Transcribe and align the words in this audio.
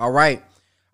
All 0.00 0.12
right. 0.12 0.40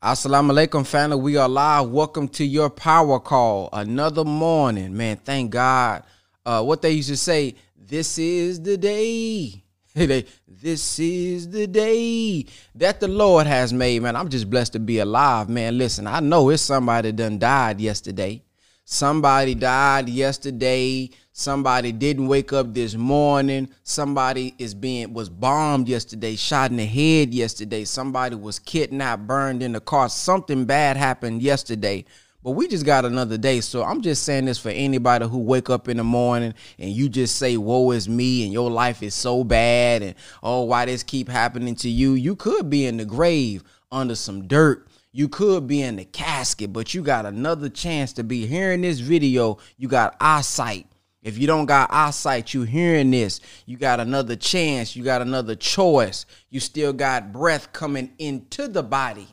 Assalamu 0.03 0.53
alaikum, 0.53 0.87
family. 0.87 1.19
We 1.21 1.37
are 1.37 1.47
live. 1.47 1.91
Welcome 1.91 2.27
to 2.29 2.45
your 2.45 2.71
power 2.71 3.21
call. 3.21 3.69
Another 3.71 4.25
morning, 4.25 4.97
man. 4.97 5.19
Thank 5.19 5.51
God. 5.51 6.05
Uh, 6.47 6.63
what 6.63 6.81
they 6.81 6.93
used 6.93 7.11
to 7.11 7.17
say, 7.19 7.55
this 7.77 8.17
is 8.17 8.63
the 8.63 8.79
day. 8.79 9.63
this 9.95 10.99
is 10.99 11.51
the 11.51 11.67
day 11.67 12.47
that 12.77 12.99
the 12.99 13.09
Lord 13.09 13.47
has 13.47 13.75
made, 13.75 14.01
man. 14.01 14.17
I'm 14.17 14.31
just 14.31 14.49
blessed 14.49 14.73
to 14.73 14.79
be 14.79 15.01
alive, 15.01 15.51
man. 15.51 15.77
Listen, 15.77 16.07
I 16.07 16.21
know 16.21 16.49
it's 16.49 16.63
somebody 16.63 17.13
done 17.13 17.39
died 17.39 17.83
yesterday. 17.83 18.43
Somebody 18.87 19.55
died 19.55 20.09
yesterday. 20.09 21.11
Somebody 21.37 21.91
didn't 21.91 22.29
wake 22.29 22.53
up 22.53 22.75
this 22.75 22.95
morning. 22.95 23.69
Somebody 23.83 24.55
is 24.57 24.73
being 24.73 25.13
was 25.13 25.29
bombed 25.29 25.89
yesterday, 25.89 26.37
shot 26.37 26.71
in 26.71 26.77
the 26.77 26.87
head 26.87 27.35
yesterday. 27.35 27.85
Somebody 27.85 28.37
was 28.37 28.61
kidnapped, 28.61 29.27
burned 29.27 29.61
in 29.61 29.73
the 29.73 29.81
car. 29.81 30.09
Something 30.09 30.65
bad 30.65 30.97
happened 30.97 31.43
yesterday. 31.43 32.05
But 32.45 32.53
we 32.53 32.69
just 32.69 32.87
got 32.87 33.05
another 33.05 33.37
day. 33.37 33.61
So 33.63 33.83
I'm 33.83 34.01
just 34.01 34.23
saying 34.23 34.45
this 34.45 34.59
for 34.59 34.69
anybody 34.69 35.27
who 35.27 35.39
wake 35.39 35.71
up 35.71 35.89
in 35.89 35.97
the 35.97 36.05
morning 36.05 36.55
and 36.79 36.91
you 36.93 37.09
just 37.09 37.35
say, 37.35 37.57
woe 37.57 37.91
is 37.91 38.09
me 38.09 38.45
and 38.45 38.53
your 38.53 38.71
life 38.71 39.03
is 39.03 39.17
so 39.17 39.43
bad 39.43 40.05
and 40.05 40.15
oh, 40.41 40.63
why 40.63 40.85
this 40.85 41.03
keep 41.03 41.29
happening 41.29 41.75
to 41.77 41.91
you? 41.91 42.15
You 42.15 42.37
could 42.37 42.71
be 42.71 42.87
in 42.87 42.97
the 42.97 43.05
grave 43.05 43.65
under 43.91 44.15
some 44.15 44.47
dirt 44.47 44.87
you 45.17 45.29
could 45.29 45.69
be 45.69 45.81
in 45.81 45.95
the 45.95 46.05
casket, 46.05 46.73
but 46.73 46.93
you 46.93 47.01
got 47.01 47.25
another 47.25 47.69
chance 47.69 48.13
to 48.15 48.25
be 48.25 48.47
hearing 48.47 48.81
this 48.81 48.99
video. 48.99 49.59
You 49.77 49.87
got 49.87 50.17
eyesight. 50.21 50.89
If 51.25 51.39
you 51.39 51.47
don't 51.47 51.65
got 51.65 51.91
eyesight, 51.91 52.53
you 52.53 52.63
hearing 52.63 53.11
this, 53.11 53.41
you 53.65 53.79
got 53.79 53.99
another 53.99 54.37
chance, 54.37 54.95
you 54.95 55.03
got 55.03 55.23
another 55.23 55.57
choice. 55.57 56.27
You 56.51 56.61
still 56.61 56.93
got 56.93 57.33
breath 57.33 57.73
coming 57.73 58.13
into 58.19 58.69
the 58.69 58.83
body. 58.83 59.27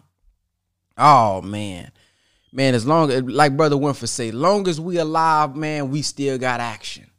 Oh 0.98 1.41
man. 1.41 1.91
Man, 2.54 2.76
as 2.76 2.85
long 2.85 3.12
as 3.12 3.24
like 3.24 3.57
brother 3.57 3.76
Winfrey 3.76 4.07
say, 4.07 4.32
long 4.32 4.68
as 4.70 4.80
we 4.80 4.98
alive, 4.98 5.55
man, 5.57 5.91
we 5.91 6.02
still 6.02 6.38
got 6.38 6.62
action. 6.62 7.12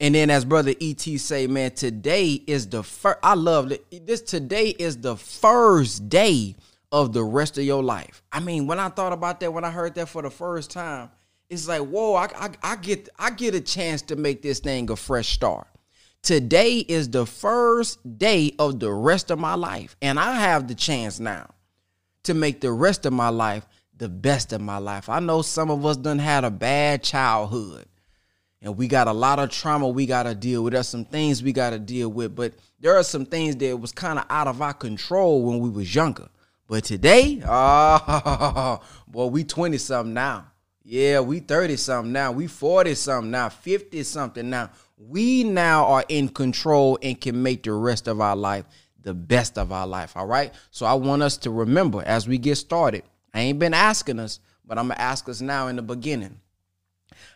And 0.00 0.14
then 0.14 0.30
as 0.30 0.46
brother 0.46 0.72
ET 0.80 1.00
say, 1.00 1.46
man, 1.46 1.72
today 1.72 2.42
is 2.46 2.68
the 2.68 2.82
first 2.82 3.18
I 3.22 3.34
love 3.34 3.70
it. 3.70 4.06
This 4.06 4.22
today 4.22 4.68
is 4.68 4.96
the 4.96 5.16
first 5.16 6.08
day 6.08 6.56
of 6.90 7.12
the 7.12 7.22
rest 7.22 7.58
of 7.58 7.64
your 7.64 7.82
life. 7.82 8.22
I 8.32 8.40
mean, 8.40 8.66
when 8.66 8.80
I 8.80 8.88
thought 8.88 9.12
about 9.12 9.40
that, 9.40 9.52
when 9.52 9.64
I 9.64 9.70
heard 9.70 9.94
that 9.96 10.08
for 10.08 10.22
the 10.22 10.30
first 10.30 10.70
time, 10.70 11.10
it's 11.50 11.66
like, 11.66 11.82
whoa, 11.82 12.14
I, 12.14 12.28
I, 12.36 12.50
I 12.62 12.76
get 12.76 13.08
I 13.18 13.30
get 13.30 13.54
a 13.54 13.60
chance 13.60 14.02
to 14.02 14.16
make 14.16 14.40
this 14.40 14.60
thing 14.60 14.88
a 14.90 14.96
fresh 14.96 15.30
start. 15.30 15.66
Today 16.22 16.78
is 16.78 17.10
the 17.10 17.26
first 17.26 18.18
day 18.18 18.52
of 18.58 18.78
the 18.78 18.92
rest 18.92 19.30
of 19.30 19.38
my 19.38 19.54
life, 19.54 19.96
and 20.00 20.18
I 20.18 20.34
have 20.34 20.68
the 20.68 20.74
chance 20.74 21.18
now 21.18 21.50
to 22.22 22.34
make 22.34 22.60
the 22.60 22.70
rest 22.70 23.04
of 23.04 23.12
my 23.12 23.30
life 23.30 23.66
the 23.96 24.08
best 24.08 24.52
of 24.52 24.60
my 24.60 24.78
life. 24.78 25.08
I 25.08 25.18
know 25.20 25.42
some 25.42 25.70
of 25.70 25.84
us 25.84 25.96
done 25.96 26.18
had 26.18 26.44
a 26.44 26.50
bad 26.50 27.02
childhood, 27.02 27.86
and 28.62 28.76
we 28.76 28.86
got 28.86 29.08
a 29.08 29.12
lot 29.12 29.40
of 29.40 29.50
trauma 29.50 29.88
we 29.88 30.06
got 30.06 30.22
to 30.24 30.34
deal 30.34 30.62
with. 30.62 30.74
There's 30.74 30.88
some 30.88 31.04
things 31.04 31.42
we 31.42 31.52
got 31.52 31.70
to 31.70 31.78
deal 31.78 32.10
with, 32.10 32.36
but 32.36 32.52
there 32.78 32.96
are 32.96 33.02
some 33.02 33.26
things 33.26 33.56
that 33.56 33.80
was 33.80 33.90
kind 33.90 34.18
of 34.18 34.26
out 34.30 34.46
of 34.46 34.62
our 34.62 34.74
control 34.74 35.42
when 35.42 35.58
we 35.58 35.68
was 35.68 35.92
younger. 35.92 36.28
But 36.68 36.84
today, 36.84 37.42
oh, 37.48 38.80
boy, 39.08 39.26
we 39.26 39.42
20 39.42 39.76
something 39.78 40.14
now. 40.14 40.49
Yeah, 40.90 41.20
we 41.20 41.38
30 41.38 41.76
something 41.76 42.12
now. 42.12 42.32
We 42.32 42.48
40 42.48 42.96
something 42.96 43.30
now, 43.30 43.48
50 43.48 44.02
something 44.02 44.50
now. 44.50 44.70
We 44.98 45.44
now 45.44 45.86
are 45.86 46.04
in 46.08 46.28
control 46.28 46.98
and 47.00 47.20
can 47.20 47.40
make 47.44 47.62
the 47.62 47.74
rest 47.74 48.08
of 48.08 48.20
our 48.20 48.34
life 48.34 48.64
the 49.00 49.14
best 49.14 49.56
of 49.56 49.70
our 49.70 49.86
life. 49.86 50.16
All 50.16 50.26
right. 50.26 50.52
So 50.72 50.86
I 50.86 50.94
want 50.94 51.22
us 51.22 51.36
to 51.38 51.52
remember 51.52 52.02
as 52.02 52.26
we 52.26 52.38
get 52.38 52.56
started. 52.56 53.04
I 53.32 53.42
ain't 53.42 53.60
been 53.60 53.72
asking 53.72 54.18
us, 54.18 54.40
but 54.66 54.78
I'm 54.78 54.88
gonna 54.88 55.00
ask 55.00 55.28
us 55.28 55.40
now 55.40 55.68
in 55.68 55.76
the 55.76 55.82
beginning. 55.82 56.40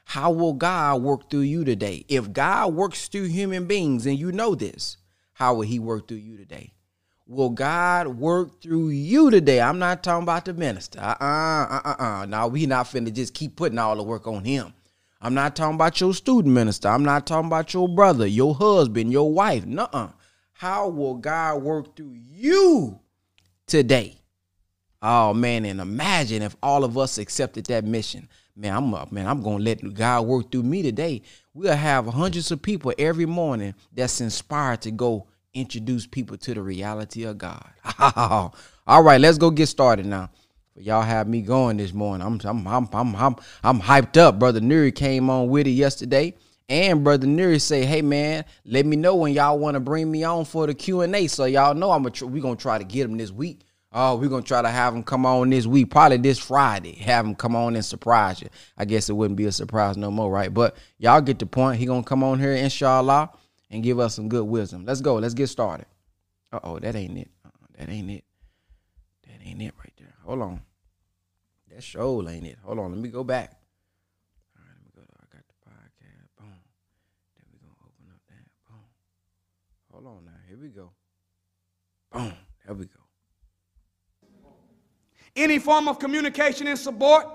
How 0.05 0.33
will 0.33 0.55
God 0.55 1.03
work 1.03 1.31
through 1.31 1.43
you 1.43 1.65
today? 1.65 2.05
If 2.09 2.33
God 2.33 2.75
works 2.75 3.07
through 3.07 3.27
human 3.27 3.67
beings 3.67 4.05
and 4.05 4.19
you 4.19 4.33
know 4.33 4.57
this, 4.57 4.97
how 5.35 5.55
will 5.55 5.63
he 5.63 5.79
work 5.79 6.09
through 6.09 6.17
you 6.17 6.37
today? 6.37 6.74
Will 7.27 7.51
God 7.51 8.09
work 8.09 8.61
through 8.61 8.89
you 8.91 9.31
today? 9.31 9.61
I'm 9.61 9.79
not 9.79 10.03
talking 10.03 10.25
about 10.25 10.45
the 10.45 10.55
minister. 10.55 11.01
Uh 11.01 11.17
uh 11.21 11.81
uh 11.85 11.97
uh. 11.99 12.27
Now 12.27 12.49
we 12.49 12.67
not 12.67 12.87
finna 12.87 13.13
just 13.13 13.35
keep 13.35 13.57
putting 13.57 13.79
all 13.79 13.97
the 13.97 14.03
work 14.03 14.27
on 14.27 14.45
him. 14.45 14.75
I'm 15.21 15.35
not 15.35 15.57
talking 15.57 15.77
about 15.77 16.01
your 16.01 16.13
student 16.13 16.53
minister. 16.53 16.89
I'm 16.89 17.05
not 17.05 17.27
talking 17.27 17.47
about 17.47 17.73
your 17.73 17.89
brother, 17.89 18.27
your 18.27 18.55
husband, 18.55 19.13
your 19.13 19.33
wife. 19.33 19.65
Nuh 19.65 19.89
uh. 19.93 20.09
How 20.53 20.89
will 20.89 21.15
God 21.15 21.63
work 21.63 21.97
through 21.97 22.15
you 22.15 23.01
today? 23.67 24.21
Oh 25.03 25.35
man, 25.35 25.65
and 25.65 25.81
imagine 25.81 26.43
if 26.43 26.57
all 26.63 26.85
of 26.85 26.97
us 26.97 27.19
accepted 27.19 27.67
that 27.67 27.85
mission. 27.85 28.29
Man, 28.57 28.75
I'm 28.75 28.95
up, 28.95 29.11
man. 29.11 29.27
I'm 29.27 29.43
gonna 29.43 29.63
let 29.63 29.95
God 29.95 30.27
work 30.27 30.53
through 30.53 30.63
me 30.63 30.83
today. 30.83 31.23
We'll 31.53 31.77
have 31.77 32.07
hundreds 32.07 32.53
of 32.53 32.63
people 32.63 32.93
every 32.99 33.27
morning 33.27 33.75
that's 33.93 34.21
inspired 34.21 34.83
to 34.83 34.93
go 34.93 35.27
introduce 35.55 36.07
people 36.07 36.37
to 36.37 36.53
the 36.53 36.61
reality 36.61 37.25
of 37.25 37.39
God. 37.39 37.71
All 38.87 39.03
right, 39.03 39.21
let's 39.21 39.39
go 39.39 39.51
get 39.51 39.69
started 39.69 40.05
now. 40.07 40.31
Y'all 40.77 41.03
have 41.03 41.29
me 41.29 41.41
going 41.41 41.77
this 41.77 41.93
morning. 41.93 42.27
I'm 42.27 42.41
I'm 42.45 42.67
I'm 42.67 42.89
I'm 42.93 43.15
I'm, 43.15 43.37
I'm 43.63 43.81
hyped 43.81 44.17
up. 44.17 44.41
Brother 44.41 44.61
Nuri 44.61 44.93
came 44.93 45.31
on 45.31 45.49
with 45.49 45.69
it 45.69 45.71
yesterday. 45.71 46.35
And 46.69 47.05
brother 47.05 47.27
Nuri 47.27 47.61
say, 47.61 47.85
"Hey 47.85 48.03
man, 48.03 48.45
let 48.65 48.85
me 48.85 48.97
know 48.97 49.15
when 49.15 49.35
y'all 49.35 49.59
want 49.59 49.75
to 49.75 49.81
bring 49.81 50.11
me 50.11 50.25
on 50.25 50.45
for 50.45 50.67
the 50.67 50.75
Q 50.75 51.03
and 51.03 51.15
A, 51.15 51.27
so 51.29 51.45
y'all 51.45 51.75
know 51.75 51.93
I'm 51.93 52.07
a 52.07 52.11
tr- 52.11 52.25
we 52.25 52.41
gonna 52.41 52.57
try 52.57 52.79
to 52.79 52.85
get 52.85 53.05
him 53.05 53.17
this 53.19 53.31
week. 53.31 53.61
Oh, 53.93 54.17
we're 54.17 54.31
gonna 54.31 54.43
try 54.43 54.63
to 54.63 54.71
have 54.71 54.95
him 54.95 55.05
come 55.05 55.27
on 55.27 55.51
this 55.51 55.67
week, 55.67 55.91
probably 55.91 56.17
this 56.17 56.39
Friday. 56.39 56.97
Have 56.97 57.27
him 57.27 57.35
come 57.35 57.55
on 57.55 57.77
and 57.77 57.85
surprise 57.85 58.41
you. 58.43 58.49
I 58.77 58.87
guess 58.87 59.09
it 59.09 59.13
wouldn't 59.13 59.37
be 59.37 59.45
a 59.45 59.53
surprise 59.53 59.97
no 59.97 60.11
more, 60.11 60.31
right? 60.31 60.53
But 60.53 60.75
y'all 60.99 61.21
get 61.21 61.39
the 61.39 61.47
point. 61.47 61.79
He 61.79 61.87
gonna 61.87 62.03
come 62.03 62.25
on 62.25 62.41
here, 62.41 62.55
inshallah 62.55 63.31
and 63.71 63.83
give 63.83 63.99
us 63.99 64.15
some 64.15 64.29
good 64.29 64.45
wisdom. 64.45 64.85
Let's 64.85 65.01
go. 65.01 65.17
Let's 65.17 65.35
get 65.35 65.49
started. 65.49 65.87
Uh 66.53 66.61
oh, 66.63 66.79
that 66.79 66.95
ain't 66.95 67.19
it. 67.19 67.31
Uh-uh, 67.45 67.67
that 67.79 67.89
ain't 67.91 68.11
it. 68.11 68.25
That 69.27 69.47
ain't 69.47 69.63
it 69.63 69.75
right 69.79 69.93
there. 69.99 70.15
Hold 70.25 70.43
on. 70.43 70.63
That 71.71 71.83
show 71.83 72.27
ain't 72.29 72.47
it. 72.47 72.59
Hold 72.63 72.79
on. 72.79 72.93
Let 72.93 73.01
me 73.01 73.09
go 73.09 73.25
back. 73.25 73.59
All 74.57 74.63
right, 74.65 74.77
let 74.77 74.85
me 74.85 74.91
go. 74.95 75.03
To, 75.03 75.09
I 75.21 75.37
got 75.37 75.45
the 75.49 75.55
podcast. 75.69 76.29
Boom. 76.39 76.61
Then 77.37 77.47
we 77.53 77.59
gonna 77.59 77.75
open 77.83 78.07
up 78.11 78.21
that. 78.29 78.45
Boom. 78.69 78.85
Hold 79.93 80.07
on 80.07 80.25
now. 80.25 80.33
Here 80.49 80.59
we 80.59 80.69
go. 80.69 80.93
Boom. 82.13 82.33
There 82.65 82.75
we 82.75 82.85
go. 82.85 83.01
Any 85.37 85.59
form 85.59 85.89
of 85.89 85.99
communication 85.99 86.69
in 86.69 86.77
support 86.77 87.27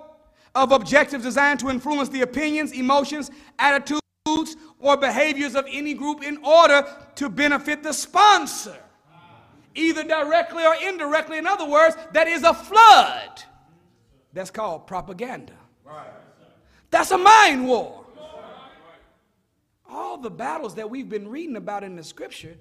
of 0.56 0.72
objectives 0.72 1.24
designed 1.24 1.60
to 1.60 1.70
influence 1.70 2.08
the 2.10 2.22
opinions, 2.22 2.72
emotions, 2.72 3.30
attitudes 3.58 4.00
or 4.80 4.98
behaviors 4.98 5.56
of 5.56 5.66
any 5.70 5.94
group 5.94 6.24
in 6.24 6.38
order 6.44 6.86
to 7.16 7.30
benefit 7.30 7.84
the 7.84 7.94
sponsor, 7.94 8.78
either 9.76 10.04
directly 10.04 10.66
or 10.66 10.76
indirectly. 10.76 11.38
In 11.38 11.48
other 11.48 11.66
words, 11.66 11.96
that 12.14 12.28
is 12.28 12.44
a 12.44 12.54
flood. 12.54 13.44
That's 14.34 14.52
called 14.52 14.88
propaganda. 14.88 15.54
That's 16.92 17.12
a 17.12 17.18
mind 17.18 17.68
war. 17.68 18.06
All 19.90 20.18
the 20.18 20.30
battles 20.30 20.76
that 20.76 20.90
we've 20.90 21.10
been 21.10 21.28
reading 21.28 21.56
about 21.56 21.84
in 21.84 21.96
the 21.96 22.04
scripture, 22.04 22.56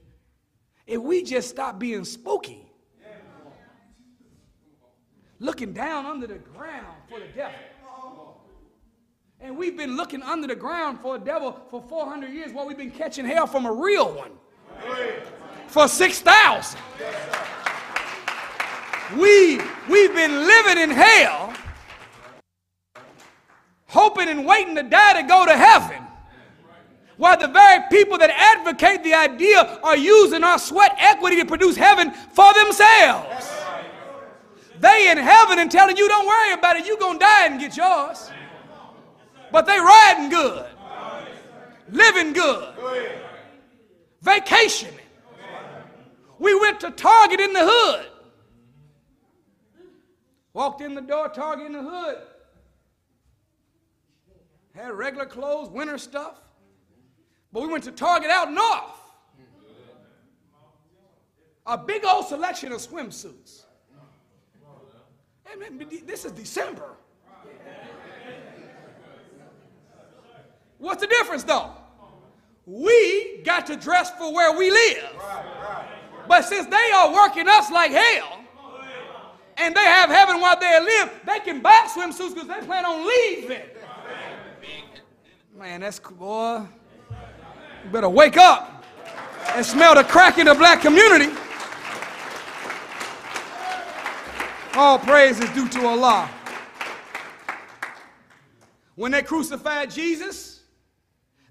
if 0.87 1.01
we 1.01 1.23
just 1.23 1.51
stop 1.51 1.79
being 1.79 2.05
spooky, 2.05 2.65
looking 5.39 5.73
down 5.73 6.07
under 6.07 6.27
the 6.27 6.39
ground 6.39 6.97
for 7.09 7.21
the 7.21 7.27
devil 7.37 7.55
and 9.41 9.57
we've 9.57 9.77
been 9.77 9.97
looking 9.97 10.23
under 10.23 10.47
the 10.47 10.57
ground 10.57 11.01
for 11.01 11.17
a 11.17 11.19
devil 11.19 11.57
for 11.71 11.81
400 11.81 12.33
years 12.33 12.53
while 12.53 12.67
we've 12.67 12.77
been 12.77 12.91
catching 12.91 13.25
hell 13.25 13.47
from 13.47 13.67
a 13.67 13.73
real 13.73 14.13
one. 14.13 14.33
For 15.69 15.87
6,000. 15.87 16.81
We, 19.17 19.59
we've 19.89 20.15
been 20.15 20.35
living 20.47 20.79
in 20.83 20.91
hell, 20.91 21.55
hoping 23.87 24.29
and 24.29 24.45
waiting 24.45 24.75
to 24.75 24.83
die 24.83 25.23
to 25.23 25.27
go 25.27 25.47
to 25.47 25.57
heaven. 25.57 26.03
While 27.17 27.39
the 27.39 27.49
very 27.49 27.83
people 27.91 28.19
that 28.19 28.31
advocate 28.31 29.03
the 29.03 29.15
idea 29.15 29.81
are 29.83 29.97
using 29.97 30.45
our 30.45 30.59
sweat 30.59 30.95
equity 30.99 31.37
to 31.37 31.47
produce 31.47 31.75
heaven 31.75 32.13
for 32.13 32.53
themselves. 32.55 33.51
They 34.79 35.11
in 35.11 35.19
heaven 35.19 35.59
and 35.59 35.71
telling 35.71 35.97
you, 35.97 36.07
don't 36.07 36.27
worry 36.27 36.53
about 36.53 36.77
it, 36.77 36.87
you're 36.87 36.99
going 36.99 37.19
to 37.19 37.25
die 37.25 37.47
and 37.47 37.59
get 37.59 37.77
yours. 37.77 38.31
But 39.51 39.67
they 39.67 39.79
riding 39.79 40.29
good, 40.31 40.67
living 41.91 42.33
good, 42.33 42.75
vacationing. 44.21 44.95
We 46.39 46.59
went 46.59 46.81
to 46.81 46.91
Target 46.91 47.41
in 47.41 47.53
the 47.53 47.65
hood. 47.65 48.07
Walked 50.53 50.81
in 50.81 50.95
the 50.95 51.01
door, 51.01 51.29
Target 51.29 51.67
in 51.67 51.73
the 51.73 51.83
hood. 51.83 52.19
Had 54.75 54.93
regular 54.93 55.27
clothes, 55.27 55.69
winter 55.71 55.99
stuff. 55.99 56.41
But 57.53 57.63
we 57.63 57.69
went 57.69 57.85
to 57.85 57.93
Target 57.93 58.31
out 58.31 58.53
north. 58.53 58.95
A 61.67 61.77
big 61.77 62.05
old 62.05 62.27
selection 62.27 62.73
of 62.73 62.79
swimsuits. 62.79 63.65
This 66.07 66.25
is 66.25 66.33
December. 66.33 66.97
What's 70.79 71.01
the 71.01 71.07
difference 71.07 71.45
though? 71.45 71.73
We 72.67 73.41
got 73.45 73.67
to 73.67 73.77
dress 73.77 74.11
for 74.13 74.33
where 74.33 74.57
we 74.57 74.71
live. 74.71 75.11
But 76.29 76.45
since 76.45 76.67
they 76.67 76.91
are 76.95 77.13
working 77.13 77.49
us 77.49 77.71
like 77.71 77.91
hell, 77.91 78.41
and 79.57 79.75
they 79.75 79.85
have 79.85 80.11
heaven 80.11 80.41
while 80.41 80.59
they 80.59 80.79
live, 80.81 81.11
they 81.27 81.41
can 81.41 81.61
buy 81.61 81.89
swimsuits 81.93 82.35
because 82.35 82.49
they 82.49 82.61
plan 82.67 82.85
on 82.85 83.07
leaving. 83.07 83.63
Man, 85.57 85.81
that's 85.81 85.99
cool, 85.99 86.17
boy. 86.17 86.67
You 87.85 87.91
better 87.91 88.09
wake 88.09 88.37
up 88.37 88.85
and 89.55 89.65
smell 89.65 89.95
the 89.95 90.05
crack 90.05 90.39
in 90.39 90.47
the 90.47 90.55
black 90.55 90.83
community. 90.83 91.33
All 94.75 94.99
praise 94.99 95.41
is 95.41 95.51
due 95.51 95.69
to 95.71 95.87
Allah. 95.87 96.31
When 98.95 99.11
they 99.11 99.23
crucified 99.23 99.91
Jesus, 99.91 100.58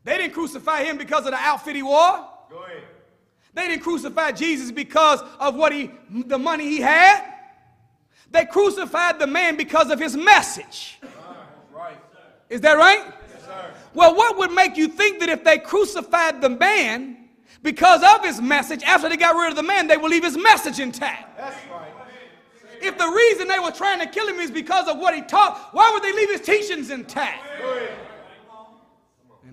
they 0.07 0.17
didn't 0.17 0.33
crucify 0.33 0.85
him 0.85 0.97
because 0.97 1.25
of 1.25 1.31
the 1.31 1.37
outfit 1.37 1.75
he 1.75 1.83
wore. 1.83 2.25
Go 2.49 2.63
ahead. 2.63 2.83
They 3.53 3.67
didn't 3.67 3.83
crucify 3.83 4.31
Jesus 4.31 4.71
because 4.71 5.21
of 5.37 5.55
what 5.55 5.73
he 5.73 5.91
the 6.09 6.37
money 6.37 6.63
he 6.69 6.79
had. 6.79 7.33
They 8.31 8.45
crucified 8.45 9.19
the 9.19 9.27
man 9.27 9.57
because 9.57 9.89
of 9.89 9.99
his 9.99 10.15
message. 10.15 10.99
Is 12.49 12.61
that 12.61 12.77
right? 12.77 13.03
Yes, 13.05 13.43
sir. 13.43 13.73
Well, 13.93 14.15
what 14.15 14.37
would 14.37 14.53
make 14.53 14.77
you 14.77 14.87
think 14.87 15.19
that 15.19 15.27
if 15.27 15.43
they 15.43 15.57
crucified 15.57 16.39
the 16.39 16.51
man 16.51 17.27
because 17.61 18.01
of 18.01 18.23
his 18.23 18.39
message, 18.39 18.83
after 18.83 19.09
they 19.09 19.17
got 19.17 19.35
rid 19.35 19.49
of 19.49 19.57
the 19.57 19.63
man, 19.63 19.87
they 19.87 19.97
will 19.97 20.09
leave 20.09 20.23
his 20.23 20.37
message 20.37 20.79
intact? 20.79 21.37
That's 21.37 21.57
right. 21.69 21.91
If 22.81 22.97
the 22.97 23.07
reason 23.07 23.49
they 23.49 23.59
were 23.59 23.71
trying 23.71 23.99
to 23.99 24.07
kill 24.07 24.29
him 24.29 24.39
is 24.39 24.51
because 24.51 24.87
of 24.87 24.99
what 24.99 25.13
he 25.13 25.21
taught, 25.23 25.73
why 25.73 25.91
would 25.91 26.01
they 26.01 26.13
leave 26.13 26.29
his 26.29 26.39
teachings 26.39 26.91
intact? 26.91 27.43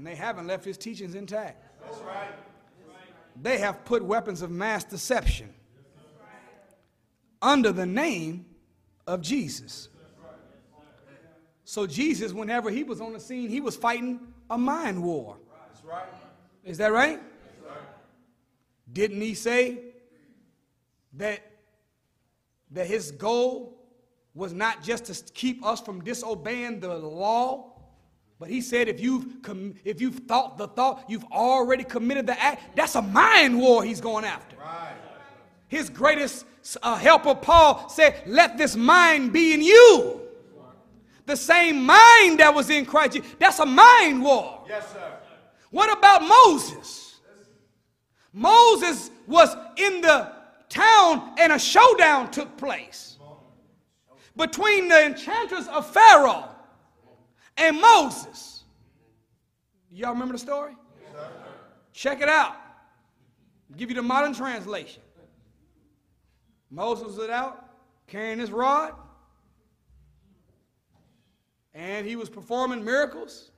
And 0.05 0.13
they 0.13 0.17
haven't 0.17 0.47
left 0.47 0.67
his 0.67 0.77
teachings 0.77 1.15
intact. 1.15 1.65
That's 1.83 1.99
right. 2.03 2.29
They 3.41 3.57
have 3.57 3.87
put 3.87 4.05
weapons 4.05 4.43
of 4.43 4.51
mass 4.51 4.85
deception 4.85 5.49
under 7.41 7.73
the 7.73 7.87
name 7.87 8.45
of 9.07 9.23
Jesus. 9.23 9.89
So 11.65 11.87
Jesus, 11.87 12.35
whenever 12.35 12.69
he 12.69 12.85
was 12.85 13.01
on 13.01 13.15
the 13.15 13.19
scene, 13.19 13.49
he 13.49 13.63
was 13.63 13.77
fighting 13.77 14.21
a 14.51 14.59
mind 14.59 15.03
war. 15.03 15.39
Right. 15.83 16.05
Is 16.65 16.77
that 16.77 16.93
right? 16.93 17.23
Didn't 18.93 19.23
he 19.23 19.33
say 19.33 19.79
that, 21.15 21.41
that 22.73 22.87
his 22.87 23.11
goal 23.11 23.79
was 24.35 24.53
not 24.53 24.83
just 24.83 25.07
to 25.07 25.33
keep 25.33 25.65
us 25.65 25.81
from 25.81 26.05
disobeying 26.05 26.81
the 26.81 26.95
law, 26.95 27.74
but 28.39 28.49
he 28.49 28.61
said 28.61 28.89
if 28.89 29.01
you've, 29.01 29.43
com- 29.43 29.75
if 29.85 30.01
you've 30.01 30.21
thought 30.21 30.59
the 30.59 30.69
thought, 30.69 31.05
you've 31.09 31.25
already 31.25 31.85
committed 31.85 32.27
the 32.27 32.41
act. 32.41 32.77
That's 32.77 32.95
a 32.95 33.03
mind 33.03 33.59
war 33.59 33.85
he's 33.85 34.01
going 34.01 34.25
after. 34.25 34.57
Right. 34.57 34.97
His 35.69 35.89
greatest 35.89 36.45
uh, 36.83 36.97
helper, 36.97 37.35
Paul, 37.35 37.89
said, 37.89 38.23
Let 38.27 38.59
this 38.59 38.77
mind 38.77 39.33
be 39.33 39.55
in 39.55 39.63
you. 39.63 40.21
The 41.27 41.37
same 41.37 41.85
mind 41.85 42.41
that 42.41 42.53
was 42.55 42.69
in 42.69 42.85
Christ. 42.85 43.19
That's 43.39 43.59
a 43.59 43.67
mind 43.67 44.23
war. 44.23 44.63
Yes, 44.69 44.93
sir. 44.93 45.13
What 45.71 45.97
about 45.97 46.23
Moses? 46.23 47.21
Moses 48.33 49.11
was 49.27 49.57
in 49.77 50.01
the 50.01 50.33
town 50.69 51.33
and 51.39 51.53
a 51.53 51.59
showdown 51.59 52.31
took 52.31 52.57
place 52.57 53.17
between 54.37 54.89
the 54.89 55.07
enchanters 55.07 55.69
of 55.69 55.89
Pharaoh 55.89 56.54
and 57.57 57.81
Moses. 57.81 58.65
Y'all 59.91 60.13
remember 60.13 60.33
the 60.33 60.39
story? 60.39 60.77
Yes, 61.01 61.25
Check 61.93 62.21
it 62.21 62.29
out. 62.29 62.57
I'll 63.71 63.77
give 63.77 63.91
you 63.91 63.97
the 63.97 64.03
modern 64.03 64.35
translation. 64.35 65.03
Moses 66.71 67.17
was 67.17 67.31
out 67.31 67.71
carrying 68.07 68.39
his 68.39 68.51
rod, 68.51 68.95
and 71.73 72.07
he 72.07 72.17
was 72.17 72.29
performing 72.29 72.85
miracles. 72.85 73.51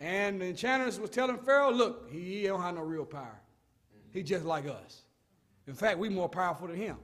And 0.00 0.40
the 0.40 0.46
enchanters 0.46 0.98
was 0.98 1.10
telling 1.10 1.38
Pharaoh, 1.38 1.70
look, 1.70 2.10
he, 2.10 2.40
he 2.40 2.42
don't 2.48 2.60
have 2.60 2.74
no 2.74 2.82
real 2.82 3.04
power. 3.04 3.40
He 4.12 4.24
just 4.24 4.44
like 4.44 4.66
us. 4.66 5.02
In 5.68 5.74
fact, 5.74 5.98
we 5.98 6.08
more 6.08 6.28
powerful 6.28 6.66
than 6.66 6.76
him. 6.76 6.96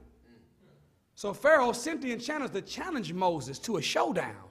So 1.15 1.33
Pharaoh 1.33 1.71
sent 1.71 2.01
the 2.01 2.11
enchanters 2.11 2.51
to 2.51 2.61
challenge 2.61 3.13
Moses 3.13 3.57
to 3.59 3.77
a 3.77 3.81
showdown. 3.81 4.48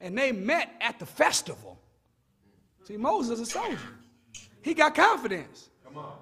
And 0.00 0.16
they 0.16 0.32
met 0.32 0.72
at 0.80 0.98
the 0.98 1.06
festival. 1.06 1.78
See, 2.84 2.96
Moses 2.96 3.40
is 3.40 3.48
a 3.48 3.50
soldier. 3.50 3.78
He 4.62 4.74
got 4.74 4.94
confidence. 4.94 5.70
Come 5.84 5.98
on. 5.98 6.12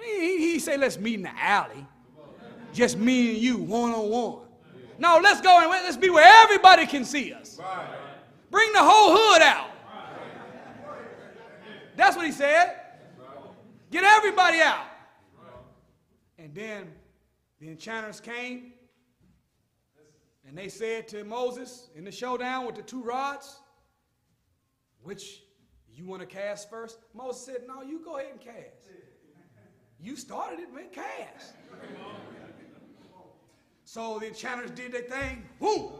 He, 0.00 0.38
he 0.38 0.58
say, 0.58 0.76
let's 0.76 0.98
meet 0.98 1.14
in 1.14 1.22
the 1.22 1.38
alley. 1.38 1.86
Just 2.72 2.98
me 2.98 3.30
and 3.30 3.38
you, 3.38 3.58
one 3.58 3.92
on 3.92 4.10
one. 4.10 4.38
No, 4.98 5.20
let's 5.22 5.40
go 5.40 5.60
and 5.60 5.70
let's 5.70 5.96
be 5.96 6.10
where 6.10 6.44
everybody 6.44 6.86
can 6.86 7.04
see 7.04 7.32
us. 7.32 7.58
Bring 8.50 8.72
the 8.72 8.82
whole 8.82 9.16
hood 9.16 9.42
out. 9.42 9.70
That's 11.96 12.16
what 12.16 12.26
he 12.26 12.32
said. 12.32 12.76
Get 13.90 14.04
everybody 14.04 14.60
out. 14.60 14.86
And 16.38 16.54
then 16.54 16.92
the 17.60 17.70
enchanters 17.70 18.20
came 18.20 18.73
and 20.46 20.56
they 20.56 20.68
said 20.68 21.08
to 21.08 21.24
Moses 21.24 21.88
in 21.94 22.04
the 22.04 22.12
showdown 22.12 22.66
with 22.66 22.76
the 22.76 22.82
two 22.82 23.02
rods, 23.02 23.60
which 25.02 25.42
you 25.92 26.06
want 26.06 26.20
to 26.20 26.26
cast 26.26 26.68
first? 26.68 26.98
Moses 27.14 27.44
said, 27.44 27.62
No, 27.66 27.82
you 27.82 28.00
go 28.04 28.18
ahead 28.18 28.32
and 28.32 28.40
cast. 28.40 28.90
You 30.00 30.16
started 30.16 30.60
it, 30.60 30.74
man, 30.74 30.84
cast. 30.92 31.54
So 33.84 34.18
the 34.18 34.28
enchanters 34.28 34.70
did 34.70 34.92
their 34.92 35.02
thing. 35.02 35.44
Whoo! 35.60 35.92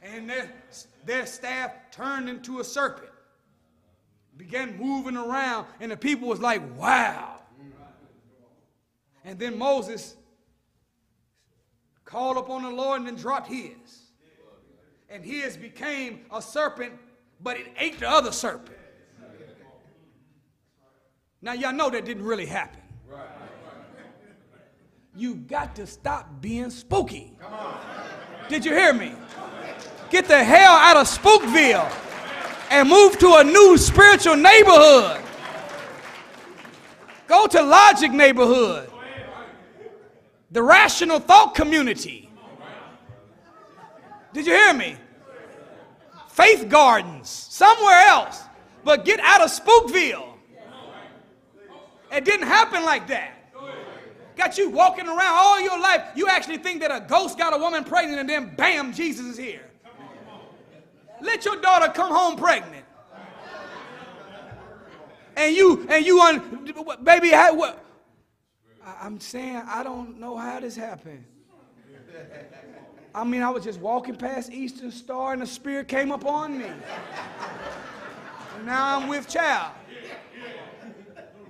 And 0.00 0.30
their, 0.30 0.52
their 1.04 1.26
staff 1.26 1.72
turned 1.90 2.28
into 2.28 2.60
a 2.60 2.64
serpent. 2.64 3.10
Began 4.36 4.76
moving 4.76 5.16
around, 5.16 5.66
and 5.80 5.90
the 5.90 5.96
people 5.96 6.28
was 6.28 6.40
like, 6.40 6.62
wow. 6.78 7.42
And 9.24 9.38
then 9.38 9.58
Moses 9.58 10.14
called 12.06 12.38
upon 12.38 12.62
the 12.62 12.70
Lord 12.70 13.00
and 13.00 13.08
then 13.08 13.16
dropped 13.16 13.48
his. 13.48 14.04
And 15.10 15.22
his 15.22 15.56
became 15.56 16.20
a 16.32 16.40
serpent, 16.40 16.94
but 17.42 17.58
it 17.58 17.66
ate 17.78 18.00
the 18.00 18.08
other 18.08 18.32
serpent. 18.32 18.78
Now, 21.42 21.52
y'all 21.52 21.72
know 21.72 21.90
that 21.90 22.04
didn't 22.04 22.24
really 22.24 22.46
happen. 22.46 22.80
You 25.14 25.34
got 25.34 25.76
to 25.76 25.86
stop 25.86 26.40
being 26.40 26.70
spooky. 26.70 27.36
Did 28.48 28.64
you 28.64 28.72
hear 28.72 28.92
me? 28.92 29.14
Get 30.10 30.26
the 30.26 30.42
hell 30.42 30.72
out 30.72 30.96
of 30.96 31.06
Spookville 31.06 31.90
and 32.70 32.88
move 32.88 33.18
to 33.18 33.36
a 33.36 33.44
new 33.44 33.76
spiritual 33.76 34.36
neighborhood. 34.36 35.22
Go 37.26 37.46
to 37.48 37.62
Logic 37.62 38.12
neighborhood 38.12 38.90
the 40.56 40.62
rational 40.62 41.18
thought 41.18 41.54
community. 41.54 42.30
Did 44.32 44.46
you 44.46 44.54
hear 44.54 44.72
me? 44.72 44.96
Faith 46.28 46.70
gardens, 46.70 47.28
somewhere 47.28 48.00
else. 48.08 48.42
But 48.82 49.04
get 49.04 49.20
out 49.20 49.42
of 49.42 49.50
Spookville. 49.50 50.32
It 52.10 52.24
didn't 52.24 52.46
happen 52.46 52.84
like 52.86 53.06
that. 53.08 53.32
Got 54.34 54.56
you 54.56 54.70
walking 54.70 55.06
around 55.06 55.20
all 55.20 55.60
your 55.60 55.78
life. 55.78 56.04
You 56.14 56.26
actually 56.28 56.58
think 56.58 56.80
that 56.80 56.90
a 56.90 57.06
ghost 57.06 57.36
got 57.36 57.52
a 57.54 57.58
woman 57.58 57.84
pregnant 57.84 58.18
and 58.20 58.28
then 58.28 58.54
bam, 58.56 58.94
Jesus 58.94 59.26
is 59.26 59.36
here. 59.36 59.68
Let 61.20 61.44
your 61.44 61.60
daughter 61.60 61.92
come 61.92 62.10
home 62.10 62.36
pregnant. 62.36 62.86
And 65.36 65.54
you, 65.54 65.86
and 65.90 66.06
you, 66.06 66.18
un, 66.22 66.72
baby, 67.02 67.32
what, 67.32 67.85
I'm 68.86 69.18
saying 69.18 69.62
I 69.66 69.82
don't 69.82 70.20
know 70.20 70.36
how 70.36 70.60
this 70.60 70.76
happened. 70.76 71.24
I 73.14 73.24
mean, 73.24 73.42
I 73.42 73.50
was 73.50 73.64
just 73.64 73.80
walking 73.80 74.14
past 74.14 74.52
Eastern 74.52 74.92
Star 74.92 75.32
and 75.32 75.42
the 75.42 75.46
Spirit 75.46 75.88
came 75.88 76.12
upon 76.12 76.58
me. 76.58 76.66
And 78.56 78.66
now 78.66 78.98
I'm 78.98 79.08
with 79.08 79.28
child. 79.28 79.72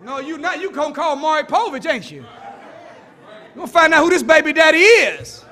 No, 0.02 0.18
you 0.18 0.38
not. 0.38 0.60
You 0.60 0.70
gonna 0.70 0.94
call 0.94 1.16
Maury 1.16 1.42
Povich, 1.42 1.90
ain't 1.90 2.10
you? 2.10 2.20
You 2.20 3.56
gonna 3.56 3.66
find 3.66 3.92
out 3.92 4.04
who 4.04 4.10
this 4.10 4.22
baby 4.22 4.52
daddy 4.52 4.78
is. 4.78 5.44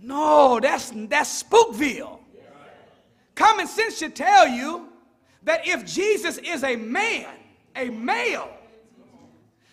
No, 0.00 0.58
that's 0.60 0.92
that's 0.94 1.42
Spookville. 1.42 2.18
Common 3.34 3.66
sense 3.66 3.98
should 3.98 4.16
tell 4.16 4.48
you 4.48 4.88
that 5.42 5.66
if 5.68 5.84
Jesus 5.84 6.38
is 6.38 6.64
a 6.64 6.76
man, 6.76 7.34
a 7.76 7.90
male, 7.90 8.50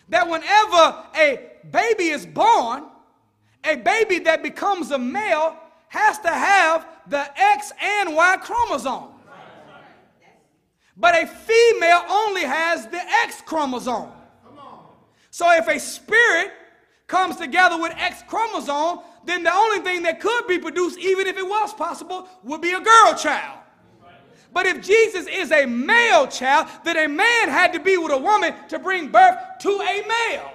that 0.08 0.28
whenever 0.28 1.04
a 1.16 1.50
baby 1.70 2.08
is 2.08 2.26
born, 2.26 2.84
a 3.64 3.76
baby 3.76 4.20
that 4.20 4.42
becomes 4.42 4.90
a 4.90 4.98
male 4.98 5.56
has 5.88 6.18
to 6.20 6.28
have 6.28 6.86
the 7.08 7.26
X 7.40 7.72
and 7.82 8.14
Y 8.14 8.36
chromosome. 8.42 9.08
But 10.96 11.14
a 11.14 11.26
female 11.26 12.02
only 12.08 12.42
has 12.42 12.86
the 12.86 13.00
X 13.24 13.42
chromosome. 13.42 14.10
So 15.30 15.52
if 15.52 15.68
a 15.68 15.78
spirit 15.78 16.52
comes 17.06 17.36
together 17.36 17.80
with 17.80 17.92
X 17.96 18.22
chromosome, 18.26 19.00
then 19.24 19.42
the 19.42 19.52
only 19.52 19.80
thing 19.80 20.02
that 20.04 20.20
could 20.20 20.46
be 20.46 20.58
produced, 20.58 20.98
even 20.98 21.26
if 21.26 21.36
it 21.36 21.46
was 21.46 21.74
possible, 21.74 22.28
would 22.42 22.60
be 22.60 22.72
a 22.72 22.80
girl 22.80 23.14
child. 23.14 23.58
But 24.56 24.64
if 24.64 24.80
Jesus 24.80 25.26
is 25.26 25.52
a 25.52 25.66
male 25.66 26.26
child, 26.28 26.68
then 26.82 26.96
a 26.96 27.06
man 27.06 27.50
had 27.50 27.74
to 27.74 27.78
be 27.78 27.98
with 27.98 28.10
a 28.10 28.16
woman 28.16 28.54
to 28.70 28.78
bring 28.78 29.10
birth 29.10 29.36
to 29.58 29.68
a 29.68 30.02
male. 30.08 30.50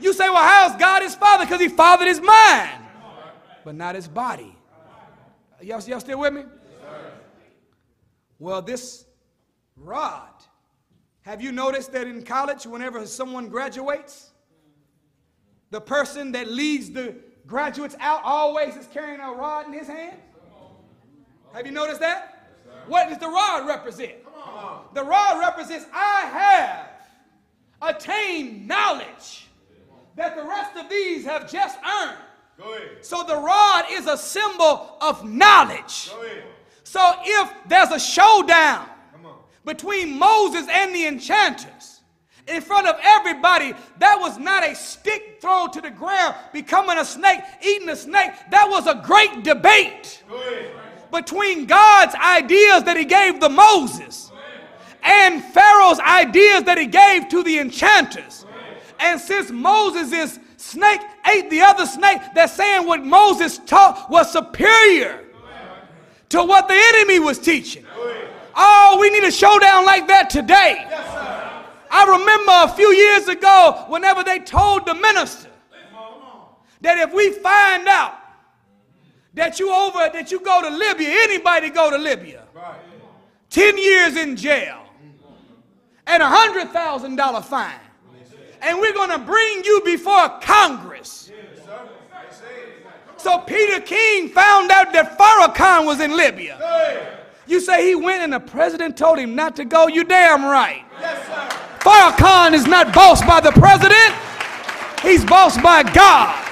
You 0.00 0.12
say, 0.12 0.28
well, 0.28 0.36
how's 0.36 0.78
God 0.78 1.02
his 1.02 1.16
father? 1.16 1.44
Because 1.44 1.60
he 1.60 1.66
fathered 1.66 2.06
his 2.06 2.20
mind, 2.20 2.70
but 3.64 3.74
not 3.74 3.96
his 3.96 4.06
body. 4.06 4.56
Y'all, 5.60 5.82
y'all 5.82 5.98
still 5.98 6.20
with 6.20 6.32
me? 6.32 6.44
Well, 8.38 8.62
this 8.62 9.04
rod, 9.74 10.30
have 11.22 11.42
you 11.42 11.50
noticed 11.50 11.90
that 11.94 12.06
in 12.06 12.22
college, 12.22 12.66
whenever 12.66 13.04
someone 13.04 13.48
graduates, 13.48 14.30
the 15.70 15.80
person 15.80 16.30
that 16.30 16.48
leads 16.48 16.92
the 16.92 17.16
graduates 17.48 17.96
out 17.98 18.20
always 18.22 18.76
is 18.76 18.86
carrying 18.86 19.18
a 19.18 19.32
rod 19.32 19.66
in 19.66 19.72
his 19.72 19.88
hand? 19.88 20.18
Have 21.52 21.66
you 21.66 21.72
noticed 21.72 21.98
that? 21.98 22.36
What 22.88 23.08
does 23.08 23.18
the 23.18 23.28
rod 23.28 23.66
represent? 23.66 24.12
The 24.94 25.04
rod 25.04 25.38
represents 25.38 25.86
I 25.92 26.88
have 27.80 27.96
attained 27.96 28.66
knowledge 28.66 29.46
that 30.16 30.34
the 30.34 30.42
rest 30.42 30.76
of 30.76 30.88
these 30.88 31.24
have 31.24 31.50
just 31.50 31.78
earned. 31.78 32.18
So 33.02 33.22
the 33.22 33.36
rod 33.36 33.84
is 33.90 34.06
a 34.06 34.16
symbol 34.16 34.96
of 35.00 35.24
knowledge. 35.28 36.10
So 36.82 37.14
if 37.22 37.52
there's 37.68 37.90
a 37.90 38.00
showdown 38.00 38.88
between 39.64 40.18
Moses 40.18 40.66
and 40.70 40.94
the 40.94 41.06
enchanters 41.06 42.00
in 42.48 42.62
front 42.62 42.88
of 42.88 42.96
everybody, 43.02 43.74
that 43.98 44.18
was 44.18 44.38
not 44.38 44.66
a 44.66 44.74
stick 44.74 45.38
thrown 45.40 45.70
to 45.72 45.82
the 45.82 45.90
ground, 45.90 46.34
becoming 46.52 46.96
a 46.98 47.04
snake, 47.04 47.40
eating 47.62 47.90
a 47.90 47.96
snake. 47.96 48.32
That 48.50 48.66
was 48.68 48.86
a 48.86 49.02
great 49.04 49.44
debate 49.44 50.24
between 51.10 51.66
God's 51.66 52.14
ideas 52.14 52.84
that 52.84 52.96
he 52.96 53.04
gave 53.04 53.40
the 53.40 53.48
Moses 53.48 54.30
and 55.02 55.42
Pharaoh's 55.42 56.00
ideas 56.00 56.64
that 56.64 56.78
he 56.78 56.86
gave 56.86 57.28
to 57.28 57.42
the 57.42 57.58
enchanters. 57.58 58.44
And 59.00 59.20
since 59.20 59.50
Moses' 59.50 60.38
snake 60.56 61.00
ate 61.26 61.50
the 61.50 61.60
other 61.60 61.86
snake, 61.86 62.20
they're 62.34 62.48
saying 62.48 62.86
what 62.86 63.04
Moses 63.04 63.58
taught 63.58 64.10
was 64.10 64.32
superior 64.32 65.24
to 66.30 66.44
what 66.44 66.68
the 66.68 66.74
enemy 66.74 67.20
was 67.20 67.38
teaching. 67.38 67.86
Oh, 68.54 68.98
we 69.00 69.08
need 69.10 69.24
a 69.24 69.30
showdown 69.30 69.86
like 69.86 70.08
that 70.08 70.28
today. 70.30 70.84
I 71.90 72.04
remember 72.04 72.52
a 72.72 72.76
few 72.76 72.90
years 72.92 73.28
ago, 73.28 73.84
whenever 73.88 74.22
they 74.22 74.40
told 74.40 74.84
the 74.84 74.94
minister 74.94 75.48
that 76.80 76.98
if 76.98 77.12
we 77.12 77.32
find 77.32 77.88
out 77.88 78.17
that 79.38 79.58
you 79.58 79.72
over 79.72 80.10
that 80.12 80.30
you 80.30 80.40
go 80.40 80.60
to 80.62 80.68
Libya, 80.68 81.08
anybody 81.08 81.70
go 81.70 81.90
to 81.90 81.96
Libya, 81.98 82.44
10 83.50 83.78
years 83.78 84.16
in 84.16 84.36
jail 84.36 84.84
and 86.06 86.22
a 86.22 86.26
hundred 86.26 86.70
thousand 86.70 87.16
dollar 87.16 87.40
fine. 87.40 87.80
And 88.60 88.80
we're 88.80 88.92
going 88.92 89.10
to 89.10 89.18
bring 89.18 89.62
you 89.64 89.80
before 89.84 90.28
Congress. 90.40 91.30
So 93.16 93.38
Peter 93.38 93.80
King 93.80 94.28
found 94.28 94.70
out 94.70 94.92
that 94.92 95.16
Farrakhan 95.16 95.86
was 95.86 96.00
in 96.00 96.16
Libya. 96.16 97.16
You 97.46 97.60
say 97.60 97.86
he 97.86 97.94
went 97.94 98.22
and 98.22 98.32
the 98.32 98.40
president 98.40 98.96
told 98.96 99.18
him 99.18 99.34
not 99.34 99.54
to 99.56 99.64
go? 99.64 99.86
You 99.86 100.04
damn 100.04 100.44
right. 100.44 100.84
Farrakhan 101.80 102.52
is 102.52 102.66
not 102.66 102.92
bossed 102.92 103.26
by 103.26 103.40
the 103.40 103.52
president. 103.52 104.14
He's 105.02 105.24
bossed 105.24 105.62
by 105.62 105.84
God. 105.84 106.44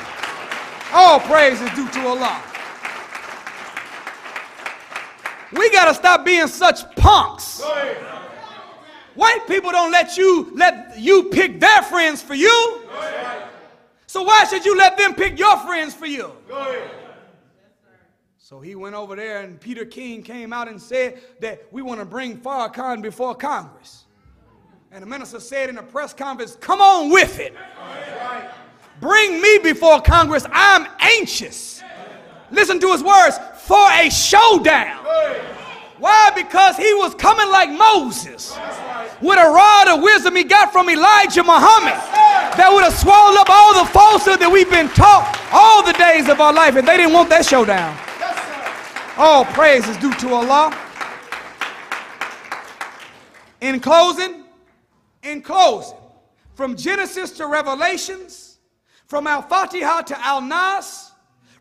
All 0.92 1.18
praise 1.20 1.60
is 1.60 1.70
due 1.70 1.88
to 1.90 2.06
Allah. 2.06 2.42
We 5.52 5.70
got 5.70 5.86
to 5.86 5.94
stop 5.94 6.24
being 6.24 6.48
such 6.48 6.94
punks. 6.96 7.62
White 9.14 9.46
people 9.46 9.70
don't 9.70 9.90
let 9.90 10.16
you 10.16 10.52
let 10.54 10.98
you 10.98 11.24
pick 11.24 11.58
their 11.60 11.82
friends 11.82 12.20
for 12.20 12.34
you. 12.34 12.82
So 14.06 14.22
why 14.22 14.44
should 14.44 14.64
you 14.64 14.76
let 14.76 14.98
them 14.98 15.14
pick 15.14 15.38
your 15.38 15.56
friends 15.58 15.94
for 15.94 16.06
you? 16.06 16.32
So 18.38 18.60
he 18.60 18.76
went 18.76 18.94
over 18.94 19.16
there, 19.16 19.42
and 19.42 19.60
Peter 19.60 19.84
King 19.84 20.22
came 20.22 20.52
out 20.52 20.68
and 20.68 20.80
said 20.80 21.20
that 21.40 21.66
we 21.72 21.82
want 21.82 21.98
to 21.98 22.06
bring 22.06 22.38
Farrakhan 22.38 23.02
before 23.02 23.34
Congress. 23.34 24.04
And 24.92 25.02
the 25.02 25.06
minister 25.06 25.40
said 25.40 25.68
in 25.68 25.78
a 25.78 25.82
press 25.82 26.14
conference, 26.14 26.56
Come 26.56 26.80
on 26.80 27.10
with 27.10 27.40
it. 27.40 27.54
Bring 29.00 29.42
me 29.42 29.58
before 29.58 30.00
Congress. 30.00 30.46
I'm 30.52 30.86
anxious. 31.00 31.82
Listen 32.50 32.78
to 32.80 32.92
his 32.92 33.02
words 33.02 33.38
for 33.66 33.90
a 33.90 34.08
showdown. 34.08 35.04
Why? 35.98 36.30
Because 36.36 36.76
he 36.76 36.92
was 36.94 37.14
coming 37.14 37.48
like 37.50 37.70
Moses 37.70 38.56
with 39.20 39.38
a 39.38 39.48
rod 39.48 39.88
of 39.88 40.02
wisdom 40.02 40.36
he 40.36 40.44
got 40.44 40.70
from 40.70 40.88
Elijah 40.88 41.42
Muhammad 41.42 41.98
that 42.56 42.70
would 42.72 42.84
have 42.84 42.94
swallowed 42.94 43.38
up 43.38 43.48
all 43.50 43.82
the 43.82 43.90
falsehood 43.90 44.38
that 44.40 44.50
we've 44.50 44.70
been 44.70 44.88
taught 44.90 45.26
all 45.52 45.82
the 45.82 45.94
days 45.94 46.28
of 46.28 46.40
our 46.40 46.52
life, 46.52 46.76
and 46.76 46.86
they 46.86 46.96
didn't 46.96 47.12
want 47.12 47.28
that 47.30 47.44
showdown. 47.44 47.96
All 49.16 49.44
praise 49.46 49.88
is 49.88 49.96
due 49.96 50.12
to 50.14 50.34
Allah. 50.34 50.76
In 53.62 53.80
closing, 53.80 54.44
in 55.22 55.40
closing, 55.40 55.96
from 56.54 56.76
Genesis 56.76 57.32
to 57.32 57.46
Revelations, 57.46 58.58
from 59.06 59.26
Al 59.26 59.42
Fatiha 59.42 60.02
to 60.02 60.20
Al 60.24 60.42
Nas, 60.42 61.05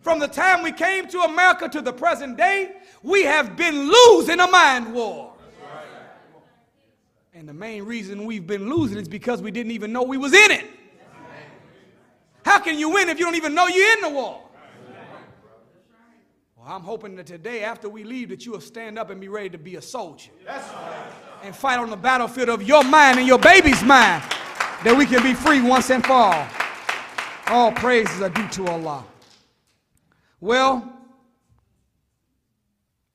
from 0.06 0.20
the 0.20 0.28
time 0.28 0.62
we 0.62 0.72
came 0.72 1.08
to 1.08 1.22
America 1.22 1.68
to 1.68 1.82
the 1.82 1.92
present 1.92 2.38
day, 2.38 2.74
we 3.02 3.24
have 3.24 3.58
been 3.58 3.92
losing 3.92 4.40
a 4.40 4.46
mind 4.46 4.94
war. 4.94 5.34
And 7.34 7.50
the 7.50 7.54
main 7.56 7.82
reason 7.82 8.24
we've 8.26 8.46
been 8.46 8.70
losing 8.70 9.00
is 9.00 9.08
because 9.08 9.42
we 9.42 9.50
didn't 9.50 9.72
even 9.72 9.92
know 9.92 10.04
we 10.04 10.18
was 10.18 10.32
in 10.32 10.52
it. 10.52 10.66
How 12.46 12.60
can 12.60 12.78
you 12.78 12.92
win 12.92 13.10
if 13.10 13.18
you 13.18 13.26
don't 13.26 13.34
even 13.34 13.56
know 13.56 13.66
you're 13.66 13.94
in 13.98 14.02
the 14.02 14.10
war? 14.10 14.44
Well, 16.56 16.68
I'm 16.68 16.84
hoping 16.84 17.16
that 17.16 17.26
today, 17.26 17.64
after 17.64 17.90
we 17.90 18.04
leave, 18.04 18.30
that 18.30 18.46
you 18.46 18.52
will 18.52 18.62
stand 18.62 19.00
up 19.00 19.10
and 19.10 19.20
be 19.20 19.28
ready 19.28 19.50
to 19.50 19.58
be 19.58 19.78
a 19.78 19.82
soldier. 19.82 20.30
And 21.42 21.56
fight 21.56 21.80
on 21.80 21.90
the 21.90 21.98
battlefield 21.98 22.50
of 22.50 22.62
your 22.62 22.84
mind 22.84 23.18
and 23.18 23.28
your 23.28 23.40
baby's 23.40 23.82
mind 23.82 24.22
that 24.84 24.96
we 24.96 25.08
can 25.08 25.24
be 25.24 25.34
free 25.34 25.64
once 25.64 25.90
and 25.90 26.06
for 26.06 26.14
all. 26.14 26.48
All 27.48 27.72
praises 27.72 28.22
are 28.22 28.30
due 28.30 28.48
to 28.50 28.68
Allah. 28.68 29.04
Well, 30.46 30.94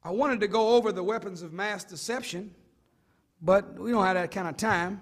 I 0.03 0.11
wanted 0.11 0.41
to 0.41 0.49
go 0.49 0.71
over 0.71 0.91
the 0.91 1.05
weapons 1.05 1.43
of 1.43 1.53
mass 1.53 1.85
deception, 1.85 2.53
but 3.41 3.79
we 3.79 3.93
don't 3.93 4.05
have 4.05 4.17
that 4.17 4.33
kind 4.33 4.49
of 4.49 4.57
time. 4.57 5.01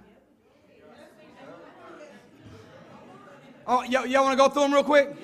Oh, 3.67 3.83
y'all, 3.85 4.05
y'all 4.05 4.25
want 4.25 4.39
to 4.39 4.45
go 4.45 4.51
through 4.51 4.65
them 4.65 4.75
real 4.75 4.85
quick? 4.85 5.17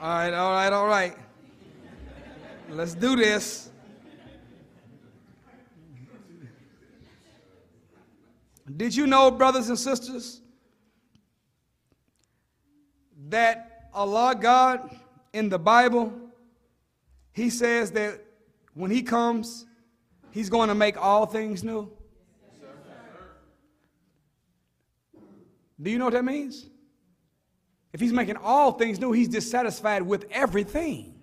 all 0.00 0.08
right, 0.10 0.32
all 0.32 0.52
right, 0.52 0.72
all 0.72 0.86
right. 0.86 1.16
Let's 2.70 2.94
do 2.94 3.16
this. 3.16 3.68
Did 8.76 8.94
you 8.94 9.08
know, 9.08 9.32
brothers 9.32 9.70
and 9.70 9.76
sisters, 9.76 10.40
that 13.28 13.88
Allah 13.92 14.36
God 14.40 14.98
in 15.32 15.48
the 15.48 15.58
Bible, 15.58 16.12
He 17.32 17.50
says 17.50 17.92
that 17.92 18.22
when 18.74 18.90
He 18.90 19.02
comes, 19.02 19.66
He's 20.30 20.48
going 20.48 20.68
to 20.68 20.74
make 20.74 20.96
all 20.96 21.26
things 21.26 21.62
new? 21.62 21.90
Do 25.80 25.90
you 25.90 25.98
know 25.98 26.04
what 26.04 26.14
that 26.14 26.24
means? 26.24 26.66
If 27.92 28.00
He's 28.00 28.12
making 28.12 28.36
all 28.36 28.72
things 28.72 29.00
new, 29.00 29.12
He's 29.12 29.28
dissatisfied 29.28 30.02
with 30.02 30.26
everything. 30.30 31.14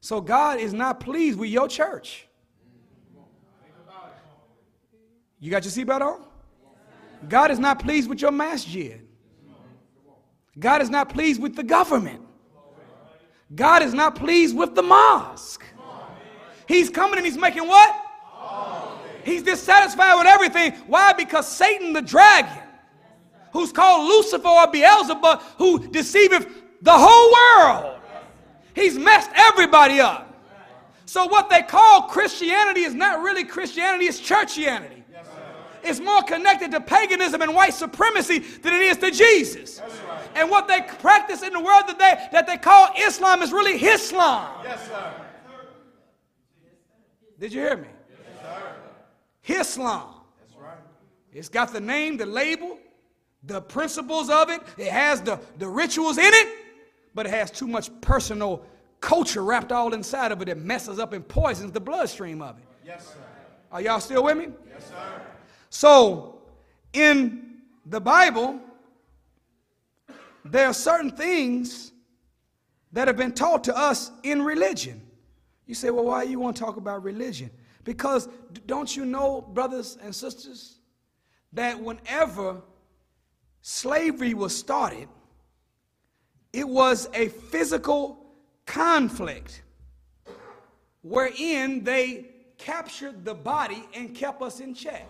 So 0.00 0.20
God 0.20 0.60
is 0.60 0.72
not 0.72 1.00
pleased 1.00 1.38
with 1.38 1.50
your 1.50 1.66
church. 1.66 2.28
You 5.40 5.50
got 5.50 5.64
your 5.64 5.72
seatbelt 5.72 6.00
on? 6.00 6.24
God 7.28 7.50
is 7.50 7.58
not 7.58 7.78
pleased 7.80 8.08
with 8.08 8.20
your 8.20 8.30
masjid. 8.30 9.06
God 10.58 10.80
is 10.80 10.90
not 10.90 11.08
pleased 11.08 11.42
with 11.42 11.56
the 11.56 11.62
government. 11.62 12.25
God 13.54 13.82
is 13.82 13.94
not 13.94 14.16
pleased 14.16 14.56
with 14.56 14.74
the 14.74 14.82
mosque. 14.82 15.64
He's 16.66 16.90
coming 16.90 17.16
and 17.16 17.24
he's 17.24 17.38
making 17.38 17.66
what? 17.68 18.02
He's 19.24 19.42
dissatisfied 19.42 20.18
with 20.18 20.26
everything. 20.26 20.72
Why? 20.86 21.12
Because 21.12 21.48
Satan, 21.48 21.92
the 21.92 22.02
dragon, 22.02 22.62
who's 23.52 23.72
called 23.72 24.08
Lucifer 24.08 24.48
or 24.48 24.66
Beelzebub, 24.70 25.42
who 25.58 25.88
deceiveth 25.88 26.46
the 26.82 26.92
whole 26.92 27.32
world. 27.32 28.00
He's 28.74 28.98
messed 28.98 29.30
everybody 29.34 30.00
up. 30.00 30.22
So, 31.06 31.26
what 31.26 31.48
they 31.48 31.62
call 31.62 32.02
Christianity 32.02 32.82
is 32.82 32.94
not 32.94 33.22
really 33.22 33.44
Christianity, 33.44 34.06
it's 34.06 34.20
churchianity. 34.20 35.02
It's 35.82 36.00
more 36.00 36.22
connected 36.22 36.72
to 36.72 36.80
paganism 36.80 37.42
and 37.42 37.54
white 37.54 37.72
supremacy 37.72 38.40
than 38.40 38.74
it 38.74 38.82
is 38.82 38.96
to 38.98 39.10
Jesus. 39.12 39.80
And 40.36 40.50
what 40.50 40.68
they 40.68 40.82
practice 40.82 41.42
in 41.42 41.54
the 41.54 41.60
world 41.60 41.84
that 41.88 41.98
they, 41.98 42.28
that 42.30 42.46
they 42.46 42.58
call 42.58 42.90
Islam 42.98 43.40
is 43.40 43.52
really 43.52 43.72
Islam. 43.82 44.52
Yes, 44.62 44.86
sir. 44.86 45.12
Did 47.40 47.54
you 47.54 47.60
hear 47.62 47.78
me? 47.78 47.88
Yes, 48.10 48.42
sir. 48.42 49.60
Islam. 49.60 50.14
That's 50.38 50.62
right. 50.62 50.76
It's 51.32 51.48
got 51.48 51.72
the 51.72 51.80
name, 51.80 52.18
the 52.18 52.26
label, 52.26 52.78
the 53.44 53.62
principles 53.62 54.28
of 54.28 54.50
it. 54.50 54.60
It 54.76 54.88
has 54.92 55.22
the, 55.22 55.40
the 55.58 55.68
rituals 55.68 56.18
in 56.18 56.30
it, 56.32 56.48
but 57.14 57.24
it 57.24 57.30
has 57.30 57.50
too 57.50 57.66
much 57.66 57.90
personal 58.02 58.62
culture 59.00 59.42
wrapped 59.42 59.72
all 59.72 59.94
inside 59.94 60.32
of 60.32 60.42
it 60.42 60.46
that 60.46 60.58
messes 60.58 60.98
up 60.98 61.14
and 61.14 61.26
poisons 61.26 61.72
the 61.72 61.80
bloodstream 61.80 62.42
of 62.42 62.58
it. 62.58 62.64
Yes, 62.84 63.06
sir. 63.06 63.20
Are 63.72 63.80
y'all 63.80 64.00
still 64.00 64.24
with 64.24 64.36
me? 64.36 64.48
Yes, 64.70 64.88
sir. 64.88 65.22
So, 65.70 66.42
in 66.92 67.62
the 67.86 68.00
Bible, 68.00 68.60
there 70.52 70.66
are 70.66 70.74
certain 70.74 71.10
things 71.10 71.92
that 72.92 73.08
have 73.08 73.16
been 73.16 73.32
taught 73.32 73.64
to 73.64 73.76
us 73.76 74.10
in 74.22 74.42
religion. 74.42 75.02
You 75.66 75.74
say, 75.74 75.90
well, 75.90 76.04
why 76.04 76.22
you 76.22 76.38
want 76.38 76.56
to 76.56 76.62
talk 76.62 76.76
about 76.76 77.02
religion? 77.02 77.50
Because 77.84 78.28
don't 78.66 78.94
you 78.96 79.04
know, 79.04 79.40
brothers 79.40 79.98
and 80.02 80.14
sisters, 80.14 80.78
that 81.52 81.80
whenever 81.80 82.62
slavery 83.62 84.34
was 84.34 84.56
started, 84.56 85.08
it 86.52 86.68
was 86.68 87.08
a 87.14 87.28
physical 87.28 88.24
conflict 88.64 89.62
wherein 91.02 91.84
they 91.84 92.26
captured 92.58 93.24
the 93.24 93.34
body 93.34 93.84
and 93.94 94.14
kept 94.14 94.42
us 94.42 94.60
in 94.60 94.74
check. 94.74 95.08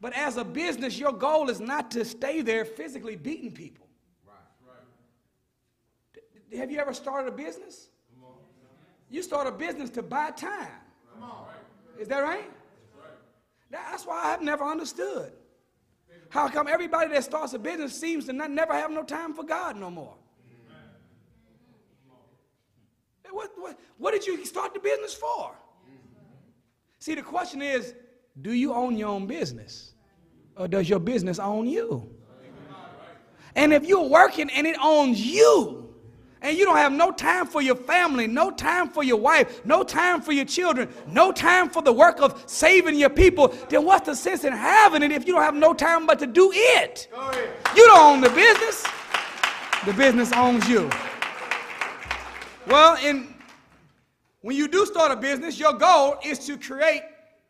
But 0.00 0.12
as 0.14 0.36
a 0.36 0.44
business, 0.44 0.98
your 0.98 1.12
goal 1.12 1.48
is 1.48 1.60
not 1.60 1.90
to 1.92 2.04
stay 2.04 2.42
there 2.42 2.64
physically 2.64 3.16
beating 3.16 3.52
people. 3.52 3.83
Have 6.56 6.70
you 6.70 6.78
ever 6.78 6.94
started 6.94 7.28
a 7.28 7.36
business? 7.36 7.88
You 9.10 9.22
start 9.22 9.46
a 9.46 9.52
business 9.52 9.90
to 9.90 10.02
buy 10.02 10.30
time. 10.30 10.68
Is 11.98 12.08
that 12.08 12.20
right? 12.20 12.50
That's 13.70 14.04
why 14.06 14.22
I've 14.24 14.42
never 14.42 14.64
understood. 14.64 15.32
How 16.28 16.48
come 16.48 16.66
everybody 16.66 17.12
that 17.12 17.24
starts 17.24 17.54
a 17.54 17.58
business 17.58 17.98
seems 17.98 18.26
to 18.26 18.32
not, 18.32 18.50
never 18.50 18.72
have 18.72 18.90
no 18.90 19.04
time 19.04 19.34
for 19.34 19.44
God 19.44 19.76
no 19.76 19.90
more? 19.90 20.14
What, 23.30 23.50
what, 23.56 23.78
what 23.98 24.12
did 24.12 24.26
you 24.26 24.44
start 24.44 24.74
the 24.74 24.80
business 24.80 25.14
for? 25.14 25.54
See, 26.98 27.14
the 27.14 27.22
question 27.22 27.62
is 27.62 27.94
do 28.42 28.52
you 28.52 28.72
own 28.72 28.96
your 28.96 29.08
own 29.08 29.26
business? 29.26 29.94
Or 30.56 30.68
does 30.68 30.88
your 30.88 31.00
business 31.00 31.38
own 31.38 31.66
you? 31.66 32.08
And 33.56 33.72
if 33.72 33.86
you're 33.86 34.08
working 34.08 34.50
and 34.50 34.66
it 34.66 34.76
owns 34.80 35.24
you, 35.24 35.83
and 36.44 36.58
you 36.58 36.66
don't 36.66 36.76
have 36.76 36.92
no 36.92 37.10
time 37.10 37.46
for 37.46 37.62
your 37.62 37.74
family, 37.74 38.26
no 38.26 38.50
time 38.50 38.90
for 38.90 39.02
your 39.02 39.16
wife, 39.16 39.64
no 39.64 39.82
time 39.82 40.20
for 40.20 40.32
your 40.32 40.44
children, 40.44 40.90
no 41.08 41.32
time 41.32 41.70
for 41.70 41.80
the 41.80 41.92
work 41.92 42.20
of 42.20 42.44
saving 42.46 42.96
your 42.96 43.08
people, 43.08 43.48
then 43.70 43.82
what's 43.82 44.04
the 44.06 44.14
sense 44.14 44.44
in 44.44 44.52
having 44.52 45.02
it 45.02 45.10
if 45.10 45.26
you 45.26 45.32
don't 45.32 45.42
have 45.42 45.54
no 45.54 45.72
time 45.72 46.06
but 46.06 46.18
to 46.18 46.26
do 46.26 46.52
it? 46.54 47.08
You 47.74 47.86
don't 47.86 47.98
own 47.98 48.20
the 48.20 48.28
business, 48.28 48.84
the 49.86 49.94
business 49.94 50.32
owns 50.34 50.68
you. 50.68 50.90
Well, 52.66 52.98
in, 53.02 53.34
when 54.42 54.54
you 54.54 54.68
do 54.68 54.84
start 54.84 55.12
a 55.12 55.16
business, 55.16 55.58
your 55.58 55.72
goal 55.72 56.18
is 56.22 56.38
to 56.40 56.58
create 56.58 57.02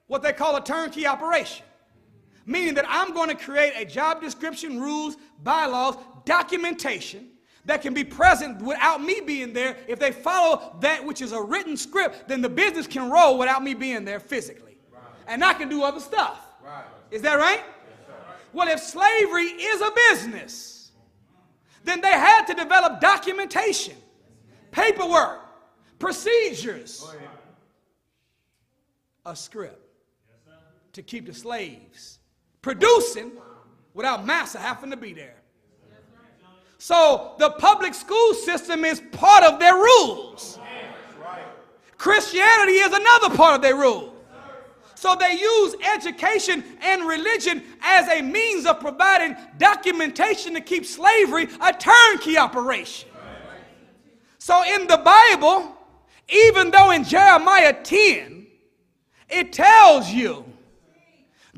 what 0.07 0.23
they 0.23 0.33
call 0.33 0.55
a 0.55 0.63
turnkey 0.63 1.05
operation. 1.05 1.67
Meaning 2.47 2.75
that 2.75 2.85
I'm 2.89 3.13
going 3.13 3.29
to 3.29 3.35
create 3.35 3.73
a 3.75 3.85
job 3.85 4.21
description, 4.21 4.81
rules, 4.81 5.17
bylaws, 5.43 5.97
documentation 6.25 7.31
that 7.67 7.83
can 7.83 7.95
be 7.95 8.05
present 8.05 8.61
without 8.61 9.03
me 9.03 9.21
being 9.21 9.53
there. 9.53 9.77
If 9.89 9.99
they 9.99 10.13
follow 10.13 10.77
that 10.81 11.05
which 11.05 11.23
is 11.23 11.33
a 11.33 11.43
written 11.43 11.77
script, 11.77 12.29
then 12.29 12.43
the 12.43 12.49
business 12.49 12.87
can 12.87 13.11
roll 13.11 13.39
without 13.39 13.63
me 13.63 13.75
being 13.75 14.05
there 14.05 14.21
physically. 14.21 14.79
Right. 14.93 15.03
And 15.27 15.45
I 15.45 15.55
can 15.55 15.69
do 15.69 15.83
other 15.83 16.01
stuff. 16.01 16.41
Right. 16.63 16.85
Is 17.11 17.23
that 17.23 17.35
right? 17.37 17.63
Yes, 17.63 18.19
well, 18.53 18.69
if 18.69 18.81
slavery 18.81 19.45
is 19.45 19.81
a 19.81 19.91
business, 20.11 20.93
then 21.85 22.01
they 22.01 22.13
had 22.13 22.45
to 22.47 22.55
develop 22.55 23.01
documentation 23.01 23.97
paperwork, 24.71 25.41
procedures, 25.99 27.07
a 29.25 29.35
script 29.35 29.81
to 30.93 31.03
keep 31.03 31.27
the 31.27 31.33
slaves 31.33 32.19
producing 32.61 33.33
without 33.95 34.27
massa 34.27 34.59
having 34.59 34.91
to 34.91 34.97
be 34.97 35.13
there. 35.13 35.37
So 36.85 37.33
the 37.39 37.49
public 37.49 37.95
school 37.95 38.35
system 38.35 38.85
is 38.85 39.01
part 39.11 39.43
of 39.43 39.59
their 39.59 39.73
rules. 39.73 40.59
Christianity 41.97 42.73
is 42.73 42.93
another 42.93 43.35
part 43.35 43.55
of 43.55 43.63
their 43.63 43.75
rules. 43.75 44.13
So 44.95 45.17
they 45.19 45.33
use 45.33 45.77
education 45.95 46.63
and 46.83 47.09
religion 47.09 47.63
as 47.81 48.07
a 48.09 48.21
means 48.21 48.67
of 48.67 48.81
providing 48.81 49.35
documentation 49.57 50.53
to 50.53 50.61
keep 50.61 50.85
slavery 50.85 51.49
a 51.63 51.73
turnkey 51.73 52.37
operation. 52.37 53.09
So 54.37 54.63
in 54.63 54.87
the 54.87 54.99
Bible, 54.99 55.75
even 56.29 56.71
though 56.71 56.91
in 56.91 57.05
Jeremiah 57.05 57.83
10, 57.83 58.47
it 59.31 59.55
tells 59.55 60.11
you, 60.11 60.45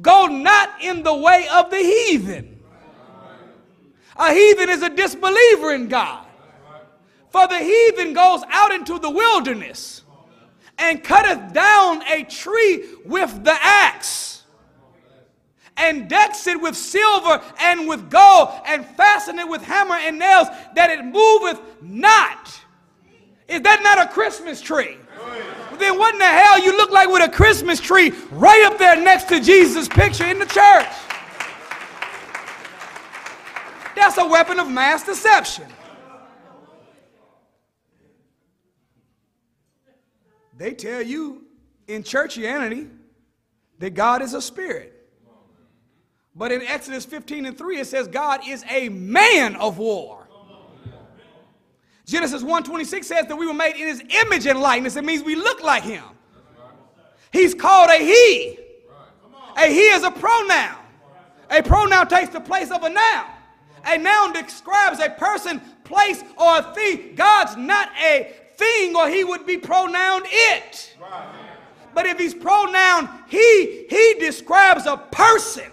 go 0.00 0.26
not 0.26 0.80
in 0.80 1.02
the 1.02 1.16
way 1.16 1.48
of 1.52 1.72
the 1.72 1.78
heathen. 1.78 2.55
A 4.18 4.32
heathen 4.32 4.70
is 4.70 4.82
a 4.82 4.88
disbeliever 4.88 5.72
in 5.72 5.88
God. 5.88 6.26
For 7.30 7.46
the 7.46 7.58
heathen 7.58 8.12
goes 8.14 8.42
out 8.48 8.72
into 8.72 8.98
the 8.98 9.10
wilderness 9.10 10.02
and 10.78 11.02
cutteth 11.02 11.52
down 11.52 12.02
a 12.06 12.24
tree 12.24 12.84
with 13.04 13.44
the 13.44 13.56
axe 13.60 14.42
and 15.76 16.08
decks 16.08 16.46
it 16.46 16.60
with 16.60 16.76
silver 16.76 17.42
and 17.60 17.86
with 17.86 18.10
gold 18.10 18.48
and 18.64 18.86
fasten 18.86 19.38
it 19.38 19.48
with 19.48 19.62
hammer 19.62 19.96
and 19.96 20.18
nails 20.18 20.48
that 20.74 20.90
it 20.90 21.04
moveth 21.04 21.60
not. 21.82 22.58
Is 23.48 23.60
that 23.62 23.82
not 23.82 24.06
a 24.06 24.10
Christmas 24.10 24.60
tree? 24.60 24.96
Then 25.78 25.98
what 25.98 26.14
in 26.14 26.18
the 26.18 26.24
hell 26.24 26.58
you 26.64 26.76
look 26.76 26.90
like 26.90 27.08
with 27.08 27.22
a 27.22 27.30
Christmas 27.30 27.80
tree 27.80 28.12
right 28.30 28.64
up 28.64 28.78
there 28.78 28.96
next 28.96 29.28
to 29.28 29.40
Jesus' 29.40 29.88
picture 29.88 30.24
in 30.24 30.38
the 30.38 30.46
church? 30.46 30.86
That's 34.06 34.18
a 34.18 34.26
weapon 34.28 34.60
of 34.60 34.70
mass 34.70 35.02
deception. 35.02 35.64
They 40.56 40.74
tell 40.74 41.02
you 41.02 41.42
in 41.88 42.04
churchianity 42.04 42.88
that 43.80 43.94
God 43.94 44.22
is 44.22 44.32
a 44.32 44.40
spirit. 44.40 44.92
But 46.36 46.52
in 46.52 46.62
Exodus 46.62 47.04
15 47.04 47.46
and 47.46 47.58
3, 47.58 47.80
it 47.80 47.88
says 47.88 48.06
God 48.06 48.46
is 48.46 48.64
a 48.70 48.90
man 48.90 49.56
of 49.56 49.78
war. 49.78 50.28
Genesis 52.04 52.44
1:26 52.44 53.08
says 53.08 53.26
that 53.26 53.36
we 53.36 53.44
were 53.44 53.54
made 53.54 53.74
in 53.74 53.88
his 53.88 54.00
image 54.24 54.46
and 54.46 54.60
likeness. 54.60 54.94
It 54.94 55.04
means 55.04 55.24
we 55.24 55.34
look 55.34 55.64
like 55.64 55.82
him. 55.82 56.04
He's 57.32 57.54
called 57.54 57.90
a 57.90 57.98
he. 57.98 58.56
A 59.56 59.66
he 59.66 59.88
is 59.88 60.04
a 60.04 60.12
pronoun. 60.12 60.78
A 61.50 61.60
pronoun 61.60 62.06
takes 62.06 62.28
the 62.32 62.40
place 62.40 62.70
of 62.70 62.84
a 62.84 62.88
noun. 62.88 63.35
A 63.86 63.96
noun 63.96 64.32
describes 64.32 64.98
a 65.00 65.10
person, 65.10 65.60
place, 65.84 66.22
or 66.36 66.58
a 66.58 66.74
thing. 66.74 67.14
God's 67.14 67.56
not 67.56 67.90
a 68.02 68.34
thing, 68.56 68.96
or 68.96 69.08
he 69.08 69.24
would 69.24 69.46
be 69.46 69.56
pronoun 69.56 70.22
it. 70.26 70.96
But 71.94 72.06
if 72.06 72.18
he's 72.18 72.34
pronoun 72.34 73.08
he, 73.28 73.86
he 73.88 74.14
describes 74.18 74.86
a 74.86 74.96
person. 74.96 75.70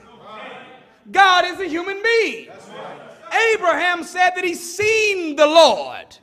God 1.12 1.46
is 1.46 1.60
a 1.60 1.68
human 1.68 2.02
being. 2.02 2.50
Abraham 3.54 4.04
said 4.04 4.32
that 4.36 4.44
he's 4.44 4.76
seen 4.78 5.36
the 5.36 5.46
Lord 5.46 6.18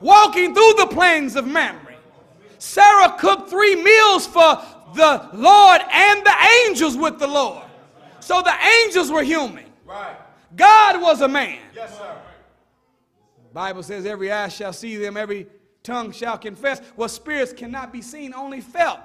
walking 0.00 0.54
through 0.54 0.74
the 0.78 0.86
plains 0.86 1.34
of 1.36 1.46
Mamre. 1.46 1.96
Sarah 2.58 3.16
cooked 3.18 3.48
three 3.48 3.74
meals 3.74 4.26
for 4.26 4.60
the 4.94 5.28
Lord 5.32 5.80
and 5.90 6.24
the 6.24 6.34
angels 6.66 6.96
with 6.96 7.18
the 7.18 7.26
Lord. 7.26 7.64
So 8.20 8.42
the 8.42 8.54
angels 8.84 9.10
were 9.10 9.22
human. 9.22 9.64
Right. 9.84 10.16
God 10.54 11.00
was 11.00 11.20
a 11.20 11.28
man. 11.28 11.58
Yes, 11.74 11.96
sir. 11.96 12.16
Bible 13.52 13.82
says 13.82 14.06
every 14.06 14.32
eye 14.32 14.48
shall 14.48 14.72
see 14.72 14.96
them, 14.96 15.16
every 15.16 15.46
tongue 15.82 16.12
shall 16.12 16.38
confess. 16.38 16.80
Well, 16.96 17.08
spirits 17.08 17.52
cannot 17.52 17.92
be 17.92 18.00
seen, 18.00 18.32
only 18.34 18.60
felt. 18.60 19.00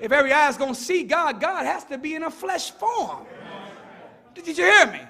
If 0.00 0.12
every 0.12 0.32
eye 0.32 0.48
is 0.48 0.56
going 0.56 0.74
to 0.74 0.80
see 0.80 1.02
God, 1.04 1.40
God 1.40 1.64
has 1.64 1.84
to 1.84 1.98
be 1.98 2.14
in 2.14 2.24
a 2.24 2.30
flesh 2.30 2.70
form. 2.72 3.26
Did 4.34 4.46
you 4.46 4.64
hear 4.64 4.86
me? 4.86 5.00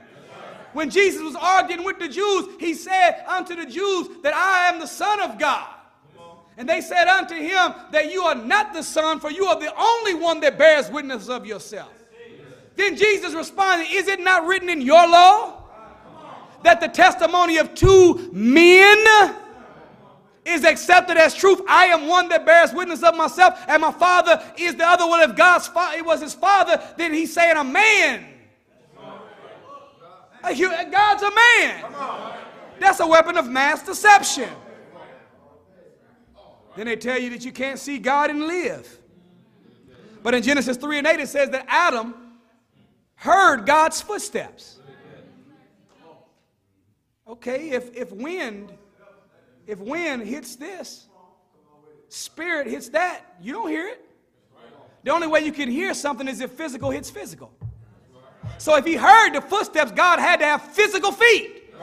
When 0.72 0.90
Jesus 0.90 1.22
was 1.22 1.36
arguing 1.36 1.84
with 1.84 1.98
the 1.98 2.08
Jews, 2.08 2.48
he 2.58 2.74
said 2.74 3.24
unto 3.28 3.54
the 3.54 3.64
Jews 3.64 4.08
that 4.22 4.34
I 4.34 4.68
am 4.72 4.80
the 4.80 4.86
Son 4.86 5.20
of 5.20 5.38
God. 5.38 5.68
And 6.56 6.68
they 6.68 6.80
said 6.80 7.08
unto 7.08 7.34
him 7.34 7.74
that 7.90 8.12
you 8.12 8.22
are 8.22 8.34
not 8.34 8.72
the 8.72 8.82
Son, 8.82 9.18
for 9.20 9.30
you 9.30 9.46
are 9.46 9.58
the 9.58 9.72
only 9.76 10.14
one 10.14 10.40
that 10.40 10.58
bears 10.58 10.90
witness 10.90 11.28
of 11.28 11.46
yourself. 11.46 11.92
Then 12.76 12.96
Jesus 12.96 13.34
responded, 13.34 13.86
Is 13.90 14.08
it 14.08 14.20
not 14.20 14.46
written 14.46 14.68
in 14.68 14.80
your 14.80 15.06
law 15.08 15.62
that 16.62 16.80
the 16.80 16.88
testimony 16.88 17.58
of 17.58 17.74
two 17.74 18.30
men 18.32 19.34
is 20.44 20.64
accepted 20.64 21.16
as 21.16 21.34
truth? 21.34 21.60
I 21.68 21.86
am 21.86 22.06
one 22.08 22.28
that 22.30 22.44
bears 22.44 22.72
witness 22.72 23.02
of 23.02 23.16
myself, 23.16 23.64
and 23.68 23.80
my 23.80 23.92
Father 23.92 24.42
is 24.56 24.74
the 24.74 24.86
other 24.86 25.06
one. 25.06 25.20
If 25.20 25.36
God's 25.36 25.68
fa- 25.68 25.92
it 25.96 26.04
was 26.04 26.20
his 26.20 26.34
Father, 26.34 26.82
then 26.96 27.14
he's 27.14 27.32
saying 27.32 27.56
a 27.56 27.64
man. 27.64 28.26
God's 30.42 31.22
a 31.22 31.30
man. 31.30 31.84
That's 32.80 33.00
a 33.00 33.06
weapon 33.06 33.36
of 33.36 33.48
mass 33.48 33.82
deception. 33.82 34.50
Then 36.76 36.86
they 36.86 36.96
tell 36.96 37.18
you 37.18 37.30
that 37.30 37.44
you 37.44 37.52
can't 37.52 37.78
see 37.78 37.98
God 37.98 38.30
and 38.30 38.42
live. 38.46 38.98
But 40.24 40.34
in 40.34 40.42
Genesis 40.42 40.76
3 40.76 40.98
and 40.98 41.06
8, 41.06 41.20
it 41.20 41.28
says 41.28 41.50
that 41.50 41.66
Adam 41.68 42.23
heard 43.16 43.66
God's 43.66 44.00
footsteps. 44.00 44.78
Okay, 47.26 47.70
if, 47.70 47.94
if 47.96 48.12
wind, 48.12 48.72
if 49.66 49.78
wind 49.78 50.22
hits 50.22 50.56
this, 50.56 51.06
spirit 52.08 52.66
hits 52.66 52.90
that, 52.90 53.22
you 53.40 53.52
don't 53.52 53.68
hear 53.68 53.88
it. 53.88 54.04
The 55.04 55.10
only 55.10 55.26
way 55.26 55.40
you 55.40 55.52
can 55.52 55.70
hear 55.70 55.94
something 55.94 56.28
is 56.28 56.40
if 56.40 56.52
physical 56.52 56.90
hits 56.90 57.10
physical. 57.10 57.50
So 58.58 58.76
if 58.76 58.84
he 58.84 58.94
heard 58.94 59.34
the 59.34 59.40
footsteps, 59.40 59.90
God 59.92 60.18
had 60.18 60.40
to 60.40 60.44
have 60.44 60.62
physical 60.62 61.12
feet. 61.12 61.74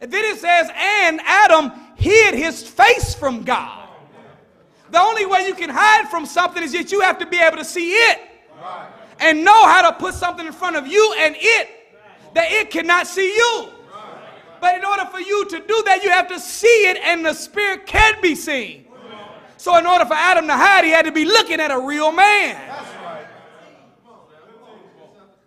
And 0.00 0.12
then 0.12 0.24
it 0.24 0.38
says, 0.38 0.68
and 0.74 1.20
Adam 1.24 1.72
hid 1.96 2.34
his 2.34 2.62
face 2.62 3.14
from 3.14 3.44
God. 3.44 3.88
The 4.90 5.00
only 5.00 5.24
way 5.24 5.46
you 5.46 5.54
can 5.54 5.70
hide 5.70 6.08
from 6.08 6.26
something 6.26 6.62
is 6.62 6.72
that 6.72 6.92
you 6.92 7.00
have 7.00 7.18
to 7.18 7.26
be 7.26 7.38
able 7.38 7.56
to 7.58 7.64
see 7.64 7.92
it 7.92 8.20
and 9.20 9.44
know 9.44 9.66
how 9.66 9.90
to 9.90 9.96
put 9.96 10.14
something 10.14 10.46
in 10.46 10.52
front 10.52 10.76
of 10.76 10.86
you 10.86 11.14
and 11.18 11.36
it 11.38 11.68
that 12.34 12.50
it 12.50 12.70
cannot 12.70 13.06
see 13.06 13.34
you. 13.34 13.68
But 14.60 14.76
in 14.76 14.84
order 14.84 15.04
for 15.06 15.20
you 15.20 15.44
to 15.46 15.58
do 15.58 15.82
that, 15.86 16.00
you 16.04 16.10
have 16.10 16.28
to 16.28 16.38
see 16.38 16.88
it 16.88 16.96
and 16.98 17.26
the 17.26 17.34
spirit 17.34 17.86
can 17.86 18.20
be 18.22 18.34
seen. 18.34 18.86
So, 19.56 19.76
in 19.76 19.86
order 19.86 20.04
for 20.04 20.14
Adam 20.14 20.46
to 20.48 20.56
hide, 20.56 20.84
he 20.84 20.90
had 20.90 21.04
to 21.04 21.12
be 21.12 21.24
looking 21.24 21.60
at 21.60 21.70
a 21.70 21.78
real 21.78 22.10
man. 22.10 22.60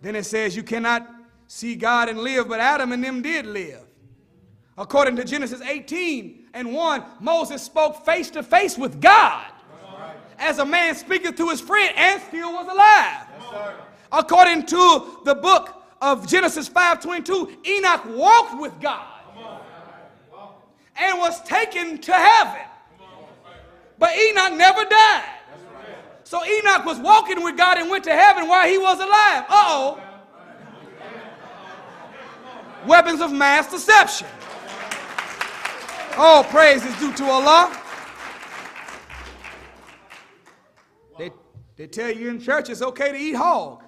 Then 0.00 0.16
it 0.16 0.24
says, 0.24 0.56
You 0.56 0.62
cannot 0.62 1.06
see 1.46 1.74
God 1.74 2.08
and 2.08 2.18
live, 2.18 2.48
but 2.48 2.60
Adam 2.60 2.92
and 2.92 3.02
them 3.02 3.22
did 3.22 3.46
live. 3.46 3.82
According 4.78 5.16
to 5.16 5.24
Genesis 5.24 5.60
18 5.60 6.48
and 6.54 6.72
1, 6.72 7.04
Moses 7.20 7.62
spoke 7.62 8.04
face 8.04 8.30
to 8.30 8.42
face 8.42 8.76
with 8.76 9.00
God 9.00 9.46
as 10.38 10.58
a 10.58 10.64
man 10.64 10.94
speaketh 10.94 11.36
to 11.36 11.48
his 11.48 11.60
friend 11.60 11.92
and 11.96 12.20
still 12.22 12.52
was 12.52 12.66
alive. 12.66 13.25
According 14.12 14.66
to 14.66 15.20
the 15.24 15.34
book 15.34 15.82
of 16.00 16.26
Genesis 16.26 16.68
5:22, 16.68 17.56
Enoch 17.66 18.04
walked 18.06 18.60
with 18.60 18.80
God 18.80 19.06
and 20.96 21.18
was 21.18 21.42
taken 21.42 21.98
to 21.98 22.12
heaven. 22.12 22.62
But 23.98 24.16
Enoch 24.16 24.52
never 24.52 24.84
died. 24.84 25.32
So 26.24 26.44
Enoch 26.44 26.84
was 26.84 26.98
walking 26.98 27.42
with 27.42 27.56
God 27.56 27.78
and 27.78 27.88
went 27.88 28.04
to 28.04 28.12
heaven 28.12 28.48
while 28.48 28.66
he 28.66 28.78
was 28.78 28.98
alive. 28.98 29.44
Uh-oh. 29.48 30.00
Weapons 32.86 33.20
of 33.20 33.32
mass 33.32 33.70
deception. 33.70 34.26
All 36.16 36.44
praise 36.44 36.84
is 36.84 36.96
due 36.98 37.12
to 37.14 37.24
Allah. 37.24 37.76
They, 41.76 41.86
tell 41.86 42.10
you 42.10 42.30
in 42.30 42.40
church 42.40 42.70
it's 42.70 42.82
okay 42.82 43.12
to 43.12 43.18
eat 43.18 43.34
hog. 43.34 43.82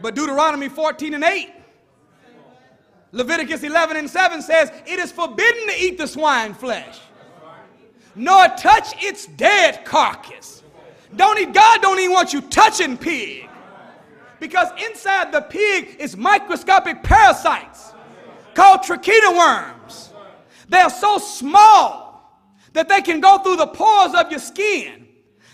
But 0.00 0.14
Deuteronomy 0.14 0.68
14 0.68 1.14
and 1.14 1.24
8, 1.24 1.52
Leviticus 3.12 3.62
11 3.62 3.96
and 3.96 4.08
7 4.08 4.40
says, 4.40 4.70
It 4.86 4.98
is 4.98 5.12
forbidden 5.12 5.66
to 5.68 5.74
eat 5.78 5.98
the 5.98 6.06
swine 6.06 6.54
flesh, 6.54 7.00
nor 8.14 8.46
touch 8.56 9.02
its 9.02 9.26
dead 9.26 9.84
carcass. 9.84 10.62
Don't 11.16 11.38
eat, 11.38 11.52
God 11.52 11.82
don't 11.82 11.98
even 11.98 12.12
want 12.12 12.32
you 12.32 12.40
touching 12.42 12.96
pig. 12.96 13.48
Because 14.38 14.68
inside 14.88 15.32
the 15.32 15.42
pig 15.42 15.96
is 15.98 16.16
microscopic 16.16 17.02
parasites 17.02 17.92
called 18.54 18.80
trichina 18.80 19.36
worms. 19.36 20.14
They're 20.68 20.88
so 20.88 21.18
small 21.18 22.09
that 22.72 22.88
they 22.88 23.00
can 23.00 23.20
go 23.20 23.38
through 23.38 23.56
the 23.56 23.66
pores 23.66 24.14
of 24.14 24.30
your 24.30 24.40
skin. 24.40 25.08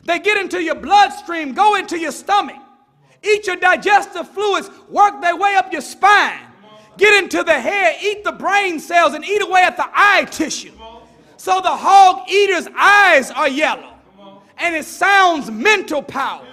They 0.05 0.19
get 0.19 0.39
into 0.39 0.63
your 0.63 0.75
bloodstream, 0.75 1.53
go 1.55 1.77
into 1.77 1.99
your 1.99 2.13
stomach, 2.13 2.57
eat 3.23 3.47
your 3.47 3.57
digestive 3.57 4.29
fluids, 4.29 4.71
work 4.89 5.21
their 5.21 5.37
way 5.37 5.57
up 5.57 5.73
your 5.73 5.81
spine, 5.81 6.41
get 6.97 7.23
into 7.23 7.43
the 7.43 7.59
hair, 7.59 7.95
eat 8.01 8.23
the 8.23 8.33
brain 8.33 8.79
cells, 8.79 9.15
and 9.15 9.25
eat 9.25 9.43
away 9.43 9.63
at 9.63 9.77
the 9.77 9.87
eye 9.93 10.25
tissue. 10.31 10.73
So 11.37 11.61
the 11.61 11.71
hog 11.71 12.29
eater's 12.29 12.69
eyes 12.77 13.31
are 13.31 13.49
yellow, 13.49 13.95
and 14.59 14.75
it 14.75 14.85
sounds 14.85 15.51
mental 15.51 16.03
power. 16.03 16.47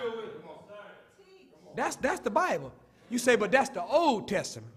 That's, 1.76 1.96
that's 1.98 2.20
the 2.20 2.30
Bible. 2.30 2.72
You 3.10 3.18
say, 3.18 3.36
but 3.36 3.52
that's 3.52 3.70
the 3.70 3.84
Old 3.84 4.28
Testament. 4.28 4.72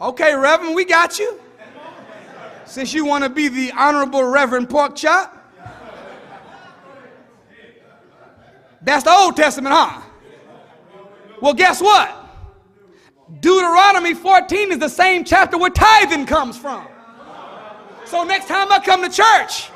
Okay, 0.00 0.34
Reverend, 0.34 0.74
we 0.74 0.84
got 0.84 1.18
you. 1.18 1.40
Since 2.64 2.94
you 2.94 3.04
want 3.04 3.24
to 3.24 3.30
be 3.30 3.48
the 3.48 3.72
Honorable 3.72 4.24
Reverend 4.24 4.70
Pork 4.70 4.96
Chop. 4.96 5.38
That's 8.82 9.04
the 9.04 9.12
Old 9.12 9.36
Testament, 9.36 9.74
huh? 9.74 10.02
Well, 11.40 11.54
guess 11.54 11.80
what? 11.80 12.18
Deuteronomy 13.40 14.14
14 14.14 14.72
is 14.72 14.78
the 14.78 14.88
same 14.88 15.24
chapter 15.24 15.56
where 15.58 15.70
tithing 15.70 16.26
comes 16.26 16.56
from. 16.56 16.86
So 18.04 18.24
next 18.24 18.46
time 18.46 18.70
I 18.70 18.78
come 18.78 19.02
to 19.02 19.08
church 19.08 19.70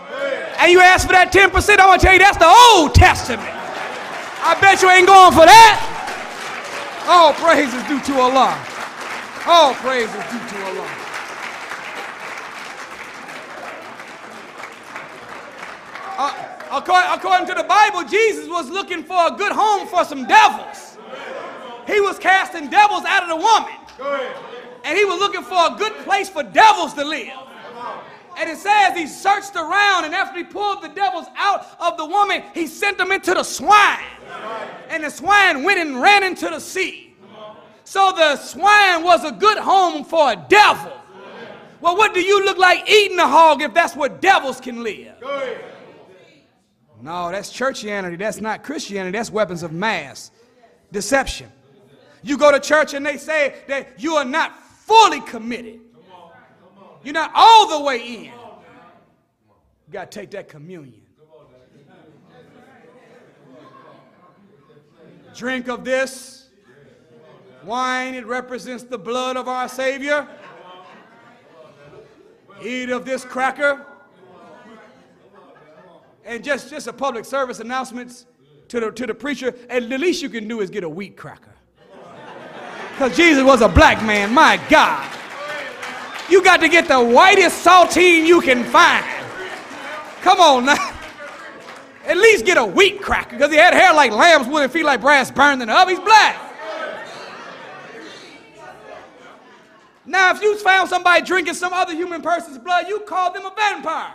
and 0.59 0.70
you 0.70 0.81
ask 0.81 1.07
for 1.07 1.12
that 1.12 1.33
10%, 1.33 1.49
I'm 1.81 1.87
going 1.87 1.99
to 1.99 2.05
tell 2.05 2.12
you 2.12 2.18
that's 2.18 2.37
the 2.37 2.46
Old 2.46 2.94
Testament. 2.94 3.49
I 3.49 4.57
bet 4.61 4.83
you 4.83 4.90
ain't 4.90 5.07
going 5.07 5.33
for 5.33 5.46
that. 5.46 5.96
All 7.09 7.33
praise 7.33 7.72
is 7.72 7.83
due 7.88 8.01
to 8.12 8.20
Allah. 8.20 8.55
All 9.46 9.75
praise 9.75 10.11
is 10.11 10.25
due 10.31 10.42
to 10.42 10.57
Allah. 10.66 11.06
Uh, 16.18 16.33
according, 16.72 17.11
according 17.11 17.46
to 17.46 17.55
the 17.55 17.64
Bible, 17.64 18.02
Jesus 18.05 18.48
was 18.48 18.70
looking 18.70 19.02
for 19.05 19.29
a 19.29 19.31
good 19.37 19.52
home 19.52 19.87
for 19.87 20.05
some 20.05 20.26
devils. 20.26 20.98
He 21.87 22.00
was 22.00 22.18
casting 22.18 22.68
devils 22.68 23.05
out 23.05 23.22
of 23.22 23.29
the 23.29 23.37
woman. 23.37 23.74
And 24.85 24.96
he 24.96 25.05
was 25.05 25.18
looking 25.18 25.42
for 25.42 25.74
a 25.74 25.76
good 25.76 25.92
place 26.05 26.29
for 26.29 26.42
devils 26.42 26.94
to 26.94 27.05
live. 27.05 27.33
And 28.38 28.50
it 28.50 28.59
says 28.59 28.96
he 28.96 29.07
searched 29.07 29.57
around, 29.57 30.05
and 30.05 30.14
after 30.14 30.38
he 30.38 30.44
pulled 30.44 30.83
the 30.83 30.88
devils 30.88 31.26
out 31.37 31.66
of 31.81 31.96
the 31.96 32.05
woman, 32.05 32.42
he 32.55 32.66
sent 32.66 32.98
them 32.98 33.11
into 33.11 33.33
the 33.35 33.42
swine. 33.42 34.05
And 34.88 35.05
the 35.05 35.11
swine 35.11 35.62
went 35.62 35.81
and 35.81 36.00
ran 36.00 36.22
into 36.22 36.48
the 36.48 36.61
sea. 36.61 37.14
So 37.85 38.12
the 38.16 38.37
swine 38.37 39.05
was 39.05 39.24
a 39.24 39.33
good 39.33 39.59
home 39.59 40.05
for 40.05 40.33
a 40.33 40.46
devil. 40.48 40.92
Well, 41.81 41.96
what 41.96 42.14
do 42.14 42.20
you 42.20 42.44
look 42.44 42.59
like 42.59 42.88
eating 42.90 43.18
a 43.18 43.29
hog 43.29 43.62
if 43.62 43.72
that's 43.72 43.94
where 43.94 44.09
devils 44.09 44.61
can 44.61 44.83
live? 44.83 45.14
No, 47.02 47.30
that's 47.30 47.52
churchianity. 47.52 48.18
That's 48.18 48.40
not 48.40 48.62
Christianity. 48.62 49.16
That's 49.16 49.30
weapons 49.30 49.62
of 49.62 49.72
mass 49.72 50.30
deception. 50.92 51.50
You 52.22 52.38
go 52.38 52.50
to 52.50 52.59
church 52.59 52.94
and 52.94 53.04
they 53.04 53.18
say 53.18 53.56
that 53.68 54.00
you 54.02 54.14
are 54.14 54.24
not 54.24 54.59
fully 54.59 55.20
committed. 55.20 55.80
You're 57.04 57.14
not 57.14 57.30
all 57.35 57.78
the 57.78 57.85
way 57.85 57.98
in. 57.98 58.24
You 58.24 59.92
got 59.92 60.11
to 60.11 60.18
take 60.20 60.30
that 60.32 60.48
communion. 60.48 61.02
Drink 65.35 65.68
of 65.68 65.85
this 65.85 66.48
wine, 67.62 68.14
it 68.14 68.26
represents 68.26 68.85
the 68.85 68.98
blood 68.98 69.37
of 69.37 69.48
our 69.48 69.68
Savior. 69.68 70.26
Eat 72.62 72.88
of 72.88 73.04
this 73.04 73.24
cracker 73.24 73.85
and 76.26 76.42
just, 76.42 76.70
just 76.70 76.86
a 76.88 76.92
public 76.92 77.24
service 77.24 77.60
announcements 77.60 78.26
to 78.68 78.80
the, 78.80 78.90
to 78.90 79.06
the 79.06 79.14
preacher, 79.14 79.54
and 79.70 79.90
the 79.90 79.96
least 79.96 80.22
you 80.22 80.28
can 80.28 80.48
do 80.48 80.60
is 80.60 80.70
get 80.70 80.84
a 80.84 80.88
wheat 80.88 81.16
cracker. 81.16 81.54
Because 82.92 83.14
Jesus 83.14 83.44
was 83.44 83.60
a 83.60 83.68
black 83.68 84.02
man, 84.02 84.32
my 84.32 84.58
God. 84.70 85.12
You 86.30 86.42
got 86.42 86.60
to 86.60 86.68
get 86.68 86.88
the 86.88 86.98
whitest 86.98 87.64
saltine 87.64 88.26
you 88.26 88.40
can 88.40 88.64
find. 88.64 89.04
Come 90.22 90.40
on 90.40 90.64
now. 90.64 90.92
At 92.06 92.16
least 92.16 92.46
get 92.46 92.56
a 92.56 92.64
wheat 92.64 93.02
cracker 93.02 93.36
because 93.36 93.50
he 93.50 93.58
had 93.58 93.74
hair 93.74 93.92
like 93.92 94.12
lamb's 94.12 94.48
wood 94.48 94.62
and 94.62 94.72
feet 94.72 94.84
like 94.84 95.02
brass 95.02 95.30
burned 95.30 95.60
in 95.60 95.68
the 95.68 95.78
oven. 95.78 95.94
He's 95.94 96.04
black. 96.04 96.46
Now, 100.06 100.32
if 100.32 100.40
you 100.40 100.56
found 100.58 100.88
somebody 100.88 101.24
drinking 101.24 101.54
some 101.54 101.72
other 101.72 101.92
human 101.92 102.22
person's 102.22 102.58
blood, 102.58 102.86
you 102.88 103.00
call 103.00 103.32
them 103.32 103.44
a 103.44 103.52
vampire. 103.54 104.14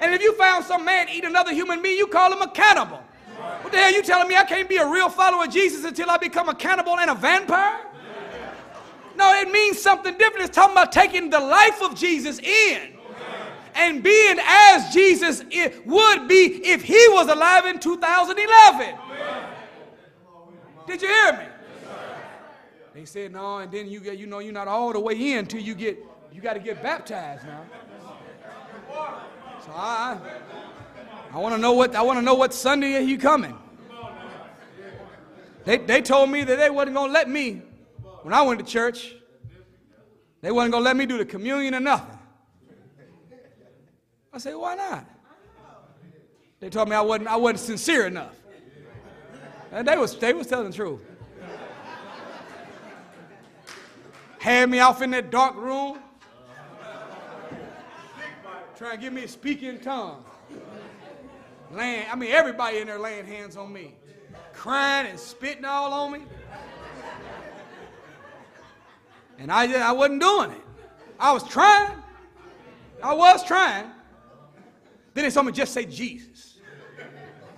And 0.00 0.14
if 0.14 0.22
you 0.22 0.34
found 0.34 0.64
some 0.64 0.84
man 0.84 1.08
eat 1.10 1.24
another 1.24 1.52
human 1.52 1.82
being, 1.82 1.98
you 1.98 2.06
call 2.06 2.32
him 2.32 2.42
a 2.42 2.50
cannibal. 2.50 3.02
What 3.62 3.72
the 3.72 3.78
hell 3.78 3.92
you 3.92 4.02
telling 4.02 4.28
me 4.28 4.36
I 4.36 4.44
can't 4.44 4.68
be 4.68 4.76
a 4.76 4.86
real 4.86 5.08
follower 5.08 5.44
of 5.44 5.50
Jesus 5.50 5.84
until 5.84 6.10
I 6.10 6.16
become 6.16 6.48
a 6.48 6.54
cannibal 6.54 6.98
and 6.98 7.10
a 7.10 7.14
vampire? 7.14 7.80
No, 9.16 9.32
it 9.40 9.50
means 9.50 9.80
something 9.80 10.16
different. 10.16 10.46
It's 10.46 10.54
talking 10.54 10.72
about 10.72 10.92
taking 10.92 11.30
the 11.30 11.40
life 11.40 11.82
of 11.82 11.94
Jesus 11.94 12.38
in 12.38 12.92
and 13.74 14.02
being 14.02 14.38
as 14.42 14.92
Jesus 14.92 15.42
would 15.84 16.28
be 16.28 16.60
if 16.64 16.82
he 16.82 17.06
was 17.10 17.28
alive 17.28 17.66
in 17.66 17.78
2011. 17.78 18.94
Did 20.86 21.02
you 21.02 21.08
hear 21.08 21.32
me? 21.32 21.44
They 22.94 23.04
said 23.04 23.32
no, 23.32 23.58
and 23.58 23.70
then 23.70 23.88
you 23.88 24.00
get, 24.00 24.18
you 24.18 24.26
know, 24.26 24.40
you're 24.40 24.52
not 24.52 24.68
all 24.68 24.92
the 24.92 25.00
way 25.00 25.14
in 25.32 25.38
until 25.38 25.60
you 25.60 25.74
get, 25.74 25.98
you 26.32 26.40
got 26.40 26.54
to 26.54 26.60
get 26.60 26.82
baptized 26.82 27.46
now. 27.46 27.64
So 29.64 29.72
I, 29.74 30.18
I 31.32 31.38
want 31.38 31.54
to 31.54 31.60
know 31.60 31.72
what 31.72 31.94
I 31.94 32.02
want 32.02 32.18
to 32.18 32.22
know 32.22 32.34
what 32.34 32.54
Sunday 32.54 32.96
are 32.96 33.00
you 33.00 33.18
coming. 33.18 33.56
They, 35.64 35.76
they 35.76 36.00
told 36.00 36.30
me 36.30 36.42
that 36.42 36.56
they 36.56 36.70
wasn't 36.70 36.96
gonna 36.96 37.12
let 37.12 37.28
me 37.28 37.62
when 38.22 38.32
I 38.32 38.42
went 38.42 38.58
to 38.60 38.64
church. 38.64 39.14
They 40.40 40.50
wasn't 40.50 40.72
gonna 40.72 40.84
let 40.84 40.96
me 40.96 41.04
do 41.04 41.18
the 41.18 41.26
communion 41.26 41.74
or 41.74 41.80
nothing. 41.80 42.18
I 44.32 44.38
said, 44.38 44.54
why 44.54 44.76
not? 44.76 45.04
They 46.60 46.70
told 46.70 46.88
me 46.88 46.96
I 46.96 47.02
wasn't 47.02 47.28
I 47.28 47.36
wasn't 47.36 47.60
sincere 47.60 48.06
enough. 48.06 48.36
And 49.72 49.86
they 49.86 49.96
was 49.96 50.16
they 50.16 50.32
was 50.32 50.46
telling 50.46 50.70
the 50.70 50.76
truth. 50.76 51.00
Had 54.38 54.70
me 54.70 54.80
off 54.80 55.02
in 55.02 55.10
that 55.10 55.30
dark 55.30 55.54
room 55.56 55.98
trying 58.80 58.96
to 58.96 59.02
get 59.02 59.12
me 59.12 59.20
to 59.20 59.28
speak 59.28 59.62
in 59.62 59.78
tongues. 59.78 60.24
Laying, 61.70 62.06
I 62.10 62.16
mean, 62.16 62.30
everybody 62.30 62.78
in 62.78 62.86
there 62.86 62.98
laying 62.98 63.26
hands 63.26 63.58
on 63.58 63.70
me, 63.70 63.94
crying 64.54 65.06
and 65.06 65.20
spitting 65.20 65.66
all 65.66 65.92
on 65.92 66.12
me. 66.12 66.20
And 69.38 69.52
I, 69.52 69.86
I 69.86 69.92
wasn't 69.92 70.22
doing 70.22 70.52
it. 70.52 70.62
I 71.18 71.30
was 71.30 71.46
trying. 71.46 71.94
I 73.02 73.12
was 73.12 73.44
trying. 73.44 73.84
Then 75.12 75.30
told 75.30 75.44
me 75.44 75.52
just 75.52 75.74
say 75.74 75.84
Jesus. 75.84 76.60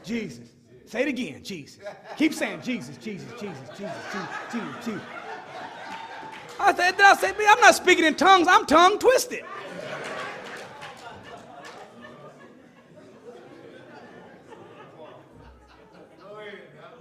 Jesus. 0.02 0.48
Say 0.86 1.02
it 1.02 1.08
again, 1.08 1.44
Jesus. 1.44 1.78
Keep 2.16 2.34
saying 2.34 2.62
Jesus, 2.62 2.96
Jesus, 2.96 3.30
Jesus, 3.40 3.68
Jesus, 3.78 3.78
Jesus, 3.78 4.28
Jesus, 4.52 4.84
Jesus. 4.84 5.02
I 6.58 6.74
said, 6.74 6.98
then 6.98 7.06
I 7.06 7.14
said, 7.14 7.36
I'm 7.48 7.60
not 7.60 7.76
speaking 7.76 8.04
in 8.04 8.16
tongues, 8.16 8.48
I'm 8.50 8.66
tongue 8.66 8.98
twisted. 8.98 9.44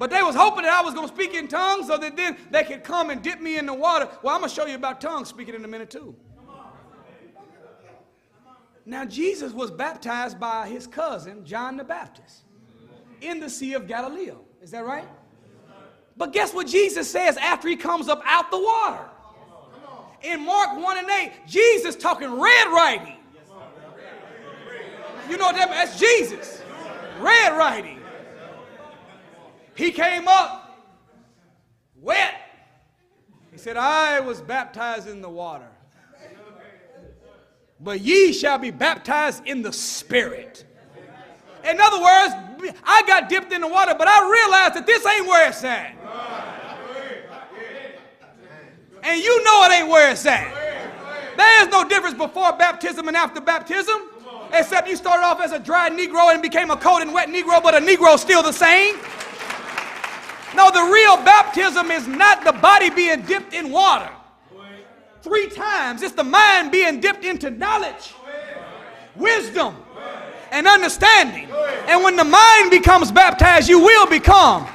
But 0.01 0.09
they 0.09 0.23
was 0.23 0.33
hoping 0.33 0.63
that 0.63 0.73
I 0.73 0.81
was 0.81 0.95
going 0.95 1.07
to 1.07 1.13
speak 1.13 1.35
in 1.35 1.47
tongues 1.47 1.85
so 1.85 1.95
that 1.95 2.17
then 2.17 2.35
they 2.49 2.63
could 2.63 2.83
come 2.83 3.11
and 3.11 3.21
dip 3.21 3.39
me 3.39 3.59
in 3.59 3.67
the 3.67 3.73
water. 3.75 4.09
Well, 4.23 4.33
I'm 4.33 4.41
going 4.41 4.49
to 4.49 4.55
show 4.55 4.65
you 4.65 4.73
about 4.73 4.99
tongues 4.99 5.29
speaking 5.29 5.53
in 5.53 5.63
a 5.63 5.67
minute 5.67 5.91
too. 5.91 6.15
Now, 8.83 9.05
Jesus 9.05 9.53
was 9.53 9.69
baptized 9.69 10.39
by 10.39 10.67
his 10.67 10.87
cousin, 10.87 11.45
John 11.45 11.77
the 11.77 11.83
Baptist, 11.83 12.45
in 13.21 13.39
the 13.39 13.47
Sea 13.47 13.75
of 13.75 13.85
Galilee. 13.85 14.31
Is 14.59 14.71
that 14.71 14.85
right? 14.85 15.07
But 16.17 16.33
guess 16.33 16.51
what 16.51 16.65
Jesus 16.65 17.07
says 17.07 17.37
after 17.37 17.67
he 17.67 17.75
comes 17.75 18.09
up 18.09 18.23
out 18.25 18.49
the 18.49 18.57
water? 18.57 19.05
In 20.23 20.43
Mark 20.43 20.81
1 20.81 20.97
and 20.97 21.09
8, 21.11 21.31
Jesus 21.45 21.95
talking 21.95 22.39
red 22.39 22.67
writing. 22.69 23.17
You 25.29 25.37
know 25.37 25.45
what 25.45 25.55
that 25.57 25.69
means? 25.69 25.91
That's 25.91 25.99
Jesus. 25.99 26.63
Red 27.19 27.55
writing. 27.55 28.00
He 29.75 29.91
came 29.91 30.27
up 30.27 30.79
wet. 31.95 32.35
He 33.51 33.57
said, 33.57 33.77
I 33.77 34.19
was 34.19 34.41
baptized 34.41 35.07
in 35.07 35.21
the 35.21 35.29
water. 35.29 35.67
But 37.79 38.01
ye 38.01 38.31
shall 38.31 38.59
be 38.59 38.71
baptized 38.71 39.45
in 39.45 39.61
the 39.61 39.73
Spirit. 39.73 40.65
In 41.63 41.79
other 41.79 41.97
words, 41.97 42.75
I 42.83 43.03
got 43.07 43.27
dipped 43.27 43.51
in 43.51 43.61
the 43.61 43.67
water, 43.67 43.95
but 43.97 44.07
I 44.07 44.21
realized 44.23 44.75
that 44.75 44.85
this 44.85 45.05
ain't 45.05 45.27
where 45.27 45.49
it's 45.49 45.63
at. 45.63 45.95
And 49.03 49.21
you 49.21 49.43
know 49.43 49.63
it 49.63 49.71
ain't 49.79 49.89
where 49.89 50.11
it's 50.11 50.25
at. 50.25 50.53
There 51.37 51.63
is 51.63 51.69
no 51.69 51.87
difference 51.87 52.15
before 52.15 52.53
baptism 52.53 53.07
and 53.07 53.17
after 53.17 53.41
baptism, 53.41 53.99
except 54.53 54.87
you 54.87 54.95
started 54.95 55.25
off 55.25 55.41
as 55.41 55.51
a 55.53 55.59
dry 55.59 55.89
Negro 55.89 56.31
and 56.31 56.41
became 56.41 56.69
a 56.69 56.77
cold 56.77 57.01
and 57.01 57.13
wet 57.13 57.29
Negro, 57.29 57.63
but 57.63 57.73
a 57.73 57.79
Negro 57.79 58.17
still 58.19 58.43
the 58.43 58.51
same. 58.51 58.97
No, 60.55 60.69
the 60.69 60.91
real 60.91 61.17
baptism 61.17 61.91
is 61.91 62.07
not 62.07 62.43
the 62.43 62.51
body 62.51 62.89
being 62.89 63.21
dipped 63.21 63.53
in 63.53 63.71
water 63.71 64.09
three 65.21 65.47
times. 65.49 66.01
It's 66.01 66.15
the 66.15 66.23
mind 66.23 66.71
being 66.71 66.99
dipped 66.99 67.23
into 67.23 67.49
knowledge, 67.49 68.13
wisdom, 69.15 69.75
and 70.51 70.67
understanding. 70.67 71.49
And 71.87 72.03
when 72.03 72.15
the 72.15 72.23
mind 72.23 72.71
becomes 72.71 73.11
baptized, 73.11 73.69
you 73.69 73.79
will 73.79 74.07
become 74.07 74.67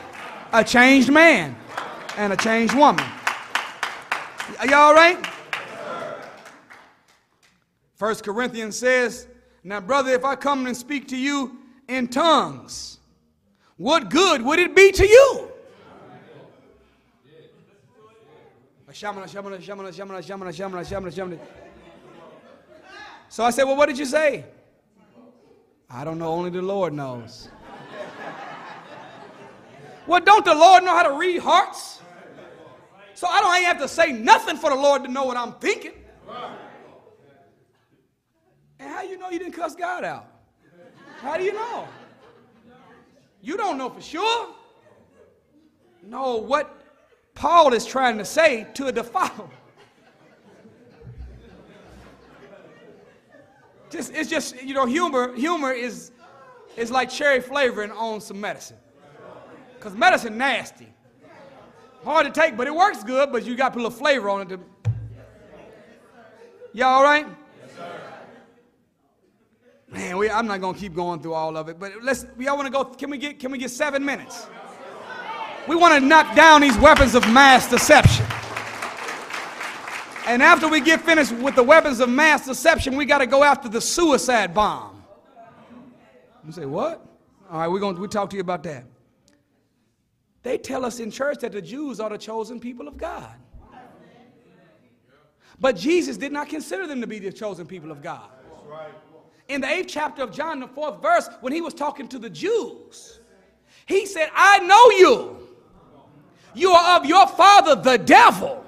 a 0.52 0.64
changed 0.64 1.12
man 1.12 1.56
and 2.16 2.32
a 2.32 2.36
changed 2.36 2.74
woman. 2.74 3.04
Are 4.60 4.66
y'all 4.66 4.74
all 4.74 4.94
right? 4.94 5.26
First 7.96 8.24
Corinthians 8.24 8.78
says, 8.78 9.26
Now, 9.64 9.80
brother, 9.80 10.12
if 10.12 10.24
I 10.24 10.36
come 10.36 10.66
and 10.66 10.76
speak 10.76 11.08
to 11.08 11.16
you 11.16 11.58
in 11.88 12.08
tongues, 12.08 12.98
what 13.76 14.10
good 14.10 14.42
would 14.42 14.58
it 14.58 14.74
be 14.74 14.92
to 14.92 15.06
you? 15.06 15.45
Shamana, 18.96 19.28
shamana, 19.28 19.58
shamana, 19.58 19.92
shamana, 19.92 20.22
shamana, 20.22 20.52
shamana, 20.54 20.82
shamana, 20.82 21.12
shamana. 21.12 21.38
So 23.28 23.44
I 23.44 23.50
said, 23.50 23.64
Well, 23.64 23.76
what 23.76 23.90
did 23.90 23.98
you 23.98 24.06
say? 24.06 24.46
I 25.90 26.02
don't 26.02 26.18
know, 26.18 26.28
only 26.28 26.48
the 26.48 26.62
Lord 26.62 26.94
knows. 26.94 27.50
well, 30.06 30.20
don't 30.20 30.46
the 30.46 30.54
Lord 30.54 30.82
know 30.82 30.92
how 30.92 31.02
to 31.02 31.18
read 31.18 31.40
hearts? 31.40 32.00
So 33.12 33.26
I 33.26 33.42
don't 33.42 33.64
have 33.64 33.78
to 33.80 33.88
say 33.88 34.12
nothing 34.12 34.56
for 34.56 34.70
the 34.70 34.76
Lord 34.76 35.04
to 35.04 35.10
know 35.10 35.24
what 35.24 35.36
I'm 35.36 35.52
thinking. 35.54 35.92
And 38.78 38.88
how 38.88 39.02
you 39.02 39.18
know 39.18 39.28
you 39.28 39.38
didn't 39.38 39.52
cuss 39.52 39.74
God 39.74 40.04
out? 40.04 40.26
How 41.20 41.36
do 41.36 41.44
you 41.44 41.52
know? 41.52 41.86
You 43.42 43.58
don't 43.58 43.76
know 43.76 43.90
for 43.90 44.00
sure. 44.00 44.54
No, 46.02 46.36
what 46.36 46.75
Paul 47.36 47.74
is 47.74 47.84
trying 47.86 48.18
to 48.18 48.24
say 48.24 48.66
to 48.74 48.90
the 48.90 49.04
follower. 49.04 49.50
Just, 53.90 54.12
it's 54.14 54.28
just, 54.28 54.60
you 54.62 54.74
know, 54.74 54.86
humor, 54.86 55.34
humor 55.36 55.70
is, 55.70 56.10
is 56.76 56.90
like 56.90 57.08
cherry 57.08 57.40
flavoring 57.40 57.92
on 57.92 58.20
some 58.20 58.40
medicine. 58.40 58.78
Because 59.74 59.94
medicine 59.94 60.36
nasty. 60.36 60.88
Hard 62.02 62.26
to 62.26 62.32
take, 62.32 62.56
but 62.56 62.66
it 62.66 62.74
works 62.74 63.04
good, 63.04 63.30
but 63.30 63.44
you 63.44 63.54
got 63.54 63.68
to 63.68 63.74
put 63.74 63.80
a 63.80 63.84
little 63.84 63.98
flavor 63.98 64.30
on 64.30 64.40
it. 64.40 64.48
To... 64.48 64.60
Y'all 66.72 66.88
all 66.88 67.04
right? 67.04 67.26
Man, 69.88 70.16
we, 70.16 70.30
I'm 70.30 70.46
not 70.46 70.60
to 70.60 70.74
keep 70.80 70.94
going 70.94 71.20
through 71.20 71.34
all 71.34 71.56
of 71.56 71.68
it, 71.68 71.78
but 71.78 71.92
let's, 72.02 72.26
we 72.36 72.48
all 72.48 72.56
want 72.56 72.66
to 72.66 72.72
go, 72.72 72.84
can 72.84 73.10
we 73.10 73.18
get, 73.18 73.38
can 73.38 73.52
we 73.52 73.58
get 73.58 73.70
seven 73.70 74.04
minutes? 74.04 74.46
We 75.68 75.74
want 75.74 75.94
to 75.94 76.00
knock 76.00 76.36
down 76.36 76.60
these 76.60 76.76
weapons 76.78 77.14
of 77.14 77.22
mass 77.32 77.68
deception. 77.68 78.26
And 80.26 80.42
after 80.42 80.68
we 80.68 80.80
get 80.80 81.00
finished 81.00 81.32
with 81.32 81.54
the 81.54 81.62
weapons 81.62 82.00
of 82.00 82.08
mass 82.08 82.46
deception, 82.46 82.96
we 82.96 83.04
got 83.04 83.18
to 83.18 83.26
go 83.26 83.44
after 83.44 83.68
the 83.68 83.80
suicide 83.80 84.54
bomb. 84.54 85.02
You 86.44 86.52
say, 86.52 86.66
what? 86.66 87.06
All 87.50 87.60
right, 87.60 87.68
we're 87.68 87.80
going 87.80 87.94
to 87.94 88.00
we 88.00 88.08
talk 88.08 88.30
to 88.30 88.36
you 88.36 88.42
about 88.42 88.62
that. 88.64 88.84
They 90.42 90.58
tell 90.58 90.84
us 90.84 91.00
in 91.00 91.10
church 91.10 91.38
that 91.40 91.52
the 91.52 91.62
Jews 91.62 91.98
are 91.98 92.10
the 92.10 92.18
chosen 92.18 92.60
people 92.60 92.86
of 92.86 92.96
God. 92.96 93.34
But 95.58 95.76
Jesus 95.76 96.16
did 96.16 96.32
not 96.32 96.48
consider 96.48 96.86
them 96.86 97.00
to 97.00 97.06
be 97.06 97.18
the 97.18 97.32
chosen 97.32 97.66
people 97.66 97.90
of 97.90 98.02
God. 98.02 98.30
In 99.48 99.60
the 99.60 99.68
eighth 99.68 99.88
chapter 99.88 100.22
of 100.22 100.32
John, 100.32 100.60
the 100.60 100.68
fourth 100.68 101.00
verse, 101.00 101.28
when 101.40 101.52
he 101.52 101.60
was 101.60 101.72
talking 101.72 102.08
to 102.08 102.18
the 102.18 102.30
Jews, 102.30 103.20
he 103.86 104.06
said, 104.06 104.28
I 104.34 104.58
know 104.60 104.90
you 104.90 105.45
you 106.56 106.70
are 106.70 106.98
of 106.98 107.06
your 107.06 107.26
father, 107.26 107.74
the 107.74 107.98
devil. 107.98 108.64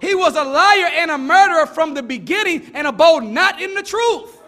He 0.00 0.14
was 0.14 0.36
a 0.36 0.44
liar 0.44 0.90
and 0.92 1.10
a 1.10 1.18
murderer 1.18 1.66
from 1.66 1.94
the 1.94 2.02
beginning 2.02 2.70
and 2.74 2.86
abode 2.86 3.24
not 3.24 3.60
in 3.60 3.74
the 3.74 3.82
truth. 3.82 4.40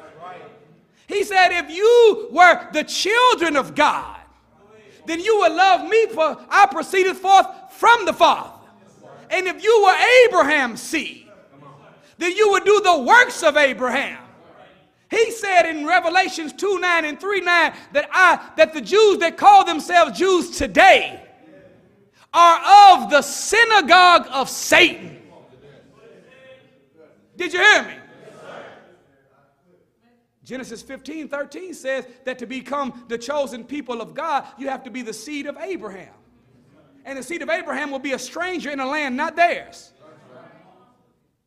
He 1.06 1.24
said, 1.24 1.48
If 1.50 1.70
you 1.70 2.28
were 2.30 2.68
the 2.72 2.84
children 2.84 3.56
of 3.56 3.74
God, 3.74 4.16
then 5.06 5.20
you 5.20 5.38
would 5.40 5.52
love 5.52 5.88
me, 5.88 6.06
for 6.06 6.38
I 6.50 6.66
proceeded 6.66 7.16
forth 7.16 7.46
from 7.72 8.04
the 8.04 8.12
Father. 8.12 8.52
And 9.30 9.46
if 9.46 9.62
you 9.62 9.82
were 9.84 10.26
Abraham's 10.26 10.82
seed, 10.82 11.28
then 12.18 12.36
you 12.36 12.50
would 12.50 12.64
do 12.64 12.80
the 12.82 12.98
works 12.98 13.42
of 13.42 13.56
Abraham. 13.56 14.18
He 15.10 15.30
said 15.30 15.62
in 15.62 15.86
Revelations 15.86 16.52
2 16.52 16.78
9 16.78 17.04
and 17.04 17.18
3 17.18 17.40
9 17.40 17.74
that 17.92 18.08
I 18.12 18.50
that 18.56 18.74
the 18.74 18.80
Jews 18.80 19.18
that 19.18 19.38
call 19.38 19.64
themselves 19.64 20.18
Jews 20.18 20.56
today 20.56 21.27
are 22.32 22.94
of 22.94 23.10
the 23.10 23.22
synagogue 23.22 24.26
of 24.30 24.48
Satan. 24.48 25.20
Did 27.36 27.52
you 27.52 27.60
hear 27.60 27.82
me? 27.84 27.94
Genesis 30.44 30.80
15 30.80 31.28
13 31.28 31.74
says 31.74 32.06
that 32.24 32.38
to 32.38 32.46
become 32.46 33.04
the 33.08 33.18
chosen 33.18 33.64
people 33.64 34.00
of 34.00 34.14
God, 34.14 34.46
you 34.56 34.68
have 34.68 34.82
to 34.84 34.90
be 34.90 35.02
the 35.02 35.12
seed 35.12 35.46
of 35.46 35.58
Abraham. 35.58 36.14
And 37.04 37.18
the 37.18 37.22
seed 37.22 37.42
of 37.42 37.50
Abraham 37.50 37.90
will 37.90 37.98
be 37.98 38.12
a 38.12 38.18
stranger 38.18 38.70
in 38.70 38.80
a 38.80 38.86
land 38.86 39.16
not 39.16 39.36
theirs. 39.36 39.92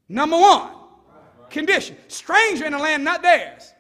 Number 0.08 0.38
one 0.38 0.70
condition 1.50 1.98
stranger 2.08 2.66
in 2.66 2.74
a 2.74 2.80
land 2.80 3.04
not 3.04 3.22
theirs. 3.22 3.74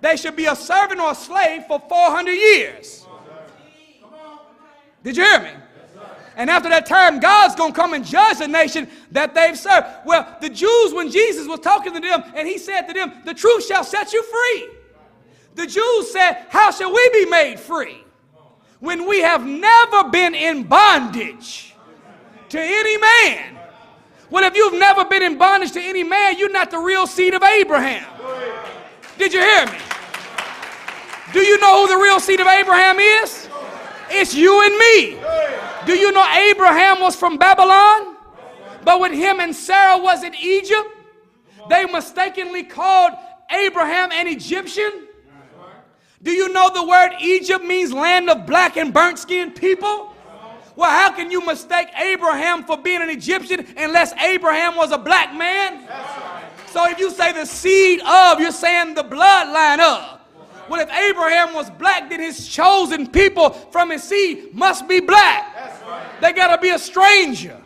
They 0.00 0.16
should 0.16 0.36
be 0.36 0.46
a 0.46 0.54
servant 0.54 1.00
or 1.00 1.12
a 1.12 1.14
slave 1.14 1.64
for 1.66 1.80
400 1.80 2.30
years. 2.30 3.06
Did 5.02 5.16
you 5.16 5.24
hear 5.24 5.40
me? 5.40 5.50
And 6.36 6.50
after 6.50 6.68
that 6.68 6.86
time, 6.86 7.20
God's 7.20 7.54
going 7.54 7.72
to 7.72 7.76
come 7.78 7.94
and 7.94 8.04
judge 8.04 8.38
the 8.38 8.48
nation 8.48 8.88
that 9.12 9.34
they've 9.34 9.58
served. 9.58 9.86
Well, 10.04 10.36
the 10.40 10.48
Jews, 10.48 10.92
when 10.92 11.10
Jesus 11.10 11.46
was 11.46 11.60
talking 11.60 11.92
to 11.94 12.00
them, 12.00 12.24
and 12.34 12.48
he 12.48 12.58
said 12.58 12.82
to 12.88 12.92
them, 12.92 13.12
The 13.24 13.34
truth 13.34 13.66
shall 13.66 13.84
set 13.84 14.12
you 14.12 14.22
free. 14.22 14.68
The 15.54 15.66
Jews 15.66 16.12
said, 16.12 16.46
How 16.48 16.70
shall 16.70 16.92
we 16.92 17.10
be 17.12 17.26
made 17.26 17.60
free? 17.60 18.04
When 18.80 19.08
we 19.08 19.20
have 19.20 19.46
never 19.46 20.10
been 20.10 20.34
in 20.34 20.64
bondage 20.64 21.74
to 22.48 22.60
any 22.60 22.98
man. 22.98 23.58
Well, 24.30 24.44
if 24.44 24.56
you've 24.56 24.74
never 24.74 25.04
been 25.04 25.22
in 25.22 25.38
bondage 25.38 25.72
to 25.72 25.80
any 25.80 26.02
man, 26.02 26.38
you're 26.38 26.50
not 26.50 26.70
the 26.70 26.78
real 26.78 27.06
seed 27.06 27.34
of 27.34 27.42
Abraham. 27.42 28.04
Did 29.18 29.32
you 29.32 29.40
hear 29.40 29.66
me? 29.66 29.78
Do 31.32 31.40
you 31.40 31.58
know 31.58 31.86
who 31.86 31.96
the 31.96 32.02
real 32.02 32.20
seed 32.20 32.40
of 32.40 32.46
Abraham 32.46 32.98
is? 32.98 33.43
It's 34.16 34.34
you 34.34 34.62
and 34.64 34.76
me. 34.78 35.18
Do 35.86 35.98
you 35.98 36.12
know 36.12 36.26
Abraham 36.50 37.00
was 37.00 37.16
from 37.16 37.36
Babylon? 37.36 38.16
But 38.84 39.00
when 39.00 39.12
him 39.12 39.40
and 39.40 39.54
Sarah 39.54 39.98
was 39.98 40.22
in 40.22 40.34
Egypt, 40.34 40.88
they 41.68 41.84
mistakenly 41.86 42.62
called 42.62 43.12
Abraham 43.50 44.12
an 44.12 44.28
Egyptian. 44.28 45.08
Do 46.22 46.32
you 46.32 46.52
know 46.52 46.70
the 46.72 46.86
word 46.86 47.10
Egypt 47.20 47.64
means 47.64 47.92
land 47.92 48.30
of 48.30 48.46
black 48.46 48.76
and 48.76 48.94
burnt 48.94 49.18
skinned 49.18 49.56
people? 49.56 50.14
Well, 50.76 50.90
how 50.90 51.12
can 51.12 51.30
you 51.30 51.44
mistake 51.44 51.88
Abraham 51.96 52.64
for 52.64 52.76
being 52.76 53.02
an 53.02 53.10
Egyptian 53.10 53.66
unless 53.76 54.12
Abraham 54.14 54.74
was 54.74 54.90
a 54.90 54.98
black 54.98 55.34
man? 55.34 55.86
So 56.68 56.88
if 56.90 56.98
you 56.98 57.10
say 57.10 57.32
the 57.32 57.46
seed 57.46 58.00
of, 58.00 58.40
you're 58.40 58.50
saying 58.52 58.94
the 58.94 59.04
bloodline 59.04 59.80
of. 59.80 60.20
Well, 60.68 60.80
if 60.80 60.90
Abraham 60.90 61.54
was 61.54 61.70
black, 61.70 62.08
then 62.10 62.20
his 62.20 62.48
chosen 62.48 63.06
people 63.06 63.50
from 63.50 63.90
his 63.90 64.02
seed 64.02 64.54
must 64.54 64.88
be 64.88 65.00
black. 65.00 65.54
Right. 65.86 66.20
They 66.20 66.32
got 66.32 66.54
to 66.54 66.60
be 66.60 66.70
a 66.70 66.78
stranger 66.78 67.60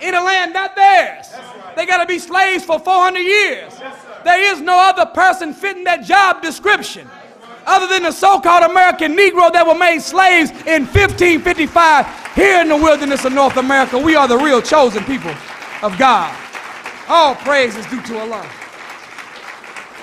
in 0.00 0.14
a 0.14 0.22
land 0.22 0.54
not 0.54 0.74
theirs. 0.74 1.26
Right. 1.32 1.76
They 1.76 1.86
got 1.86 1.98
to 1.98 2.06
be 2.06 2.18
slaves 2.18 2.64
for 2.64 2.78
400 2.78 3.18
years. 3.18 3.74
Yes, 3.78 4.06
there 4.24 4.52
is 4.52 4.60
no 4.60 4.78
other 4.78 5.06
person 5.06 5.52
fitting 5.52 5.84
that 5.84 6.04
job 6.04 6.42
description 6.42 7.08
other 7.66 7.86
than 7.86 8.02
the 8.04 8.12
so 8.12 8.40
called 8.40 8.70
American 8.70 9.16
Negro 9.16 9.52
that 9.52 9.66
were 9.66 9.74
made 9.74 10.00
slaves 10.00 10.50
in 10.66 10.84
1555 10.86 12.34
here 12.34 12.60
in 12.60 12.68
the 12.68 12.76
wilderness 12.76 13.24
of 13.24 13.32
North 13.32 13.56
America. 13.56 13.98
We 13.98 14.16
are 14.16 14.26
the 14.26 14.38
real 14.38 14.62
chosen 14.62 15.04
people 15.04 15.32
of 15.82 15.96
God. 15.98 16.34
All 17.08 17.34
praise 17.34 17.76
is 17.76 17.86
due 17.86 18.02
to 18.02 18.18
Allah. 18.18 18.48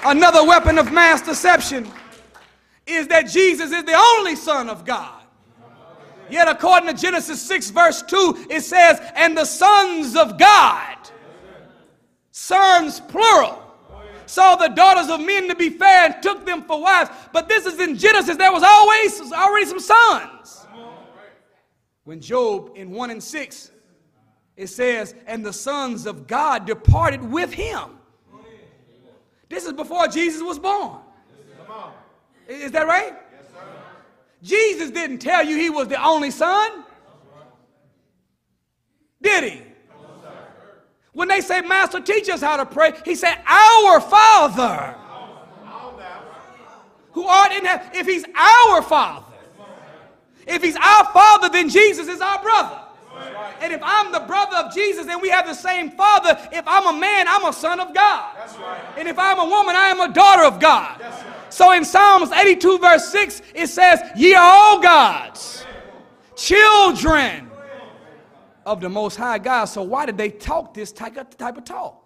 Another 0.06 0.45
weapon 0.45 0.78
of 0.78 0.91
mass 0.91 1.21
deception 1.21 1.91
is 2.89 3.08
that 3.08 3.23
Jesus 3.23 3.71
is 3.71 3.84
the 3.84 3.95
only 3.95 4.36
Son 4.36 4.69
of 4.69 4.86
God. 4.86 5.21
Yet, 6.30 6.47
according 6.47 6.93
to 6.93 7.02
Genesis 7.02 7.41
6, 7.41 7.69
verse 7.69 8.02
2, 8.02 8.47
it 8.50 8.62
says, 8.62 9.00
And 9.15 9.38
the 9.38 9.45
sons 9.45 10.15
of 10.15 10.38
God, 10.38 10.97
sons 12.32 13.00
plural, 13.00 13.63
saw 14.26 14.56
the 14.56 14.67
daughters 14.67 15.10
of 15.10 15.21
men 15.21 15.47
to 15.47 15.56
be 15.56 15.69
fair 15.69 16.12
and 16.12 16.21
took 16.21 16.45
them 16.45 16.63
for 16.63 16.82
wives. 16.82 17.10
But 17.32 17.47
this 17.47 17.65
is 17.65 17.80
in 17.80 17.97
Genesis, 17.97 18.36
there 18.36 18.52
was 18.52 18.63
always 18.63 19.32
already 19.32 19.65
some 19.67 19.80
sons. 19.80 20.67
When 22.04 22.19
Job 22.19 22.71
in 22.76 22.91
1 22.91 23.12
and 23.12 23.23
6, 23.23 23.71
it 24.58 24.67
says, 24.67 25.15
And 25.28 25.45
the 25.45 25.54
sons 25.54 26.06
of 26.06 26.28
God 26.28 26.65
departed 26.65 27.21
with 27.21 27.54
him. 27.54 27.91
This 29.50 29.65
is 29.65 29.73
before 29.73 30.08
Jesus 30.08 30.41
was 30.41 30.60
born. 30.60 31.00
Is 32.48 32.72
that 32.72 32.88
right? 32.88 33.14
Yes, 33.14 33.42
sir. 33.54 33.68
Jesus 34.44 34.92
didn't 34.92 35.20
tell 35.20 35.46
you 35.46 35.58
he 35.58 35.70
was 35.70 35.88
the 35.88 36.04
only 36.04 36.32
son. 36.32 36.84
Did 39.22 39.44
he? 39.52 39.62
When 41.14 41.28
they 41.28 41.42
say, 41.42 41.62
Master, 41.62 42.00
teach 42.00 42.30
us 42.30 42.42
how 42.42 42.58
to 42.58 42.66
pray, 42.66 42.94
he 43.04 43.16
said, 43.16 43.42
Our 43.48 44.00
Father 44.00 44.96
who 47.18 47.26
art 47.26 47.52
in 47.52 47.66
heaven. 47.66 47.90
If 47.96 48.06
he's 48.06 48.24
our 48.36 48.84
Father, 48.84 49.26
if 50.46 50.62
he's 50.62 50.76
our 50.76 51.06
Father, 51.06 51.50
then 51.50 51.68
Jesus 51.68 52.08
is 52.08 52.22
our 52.22 52.40
brother. 52.44 52.80
And 53.60 53.74
if 53.74 53.82
I'm 53.84 54.12
the 54.12 54.20
brother 54.20 54.58
of 54.58 54.72
Jesus 54.72 55.08
and 55.08 55.20
we 55.20 55.30
have 55.30 55.48
the 55.48 55.56
same 55.56 55.90
father, 55.90 56.38
if 56.52 56.64
I'm 56.68 56.96
a 56.96 57.00
man, 57.00 57.26
I'm 57.28 57.46
a 57.46 57.52
son 57.52 57.80
of 57.80 57.92
God. 57.92 58.38
And 58.98 59.08
if 59.08 59.18
I'm 59.18 59.40
a 59.40 59.46
woman, 59.46 59.76
I 59.76 59.88
am 59.88 60.00
a 60.00 60.14
daughter 60.14 60.44
of 60.44 60.60
God. 60.60 61.02
So 61.50 61.72
in 61.74 61.86
Psalms 61.86 62.32
82, 62.32 62.80
verse 62.80 63.08
6, 63.10 63.42
it 63.56 63.68
says, 63.68 64.02
Ye 64.16 64.34
are 64.34 64.44
all 64.44 64.82
gods, 64.82 65.66
children 66.36 67.50
of 68.66 68.82
the 68.82 68.90
Most 68.90 69.16
High 69.16 69.40
God. 69.40 69.66
So 69.66 69.82
why 69.84 70.06
did 70.06 70.18
they 70.18 70.30
talk 70.30 70.74
this 70.74 70.92
type 70.92 71.18
of, 71.18 71.36
type 71.38 71.58
of 71.58 71.64
talk? 71.64 72.06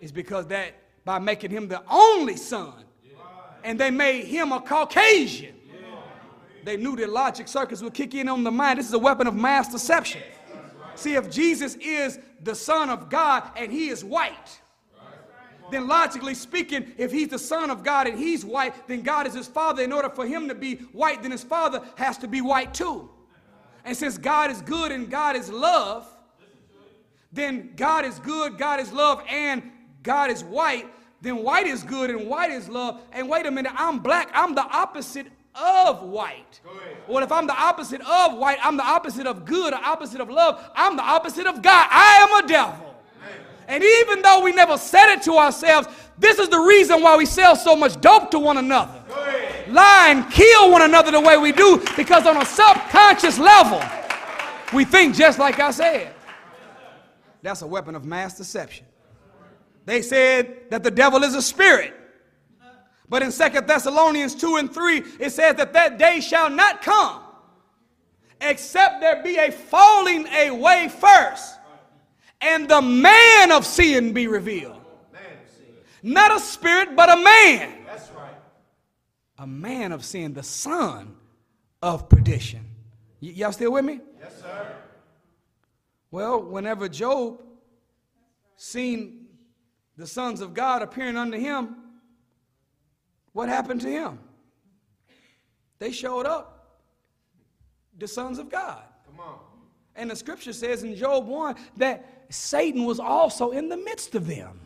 It's 0.00 0.12
because 0.12 0.46
that 0.48 0.74
by 1.04 1.18
making 1.18 1.50
him 1.50 1.68
the 1.68 1.82
only 1.90 2.36
son, 2.36 2.84
and 3.62 3.80
they 3.80 3.90
made 3.90 4.24
him 4.26 4.52
a 4.52 4.60
Caucasian, 4.60 5.54
they 6.62 6.76
knew 6.76 6.96
that 6.96 7.10
logic 7.10 7.48
circuits 7.48 7.82
would 7.82 7.94
kick 7.94 8.14
in 8.14 8.28
on 8.28 8.44
the 8.44 8.50
mind. 8.50 8.78
This 8.78 8.86
is 8.86 8.94
a 8.94 8.98
weapon 8.98 9.26
of 9.26 9.34
mass 9.34 9.70
deception. 9.70 10.22
See, 10.94 11.14
if 11.14 11.30
Jesus 11.30 11.74
is 11.76 12.18
the 12.42 12.54
Son 12.54 12.88
of 12.88 13.10
God 13.10 13.50
and 13.56 13.72
he 13.72 13.88
is 13.88 14.04
white, 14.04 14.60
then 15.74 15.88
logically 15.88 16.34
speaking, 16.34 16.92
if 16.96 17.10
he's 17.10 17.28
the 17.28 17.38
son 17.38 17.70
of 17.70 17.82
God 17.82 18.06
and 18.06 18.18
he's 18.18 18.44
white, 18.44 18.86
then 18.86 19.02
God 19.02 19.26
is 19.26 19.34
his 19.34 19.48
father. 19.48 19.82
In 19.82 19.92
order 19.92 20.08
for 20.08 20.26
him 20.26 20.48
to 20.48 20.54
be 20.54 20.76
white, 20.92 21.22
then 21.22 21.30
his 21.30 21.42
father 21.42 21.82
has 21.96 22.16
to 22.18 22.28
be 22.28 22.40
white 22.40 22.72
too. 22.72 23.10
And 23.84 23.96
since 23.96 24.16
God 24.16 24.50
is 24.50 24.62
good 24.62 24.92
and 24.92 25.10
God 25.10 25.36
is 25.36 25.50
love, 25.50 26.06
then 27.32 27.72
God 27.76 28.04
is 28.04 28.18
good, 28.20 28.56
God 28.56 28.78
is 28.78 28.92
love, 28.92 29.22
and 29.28 29.62
God 30.02 30.30
is 30.30 30.44
white, 30.44 30.86
then 31.20 31.42
white 31.42 31.66
is 31.66 31.82
good 31.82 32.10
and 32.10 32.28
white 32.28 32.50
is 32.50 32.68
love. 32.68 33.00
And 33.12 33.28
wait 33.28 33.46
a 33.46 33.50
minute, 33.50 33.72
I'm 33.74 33.98
black, 33.98 34.30
I'm 34.32 34.54
the 34.54 34.62
opposite 34.62 35.26
of 35.54 36.02
white. 36.02 36.60
Well, 37.08 37.24
if 37.24 37.32
I'm 37.32 37.46
the 37.46 37.60
opposite 37.60 38.00
of 38.00 38.38
white, 38.38 38.58
I'm 38.62 38.76
the 38.76 38.84
opposite 38.84 39.26
of 39.26 39.44
good, 39.44 39.72
the 39.72 39.82
opposite 39.82 40.20
of 40.20 40.30
love, 40.30 40.70
I'm 40.74 40.96
the 40.96 41.02
opposite 41.02 41.46
of 41.46 41.62
God. 41.62 41.88
I 41.90 42.28
am 42.28 42.44
a 42.44 42.48
devil. 42.48 42.83
And 43.68 43.82
even 43.82 44.22
though 44.22 44.42
we 44.42 44.52
never 44.52 44.76
said 44.76 45.12
it 45.14 45.22
to 45.22 45.32
ourselves, 45.34 45.88
this 46.18 46.38
is 46.38 46.48
the 46.48 46.58
reason 46.58 47.02
why 47.02 47.16
we 47.16 47.26
sell 47.26 47.56
so 47.56 47.74
much 47.74 48.00
dope 48.00 48.30
to 48.30 48.38
one 48.38 48.58
another. 48.58 49.02
Lie 49.68 50.08
and 50.10 50.30
kill 50.30 50.70
one 50.70 50.82
another 50.82 51.10
the 51.10 51.20
way 51.20 51.36
we 51.36 51.52
do, 51.52 51.82
because 51.96 52.26
on 52.26 52.36
a 52.36 52.44
subconscious 52.44 53.38
level, 53.38 53.82
we 54.72 54.84
think 54.84 55.14
just 55.14 55.38
like 55.38 55.58
I 55.58 55.70
said. 55.70 56.14
That's 57.42 57.62
a 57.62 57.66
weapon 57.66 57.94
of 57.94 58.04
mass 58.04 58.36
deception. 58.36 58.86
They 59.86 60.02
said 60.02 60.70
that 60.70 60.82
the 60.82 60.90
devil 60.90 61.24
is 61.24 61.34
a 61.34 61.42
spirit. 61.42 61.94
But 63.08 63.22
in 63.22 63.30
Second 63.30 63.66
Thessalonians 63.66 64.34
2 64.34 64.56
and 64.56 64.72
3, 64.72 64.96
it 65.20 65.30
says 65.30 65.56
that 65.56 65.72
that 65.74 65.98
day 65.98 66.20
shall 66.20 66.48
not 66.48 66.80
come 66.80 67.20
except 68.40 69.00
there 69.00 69.22
be 69.22 69.36
a 69.36 69.50
falling 69.50 70.26
away 70.28 70.88
first 70.88 71.58
and 72.44 72.68
the 72.68 72.82
man 72.82 73.50
of 73.50 73.64
sin 73.64 74.12
be 74.12 74.28
revealed. 74.28 74.80
Not 76.02 76.36
a 76.36 76.38
spirit, 76.38 76.94
but 76.94 77.08
a 77.08 77.16
man. 77.16 77.78
That's 77.86 78.10
right. 78.10 78.34
A 79.38 79.46
man 79.46 79.90
of 79.90 80.04
sin, 80.04 80.34
the 80.34 80.42
son 80.42 81.16
of 81.82 82.10
perdition. 82.10 82.60
Y- 83.22 83.30
y'all 83.30 83.52
still 83.52 83.72
with 83.72 83.86
me? 83.86 84.00
Yes, 84.20 84.38
sir. 84.42 84.76
Well, 86.10 86.42
whenever 86.42 86.90
Job 86.90 87.40
seen 88.56 89.28
the 89.96 90.06
sons 90.06 90.42
of 90.42 90.52
God 90.52 90.82
appearing 90.82 91.16
unto 91.16 91.38
him, 91.38 91.74
what 93.32 93.48
happened 93.48 93.80
to 93.80 93.90
him? 93.90 94.18
They 95.78 95.90
showed 95.90 96.26
up, 96.26 96.80
the 97.98 98.06
sons 98.06 98.38
of 98.38 98.50
God. 98.50 98.82
Come 99.06 99.20
on. 99.20 99.38
And 99.96 100.10
the 100.10 100.16
scripture 100.16 100.52
says 100.52 100.82
in 100.82 100.96
Job 100.96 101.26
1 101.26 101.56
that 101.76 102.13
Satan 102.30 102.84
was 102.84 102.98
also 102.98 103.50
in 103.50 103.68
the 103.68 103.76
midst 103.76 104.14
of 104.14 104.26
them. 104.26 104.60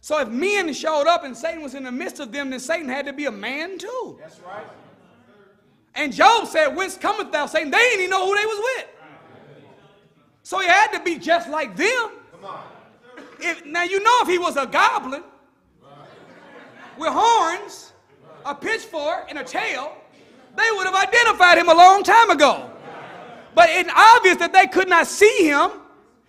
So 0.00 0.18
if 0.18 0.28
men 0.28 0.72
showed 0.72 1.06
up 1.06 1.22
and 1.22 1.36
Satan 1.36 1.62
was 1.62 1.74
in 1.74 1.84
the 1.84 1.92
midst 1.92 2.18
of 2.18 2.32
them, 2.32 2.50
then 2.50 2.58
Satan 2.58 2.88
had 2.88 3.06
to 3.06 3.12
be 3.12 3.26
a 3.26 3.30
man 3.30 3.78
too. 3.78 4.18
That's 4.20 4.40
right. 4.40 4.66
And 5.94 6.12
Job 6.12 6.48
said, 6.48 6.68
Whence 6.74 6.96
cometh 6.96 7.30
thou, 7.30 7.46
Satan? 7.46 7.70
They 7.70 7.78
didn't 7.78 8.00
even 8.00 8.10
know 8.10 8.26
who 8.26 8.36
they 8.36 8.46
was 8.46 8.58
with. 8.58 8.86
So 10.42 10.58
he 10.58 10.66
had 10.66 10.88
to 10.88 11.00
be 11.00 11.18
just 11.18 11.48
like 11.48 11.76
them. 11.76 12.10
If, 13.38 13.64
now 13.64 13.84
you 13.84 14.02
know 14.02 14.18
if 14.22 14.28
he 14.28 14.38
was 14.38 14.56
a 14.56 14.66
goblin 14.66 15.22
with 16.98 17.10
horns, 17.12 17.92
a 18.44 18.54
pitchfork, 18.54 19.26
and 19.28 19.38
a 19.38 19.44
tail, 19.44 19.96
they 20.56 20.68
would 20.72 20.86
have 20.86 20.94
identified 20.94 21.58
him 21.58 21.68
a 21.68 21.74
long 21.74 22.02
time 22.02 22.30
ago. 22.30 22.71
But 23.54 23.68
it's 23.70 23.90
obvious 23.94 24.36
that 24.36 24.52
they 24.52 24.66
could 24.66 24.88
not 24.88 25.06
see 25.06 25.48
him 25.48 25.70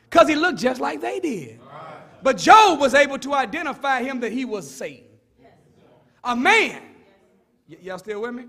because 0.10 0.28
he 0.28 0.36
looked 0.36 0.60
just 0.60 0.82
like 0.82 1.02
they 1.02 1.20
did. 1.20 1.60
But 2.22 2.38
Job 2.38 2.80
was 2.80 2.94
able 2.94 3.20
to 3.20 3.34
identify 3.34 4.02
him 4.02 4.20
that 4.22 4.32
he 4.32 4.46
was 4.46 4.70
Satan. 4.70 5.08
A 6.24 6.36
man. 6.36 6.82
Y- 7.68 7.78
y'all 7.82 7.98
still 7.98 8.22
with 8.22 8.34
me? 8.34 8.46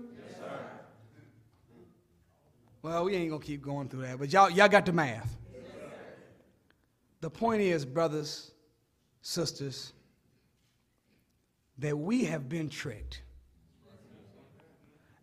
Well, 2.81 3.05
we 3.05 3.15
ain't 3.15 3.31
gonna 3.31 3.43
keep 3.43 3.61
going 3.61 3.89
through 3.89 4.03
that, 4.03 4.19
but 4.19 4.31
y'all, 4.31 4.49
y'all 4.49 4.67
got 4.67 4.85
the 4.85 4.93
math. 4.93 5.35
The 7.19 7.29
point 7.29 7.61
is, 7.61 7.83
brothers, 7.83 8.51
sisters, 9.21 9.91
that 11.79 11.97
we 11.97 12.25
have 12.25 12.47
been 12.47 12.69
tricked. 12.69 13.23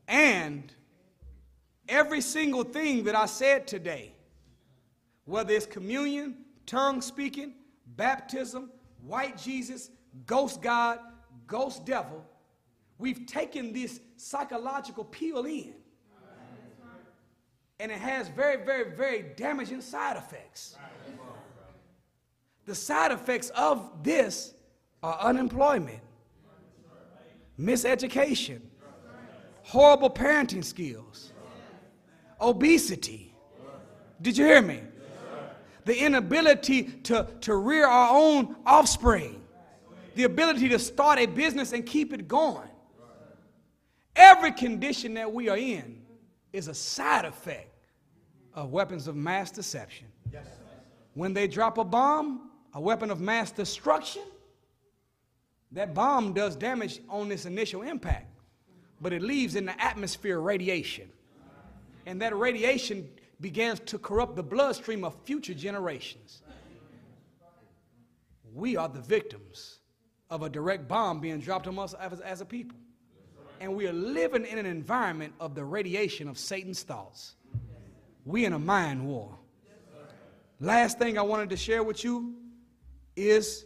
And 0.09 0.73
every 1.89 2.21
single 2.21 2.65
thing 2.65 3.05
that 3.05 3.15
I 3.15 3.27
said 3.27 3.67
today, 3.67 4.15
whether 5.25 5.55
it's 5.55 5.67
communion, 5.67 6.37
tongue 6.67 7.01
speaking, 7.01 7.55
baptism, 7.97 8.71
white 9.03 9.39
Jesus, 9.39 9.91
ghost 10.27 10.63
God, 10.63 10.99
ghost 11.47 11.85
devil, 11.85 12.25
we've 12.99 13.27
taken 13.27 13.73
this 13.73 14.01
psychological 14.17 15.05
peel 15.05 15.45
in. 15.45 15.75
And 17.81 17.91
it 17.91 17.99
has 17.99 18.29
very, 18.29 18.65
very, 18.65 18.95
very 18.95 19.23
damaging 19.37 19.81
side 19.81 20.17
effects. 20.17 20.77
The 22.65 22.75
side 22.77 23.11
effects 23.11 23.51
of 23.51 24.05
this 24.05 24.55
are 25.03 25.19
unemployment, 25.19 25.99
miseducation, 27.59 28.61
horrible 29.65 30.11
parenting 30.11 30.65
skills, 30.65 31.32
obesity. 32.43 33.35
Did 34.21 34.37
you 34.37 34.45
hear 34.45 34.63
me? 34.63 34.81
The 35.85 35.99
inability 36.05 36.85
to, 37.05 37.27
to 37.41 37.57
rear 37.57 37.87
our 37.87 38.17
own 38.17 38.57
offspring, 38.65 39.43
the 40.15 40.25
ability 40.25 40.69
to 40.69 40.79
start 40.79 41.19
a 41.19 41.27
business 41.27 41.73
and 41.73 41.85
keep 41.85 42.13
it 42.13 42.29
going. 42.29 42.69
Every 44.15 44.53
condition 44.53 45.15
that 45.15 45.33
we 45.33 45.49
are 45.49 45.57
in 45.57 46.03
is 46.53 46.69
a 46.69 46.75
side 46.75 47.25
effect 47.25 47.71
of 48.55 48.71
weapons 48.71 49.09
of 49.09 49.17
mass 49.17 49.51
deception. 49.51 50.07
When 51.15 51.33
they 51.33 51.49
drop 51.49 51.79
a 51.79 51.85
bomb, 51.85 52.51
a 52.75 52.81
weapon 52.81 53.11
of 53.11 53.21
mass 53.21 53.51
destruction, 53.51 54.23
that 55.73 55.95
bomb 55.95 56.33
does 56.33 56.55
damage 56.55 57.01
on 57.09 57.29
this 57.29 57.47
initial 57.47 57.83
impact, 57.83 58.29
but 59.01 59.13
it 59.13 59.23
leaves 59.23 59.57
in 59.57 59.65
the 59.67 59.83
atmosphere 59.83 60.39
radiation. 60.39 61.11
And 62.07 62.21
that 62.23 62.37
radiation 62.37 63.09
begins 63.41 63.81
to 63.81 63.99
corrupt 63.99 64.37
the 64.37 64.43
bloodstream 64.43 65.05
of 65.05 65.15
future 65.25 65.55
generations. 65.55 66.43
We 68.55 68.77
are 68.77 68.89
the 68.89 69.01
victims 69.01 69.79
of 70.31 70.43
a 70.43 70.49
direct 70.49 70.89
bomb 70.89 71.21
being 71.21 71.41
dropped 71.41 71.67
on 71.67 71.79
us 71.79 71.95
as, 71.95 72.21
as 72.21 72.41
a 72.41 72.45
people. 72.45 72.79
And 73.61 73.77
we 73.77 73.87
are 73.87 73.93
living 73.93 74.45
in 74.45 74.59
an 74.59 74.67
environment 74.67 75.35
of 75.39 75.55
the 75.55 75.65
radiation 75.65 76.29
of 76.29 76.39
Satan's 76.39 76.83
thoughts. 76.83 77.37
We 78.25 78.45
in 78.45 78.53
a 78.53 78.59
mind 78.59 79.07
war. 79.07 79.39
Last 80.61 80.99
thing 80.99 81.19
I 81.19 81.23
wanted 81.23 81.51
to 81.51 81.57
share 81.57 81.83
with 81.83 82.05
you 82.05 82.35
is 83.17 83.65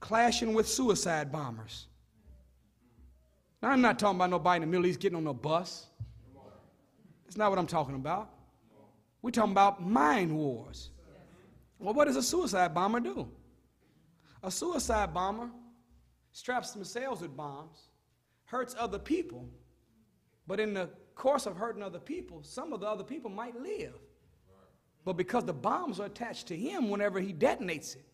clashing 0.00 0.54
with 0.54 0.68
suicide 0.68 1.30
bombers. 1.30 1.86
Now, 3.62 3.70
I'm 3.70 3.80
not 3.80 3.98
talking 3.98 4.16
about 4.16 4.30
nobody 4.30 4.56
in 4.56 4.62
the 4.62 4.66
Middle 4.66 4.86
East 4.86 5.00
getting 5.00 5.16
on 5.16 5.26
a 5.26 5.34
bus. 5.34 5.86
That's 7.26 7.36
not 7.36 7.50
what 7.50 7.58
I'm 7.58 7.66
talking 7.66 7.96
about. 7.96 8.30
We're 9.20 9.32
talking 9.32 9.50
about 9.50 9.84
mind 9.84 10.34
wars. 10.34 10.90
Well, 11.80 11.92
what 11.92 12.04
does 12.06 12.14
a 12.14 12.22
suicide 12.22 12.72
bomber 12.72 13.00
do? 13.00 13.28
A 14.44 14.50
suicide 14.50 15.12
bomber 15.12 15.50
straps 16.30 16.70
themselves 16.70 17.22
with 17.22 17.36
bombs, 17.36 17.88
hurts 18.44 18.76
other 18.78 18.98
people, 18.98 19.48
but 20.46 20.60
in 20.60 20.72
the 20.72 20.88
course 21.16 21.46
of 21.46 21.56
hurting 21.56 21.82
other 21.82 21.98
people, 21.98 22.42
some 22.42 22.72
of 22.72 22.80
the 22.80 22.86
other 22.86 23.02
people 23.02 23.30
might 23.30 23.60
live. 23.60 23.94
But 25.04 25.14
because 25.16 25.44
the 25.44 25.52
bombs 25.52 25.98
are 25.98 26.06
attached 26.06 26.46
to 26.48 26.56
him 26.56 26.90
whenever 26.90 27.18
he 27.18 27.32
detonates 27.32 27.96
it, 27.96 28.06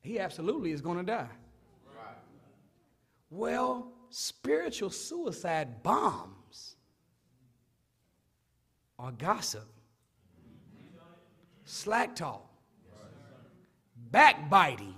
he 0.00 0.20
absolutely 0.20 0.70
is 0.70 0.80
going 0.80 0.98
to 0.98 1.04
die. 1.04 1.28
Well, 3.30 3.90
spiritual 4.10 4.90
suicide 4.90 5.82
bombs 5.82 6.41
are 9.02 9.10
gossip, 9.10 9.66
slack 11.64 12.14
talk, 12.14 12.48
backbiting, 14.12 14.94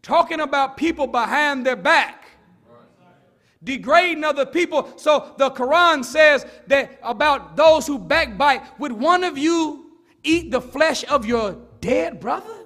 talking 0.00 0.40
about 0.40 0.78
people 0.78 1.06
behind 1.06 1.66
their 1.66 1.76
back, 1.76 2.24
degrading 3.62 4.24
other 4.24 4.46
people. 4.46 4.90
So 4.96 5.34
the 5.36 5.50
Quran 5.50 6.02
says 6.02 6.46
that 6.68 6.98
about 7.02 7.56
those 7.56 7.86
who 7.86 7.98
backbite, 7.98 8.62
would 8.78 8.92
one 8.92 9.22
of 9.22 9.36
you 9.36 9.92
eat 10.24 10.50
the 10.50 10.62
flesh 10.62 11.04
of 11.10 11.26
your 11.26 11.58
dead 11.82 12.20
brother? 12.20 12.56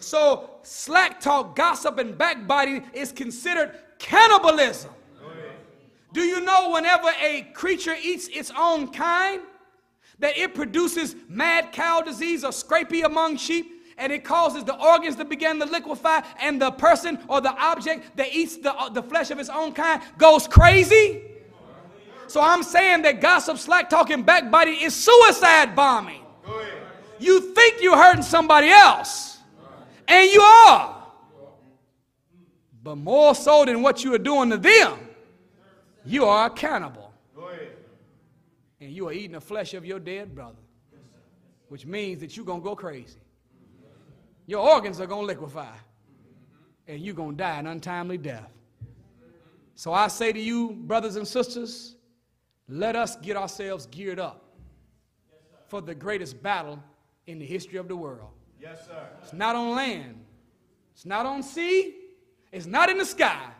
So 0.00 0.50
slack 0.64 1.20
talk, 1.20 1.54
gossip, 1.54 1.98
and 1.98 2.18
backbiting 2.18 2.90
is 2.92 3.12
considered 3.12 3.78
cannibalism. 4.00 4.90
Do 6.16 6.22
you 6.22 6.40
know 6.40 6.70
whenever 6.70 7.10
a 7.22 7.42
creature 7.52 7.94
eats 8.02 8.26
its 8.28 8.50
own 8.56 8.88
kind, 8.88 9.42
that 10.18 10.38
it 10.38 10.54
produces 10.54 11.14
mad 11.28 11.72
cow 11.72 12.00
disease 12.00 12.42
or 12.42 12.52
scrapie 12.52 13.04
among 13.04 13.36
sheep? 13.36 13.72
and 13.98 14.12
it 14.12 14.24
causes 14.24 14.62
the 14.62 14.74
organs 14.74 15.16
to 15.16 15.24
begin 15.24 15.58
to 15.58 15.64
liquefy, 15.64 16.20
and 16.38 16.60
the 16.60 16.70
person 16.70 17.18
or 17.28 17.40
the 17.40 17.48
object 17.52 18.14
that 18.14 18.28
eats 18.30 18.58
the, 18.58 18.70
uh, 18.74 18.90
the 18.90 19.02
flesh 19.02 19.30
of 19.30 19.38
its 19.38 19.48
own 19.48 19.72
kind 19.72 20.02
goes 20.18 20.46
crazy. 20.46 21.22
So 22.26 22.42
I'm 22.42 22.62
saying 22.62 23.00
that 23.02 23.22
gossip, 23.22 23.56
slack 23.56 23.88
talking, 23.88 24.22
backbiting 24.22 24.82
is 24.82 24.94
suicide 24.94 25.74
bombing. 25.74 26.20
You 27.18 27.54
think 27.54 27.80
you're 27.80 27.96
hurting 27.96 28.22
somebody 28.22 28.68
else, 28.68 29.38
and 30.06 30.30
you 30.30 30.42
are. 30.42 31.02
But 32.82 32.96
more 32.96 33.34
so 33.34 33.64
than 33.64 33.80
what 33.80 34.04
you 34.04 34.12
are 34.14 34.18
doing 34.18 34.50
to 34.50 34.58
them, 34.58 35.05
you 36.06 36.24
are 36.24 36.46
a 36.46 36.50
cannibal. 36.50 37.12
And 38.80 38.92
you 38.92 39.08
are 39.08 39.12
eating 39.12 39.32
the 39.32 39.40
flesh 39.40 39.74
of 39.74 39.84
your 39.84 39.98
dead 39.98 40.34
brother, 40.34 40.58
which 41.68 41.86
means 41.86 42.20
that 42.20 42.36
you're 42.36 42.46
going 42.46 42.60
to 42.60 42.64
go 42.64 42.76
crazy. 42.76 43.18
Your 44.46 44.68
organs 44.68 45.00
are 45.00 45.06
going 45.06 45.22
to 45.22 45.26
liquefy, 45.26 45.74
and 46.86 47.00
you're 47.00 47.14
going 47.14 47.32
to 47.32 47.36
die 47.36 47.58
an 47.58 47.66
untimely 47.66 48.18
death. 48.18 48.50
So 49.74 49.92
I 49.92 50.08
say 50.08 50.32
to 50.32 50.40
you, 50.40 50.72
brothers 50.72 51.16
and 51.16 51.26
sisters, 51.26 51.96
let 52.68 52.96
us 52.96 53.16
get 53.16 53.36
ourselves 53.36 53.86
geared 53.86 54.20
up 54.20 54.44
for 55.66 55.80
the 55.80 55.94
greatest 55.94 56.42
battle 56.42 56.82
in 57.26 57.38
the 57.38 57.44
history 57.44 57.78
of 57.78 57.88
the 57.88 57.96
world. 57.96 58.30
Yes, 58.60 58.86
sir. 58.86 59.06
It's 59.22 59.32
not 59.32 59.56
on 59.56 59.74
land, 59.74 60.24
it's 60.94 61.06
not 61.06 61.26
on 61.26 61.42
sea, 61.42 61.94
it's 62.52 62.66
not 62.66 62.88
in 62.90 62.98
the 62.98 63.04
sky, 63.04 63.50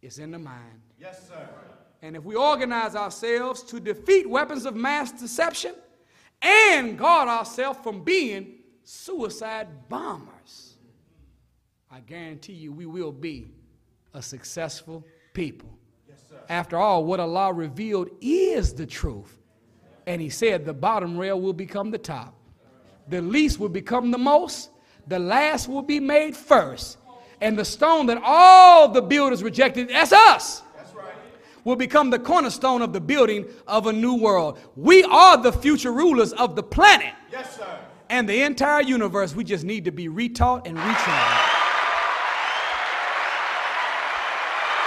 it's 0.00 0.18
in 0.18 0.30
the 0.30 0.38
mind. 0.38 0.77
Yes, 1.00 1.28
sir. 1.28 1.48
And 2.02 2.16
if 2.16 2.24
we 2.24 2.34
organize 2.34 2.94
ourselves 2.94 3.62
to 3.64 3.80
defeat 3.80 4.28
weapons 4.28 4.64
of 4.64 4.74
mass 4.74 5.12
deception 5.12 5.74
and 6.42 6.98
guard 6.98 7.28
ourselves 7.28 7.78
from 7.82 8.02
being 8.02 8.54
suicide 8.84 9.68
bombers, 9.88 10.74
I 11.90 12.00
guarantee 12.00 12.52
you 12.52 12.72
we 12.72 12.86
will 12.86 13.12
be 13.12 13.52
a 14.14 14.22
successful 14.22 15.04
people. 15.34 15.68
After 16.48 16.76
all, 16.76 17.04
what 17.04 17.20
Allah 17.20 17.52
revealed 17.52 18.10
is 18.20 18.72
the 18.74 18.86
truth. 18.86 19.36
And 20.06 20.20
He 20.20 20.30
said 20.30 20.64
the 20.64 20.72
bottom 20.72 21.18
rail 21.18 21.40
will 21.40 21.52
become 21.52 21.90
the 21.90 21.98
top, 21.98 22.34
the 23.08 23.22
least 23.22 23.58
will 23.58 23.68
become 23.68 24.10
the 24.10 24.18
most, 24.18 24.70
the 25.06 25.18
last 25.18 25.68
will 25.68 25.82
be 25.82 26.00
made 26.00 26.36
first. 26.36 26.98
And 27.40 27.56
the 27.56 27.64
stone 27.64 28.06
that 28.06 28.20
all 28.24 28.88
the 28.88 29.02
builders 29.02 29.44
rejected, 29.44 29.90
that's 29.90 30.12
us 30.12 30.62
will 31.68 31.76
become 31.76 32.08
the 32.08 32.18
cornerstone 32.18 32.80
of 32.80 32.94
the 32.94 33.00
building 33.00 33.44
of 33.66 33.86
a 33.86 33.92
new 33.92 34.14
world. 34.14 34.58
We 34.74 35.04
are 35.04 35.36
the 35.36 35.52
future 35.52 35.92
rulers 35.92 36.32
of 36.32 36.56
the 36.56 36.62
planet. 36.62 37.12
Yes, 37.30 37.58
sir. 37.58 37.78
And 38.08 38.26
the 38.26 38.42
entire 38.42 38.80
universe. 38.80 39.34
We 39.34 39.44
just 39.44 39.64
need 39.64 39.84
to 39.84 39.90
be 39.90 40.08
retaught 40.08 40.66
and 40.66 40.78
retrained. 40.78 41.38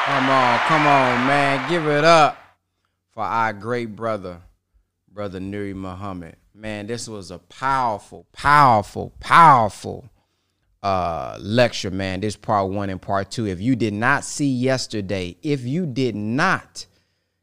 Come 0.06 0.30
on, 0.30 0.60
come 0.62 0.88
on, 0.88 1.28
man. 1.28 1.70
Give 1.70 1.86
it 1.86 2.04
up 2.04 2.36
for 3.12 3.24
our 3.24 3.54
great 3.54 3.96
brother, 3.96 4.42
Brother 5.08 5.40
Nuri 5.40 5.76
Muhammad. 5.76 6.38
Man, 6.56 6.88
this 6.88 7.08
was 7.08 7.30
a 7.30 7.38
powerful, 7.38 8.26
powerful, 8.34 9.14
powerful 9.20 10.10
uh 10.84 11.38
lecture, 11.40 11.92
man. 11.92 12.22
This 12.22 12.36
part 12.36 12.70
one 12.70 12.90
and 12.90 13.02
part 13.02 13.32
two. 13.32 13.48
If 13.48 13.62
you 13.62 13.76
did 13.76 13.94
not 13.94 14.24
see 14.24 14.52
yesterday, 14.52 15.38
if 15.42 15.64
you 15.64 15.86
did 15.86 16.16
not 16.16 16.86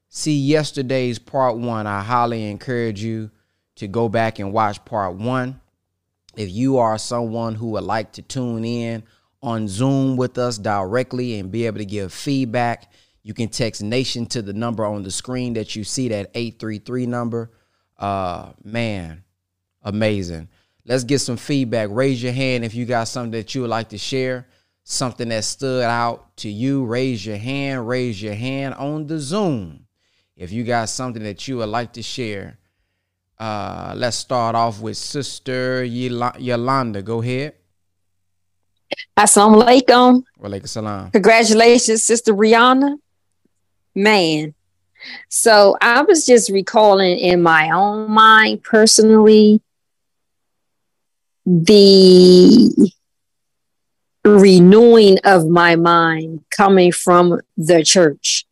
see 0.09 0.36
yesterday's 0.36 1.18
part 1.18 1.57
one, 1.57 1.86
I 1.86 2.03
highly 2.03 2.51
encourage 2.51 3.03
you 3.03 3.30
to 3.76 3.86
go 3.86 4.09
back 4.09 4.39
and 4.39 4.53
watch 4.53 4.84
part 4.84 5.14
one. 5.14 5.61
If 6.36 6.51
you 6.51 6.78
are 6.78 6.99
someone 6.99 7.55
who 7.55 7.70
would 7.70 7.84
like 7.84 8.12
to 8.12 8.22
tune 8.22 8.64
in 8.64 9.03
on 9.43 9.68
Zoom 9.68 10.16
with 10.16 10.39
us 10.39 10.59
directly 10.59 11.39
and 11.39 11.51
be 11.51 11.66
able 11.66 11.78
to 11.78 11.84
give 11.84 12.12
feedback, 12.12 12.93
you 13.22 13.34
can 13.34 13.49
text 13.49 13.82
Nation 13.82 14.26
to 14.26 14.43
the 14.43 14.53
number 14.53 14.84
on 14.84 15.03
the 15.03 15.11
screen 15.11 15.55
that 15.55 15.76
you 15.76 15.84
see, 15.84 16.09
that 16.09 16.30
833 16.34 17.07
number. 17.07 17.51
Uh, 17.99 18.53
man, 18.62 19.24
amazing. 19.82 20.49
Let's 20.89 21.05
get 21.05 21.18
some 21.18 21.36
feedback. 21.36 21.91
Raise 21.93 22.22
your 22.22 22.32
hand 22.32 22.64
if 22.64 22.74
you 22.74 22.86
got 22.86 23.09
something 23.09 23.32
that 23.32 23.55
you 23.55 23.61
would 23.61 23.68
like 23.70 23.91
to 23.91 23.99
share, 23.99 24.47
something 24.84 25.28
that 25.28 25.45
stood 25.45 25.84
out 25.84 26.34
to 26.39 26.49
you. 26.49 26.86
Raise 26.86 27.26
your 27.26 27.36
hand, 27.36 27.86
raise 27.86 28.22
your 28.22 28.32
hand 28.32 28.72
on 28.74 29.07
the 29.07 29.18
Zoom. 29.18 29.84
If 30.34 30.51
you 30.51 30.64
got 30.64 30.89
something 30.89 31.22
that 31.24 31.47
you 31.47 31.59
would 31.59 31.68
like 31.68 31.93
to 31.93 32.03
share, 32.03 32.57
uh, 33.39 33.93
let's 33.97 34.16
start 34.16 34.55
off 34.55 34.80
with 34.80 34.97
Sister 34.97 35.84
Yolanda. 35.84 37.03
Go 37.03 37.20
ahead. 37.20 37.53
Assalamu 39.14 39.62
alaikum. 39.62 40.24
Walaikum 40.41 40.68
salam. 40.68 41.11
Congratulations, 41.11 42.03
Sister 42.03 42.32
Rihanna. 42.32 42.97
Man. 43.95 44.55
So 45.28 45.76
I 45.82 46.01
was 46.01 46.24
just 46.24 46.49
recalling 46.49 47.18
in 47.18 47.43
my 47.43 47.70
own 47.72 48.11
mind 48.11 48.62
personally 48.62 49.61
the 51.49 52.93
renewing 54.23 55.19
of 55.25 55.49
my 55.49 55.77
mind 55.77 56.45
coming 56.55 56.93
from 56.93 57.41
the 57.57 57.83
church. 57.83 58.45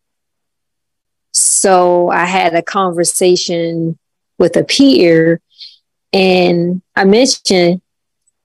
So 1.32 2.08
I 2.08 2.24
had 2.24 2.54
a 2.54 2.62
conversation 2.62 3.98
with 4.38 4.56
a 4.56 4.64
peer 4.64 5.42
and 6.12 6.80
I 6.94 7.04
mentioned 7.04 7.82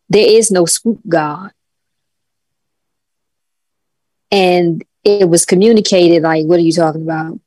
there 0.09 0.27
is 0.27 0.51
no 0.51 0.65
spook 0.65 0.99
God 1.07 1.51
and 4.31 4.83
it 5.05 5.29
was 5.29 5.45
communicated 5.45 6.23
like 6.23 6.45
what 6.45 6.59
are 6.59 6.63
you 6.63 6.71
talking 6.71 7.03
about 7.03 7.39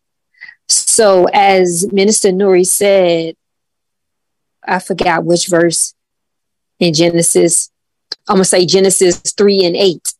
so 0.68 1.26
as 1.32 1.90
minister 1.92 2.30
nuri 2.30 2.66
said 2.66 3.36
i 4.66 4.78
forgot 4.78 5.24
which 5.24 5.48
verse 5.48 5.94
in 6.80 6.92
genesis 6.92 7.70
i'm 8.28 8.36
gonna 8.36 8.44
say 8.44 8.66
genesis 8.66 9.20
3 9.36 9.64
and 9.64 9.76
8 9.76 10.14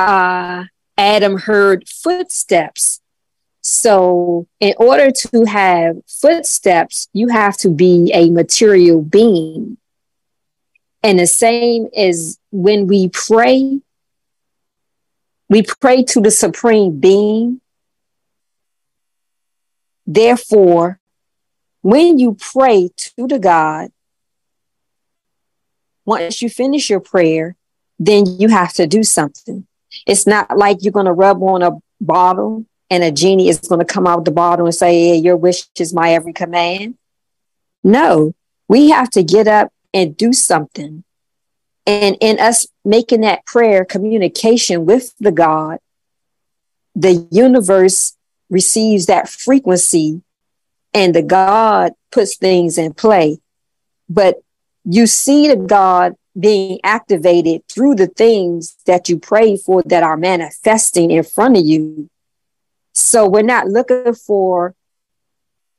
uh 0.00 0.64
adam 0.98 1.38
heard 1.38 1.88
footsteps. 1.88 3.00
So 3.60 4.46
in 4.60 4.74
order 4.78 5.10
to 5.10 5.44
have 5.44 5.96
footsteps 6.06 7.08
you 7.12 7.28
have 7.28 7.56
to 7.58 7.70
be 7.70 8.10
a 8.12 8.30
material 8.30 9.00
being. 9.00 9.78
And 11.02 11.18
the 11.20 11.26
same 11.26 11.88
as 11.96 12.38
when 12.50 12.88
we 12.88 13.08
pray 13.08 13.80
we 15.48 15.62
pray 15.62 16.02
to 16.02 16.20
the 16.20 16.30
supreme 16.30 16.98
being. 16.98 17.62
Therefore, 20.06 21.00
when 21.80 22.18
you 22.18 22.36
pray 22.38 22.90
to 22.96 23.26
the 23.26 23.38
God, 23.38 23.90
once 26.08 26.40
you 26.40 26.48
finish 26.48 26.88
your 26.88 27.00
prayer, 27.00 27.54
then 27.98 28.24
you 28.24 28.48
have 28.48 28.72
to 28.72 28.86
do 28.86 29.02
something. 29.04 29.66
It's 30.06 30.26
not 30.26 30.56
like 30.56 30.78
you're 30.80 30.90
going 30.90 31.04
to 31.04 31.12
rub 31.12 31.42
on 31.42 31.62
a 31.62 31.72
bottle 32.00 32.64
and 32.88 33.04
a 33.04 33.12
genie 33.12 33.50
is 33.50 33.58
going 33.58 33.80
to 33.80 33.84
come 33.84 34.06
out 34.06 34.24
the 34.24 34.30
bottle 34.30 34.64
and 34.64 34.74
say, 34.74 35.14
Your 35.14 35.36
wish 35.36 35.64
is 35.78 35.92
my 35.92 36.14
every 36.14 36.32
command. 36.32 36.96
No, 37.84 38.34
we 38.68 38.88
have 38.88 39.10
to 39.10 39.22
get 39.22 39.46
up 39.46 39.70
and 39.92 40.16
do 40.16 40.32
something. 40.32 41.04
And 41.86 42.16
in 42.22 42.40
us 42.40 42.66
making 42.86 43.20
that 43.20 43.44
prayer 43.44 43.84
communication 43.84 44.86
with 44.86 45.14
the 45.18 45.32
God, 45.32 45.78
the 46.94 47.28
universe 47.30 48.16
receives 48.48 49.06
that 49.06 49.28
frequency 49.28 50.22
and 50.94 51.14
the 51.14 51.22
God 51.22 51.92
puts 52.10 52.36
things 52.36 52.78
in 52.78 52.94
play. 52.94 53.40
But 54.08 54.36
you 54.90 55.06
see 55.06 55.48
the 55.48 55.56
God 55.56 56.14
being 56.38 56.80
activated 56.82 57.62
through 57.68 57.94
the 57.94 58.06
things 58.06 58.76
that 58.86 59.08
you 59.08 59.18
pray 59.18 59.56
for 59.56 59.82
that 59.82 60.02
are 60.02 60.16
manifesting 60.16 61.10
in 61.10 61.22
front 61.22 61.58
of 61.58 61.64
you. 61.64 62.08
So 62.94 63.28
we're 63.28 63.42
not 63.42 63.68
looking 63.68 64.14
for 64.14 64.74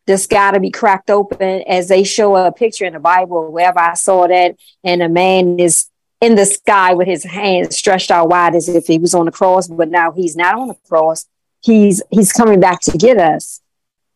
the 0.05 0.17
sky 0.17 0.51
to 0.51 0.59
be 0.59 0.69
cracked 0.69 1.09
open 1.09 1.63
as 1.67 1.87
they 1.87 2.03
show 2.03 2.35
a 2.35 2.51
picture 2.51 2.85
in 2.85 2.93
the 2.93 2.99
Bible, 2.99 3.51
wherever 3.51 3.79
I 3.79 3.95
saw 3.95 4.27
that, 4.27 4.57
and 4.83 5.01
a 5.01 5.09
man 5.09 5.59
is 5.59 5.87
in 6.21 6.35
the 6.35 6.45
sky 6.45 6.93
with 6.93 7.07
his 7.07 7.23
hands 7.23 7.75
stretched 7.75 8.11
out 8.11 8.29
wide 8.29 8.53
as 8.53 8.69
if 8.69 8.85
he 8.85 8.99
was 8.99 9.15
on 9.15 9.25
the 9.25 9.31
cross, 9.31 9.67
but 9.67 9.89
now 9.89 10.11
he's 10.11 10.35
not 10.35 10.55
on 10.55 10.67
the 10.67 10.77
cross. 10.87 11.25
He's 11.61 12.01
he's 12.11 12.31
coming 12.31 12.59
back 12.59 12.81
to 12.81 12.97
get 12.97 13.17
us. 13.17 13.61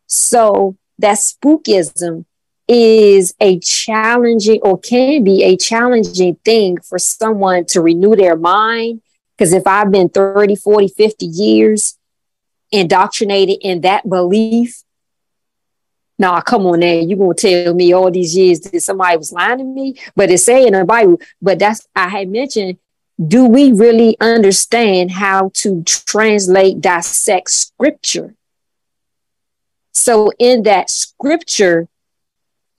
So 0.06 0.76
that 0.98 1.18
spookism 1.18 2.26
is 2.66 3.34
a 3.40 3.58
challenging 3.58 4.60
or 4.62 4.78
can 4.78 5.22
be 5.24 5.42
a 5.42 5.56
challenging 5.56 6.36
thing 6.44 6.78
for 6.78 6.98
someone 6.98 7.64
to 7.66 7.80
renew 7.80 8.16
their 8.16 8.36
mind. 8.36 9.02
Because 9.36 9.52
if 9.52 9.66
I've 9.66 9.90
been 9.90 10.08
30, 10.08 10.56
40, 10.56 10.88
50 10.88 11.26
years 11.26 11.98
indoctrinated 12.70 13.58
in 13.60 13.82
that 13.82 14.08
belief, 14.08 14.84
now, 16.18 16.40
come 16.40 16.64
on 16.66 16.80
now, 16.80 16.92
you're 16.92 17.18
gonna 17.18 17.34
tell 17.34 17.74
me 17.74 17.92
all 17.92 18.10
these 18.10 18.36
years 18.36 18.60
that 18.60 18.80
somebody 18.80 19.16
was 19.16 19.32
lying 19.32 19.58
to 19.58 19.64
me? 19.64 19.96
But 20.14 20.30
it's 20.30 20.44
saying 20.44 20.68
in 20.68 20.74
the 20.74 20.84
Bible, 20.84 21.20
but 21.42 21.58
that's 21.58 21.88
I 21.94 22.08
had 22.08 22.28
mentioned, 22.28 22.78
do 23.26 23.46
we 23.46 23.72
really 23.72 24.16
understand 24.20 25.10
how 25.10 25.50
to 25.54 25.82
translate, 25.84 26.80
dissect 26.80 27.50
scripture? 27.50 28.34
So 29.92 30.30
in 30.38 30.62
that 30.64 30.90
scripture, 30.90 31.88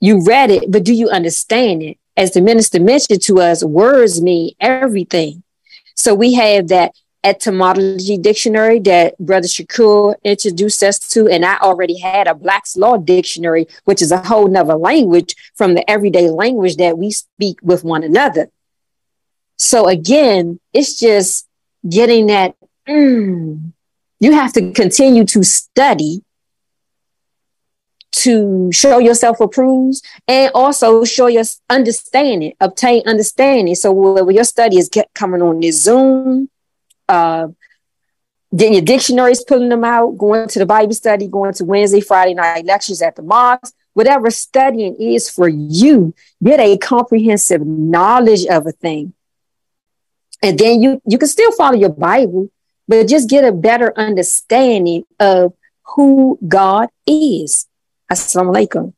you 0.00 0.22
read 0.24 0.50
it, 0.50 0.70
but 0.70 0.84
do 0.84 0.92
you 0.92 1.08
understand 1.08 1.82
it? 1.82 1.98
As 2.16 2.32
the 2.32 2.40
minister 2.40 2.80
mentioned 2.80 3.22
to 3.22 3.40
us, 3.40 3.62
words 3.62 4.22
mean 4.22 4.54
everything. 4.60 5.42
So 5.94 6.14
we 6.14 6.34
have 6.34 6.68
that 6.68 6.94
etymology 7.24 8.16
dictionary 8.16 8.78
that 8.78 9.18
Brother 9.18 9.48
Shakur 9.48 10.14
introduced 10.22 10.82
us 10.82 10.98
to. 11.10 11.28
And 11.28 11.44
I 11.44 11.58
already 11.58 11.98
had 11.98 12.28
a 12.28 12.34
Black's 12.34 12.76
Law 12.76 12.96
dictionary, 12.96 13.66
which 13.84 14.00
is 14.00 14.12
a 14.12 14.18
whole 14.22 14.46
nother 14.46 14.76
language 14.76 15.34
from 15.56 15.74
the 15.74 15.88
everyday 15.90 16.30
language 16.30 16.76
that 16.76 16.96
we 16.96 17.10
speak 17.10 17.58
with 17.62 17.82
one 17.82 18.04
another. 18.04 18.48
So 19.58 19.88
again, 19.88 20.60
it's 20.72 20.98
just 20.98 21.48
getting 21.88 22.26
that. 22.26 22.54
Mm, 22.88 23.72
you 24.20 24.32
have 24.32 24.52
to 24.52 24.72
continue 24.72 25.24
to 25.26 25.42
study 25.42 26.22
to 28.12 28.70
show 28.72 28.98
yourself 28.98 29.40
approved 29.40 30.02
and 30.26 30.50
also 30.54 31.04
show 31.04 31.26
your 31.26 31.44
understanding, 31.68 32.54
obtain 32.60 33.02
understanding. 33.06 33.74
So 33.74 33.92
when 33.92 34.34
your 34.34 34.44
study 34.44 34.78
is 34.78 34.88
get, 34.88 35.12
coming 35.14 35.42
on 35.42 35.60
this 35.60 35.82
Zoom, 35.82 36.48
uh, 37.08 37.48
getting 38.54 38.74
your 38.74 38.82
dictionaries, 38.82 39.44
pulling 39.44 39.68
them 39.68 39.84
out, 39.84 40.16
going 40.16 40.48
to 40.48 40.58
the 40.58 40.66
Bible 40.66 40.94
study, 40.94 41.28
going 41.28 41.52
to 41.54 41.64
Wednesday, 41.64 42.00
Friday 42.00 42.34
night 42.34 42.64
lectures 42.64 43.02
at 43.02 43.16
the 43.16 43.22
mosque, 43.22 43.74
whatever 43.92 44.30
studying 44.30 44.96
is 44.96 45.28
for 45.30 45.48
you, 45.48 46.14
get 46.42 46.60
a 46.60 46.78
comprehensive 46.78 47.66
knowledge 47.66 48.46
of 48.46 48.66
a 48.66 48.72
thing. 48.72 49.12
And 50.42 50.58
then 50.58 50.82
you 50.82 51.00
you 51.06 51.18
can 51.18 51.28
still 51.28 51.50
follow 51.52 51.76
your 51.76 51.90
Bible, 51.90 52.50
but 52.86 53.08
just 53.08 53.28
get 53.28 53.44
a 53.44 53.52
better 53.52 53.92
understanding 53.96 55.04
of 55.18 55.54
who 55.94 56.38
God 56.46 56.88
is. 57.06 57.66
Assalamu 58.10 58.54
alaikum. 58.54 58.92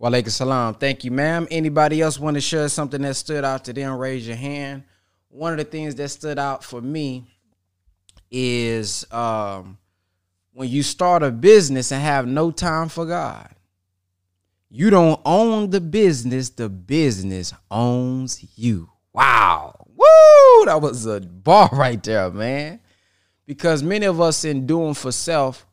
Walaikum 0.00 0.30
salam. 0.30 0.74
Thank 0.74 1.04
you, 1.04 1.10
ma'am. 1.12 1.46
Anybody 1.50 2.00
else 2.00 2.18
want 2.18 2.34
to 2.34 2.40
share 2.40 2.68
something 2.68 3.02
that 3.02 3.14
stood 3.14 3.44
out 3.44 3.64
to 3.66 3.72
them? 3.72 3.96
Raise 3.96 4.26
your 4.26 4.36
hand. 4.36 4.82
One 5.28 5.52
of 5.52 5.58
the 5.58 5.64
things 5.64 5.94
that 5.94 6.08
stood 6.08 6.38
out 6.38 6.64
for 6.64 6.80
me 6.80 7.24
is 8.30 9.06
um, 9.12 9.78
when 10.52 10.68
you 10.68 10.82
start 10.82 11.22
a 11.22 11.30
business 11.30 11.92
and 11.92 12.02
have 12.02 12.26
no 12.26 12.50
time 12.50 12.88
for 12.88 13.06
God. 13.06 13.48
You 14.74 14.88
don't 14.88 15.20
own 15.24 15.70
the 15.70 15.80
business, 15.80 16.48
the 16.48 16.68
business 16.68 17.52
owns 17.70 18.44
you. 18.56 18.88
Wow. 19.12 19.86
Woo! 19.86 20.64
That 20.64 20.80
was 20.80 21.06
a 21.06 21.20
bar 21.20 21.68
right 21.72 22.02
there, 22.02 22.30
man. 22.30 22.80
Because 23.46 23.82
many 23.82 24.06
of 24.06 24.20
us 24.20 24.44
in 24.44 24.66
doing 24.66 24.94
for 24.94 25.12
self, 25.12 25.66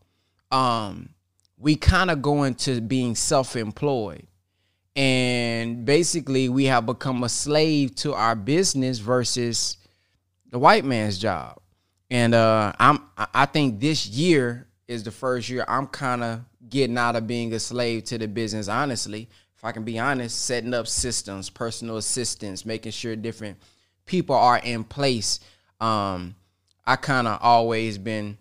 um, 0.51 1.09
we 1.57 1.75
kind 1.75 2.09
of 2.09 2.21
go 2.21 2.43
into 2.43 2.81
being 2.81 3.15
self-employed. 3.15 4.25
And 4.95 5.85
basically 5.85 6.49
we 6.49 6.65
have 6.65 6.85
become 6.85 7.23
a 7.23 7.29
slave 7.29 7.95
to 7.97 8.13
our 8.13 8.35
business 8.35 8.99
versus 8.99 9.77
the 10.49 10.59
white 10.59 10.83
man's 10.83 11.17
job. 11.17 11.59
And 12.09 12.33
uh 12.33 12.73
I'm 12.79 13.03
I 13.33 13.45
think 13.45 13.79
this 13.79 14.07
year 14.07 14.67
is 14.87 15.03
the 15.03 15.11
first 15.11 15.47
year 15.47 15.63
I'm 15.67 15.87
kind 15.87 16.23
of 16.23 16.41
getting 16.67 16.97
out 16.97 17.15
of 17.15 17.27
being 17.27 17.53
a 17.53 17.59
slave 17.59 18.05
to 18.05 18.17
the 18.17 18.27
business, 18.27 18.67
honestly. 18.67 19.29
If 19.55 19.63
I 19.63 19.71
can 19.71 19.83
be 19.83 19.99
honest, 19.99 20.45
setting 20.45 20.73
up 20.73 20.87
systems, 20.87 21.49
personal 21.49 21.97
assistance, 21.97 22.65
making 22.65 22.93
sure 22.93 23.15
different 23.15 23.57
people 24.05 24.35
are 24.35 24.57
in 24.59 24.83
place. 24.83 25.39
Um, 25.79 26.35
I 26.89 26.95
kind 26.95 27.27
of 27.27 27.37
always 27.43 27.99
been, 27.99 28.39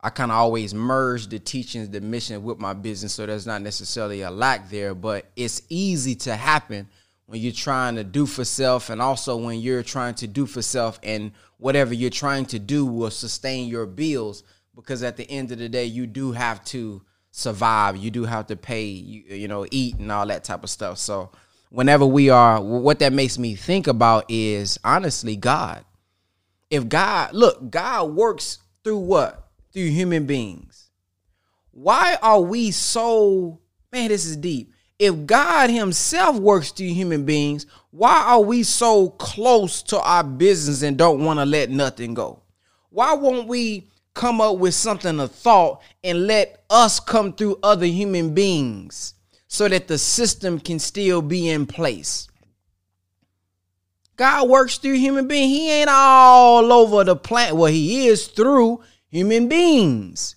I 0.00 0.08
kind 0.08 0.30
of 0.30 0.38
always 0.38 0.72
merge 0.72 1.26
the 1.26 1.38
teachings, 1.38 1.90
the 1.90 2.00
mission 2.00 2.42
with 2.42 2.58
my 2.58 2.72
business. 2.72 3.12
So 3.12 3.26
there's 3.26 3.46
not 3.46 3.60
necessarily 3.60 4.22
a 4.22 4.30
lack 4.30 4.70
there, 4.70 4.94
but 4.94 5.26
it's 5.36 5.60
easy 5.68 6.14
to 6.14 6.34
happen 6.34 6.88
when 7.26 7.42
you're 7.42 7.52
trying 7.52 7.96
to 7.96 8.04
do 8.04 8.24
for 8.24 8.42
self 8.42 8.88
and 8.88 9.02
also 9.02 9.36
when 9.36 9.60
you're 9.60 9.82
trying 9.82 10.14
to 10.14 10.26
do 10.26 10.46
for 10.46 10.62
self 10.62 10.98
and 11.02 11.30
whatever 11.58 11.92
you're 11.92 12.08
trying 12.08 12.46
to 12.46 12.58
do 12.58 12.86
will 12.86 13.10
sustain 13.10 13.68
your 13.68 13.84
bills 13.84 14.42
because 14.74 15.02
at 15.02 15.18
the 15.18 15.30
end 15.30 15.52
of 15.52 15.58
the 15.58 15.68
day, 15.68 15.84
you 15.84 16.06
do 16.06 16.32
have 16.32 16.64
to 16.66 17.02
survive. 17.32 17.98
You 17.98 18.10
do 18.10 18.24
have 18.24 18.46
to 18.46 18.56
pay, 18.56 18.84
you, 18.84 19.36
you 19.36 19.48
know, 19.48 19.66
eat 19.70 19.98
and 19.98 20.10
all 20.10 20.26
that 20.28 20.44
type 20.44 20.64
of 20.64 20.70
stuff. 20.70 20.96
So 20.96 21.32
whenever 21.68 22.06
we 22.06 22.30
are, 22.30 22.62
what 22.62 23.00
that 23.00 23.12
makes 23.12 23.36
me 23.36 23.56
think 23.56 23.88
about 23.88 24.24
is 24.30 24.78
honestly 24.82 25.36
God. 25.36 25.84
If 26.70 26.88
God, 26.88 27.32
look, 27.32 27.70
God 27.70 28.12
works 28.14 28.58
through 28.82 28.98
what? 28.98 29.48
Through 29.72 29.90
human 29.90 30.26
beings. 30.26 30.90
Why 31.70 32.16
are 32.22 32.40
we 32.40 32.70
so, 32.70 33.60
man, 33.92 34.08
this 34.08 34.24
is 34.24 34.36
deep. 34.36 34.72
If 34.98 35.26
God 35.26 35.68
Himself 35.68 36.38
works 36.38 36.70
through 36.70 36.86
human 36.86 37.24
beings, 37.24 37.66
why 37.90 38.24
are 38.26 38.40
we 38.40 38.62
so 38.62 39.10
close 39.10 39.82
to 39.84 40.00
our 40.00 40.24
business 40.24 40.82
and 40.82 40.96
don't 40.96 41.24
want 41.24 41.38
to 41.38 41.44
let 41.44 41.68
nothing 41.70 42.14
go? 42.14 42.42
Why 42.88 43.12
won't 43.12 43.46
we 43.46 43.88
come 44.16 44.40
up 44.40 44.56
with 44.56 44.74
something 44.74 45.20
of 45.20 45.30
thought 45.30 45.80
and 46.02 46.26
let 46.26 46.64
us 46.70 46.98
come 46.98 47.32
through 47.34 47.58
other 47.62 47.86
human 47.86 48.34
beings 48.34 49.14
so 49.46 49.68
that 49.68 49.86
the 49.86 49.98
system 49.98 50.58
can 50.58 50.78
still 50.78 51.22
be 51.22 51.48
in 51.48 51.66
place. 51.66 52.26
God 54.16 54.48
works 54.48 54.78
through 54.78 54.94
human 54.94 55.28
beings. 55.28 55.52
He 55.52 55.70
ain't 55.70 55.90
all 55.90 56.72
over 56.72 57.04
the 57.04 57.16
planet. 57.16 57.56
Well, 57.56 57.70
he 57.70 58.08
is 58.08 58.26
through 58.26 58.82
human 59.08 59.48
beings. 59.48 60.36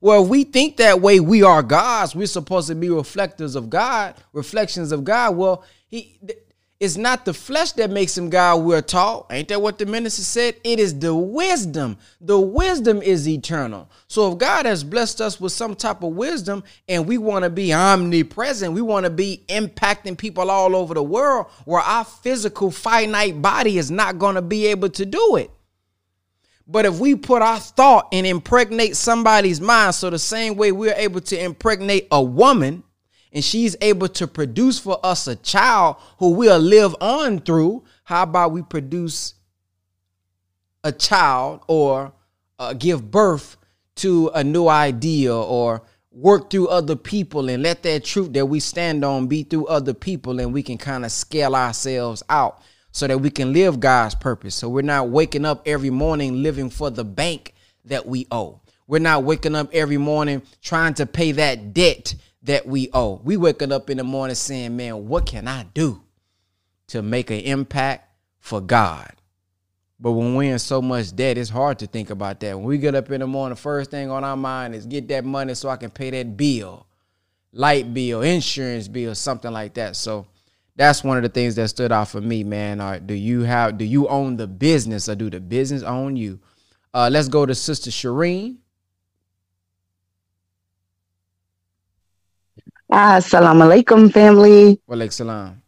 Well, 0.00 0.24
if 0.24 0.28
we 0.28 0.44
think 0.44 0.78
that 0.78 1.00
way, 1.00 1.20
we 1.20 1.42
are 1.42 1.62
gods. 1.62 2.14
We're 2.14 2.26
supposed 2.26 2.68
to 2.68 2.74
be 2.74 2.88
reflectors 2.88 3.54
of 3.54 3.68
God, 3.68 4.14
reflections 4.32 4.92
of 4.92 5.04
God. 5.04 5.36
Well, 5.36 5.64
he 5.88 6.18
it's 6.80 6.96
not 6.96 7.26
the 7.26 7.34
flesh 7.34 7.72
that 7.72 7.90
makes 7.90 8.16
him 8.16 8.30
God 8.30 8.62
we're 8.62 8.80
taught. 8.80 9.26
Ain't 9.30 9.48
that 9.48 9.60
what 9.60 9.76
the 9.76 9.84
minister 9.84 10.22
said? 10.22 10.56
It 10.64 10.80
is 10.80 10.98
the 10.98 11.14
wisdom. 11.14 11.98
The 12.22 12.40
wisdom 12.40 13.02
is 13.02 13.28
eternal. 13.28 13.90
So 14.08 14.32
if 14.32 14.38
God 14.38 14.64
has 14.64 14.82
blessed 14.82 15.20
us 15.20 15.38
with 15.38 15.52
some 15.52 15.76
type 15.76 16.02
of 16.02 16.14
wisdom 16.14 16.64
and 16.88 17.06
we 17.06 17.18
want 17.18 17.44
to 17.44 17.50
be 17.50 17.74
omnipresent, 17.74 18.72
we 18.72 18.80
want 18.80 19.04
to 19.04 19.10
be 19.10 19.44
impacting 19.48 20.16
people 20.16 20.50
all 20.50 20.74
over 20.74 20.94
the 20.94 21.02
world 21.02 21.48
where 21.66 21.82
our 21.82 22.04
physical 22.04 22.70
finite 22.70 23.42
body 23.42 23.76
is 23.76 23.90
not 23.90 24.18
going 24.18 24.36
to 24.36 24.42
be 24.42 24.66
able 24.68 24.88
to 24.88 25.04
do 25.04 25.36
it. 25.36 25.50
But 26.66 26.86
if 26.86 26.98
we 26.98 27.14
put 27.14 27.42
our 27.42 27.58
thought 27.58 28.08
and 28.10 28.26
impregnate 28.26 28.96
somebody's 28.96 29.60
mind, 29.60 29.94
so 29.94 30.08
the 30.08 30.18
same 30.18 30.56
way 30.56 30.72
we're 30.72 30.94
able 30.94 31.20
to 31.22 31.38
impregnate 31.38 32.08
a 32.10 32.22
woman 32.22 32.84
and 33.32 33.44
she's 33.44 33.76
able 33.80 34.08
to 34.08 34.26
produce 34.26 34.78
for 34.78 34.98
us 35.04 35.26
a 35.26 35.36
child 35.36 35.96
who 36.18 36.30
we'll 36.30 36.58
live 36.58 36.94
on 37.00 37.40
through, 37.40 37.84
how 38.04 38.24
about 38.24 38.52
we 38.52 38.62
produce 38.62 39.34
a 40.82 40.92
child 40.92 41.60
or 41.68 42.12
uh, 42.58 42.72
give 42.72 43.10
birth 43.10 43.56
to 43.96 44.30
a 44.34 44.42
new 44.42 44.66
idea 44.66 45.34
or 45.34 45.82
work 46.10 46.50
through 46.50 46.68
other 46.68 46.96
people 46.96 47.48
and 47.48 47.62
let 47.62 47.82
that 47.82 48.04
truth 48.04 48.32
that 48.32 48.46
we 48.46 48.58
stand 48.58 49.04
on 49.04 49.28
be 49.28 49.42
through 49.44 49.66
other 49.66 49.94
people 49.94 50.40
and 50.40 50.52
we 50.52 50.62
can 50.62 50.76
kind 50.76 51.04
of 51.04 51.12
scale 51.12 51.54
ourselves 51.54 52.22
out 52.28 52.60
so 52.92 53.06
that 53.06 53.18
we 53.18 53.30
can 53.30 53.52
live 53.52 53.78
God's 53.78 54.14
purpose. 54.16 54.54
So 54.54 54.68
we're 54.68 54.82
not 54.82 55.10
waking 55.10 55.44
up 55.44 55.62
every 55.66 55.90
morning 55.90 56.42
living 56.42 56.70
for 56.70 56.90
the 56.90 57.04
bank 57.04 57.54
that 57.84 58.06
we 58.06 58.26
owe. 58.30 58.60
We're 58.88 58.98
not 58.98 59.22
waking 59.22 59.54
up 59.54 59.68
every 59.72 59.98
morning 59.98 60.42
trying 60.60 60.94
to 60.94 61.06
pay 61.06 61.30
that 61.32 61.72
debt 61.72 62.16
that 62.42 62.66
we 62.66 62.88
owe. 62.92 63.20
We 63.22 63.36
waking 63.36 63.72
up 63.72 63.90
in 63.90 63.98
the 63.98 64.04
morning 64.04 64.34
saying, 64.34 64.76
man, 64.76 65.08
what 65.08 65.26
can 65.26 65.46
I 65.46 65.64
do 65.74 66.02
to 66.88 67.02
make 67.02 67.30
an 67.30 67.40
impact 67.40 68.08
for 68.38 68.60
God? 68.60 69.12
But 69.98 70.12
when 70.12 70.34
we're 70.34 70.52
in 70.52 70.58
so 70.58 70.80
much 70.80 71.14
debt, 71.14 71.36
it's 71.36 71.50
hard 71.50 71.78
to 71.80 71.86
think 71.86 72.08
about 72.08 72.40
that. 72.40 72.56
When 72.56 72.66
we 72.66 72.78
get 72.78 72.94
up 72.94 73.10
in 73.10 73.20
the 73.20 73.26
morning, 73.26 73.56
first 73.56 73.90
thing 73.90 74.10
on 74.10 74.24
our 74.24 74.36
mind 74.36 74.74
is 74.74 74.86
get 74.86 75.08
that 75.08 75.24
money 75.24 75.54
so 75.54 75.68
I 75.68 75.76
can 75.76 75.90
pay 75.90 76.08
that 76.10 76.38
bill, 76.38 76.86
light 77.52 77.92
bill, 77.92 78.22
insurance 78.22 78.88
bill, 78.88 79.14
something 79.14 79.52
like 79.52 79.74
that. 79.74 79.96
So 79.96 80.26
that's 80.74 81.04
one 81.04 81.18
of 81.18 81.22
the 81.22 81.28
things 81.28 81.54
that 81.56 81.68
stood 81.68 81.92
out 81.92 82.08
for 82.08 82.22
me, 82.22 82.44
man. 82.44 82.80
All 82.80 82.92
right, 82.92 83.06
do 83.06 83.12
you 83.12 83.42
have 83.42 83.76
do 83.76 83.84
you 83.84 84.08
own 84.08 84.38
the 84.38 84.46
business 84.46 85.06
or 85.10 85.14
do 85.14 85.28
the 85.28 85.40
business 85.40 85.82
own 85.82 86.16
you? 86.16 86.40
Uh, 86.94 87.10
let's 87.12 87.28
go 87.28 87.44
to 87.44 87.54
Sister 87.54 87.90
Shireen. 87.90 88.56
Assalamu 92.90 93.62
alaikum, 93.66 94.12
family. 94.12 94.80
Walaikum 94.88 95.12
salam. 95.12 95.62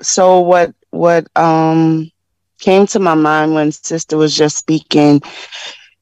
so 0.00 0.40
what 0.40 0.74
what 0.90 1.26
um 1.36 2.10
came 2.60 2.86
to 2.86 2.98
my 3.00 3.14
mind 3.14 3.54
when 3.54 3.72
sister 3.72 4.16
was 4.16 4.36
just 4.36 4.56
speaking 4.56 5.20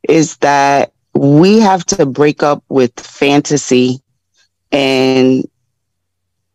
is 0.09 0.37
that 0.39 0.93
we 1.14 1.59
have 1.61 1.85
to 1.85 2.07
break 2.07 2.43
up 2.43 2.62
with 2.68 2.93
fantasy 2.99 4.01
and 4.72 5.45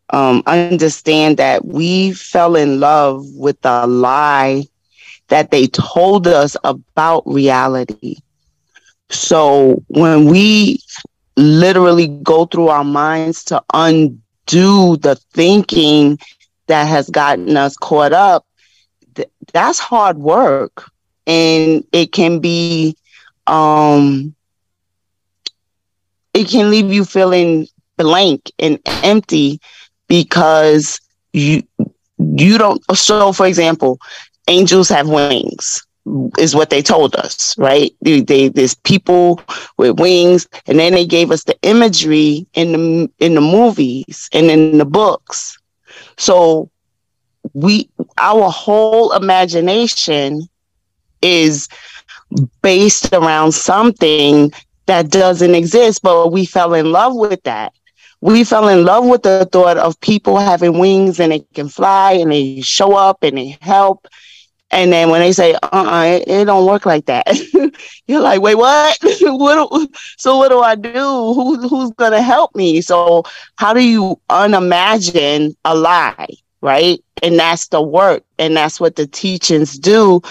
um, 0.10 0.44
understand 0.46 1.38
that 1.38 1.66
we 1.66 2.14
fell 2.14 2.56
in 2.56 2.80
love 2.80 3.26
with 3.36 3.60
the 3.62 3.88
lie 3.88 4.64
that 5.28 5.52
they 5.52 5.68
told 5.68 6.28
us 6.28 6.56
about 6.64 7.24
reality. 7.26 8.18
So 9.10 9.84
when 9.88 10.26
we 10.26 10.80
literally 11.38 12.08
go 12.08 12.46
through 12.46 12.70
our 12.70 12.84
minds 12.84 13.44
to 13.46 13.64
undo 13.74 14.98
the 14.98 15.16
thinking 15.34 16.18
that 16.68 16.86
has 16.88 17.10
gotten 17.10 17.56
us 17.58 17.76
caught 17.78 18.14
up, 18.14 18.46
th- 19.16 19.30
that's 19.54 19.80
hard 19.80 20.18
work. 20.18 20.90
And 21.28 21.84
it 21.92 22.12
can 22.12 22.40
be, 22.40 22.96
um, 23.48 24.36
it 26.34 26.48
can 26.48 26.70
leave 26.70 26.92
you 26.92 27.06
feeling 27.06 27.68
blank 27.98 28.52
and 28.60 28.80
empty 29.04 29.60
because 30.08 31.00
you 31.34 31.64
you 32.18 32.58
don't 32.58 32.82
so 32.96 33.32
for 33.32 33.46
example 33.46 34.00
angels 34.48 34.90
have 34.90 35.08
wings 35.08 35.86
is 36.38 36.56
what 36.56 36.70
they 36.70 36.82
told 36.82 37.16
us, 37.16 37.58
right? 37.58 37.92
They, 38.02 38.22
they, 38.22 38.50
there's 38.50 38.76
people 38.76 39.42
with 39.78 40.00
wings, 40.00 40.48
and 40.68 40.80
then 40.80 40.94
they 40.94 41.06
gave 41.06 41.32
us 41.32 41.44
the 41.44 41.58
imagery 41.64 42.46
in 42.54 42.72
the 42.72 43.12
in 43.20 43.36
the 43.36 43.42
movies 43.42 44.30
and 44.34 44.52
in 44.52 44.78
the 44.78 44.86
books. 44.86 45.58
So 46.18 46.70
we 47.54 47.90
our 48.18 48.50
whole 48.50 49.14
imagination 49.14 50.48
is 51.22 51.68
based 52.62 53.14
around 53.14 53.54
something 53.54 54.52
that 54.86 55.10
doesn't 55.10 55.56
exist, 55.56 56.04
but 56.04 56.32
we 56.32 56.46
fell 56.46 56.74
in 56.74 56.92
love 56.92 57.16
with 57.16 57.42
that. 57.44 57.74
We 58.22 58.44
fell 58.44 58.68
in 58.70 58.86
love 58.86 59.06
with 59.06 59.24
the 59.24 59.48
thought 59.52 59.78
of 59.78 60.00
people 60.00 60.38
having 60.38 60.80
wings 60.80 61.20
and 61.20 61.32
they 61.32 61.40
can 61.54 61.70
fly 61.70 62.14
and 62.14 62.32
they 62.32 62.62
show 62.62 62.96
up 62.96 63.24
and 63.24 63.38
they 63.38 63.58
help 63.62 64.08
and 64.76 64.92
then 64.92 65.10
when 65.10 65.22
they 65.22 65.32
say, 65.32 65.54
uh 65.54 65.70
uh-uh, 65.72 66.04
it, 66.04 66.28
it, 66.28 66.46
don't 66.46 66.68
work 66.68 66.86
like 66.86 67.06
that. 67.06 67.26
You're 68.08 68.22
like, 68.22 68.42
wait, 68.42 68.56
what? 68.56 68.98
what 69.22 69.72
do, 69.72 69.88
so 70.18 70.38
what 70.38 70.50
do 70.50 70.60
I 70.62 70.76
do? 70.76 70.92
Who, 70.92 71.68
who's 71.68 71.92
going 71.92 72.12
to 72.12 72.22
help 72.22 72.56
me? 72.56 72.82
So 72.82 73.24
how 73.56 73.74
do 73.74 73.82
you 73.82 74.20
unimagine 74.30 75.56
a 75.66 75.76
lie? 75.76 76.28
right? 76.62 77.00
And 77.22 77.38
that's 77.38 77.68
the 77.68 77.82
work 77.82 78.24
and 78.40 78.58
that's 78.58 78.80
what 78.80 78.96
the 78.96 79.06
teachings 79.06 79.78
do. 79.78 80.22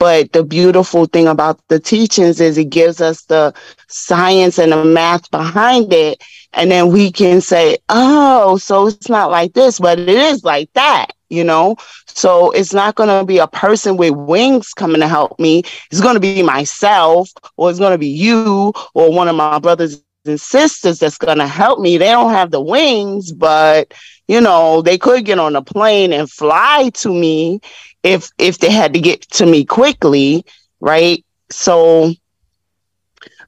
But 0.00 0.32
the 0.32 0.42
beautiful 0.42 1.06
thing 1.06 1.28
about 1.28 1.60
the 1.68 1.78
teachings 1.78 2.40
is 2.40 2.58
it 2.58 2.70
gives 2.70 3.00
us 3.00 3.22
the 3.22 3.54
science 3.86 4.58
and 4.58 4.72
the 4.72 4.84
math 4.84 5.30
behind 5.30 5.92
it. 5.92 6.22
And 6.56 6.70
then 6.70 6.90
we 6.90 7.12
can 7.12 7.42
say, 7.42 7.76
oh, 7.90 8.56
so 8.56 8.86
it's 8.86 9.10
not 9.10 9.30
like 9.30 9.52
this, 9.52 9.78
but 9.78 9.98
it 9.98 10.08
is 10.08 10.42
like 10.42 10.72
that, 10.72 11.08
you 11.28 11.44
know? 11.44 11.76
So 12.06 12.50
it's 12.50 12.72
not 12.72 12.94
going 12.94 13.10
to 13.10 13.26
be 13.26 13.38
a 13.38 13.46
person 13.46 13.98
with 13.98 14.14
wings 14.14 14.72
coming 14.72 15.02
to 15.02 15.08
help 15.08 15.38
me. 15.38 15.64
It's 15.90 16.00
going 16.00 16.14
to 16.14 16.20
be 16.20 16.42
myself, 16.42 17.30
or 17.58 17.68
it's 17.68 17.78
going 17.78 17.92
to 17.92 17.98
be 17.98 18.08
you, 18.08 18.72
or 18.94 19.12
one 19.12 19.28
of 19.28 19.36
my 19.36 19.58
brothers 19.58 20.02
and 20.24 20.40
sisters 20.40 20.98
that's 20.98 21.18
going 21.18 21.38
to 21.38 21.46
help 21.46 21.78
me. 21.78 21.98
They 21.98 22.10
don't 22.10 22.32
have 22.32 22.50
the 22.50 22.60
wings, 22.60 23.32
but 23.32 23.92
you 24.26 24.40
know, 24.40 24.82
they 24.82 24.98
could 24.98 25.24
get 25.24 25.38
on 25.38 25.56
a 25.56 25.62
plane 25.62 26.12
and 26.12 26.30
fly 26.30 26.90
to 26.94 27.12
me 27.12 27.60
if 28.02 28.30
if 28.38 28.58
they 28.58 28.70
had 28.70 28.94
to 28.94 29.00
get 29.00 29.22
to 29.32 29.46
me 29.46 29.64
quickly, 29.64 30.44
right? 30.80 31.22
So 31.50 32.12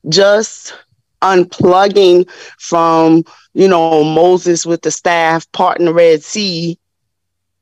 just 0.08 0.74
unplugging 1.22 2.28
from, 2.58 3.24
you 3.54 3.68
know, 3.68 4.04
Moses 4.04 4.66
with 4.66 4.82
the 4.82 4.90
staff 4.90 5.50
parting 5.52 5.86
the 5.86 5.94
Red 5.94 6.22
Sea 6.22 6.78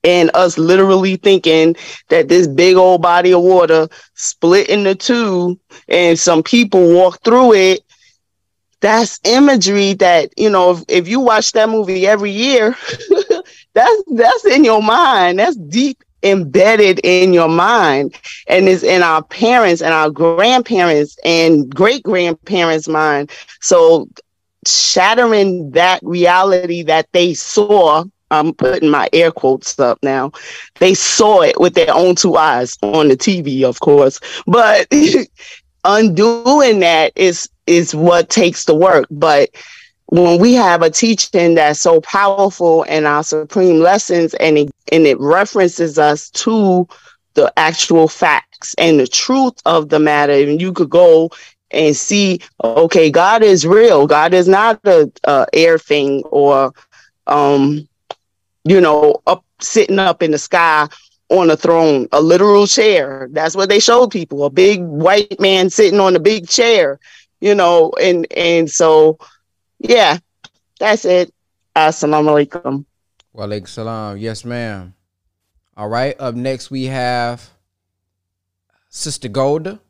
and 0.04 0.30
us 0.34 0.58
literally 0.58 1.16
thinking 1.16 1.74
that 2.08 2.28
this 2.28 2.46
big 2.46 2.76
old 2.76 3.02
body 3.02 3.32
of 3.32 3.42
water 3.42 3.88
split 4.14 4.68
into 4.68 4.94
two 4.94 5.58
and 5.88 6.18
some 6.18 6.42
people 6.42 6.94
walk 6.94 7.22
through 7.24 7.54
it 7.54 7.80
that's 8.80 9.18
imagery 9.24 9.94
that 9.94 10.30
you 10.36 10.50
know 10.50 10.72
if, 10.72 10.84
if 10.88 11.08
you 11.08 11.20
watch 11.20 11.52
that 11.52 11.68
movie 11.68 12.06
every 12.06 12.30
year 12.30 12.76
that's 13.76 14.02
that's 14.14 14.46
in 14.46 14.64
your 14.64 14.82
mind. 14.82 15.38
That's 15.38 15.56
deep 15.56 16.02
embedded 16.22 17.00
in 17.04 17.32
your 17.32 17.48
mind 17.48 18.14
and 18.48 18.68
is 18.68 18.82
in 18.82 19.02
our 19.02 19.22
parents 19.22 19.82
and 19.82 19.92
our 19.92 20.10
grandparents 20.10 21.16
and 21.24 21.72
great 21.74 22.02
grandparents 22.02 22.88
mind 22.88 23.30
so 23.60 24.08
shattering 24.66 25.70
that 25.72 26.00
reality 26.02 26.82
that 26.82 27.06
they 27.12 27.34
saw 27.34 28.04
I'm 28.30 28.54
putting 28.54 28.90
my 28.90 29.08
air 29.12 29.30
quotes 29.30 29.78
up 29.78 29.98
now. 30.02 30.32
They 30.80 30.94
saw 30.94 31.42
it 31.42 31.60
with 31.60 31.74
their 31.74 31.94
own 31.94 32.16
two 32.16 32.36
eyes 32.36 32.76
on 32.82 33.08
the 33.08 33.16
TV, 33.16 33.62
of 33.62 33.80
course. 33.80 34.18
But 34.46 34.88
undoing 35.84 36.80
that 36.80 37.12
is 37.14 37.48
is 37.66 37.94
what 37.94 38.28
takes 38.28 38.64
the 38.64 38.74
work. 38.74 39.06
But 39.10 39.50
when 40.06 40.40
we 40.40 40.54
have 40.54 40.82
a 40.82 40.90
teaching 40.90 41.54
that's 41.54 41.80
so 41.80 42.00
powerful 42.00 42.84
in 42.84 43.06
our 43.06 43.24
supreme 43.24 43.80
lessons 43.80 44.34
and 44.34 44.58
it, 44.58 44.70
and 44.92 45.06
it 45.06 45.18
references 45.18 45.98
us 45.98 46.30
to 46.30 46.86
the 47.34 47.52
actual 47.56 48.08
facts 48.08 48.74
and 48.78 48.98
the 49.00 49.06
truth 49.06 49.60
of 49.66 49.88
the 49.88 49.98
matter, 49.98 50.32
and 50.32 50.60
you 50.60 50.72
could 50.72 50.90
go 50.90 51.30
and 51.72 51.96
see, 51.96 52.40
okay, 52.62 53.10
God 53.10 53.42
is 53.42 53.66
real. 53.66 54.06
God 54.06 54.32
is 54.32 54.48
not 54.48 54.80
a, 54.84 55.10
air 55.52 55.78
thing 55.78 56.22
or, 56.24 56.72
um, 57.26 57.86
you 58.64 58.80
know, 58.80 59.20
up 59.26 59.44
sitting 59.60 59.98
up 59.98 60.22
in 60.22 60.30
the 60.30 60.38
sky 60.38 60.88
on 61.28 61.50
a 61.50 61.56
throne, 61.56 62.06
a 62.12 62.20
literal 62.20 62.66
chair. 62.66 63.28
That's 63.32 63.56
what 63.56 63.68
they 63.68 63.80
showed 63.80 64.12
people, 64.12 64.44
a 64.44 64.50
big 64.50 64.80
white 64.80 65.40
man 65.40 65.68
sitting 65.68 65.98
on 66.00 66.14
a 66.14 66.20
big 66.20 66.48
chair 66.48 67.00
you 67.40 67.54
know, 67.54 67.92
and 68.00 68.26
and 68.36 68.70
so 68.70 69.18
yeah, 69.78 70.18
that's 70.78 71.04
it. 71.04 71.32
Assalamu 71.74 72.46
alaikum. 72.46 72.84
Wa 73.32 73.46
alaikum 73.46 73.68
salam. 73.68 74.16
Yes, 74.16 74.44
ma'am. 74.44 74.94
All 75.76 75.88
right. 75.88 76.18
Up 76.18 76.34
next 76.34 76.70
we 76.70 76.84
have 76.84 77.50
Sister 78.88 79.28
Golda. 79.28 79.80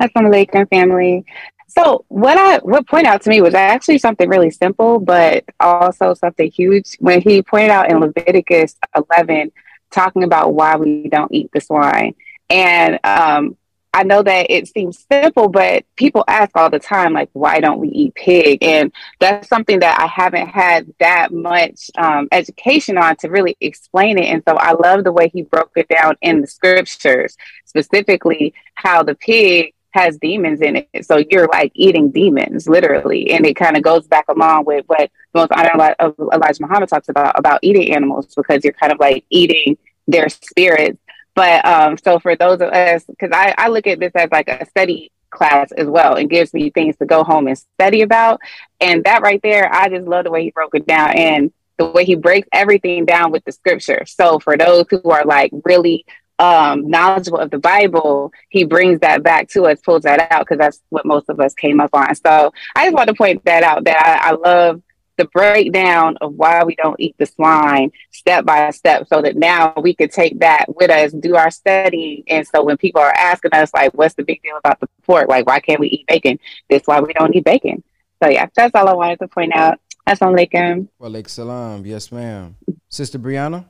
Assalamu 0.00 0.30
alaikum, 0.30 0.68
family. 0.68 1.24
So 1.68 2.04
what 2.08 2.36
I 2.36 2.58
what 2.58 2.86
pointed 2.86 3.06
out 3.06 3.22
to 3.22 3.30
me 3.30 3.40
was 3.40 3.54
actually 3.54 3.98
something 3.98 4.28
really 4.28 4.50
simple, 4.50 4.98
but 4.98 5.44
also 5.58 6.12
something 6.12 6.50
huge. 6.50 6.96
When 6.98 7.22
he 7.22 7.42
pointed 7.42 7.70
out 7.70 7.90
in 7.90 7.98
Leviticus 7.98 8.76
11, 8.94 9.52
talking 9.90 10.22
about 10.22 10.54
why 10.54 10.76
we 10.76 11.08
don't 11.08 11.32
eat 11.32 11.50
the 11.54 11.62
swine, 11.62 12.14
and 12.50 13.00
um, 13.04 13.56
I 13.94 14.04
know 14.04 14.22
that 14.22 14.46
it 14.50 14.68
seems 14.68 15.04
simple, 15.10 15.48
but 15.48 15.84
people 15.96 16.24
ask 16.26 16.56
all 16.56 16.70
the 16.70 16.78
time, 16.78 17.12
like, 17.12 17.28
why 17.34 17.60
don't 17.60 17.78
we 17.78 17.88
eat 17.88 18.14
pig? 18.14 18.62
And 18.62 18.90
that's 19.20 19.48
something 19.48 19.80
that 19.80 20.00
I 20.00 20.06
haven't 20.06 20.48
had 20.48 20.92
that 20.98 21.30
much 21.30 21.90
um, 21.98 22.26
education 22.32 22.96
on 22.96 23.16
to 23.16 23.28
really 23.28 23.54
explain 23.60 24.16
it. 24.16 24.26
And 24.26 24.42
so 24.48 24.56
I 24.56 24.72
love 24.72 25.04
the 25.04 25.12
way 25.12 25.28
he 25.28 25.42
broke 25.42 25.72
it 25.76 25.88
down 25.88 26.16
in 26.22 26.40
the 26.40 26.46
scriptures, 26.46 27.36
specifically 27.66 28.54
how 28.76 29.02
the 29.02 29.14
pig 29.14 29.74
has 29.90 30.16
demons 30.16 30.62
in 30.62 30.76
it. 30.76 31.04
So 31.04 31.22
you're 31.30 31.48
like 31.48 31.72
eating 31.74 32.10
demons, 32.10 32.66
literally. 32.66 33.32
And 33.32 33.44
it 33.44 33.56
kind 33.56 33.76
of 33.76 33.82
goes 33.82 34.06
back 34.06 34.24
along 34.28 34.64
with 34.64 34.86
what 34.86 35.10
Most 35.34 35.52
Honorable 35.52 36.30
Elijah 36.32 36.62
Muhammad 36.62 36.88
talks 36.88 37.10
about, 37.10 37.38
about 37.38 37.60
eating 37.60 37.94
animals, 37.94 38.34
because 38.34 38.64
you're 38.64 38.72
kind 38.72 38.92
of 38.92 38.98
like 38.98 39.26
eating 39.28 39.76
their 40.08 40.30
spirits 40.30 40.98
but 41.34 41.64
um, 41.64 41.96
so 41.98 42.18
for 42.18 42.36
those 42.36 42.60
of 42.60 42.68
us, 42.68 43.04
because 43.04 43.30
I, 43.32 43.54
I 43.56 43.68
look 43.68 43.86
at 43.86 44.00
this 44.00 44.12
as 44.14 44.30
like 44.30 44.48
a 44.48 44.66
study 44.66 45.10
class 45.30 45.72
as 45.72 45.86
well 45.86 46.14
and 46.14 46.30
gives 46.30 46.52
me 46.52 46.70
things 46.70 46.96
to 46.98 47.06
go 47.06 47.24
home 47.24 47.48
and 47.48 47.58
study 47.58 48.02
about. 48.02 48.40
And 48.80 49.02
that 49.04 49.22
right 49.22 49.40
there, 49.42 49.72
I 49.72 49.88
just 49.88 50.06
love 50.06 50.24
the 50.24 50.30
way 50.30 50.44
he 50.44 50.50
broke 50.50 50.74
it 50.74 50.86
down 50.86 51.16
and 51.16 51.52
the 51.78 51.86
way 51.86 52.04
he 52.04 52.14
breaks 52.14 52.48
everything 52.52 53.04
down 53.04 53.32
with 53.32 53.44
the 53.44 53.52
scripture. 53.52 54.04
So 54.06 54.38
for 54.38 54.56
those 54.56 54.84
who 54.90 55.02
are 55.10 55.24
like 55.24 55.50
really 55.64 56.04
um, 56.38 56.88
knowledgeable 56.88 57.38
of 57.38 57.50
the 57.50 57.58
Bible, 57.58 58.32
he 58.50 58.64
brings 58.64 59.00
that 59.00 59.22
back 59.22 59.48
to 59.50 59.64
us, 59.64 59.80
pulls 59.80 60.02
that 60.02 60.30
out 60.30 60.40
because 60.40 60.58
that's 60.58 60.82
what 60.90 61.06
most 61.06 61.28
of 61.28 61.40
us 61.40 61.54
came 61.54 61.80
up 61.80 61.90
on. 61.92 62.14
So 62.14 62.52
I 62.76 62.86
just 62.86 62.94
want 62.94 63.08
to 63.08 63.14
point 63.14 63.44
that 63.44 63.62
out 63.62 63.84
that 63.84 63.96
I, 64.04 64.30
I 64.30 64.32
love 64.32 64.82
the 65.16 65.26
breakdown 65.26 66.16
of 66.20 66.34
why 66.34 66.64
we 66.64 66.74
don't 66.76 66.98
eat 66.98 67.14
the 67.18 67.26
swine 67.26 67.90
step 68.10 68.44
by 68.44 68.70
step 68.70 69.06
so 69.08 69.22
that 69.22 69.36
now 69.36 69.72
we 69.80 69.94
could 69.94 70.10
take 70.10 70.40
that 70.40 70.66
with 70.74 70.90
us, 70.90 71.12
do 71.12 71.36
our 71.36 71.50
studying. 71.50 72.24
And 72.28 72.46
so 72.46 72.62
when 72.62 72.76
people 72.76 73.00
are 73.00 73.12
asking 73.12 73.52
us, 73.52 73.72
like, 73.74 73.92
what's 73.94 74.14
the 74.14 74.24
big 74.24 74.42
deal 74.42 74.56
about 74.56 74.80
the 74.80 74.88
pork? 75.04 75.28
Like, 75.28 75.46
why 75.46 75.60
can't 75.60 75.80
we 75.80 75.88
eat 75.88 76.06
bacon? 76.06 76.38
That's 76.70 76.86
why 76.86 77.00
we 77.00 77.12
don't 77.12 77.34
eat 77.34 77.44
bacon. 77.44 77.82
So, 78.22 78.28
yeah, 78.28 78.46
that's 78.54 78.74
all 78.74 78.88
I 78.88 78.94
wanted 78.94 79.18
to 79.20 79.28
point 79.28 79.54
out. 79.54 79.78
Assalamu 80.08 80.36
alaikum. 80.36 80.88
Wa 80.98 81.08
alaikum 81.08 81.28
salam. 81.28 81.86
Yes, 81.86 82.10
ma'am. 82.10 82.56
Sister 82.88 83.18
Brianna? 83.18 83.66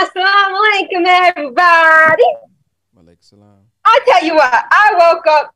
Assalamu 0.00 0.56
alaikum, 0.58 1.06
everybody. 1.06 2.28
Wa 2.92 3.02
alaikum 3.02 3.20
salam. 3.20 3.53
I 3.84 3.98
tell 4.06 4.24
you 4.24 4.34
what, 4.34 4.52
I 4.70 5.14
woke 5.14 5.26
up 5.26 5.54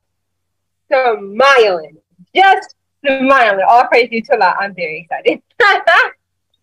smiling, 0.90 1.96
just 2.34 2.74
smiling. 3.04 3.64
All 3.68 3.86
praise 3.86 4.08
you 4.10 4.22
to 4.22 4.32
Allah. 4.34 4.56
I'm 4.58 4.74
very 4.74 5.00
excited. 5.00 5.42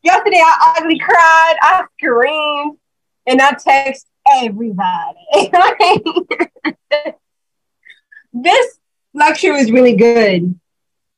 Yesterday, 0.04 0.38
I 0.38 0.76
ugly 0.78 1.00
cried, 1.00 1.56
I 1.62 1.84
screamed, 1.98 2.78
and 3.26 3.42
I 3.42 3.54
text 3.54 4.08
everybody. 4.32 5.20
this 8.34 8.80
lecture 9.14 9.54
was 9.54 9.72
really 9.72 9.96
good. 9.96 10.60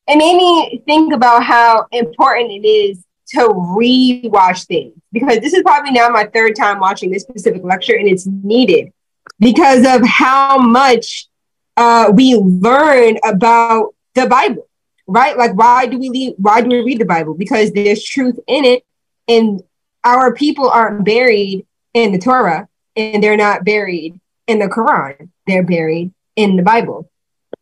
It 0.10 0.16
made 0.16 0.38
me 0.38 0.82
think 0.86 1.14
about 1.14 1.44
how 1.44 1.86
important 1.92 2.52
it 2.52 2.66
is 2.66 3.04
to 3.34 3.50
re-watch 3.78 4.64
things 4.64 4.94
because 5.12 5.40
this 5.40 5.54
is 5.54 5.62
probably 5.64 5.92
now 5.92 6.08
my 6.08 6.24
third 6.34 6.56
time 6.56 6.80
watching 6.80 7.12
this 7.12 7.24
specific 7.24 7.66
lecture, 7.66 7.96
and 7.96 8.08
it's 8.08 8.26
needed 8.26 8.94
because 9.40 9.86
of 9.86 10.06
how 10.06 10.58
much 10.58 11.28
uh, 11.76 12.12
we 12.14 12.36
learn 12.36 13.18
about 13.24 13.94
the 14.16 14.26
Bible, 14.26 14.68
right? 15.06 15.38
Like, 15.38 15.54
why 15.54 15.86
do 15.86 15.98
we 15.98 16.10
leave, 16.10 16.34
why 16.38 16.62
do 16.62 16.70
we 16.70 16.82
read 16.82 17.00
the 17.00 17.06
Bible? 17.06 17.36
Because 17.36 17.72
there's 17.72 18.04
truth 18.04 18.40
in 18.48 18.66
it, 18.66 18.84
and 19.28 19.62
our 20.04 20.34
people 20.34 20.70
aren't 20.70 21.06
buried 21.06 21.66
in 21.94 22.12
the 22.12 22.20
Torah, 22.20 22.68
and 22.96 23.24
they're 23.24 23.38
not 23.38 23.64
buried 23.64 24.20
in 24.48 24.60
the 24.60 24.68
Quran. 24.68 25.30
They're 25.46 25.64
buried 25.64 26.12
in 26.36 26.56
the 26.56 26.64
Bible, 26.64 27.10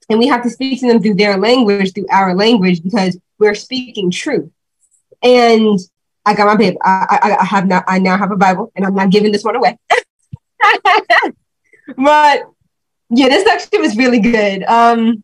and 0.09 0.19
we 0.19 0.28
have 0.28 0.43
to 0.43 0.49
speak 0.49 0.80
to 0.80 0.88
them 0.88 1.01
through 1.01 1.15
their 1.15 1.38
language, 1.38 1.93
through 1.93 2.07
our 2.11 2.34
language, 2.34 2.84
because 2.84 3.17
we're 3.38 3.55
speaking 3.55 4.11
truth. 4.11 4.49
And 5.21 5.78
I 6.26 6.34
got 6.34 6.47
my 6.47 6.57
paper. 6.57 6.78
I, 6.84 7.19
I, 7.21 7.36
I 7.41 7.43
have 7.43 7.67
not. 7.67 7.84
I 7.88 7.99
now 7.99 8.17
have 8.17 8.32
a 8.32 8.38
Bible, 8.38 8.71
and 8.76 8.86
I'm 8.86 8.95
not 8.95 9.09
giving 9.09 9.32
this 9.32 9.43
one 9.43 9.55
away. 9.55 9.78
but 11.98 12.44
yeah, 13.10 13.30
this 13.30 13.44
section 13.44 13.82
was 13.82 13.96
really 13.98 14.20
good. 14.20 14.64
Um, 14.64 15.24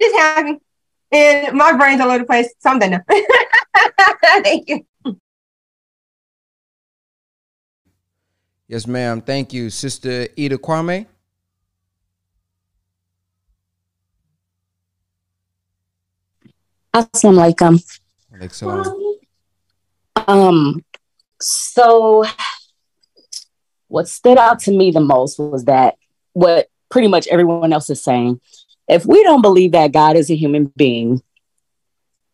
just 0.00 0.16
happy. 0.16 0.58
And 1.12 1.56
my 1.56 1.72
brain's 1.76 2.00
all 2.00 2.08
over 2.08 2.18
the 2.18 2.24
place, 2.24 2.52
so 2.58 2.70
I'm 2.70 2.78
done 2.78 2.90
now. 2.90 3.04
Thank 4.42 4.68
you. 4.68 4.86
Yes, 8.68 8.86
ma'am. 8.86 9.20
Thank 9.20 9.52
you, 9.52 9.70
Sister 9.70 10.26
Ida 10.36 10.58
Kwame. 10.58 11.06
Assalamu 16.92 17.52
alaikum. 17.52 17.80
Um, 20.26 20.82
so 21.40 22.24
what 23.88 24.08
stood 24.08 24.38
out 24.38 24.58
to 24.60 24.76
me 24.76 24.90
the 24.90 25.00
most 25.00 25.38
was 25.38 25.64
that 25.64 25.96
what 26.32 26.68
pretty 26.90 27.08
much 27.08 27.26
everyone 27.28 27.72
else 27.72 27.90
is 27.90 28.02
saying. 28.02 28.40
If 28.88 29.04
we 29.04 29.22
don't 29.22 29.42
believe 29.42 29.72
that 29.72 29.92
God 29.92 30.16
is 30.16 30.30
a 30.30 30.36
human 30.36 30.72
being, 30.76 31.22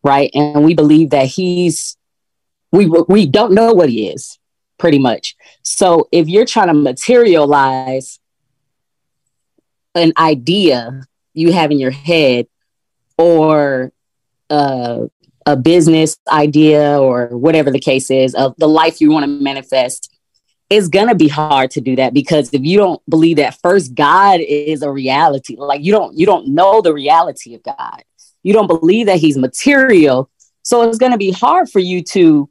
right, 0.03 0.31
and 0.35 0.65
we 0.65 0.75
believe 0.75 1.11
that 1.11 1.27
He's 1.27 1.97
we 2.71 2.87
we 2.87 3.27
don't 3.27 3.53
know 3.53 3.73
what 3.73 3.89
He 3.89 4.09
is, 4.09 4.39
pretty 4.79 4.99
much. 4.99 5.37
So 5.63 6.09
if 6.13 6.29
you're 6.29 6.47
trying 6.47 6.69
to 6.69 6.75
materialize 6.75 8.19
an 9.95 10.13
idea 10.19 11.03
you 11.35 11.53
have 11.53 11.71
in 11.71 11.79
your 11.79 11.91
head 11.91 12.47
or 13.19 13.93
uh, 14.51 15.07
a 15.47 15.57
business 15.57 16.19
idea 16.29 17.01
or 17.01 17.27
whatever 17.29 17.71
the 17.71 17.81
case 17.81 18.11
is 18.11 18.35
of 18.35 18.55
the 18.59 18.69
life 18.69 19.01
you 19.01 19.11
want 19.11 19.25
to 19.25 19.29
manifest 19.29 20.12
it's 20.73 20.89
to 21.09 21.15
be 21.15 21.29
hard 21.29 21.71
to 21.73 21.81
do 21.81 21.97
that 21.97 22.15
because 22.15 22.49
if 22.53 22.63
you 22.63 22.79
don't 22.79 23.03
believe 23.09 23.37
that 23.37 23.61
first 23.61 23.95
god 23.95 24.41
is 24.41 24.83
a 24.83 24.91
reality. 24.91 25.55
Like 25.59 25.85
you 25.85 25.93
don't 25.93 26.17
you 26.17 26.25
don't 26.25 26.49
know 26.49 26.81
the 26.81 26.95
reality 26.95 27.55
of 27.55 27.63
god. 27.63 28.03
You 28.43 28.53
don't 28.53 28.67
believe 28.67 29.07
that 29.07 29.19
he's 29.19 29.37
material. 29.37 30.31
So 30.63 30.89
it's 30.89 30.99
to 31.13 31.19
be 31.19 31.31
hard 31.31 31.69
for 31.69 31.79
you 31.79 32.03
to 32.05 32.49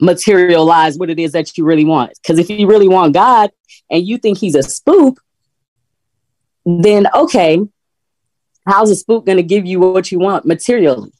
materialize 0.00 0.98
what 0.98 1.08
it 1.08 1.20
is 1.20 1.32
that 1.32 1.56
you 1.56 1.64
really 1.64 1.84
want. 1.84 2.12
Because 2.20 2.38
if 2.38 2.50
you 2.50 2.66
really 2.66 2.88
want 2.88 3.14
god 3.14 3.50
and 3.90 4.04
you 4.04 4.18
think 4.18 4.38
he's 4.38 4.56
a 4.56 4.62
spook 4.62 5.20
then 6.66 7.06
okay 7.14 7.60
how's 8.66 8.90
a 8.90 8.96
spook 8.96 9.26
to 9.36 9.42
give 9.42 9.66
you 9.66 9.78
what 9.78 10.10
you 10.10 10.18
want 10.18 10.46
materially? 10.46 11.12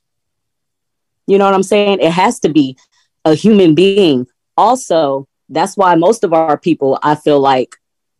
You 1.26 1.38
know 1.38 1.44
what 1.44 1.54
i'm 1.54 1.62
saying? 1.62 2.00
It 2.00 2.10
has 2.10 2.40
to 2.40 2.48
be 2.48 2.76
a 3.24 3.34
human 3.34 3.74
being. 3.74 4.26
Also 4.56 5.28
that's 5.54 5.76
why 5.76 5.94
most 5.94 6.24
of 6.24 6.32
our 6.32 6.58
people, 6.58 6.98
I 7.02 7.14
feel 7.14 7.40
like, 7.40 7.76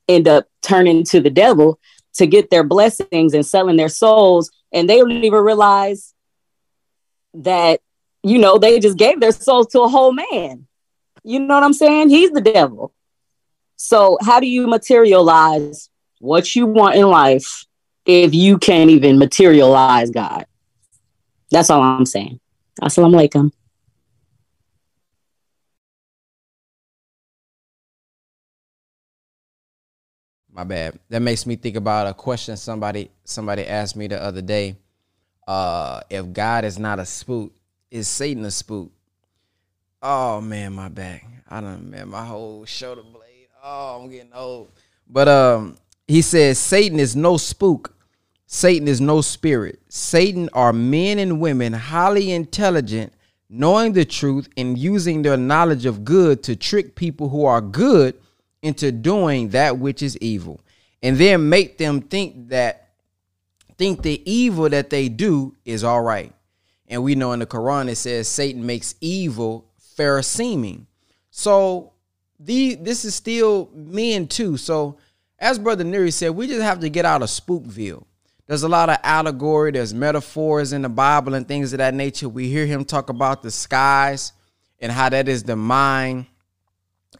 end 0.09 0.28
up 0.28 0.47
turning 0.62 1.05
to 1.05 1.20
the 1.20 1.30
devil 1.30 1.78
to 2.14 2.26
get 2.26 2.51
their 2.51 2.64
blessings 2.64 3.35
and 3.35 3.45
selling 3.45 3.76
their 3.76 3.89
souls. 3.89 4.51
And 4.72 4.89
they 4.89 4.99
don't 4.99 5.12
even 5.12 5.43
realize 5.43 6.14
that, 7.35 7.80
you 8.22 8.39
know, 8.39 8.59
they 8.59 8.80
just 8.80 8.99
gave 8.99 9.20
their 9.20 9.32
souls 9.32 9.68
to 9.68 9.82
a 9.82 9.89
whole 9.89 10.12
man. 10.12 10.66
You 11.22 11.41
know 11.41 11.55
what 11.55 11.64
I'm 11.64 11.72
saying? 11.72 12.11
He's 12.11 12.30
the 12.30 12.41
devil. 12.41 12.93
So, 13.76 14.18
how 14.20 14.41
do 14.41 14.47
you 14.47 14.66
materialize 14.66 15.91
what 16.20 16.55
you 16.55 16.66
want 16.66 16.97
in 16.97 17.09
life 17.09 17.66
if 18.07 18.35
you 18.35 18.59
can't 18.59 18.91
even 18.91 19.18
materialize 19.18 20.11
God? 20.11 20.47
That's 21.51 21.70
all 21.70 21.82
I'm 21.82 22.07
saying. 22.07 22.41
Assalamu 22.80 23.28
alaikum. 23.28 23.53
My 30.55 30.63
bad. 30.63 31.01
That 31.09 31.21
makes 31.21 31.47
me 31.47 31.57
think 31.57 31.75
about 31.75 32.07
a 32.07 32.15
question 32.15 32.57
somebody 32.57 33.11
somebody 33.25 33.67
asked 33.67 33.97
me 33.97 34.07
the 34.07 34.23
other 34.23 34.41
day. 34.41 34.77
Uh, 35.49 36.01
if 36.09 36.33
God 36.33 36.65
is 36.65 36.79
not 36.79 37.01
a 37.01 37.05
spook, 37.05 37.53
is 37.91 38.07
Satan 38.07 38.45
a 38.45 38.53
spook? 38.53 38.93
Oh 40.01 40.41
man, 40.41 40.73
my 40.73 40.89
back. 40.89 41.27
I 41.51 41.61
don't 41.61 41.91
man, 41.91 42.09
my 42.09 42.25
whole 42.25 42.65
shoulder 42.67 43.03
blade. 43.03 43.49
Oh, 43.65 44.01
I'm 44.01 44.09
getting 44.09 44.33
old. 44.33 44.71
But 45.09 45.27
um, 45.27 45.77
he 46.07 46.23
says 46.23 46.57
Satan 46.59 47.01
is 47.01 47.17
no 47.17 47.37
spook. 47.37 47.93
Satan 48.47 48.87
is 48.87 49.01
no 49.01 49.23
spirit. 49.23 49.81
Satan 49.89 50.49
are 50.53 50.73
men 50.73 51.19
and 51.19 51.41
women 51.41 51.73
highly 51.73 52.31
intelligent, 52.31 53.13
knowing 53.49 53.93
the 53.93 54.05
truth 54.05 54.49
and 54.57 54.79
using 54.79 55.23
their 55.23 55.37
knowledge 55.37 55.85
of 55.85 56.05
good 56.05 56.45
to 56.45 56.55
trick 56.55 56.95
people 56.95 57.29
who 57.29 57.45
are 57.45 57.61
good 57.61 58.15
into 58.65 58.91
doing 58.91 59.51
that 59.51 59.79
which 59.79 60.03
is 60.03 60.17
evil 60.19 60.59
and 61.03 61.19
then 61.19 61.51
make 61.51 61.77
them 61.77 62.01
think 62.01 62.49
that 62.49 62.89
think 63.77 64.01
the 64.01 64.23
evil 64.31 64.71
that 64.71 64.89
they 64.89 65.09
do 65.09 65.55
is 65.67 65.85
all 65.85 66.01
right. 66.01 66.33
And 66.89 67.03
we 67.03 67.15
know 67.15 67.33
in 67.33 67.41
the 67.41 67.47
quran 67.47 67.91
it 67.91 67.97
says 67.97 68.27
satan 68.27 68.65
makes 68.65 68.95
evil 69.03 69.67
fair 69.97 70.23
seeming 70.23 70.87
so 71.31 71.93
the 72.41 72.75
this 72.77 73.05
is 73.05 73.15
still 73.15 73.69
men 73.75 74.27
too. 74.29 74.57
So 74.57 74.97
as 75.39 75.59
brother 75.59 75.85
Nuri 75.85 76.12
said 76.12 76.31
we 76.31 76.47
just 76.47 76.62
have 76.62 76.81
to 76.81 76.89
get 76.89 77.05
out 77.05 77.23
of 77.23 77.29
spookville. 77.29 78.05
There's 78.47 78.62
a 78.62 78.69
lot 78.69 78.89
of 78.89 78.97
allegory 79.03 79.73
there's 79.73 79.93
metaphors 79.93 80.73
in 80.73 80.81
the 80.81 80.89
bible 80.89 81.35
and 81.35 81.47
things 81.47 81.75
of 81.75 81.79
that 81.79 81.93
nature. 81.93 82.31
We 82.31 82.49
hear 82.49 82.65
him 82.65 82.87
talk 82.87 83.11
about 83.11 83.43
the 83.43 83.51
skies 83.51 84.33
and 84.81 84.91
how 84.91 85.11
that 85.11 85.29
is 85.29 85.43
the 85.43 85.57
mind 85.57 86.27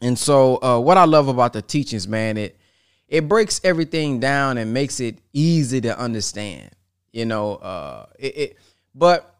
and 0.01 0.17
so, 0.17 0.61
uh, 0.61 0.79
what 0.79 0.97
I 0.97 1.05
love 1.05 1.27
about 1.27 1.53
the 1.53 1.61
teachings, 1.61 2.07
man, 2.07 2.37
it 2.37 2.57
it 3.07 3.27
breaks 3.27 3.61
everything 3.63 4.19
down 4.19 4.57
and 4.57 4.73
makes 4.73 4.99
it 4.99 5.19
easy 5.31 5.81
to 5.81 5.97
understand. 5.97 6.71
You 7.11 7.25
know, 7.25 7.55
uh, 7.55 8.07
it, 8.19 8.37
it 8.37 8.57
but 8.93 9.35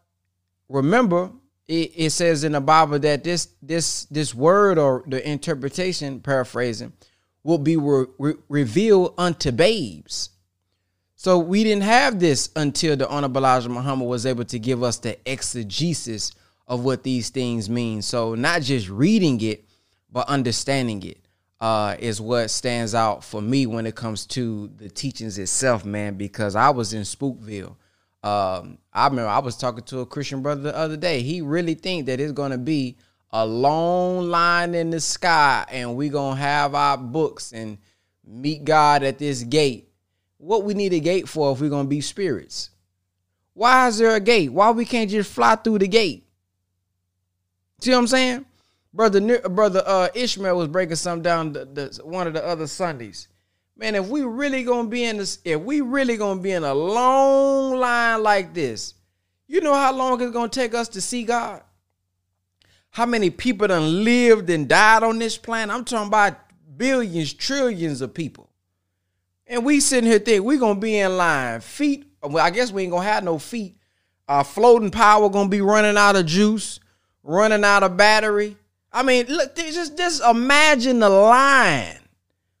remember, 0.68 1.30
it, 1.68 1.92
it, 1.94 2.10
says 2.10 2.44
in 2.44 2.52
the 2.52 2.60
Bible 2.60 2.98
that 3.00 3.24
this 3.24 3.48
this 3.60 4.04
this 4.06 4.34
word 4.34 4.78
or 4.78 5.04
the 5.06 5.28
interpretation, 5.28 6.20
paraphrasing, 6.20 6.92
will 7.42 7.58
be 7.58 7.76
re- 7.76 8.06
re- 8.18 8.34
revealed 8.48 9.14
unto 9.18 9.52
babes. 9.52 10.30
So 11.16 11.38
we 11.38 11.64
didn't 11.64 11.84
have 11.84 12.20
this 12.20 12.50
until 12.56 12.96
the 12.96 13.08
Honorable 13.08 13.40
Elijah 13.40 13.68
Muhammad 13.68 14.06
was 14.06 14.26
able 14.26 14.44
to 14.44 14.58
give 14.58 14.82
us 14.82 14.98
the 14.98 15.18
exegesis 15.30 16.32
of 16.68 16.84
what 16.84 17.02
these 17.02 17.30
things 17.30 17.70
mean. 17.70 18.02
So 18.02 18.34
not 18.34 18.62
just 18.62 18.88
reading 18.88 19.40
it, 19.40 19.65
but 20.16 20.30
understanding 20.30 21.02
it 21.02 21.18
uh, 21.60 21.94
is 21.98 22.22
what 22.22 22.48
stands 22.48 22.94
out 22.94 23.22
for 23.22 23.42
me 23.42 23.66
when 23.66 23.84
it 23.84 23.94
comes 23.94 24.24
to 24.24 24.70
the 24.78 24.88
teachings 24.88 25.36
itself, 25.36 25.84
man. 25.84 26.14
Because 26.14 26.56
I 26.56 26.70
was 26.70 26.94
in 26.94 27.02
Spookville. 27.02 27.76
Um, 28.22 28.78
I 28.94 29.08
remember 29.08 29.28
I 29.28 29.40
was 29.40 29.58
talking 29.58 29.84
to 29.84 29.98
a 29.98 30.06
Christian 30.06 30.40
brother 30.40 30.62
the 30.62 30.74
other 30.74 30.96
day. 30.96 31.20
He 31.20 31.42
really 31.42 31.74
think 31.74 32.06
that 32.06 32.18
it's 32.18 32.32
gonna 32.32 32.56
be 32.56 32.96
a 33.30 33.44
long 33.44 34.30
line 34.30 34.74
in 34.74 34.88
the 34.88 35.00
sky, 35.00 35.66
and 35.70 35.96
we 35.96 36.08
gonna 36.08 36.40
have 36.40 36.74
our 36.74 36.96
books 36.96 37.52
and 37.52 37.76
meet 38.26 38.64
God 38.64 39.02
at 39.02 39.18
this 39.18 39.42
gate. 39.42 39.90
What 40.38 40.64
we 40.64 40.72
need 40.72 40.94
a 40.94 41.00
gate 41.00 41.28
for 41.28 41.52
if 41.52 41.60
we're 41.60 41.68
gonna 41.68 41.90
be 41.90 42.00
spirits? 42.00 42.70
Why 43.52 43.88
is 43.88 43.98
there 43.98 44.14
a 44.14 44.20
gate? 44.20 44.50
Why 44.50 44.70
we 44.70 44.86
can't 44.86 45.10
just 45.10 45.30
fly 45.30 45.56
through 45.56 45.80
the 45.80 45.88
gate? 45.88 46.26
See 47.82 47.90
what 47.90 47.98
I'm 47.98 48.06
saying? 48.06 48.46
Brother 48.92 49.48
brother 49.48 49.82
uh, 49.86 50.08
Ishmael 50.14 50.56
was 50.56 50.68
breaking 50.68 50.96
something 50.96 51.22
down 51.22 51.52
the, 51.52 51.64
the, 51.64 52.00
one 52.04 52.26
of 52.26 52.32
the 52.32 52.44
other 52.44 52.66
Sundays. 52.66 53.28
Man, 53.76 53.94
if 53.94 54.06
we 54.08 54.22
really 54.22 54.62
gonna 54.62 54.88
be 54.88 55.04
in 55.04 55.18
this, 55.18 55.38
if 55.44 55.60
we 55.60 55.82
really 55.82 56.16
gonna 56.16 56.40
be 56.40 56.52
in 56.52 56.64
a 56.64 56.72
long 56.72 57.76
line 57.76 58.22
like 58.22 58.54
this, 58.54 58.94
you 59.46 59.60
know 59.60 59.74
how 59.74 59.92
long 59.92 60.20
it's 60.22 60.32
gonna 60.32 60.48
take 60.48 60.74
us 60.74 60.88
to 60.88 61.00
see 61.00 61.24
God? 61.24 61.62
How 62.90 63.04
many 63.04 63.28
people 63.28 63.68
done 63.68 64.02
lived 64.02 64.48
and 64.48 64.66
died 64.66 65.02
on 65.02 65.18
this 65.18 65.36
planet? 65.36 65.74
I'm 65.74 65.84
talking 65.84 66.08
about 66.08 66.38
billions, 66.78 67.34
trillions 67.34 68.00
of 68.00 68.14
people. 68.14 68.48
And 69.46 69.64
we 69.64 69.80
sitting 69.80 70.08
here 70.08 70.18
thinking 70.18 70.44
we 70.44 70.56
gonna 70.56 70.80
be 70.80 70.98
in 70.98 71.16
line. 71.16 71.60
Feet, 71.60 72.06
well, 72.22 72.44
I 72.44 72.50
guess 72.50 72.72
we 72.72 72.82
ain't 72.82 72.92
gonna 72.92 73.04
have 73.04 73.24
no 73.24 73.38
feet. 73.38 73.76
Our 74.26 74.42
floating 74.42 74.90
power 74.90 75.28
gonna 75.28 75.50
be 75.50 75.60
running 75.60 75.98
out 75.98 76.16
of 76.16 76.24
juice, 76.24 76.80
running 77.22 77.62
out 77.62 77.82
of 77.82 77.96
battery 77.96 78.56
I 78.96 79.02
mean, 79.02 79.26
look, 79.26 79.54
just 79.54 79.98
just 79.98 80.24
imagine 80.24 81.00
the 81.00 81.10
line 81.10 81.98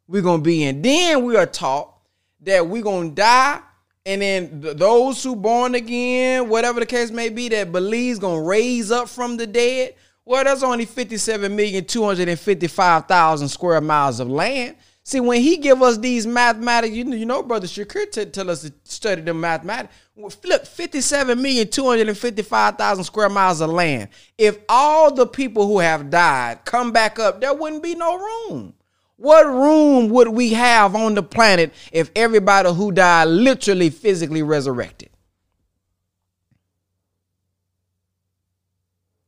we're 0.06 0.20
gonna 0.20 0.42
be 0.42 0.64
in. 0.64 0.82
Then 0.82 1.24
we 1.24 1.34
are 1.34 1.46
taught 1.46 1.94
that 2.42 2.68
we're 2.68 2.82
gonna 2.82 3.08
die, 3.08 3.60
and 4.04 4.20
then 4.20 4.60
th- 4.60 4.76
those 4.76 5.22
who 5.22 5.34
born 5.34 5.74
again, 5.74 6.50
whatever 6.50 6.80
the 6.80 6.84
case 6.84 7.10
may 7.10 7.30
be, 7.30 7.48
that 7.48 7.72
believes 7.72 8.18
gonna 8.18 8.42
raise 8.42 8.90
up 8.90 9.08
from 9.08 9.38
the 9.38 9.46
dead. 9.46 9.94
Well, 10.26 10.44
that's 10.44 10.62
only 10.62 10.84
57,255,000 10.84 13.48
square 13.48 13.80
miles 13.80 14.20
of 14.20 14.28
land. 14.28 14.76
See, 15.04 15.20
when 15.20 15.40
he 15.40 15.56
give 15.56 15.80
us 15.80 15.96
these 15.96 16.26
mathematics, 16.26 16.94
you 16.94 17.04
know, 17.04 17.16
you 17.16 17.24
know 17.24 17.42
Brother 17.42 17.66
Shakir 17.66 18.10
t- 18.10 18.26
tell 18.26 18.50
us 18.50 18.60
to 18.60 18.74
study 18.84 19.22
the 19.22 19.32
mathematics. 19.32 19.94
Look, 20.16 20.64
57,255,000 20.64 23.04
square 23.04 23.28
miles 23.28 23.60
of 23.60 23.68
land. 23.70 24.08
If 24.38 24.58
all 24.68 25.12
the 25.12 25.26
people 25.26 25.66
who 25.66 25.80
have 25.80 26.08
died 26.08 26.64
come 26.64 26.90
back 26.90 27.18
up, 27.18 27.38
there 27.40 27.52
wouldn't 27.52 27.82
be 27.82 27.94
no 27.94 28.16
room. 28.16 28.72
What 29.16 29.46
room 29.46 30.08
would 30.10 30.28
we 30.28 30.54
have 30.54 30.94
on 30.94 31.14
the 31.14 31.22
planet 31.22 31.74
if 31.92 32.10
everybody 32.16 32.72
who 32.72 32.92
died 32.92 33.28
literally 33.28 33.90
physically 33.90 34.42
resurrected? 34.42 35.10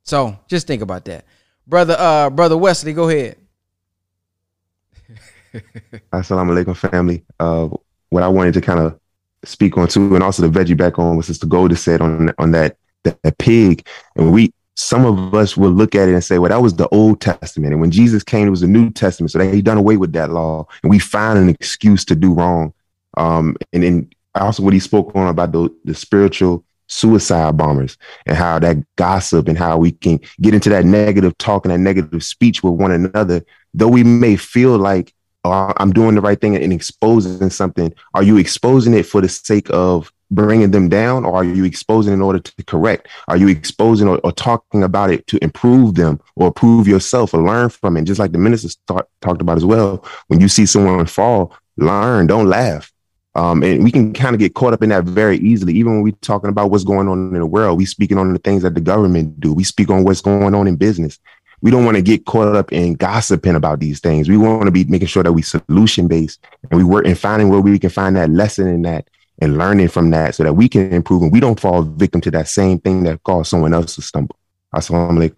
So 0.05 0.39
just 0.49 0.67
think 0.67 0.81
about 0.81 1.05
that. 1.07 1.27
Brother 1.67 1.97
uh 1.99 2.31
brother 2.31 2.57
Wesley, 2.57 2.95
go 2.95 3.11
ahead. 3.11 3.37
Assalamu 6.13 6.65
alaikum, 6.65 6.77
family. 6.77 7.25
Uh, 7.39 7.69
what 8.09 8.23
I 8.23 8.29
wanted 8.29 8.55
to 8.55 8.63
kind 8.63 8.81
of 8.81 8.99
speak 9.45 9.77
on 9.79 9.89
too, 9.89 10.15
and 10.15 10.25
also 10.25 10.47
the 10.47 10.59
veggie 10.59 10.77
back 10.77 10.99
on 10.99 11.17
what 11.17 11.25
Sister 11.25 11.47
Gold 11.47 11.77
said 11.79 12.01
on 12.01 12.33
on 12.39 12.53
that 12.53 12.77
that, 13.05 13.23
that 13.23 13.39
pig, 13.39 13.87
and 14.17 14.33
we 14.33 14.53
some 14.79 15.05
of 15.05 15.35
us 15.35 15.57
will 15.57 15.73
look 15.73 15.97
at 15.97 16.09
it 16.09 16.13
and 16.13 16.23
say, 16.23 16.39
well, 16.39 16.51
that 16.51 16.63
was 16.63 16.77
the 16.77 16.89
Old 16.91 17.21
Testament. 17.21 17.73
And 17.73 17.81
when 17.81 17.91
Jesus 17.91 18.23
came, 18.23 18.47
it 18.47 18.51
was 18.51 18.61
the 18.61 18.69
New 18.69 18.91
Testament. 18.91 19.33
So 19.33 19.41
he 19.41 19.61
done 19.61 19.77
away 19.77 19.97
with 19.97 20.13
that 20.13 20.31
law. 20.31 20.69
And 20.85 20.91
we 20.91 21.01
find 21.01 21.37
an 21.37 21.49
excuse 21.49 22.05
to 22.05 22.15
do 22.15 22.33
wrong. 22.33 22.73
Um, 23.17 23.57
and 23.73 23.83
then 23.83 24.11
also 24.37 24.63
what 24.63 24.75
he 24.75 24.79
spoke 24.79 25.17
on 25.17 25.27
about 25.27 25.51
the, 25.51 25.69
the 25.85 25.95
spiritual 25.95 26.65
suicide 26.87 27.57
bombers 27.57 27.99
and 28.25 28.37
how 28.37 28.61
that 28.61 28.77
gossip 28.95 29.49
and 29.49 29.59
how 29.59 29.79
we 29.79 29.91
can 29.91 30.21
get 30.41 30.55
into 30.55 30.71
that 30.71 30.85
negative 30.85 31.37
talk 31.39 31.65
and 31.65 31.75
that 31.75 31.79
negative 31.79 32.23
speech 32.23 32.63
with 32.63 32.75
one 32.75 32.93
another, 32.93 33.45
though 33.75 33.89
we 33.89 34.05
may 34.05 34.37
feel 34.37 34.79
like 34.79 35.13
I'm 35.45 35.93
doing 35.93 36.15
the 36.15 36.21
right 36.21 36.41
thing 36.41 36.57
and 36.57 36.73
exposing 36.73 37.51
something, 37.51 37.95
are 38.15 38.23
you 38.23 38.37
exposing 38.39 38.95
it 38.95 39.07
for 39.07 39.21
the 39.21 39.29
sake 39.29 39.69
of 39.71 40.13
bringing 40.31 40.71
them 40.71 40.89
down 40.89 41.25
or 41.25 41.37
are 41.37 41.45
you 41.45 41.65
exposing 41.65 42.13
in 42.13 42.21
order 42.21 42.39
to 42.39 42.65
correct? 42.65 43.09
Are 43.29 43.37
you 43.37 43.49
exposing 43.49 44.09
or, 44.09 44.19
or 44.25 44.33
talking 44.33 44.83
about 44.83 45.11
it 45.11 45.27
to 45.29 45.43
improve 45.43 45.95
them 45.95 46.21
or 46.37 46.49
improve 46.49 46.87
yourself 46.87 47.33
or 47.33 47.43
learn 47.43 47.71
from 47.71 47.97
it? 47.97 48.05
Just 48.05 48.21
like 48.21 48.33
the 48.33 48.39
ministers 48.39 48.77
talk, 48.87 49.09
talked 49.21 49.41
about 49.41 49.57
as 49.57 49.65
well 49.65 50.05
when 50.27 50.41
you 50.41 50.49
see 50.49 50.67
someone 50.67 51.07
fall 51.07 51.55
learn 51.77 52.27
don't 52.27 52.49
laugh. 52.49 52.93
Um, 53.35 53.63
and 53.63 53.85
we 53.85 53.93
can 53.93 54.13
kind 54.13 54.35
of 54.35 54.41
get 54.41 54.55
caught 54.55 54.73
up 54.73 54.83
in 54.83 54.89
that 54.89 55.05
very 55.05 55.39
easily. 55.39 55.73
Even 55.75 55.93
when 55.93 56.03
we're 56.03 56.13
talking 56.23 56.51
about 56.51 56.71
what's 56.71 56.83
going 56.83 57.07
on 57.09 57.29
in 57.29 57.39
the 57.39 57.47
world 57.47 57.79
we 57.79 57.85
speaking 57.85 58.19
on 58.19 58.33
the 58.33 58.39
things 58.41 58.63
that 58.63 58.75
the 58.75 58.81
government 58.81 59.39
do. 59.39 59.55
We 59.55 59.65
speak 59.65 59.91
on 59.91 60.03
what's 60.03 60.21
going 60.21 60.55
on 60.55 60.67
in 60.67 60.77
business 60.77 61.19
we 61.61 61.71
don't 61.71 61.85
want 61.85 61.97
to 61.97 62.03
get 62.03 62.25
caught 62.25 62.55
up 62.55 62.73
in 62.73 62.95
gossiping 62.95 63.55
about 63.55 63.81
these 63.81 64.01
things 64.01 64.29
we 64.29 64.37
want 64.37 64.65
to 64.65 64.71
be 64.71 64.85
making 64.85 65.09
sure 65.09 65.23
that 65.23 65.33
we 65.33 65.43
solution 65.43 66.09
based 66.09 66.45
and 66.71 66.79
we 66.79 66.85
work 66.85 67.05
in 67.05 67.15
finding 67.15 67.49
where 67.49 67.61
we 67.61 67.79
can 67.79 67.91
find 67.91 68.17
that 68.17 68.31
lesson 68.31 68.67
in 68.69 68.83
that 68.83 69.09
and 69.41 69.57
learning 69.57 69.89
from 69.89 70.11
that 70.11 70.35
so 70.35 70.43
that 70.43 70.55
we 70.55 70.69
can 70.69 70.93
improve 70.93 71.23
and 71.23 71.33
we 71.33 71.41
don't 71.41 71.61
fall 71.61 71.83
victim 71.83 72.21
to 72.21 72.31
that 72.31 72.49
same 72.49 72.79
thing 72.79 73.05
that 73.05 73.23
caused 73.23 73.51
someone 73.51 73.73
else 73.73 73.95
to 73.95 74.03
stumble. 74.03 74.37
Assalamu 74.75 75.33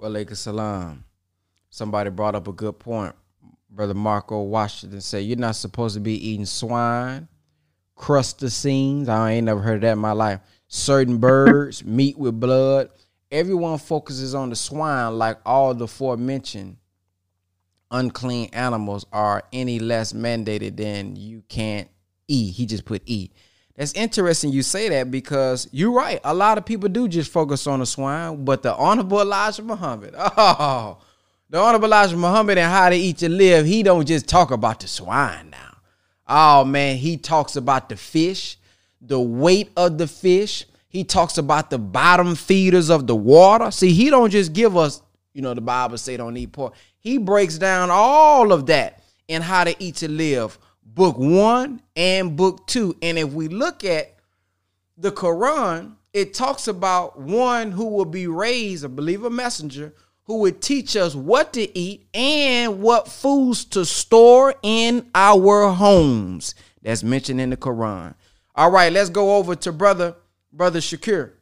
alaikum 0.00 0.36
salam. 0.36 1.04
Somebody 1.70 2.10
brought 2.10 2.34
up 2.34 2.48
a 2.48 2.52
good 2.52 2.78
point. 2.78 3.14
Brother 3.70 3.94
Marco 3.94 4.42
Washington 4.42 5.00
said, 5.00 5.24
You're 5.24 5.38
not 5.38 5.56
supposed 5.56 5.94
to 5.94 6.00
be 6.00 6.28
eating 6.28 6.46
swine, 6.46 7.28
crustaceans. 7.96 9.08
I 9.08 9.32
ain't 9.32 9.46
never 9.46 9.60
heard 9.60 9.76
of 9.76 9.80
that 9.82 9.92
in 9.92 9.98
my 9.98 10.12
life. 10.12 10.40
Certain 10.68 11.18
birds, 11.18 11.84
meat 11.84 12.18
with 12.18 12.38
blood. 12.38 12.90
Everyone 13.32 13.78
focuses 13.78 14.34
on 14.34 14.50
the 14.50 14.56
swine 14.56 15.18
like 15.18 15.38
all 15.44 15.74
the 15.74 15.84
aforementioned 15.84 16.76
unclean 17.90 18.50
animals 18.52 19.06
are 19.12 19.42
any 19.52 19.78
less 19.78 20.12
mandated 20.12 20.76
than 20.76 21.16
you 21.16 21.42
can't 21.48 21.88
E. 22.28 22.50
He 22.50 22.66
just 22.66 22.84
put 22.84 23.02
E. 23.06 23.30
That's 23.76 23.92
interesting 23.94 24.52
you 24.52 24.62
say 24.62 24.88
that 24.90 25.10
because 25.10 25.68
you're 25.72 25.92
right. 25.92 26.20
A 26.24 26.34
lot 26.34 26.58
of 26.58 26.66
people 26.66 26.88
do 26.88 27.08
just 27.08 27.30
focus 27.30 27.66
on 27.66 27.80
the 27.80 27.86
swine, 27.86 28.44
but 28.44 28.62
the 28.62 28.74
Honorable 28.74 29.20
Elijah 29.20 29.62
Muhammad, 29.62 30.14
oh, 30.18 30.98
the 31.48 31.58
Honorable 31.58 31.86
Elijah 31.86 32.16
Muhammad 32.16 32.58
and 32.58 32.70
how 32.70 32.90
to 32.90 32.96
eat 32.96 33.22
and 33.22 33.36
live, 33.36 33.64
he 33.64 33.82
don't 33.82 34.06
just 34.06 34.28
talk 34.28 34.50
about 34.50 34.80
the 34.80 34.88
swine 34.88 35.50
now. 35.50 35.78
Oh 36.28 36.64
man, 36.64 36.96
he 36.96 37.16
talks 37.16 37.56
about 37.56 37.88
the 37.88 37.96
fish, 37.96 38.58
the 39.00 39.20
weight 39.20 39.70
of 39.76 39.98
the 39.98 40.06
fish. 40.06 40.66
He 40.92 41.04
talks 41.04 41.38
about 41.38 41.70
the 41.70 41.78
bottom 41.78 42.34
feeders 42.34 42.90
of 42.90 43.06
the 43.06 43.16
water. 43.16 43.70
See, 43.70 43.94
he 43.94 44.10
don't 44.10 44.28
just 44.28 44.52
give 44.52 44.76
us, 44.76 45.02
you 45.32 45.40
know, 45.40 45.54
the 45.54 45.62
Bible 45.62 45.96
say 45.96 46.18
don't 46.18 46.36
eat 46.36 46.52
pork. 46.52 46.74
He 46.98 47.16
breaks 47.16 47.56
down 47.56 47.88
all 47.90 48.52
of 48.52 48.66
that 48.66 49.02
and 49.26 49.42
how 49.42 49.64
to 49.64 49.74
eat 49.82 49.96
to 49.96 50.08
live 50.08 50.58
book 50.84 51.16
one 51.16 51.80
and 51.96 52.36
book 52.36 52.66
two. 52.66 52.94
And 53.00 53.18
if 53.18 53.32
we 53.32 53.48
look 53.48 53.84
at 53.84 54.14
the 54.96 55.10
Quran, 55.10 55.96
it 56.12 56.34
talks 56.34 56.68
about 56.68 57.18
one 57.18 57.72
who 57.72 57.86
will 57.86 58.04
be 58.04 58.26
raised, 58.26 58.84
a 58.84 58.88
believer 58.88 59.30
messenger, 59.30 59.94
who 60.24 60.40
would 60.40 60.60
teach 60.60 60.94
us 60.94 61.14
what 61.14 61.54
to 61.54 61.78
eat 61.78 62.06
and 62.12 62.82
what 62.82 63.08
foods 63.08 63.64
to 63.64 63.84
store 63.84 64.54
in 64.62 65.08
our 65.14 65.68
homes. 65.70 66.54
That's 66.82 67.02
mentioned 67.02 67.40
in 67.40 67.50
the 67.50 67.56
Quran. 67.56 68.14
All 68.54 68.70
right, 68.70 68.92
let's 68.92 69.08
go 69.08 69.36
over 69.36 69.54
to 69.56 69.72
brother, 69.72 70.14
brother 70.52 70.80
Shakir. 70.80 71.32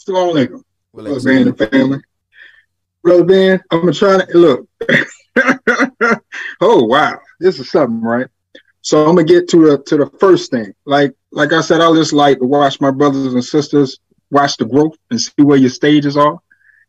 Assalamu 0.00 0.32
alaikum. 0.32 0.62
Well, 0.92 1.54
family. 1.54 2.00
Brother 3.02 3.24
Ben, 3.24 3.60
I'm 3.70 3.80
gonna 3.80 3.92
try 3.92 4.24
to 4.24 4.38
look. 4.38 4.68
oh 6.60 6.84
wow, 6.84 7.18
this 7.38 7.60
is 7.60 7.70
something, 7.70 8.00
right? 8.00 8.26
So 8.80 9.00
I'm 9.06 9.14
gonna 9.14 9.24
get 9.24 9.48
to 9.50 9.70
the 9.70 9.82
to 9.84 9.96
the 9.98 10.10
first 10.18 10.50
thing. 10.50 10.74
Like 10.86 11.14
like 11.30 11.52
I 11.52 11.60
said, 11.60 11.80
I 11.80 11.92
just 11.94 12.12
like 12.12 12.38
to 12.38 12.46
watch 12.46 12.80
my 12.80 12.90
brothers 12.90 13.34
and 13.34 13.44
sisters 13.44 13.98
watch 14.30 14.56
the 14.56 14.64
growth 14.64 14.96
and 15.10 15.20
see 15.20 15.42
where 15.42 15.58
your 15.58 15.70
stages 15.70 16.16
are, 16.16 16.38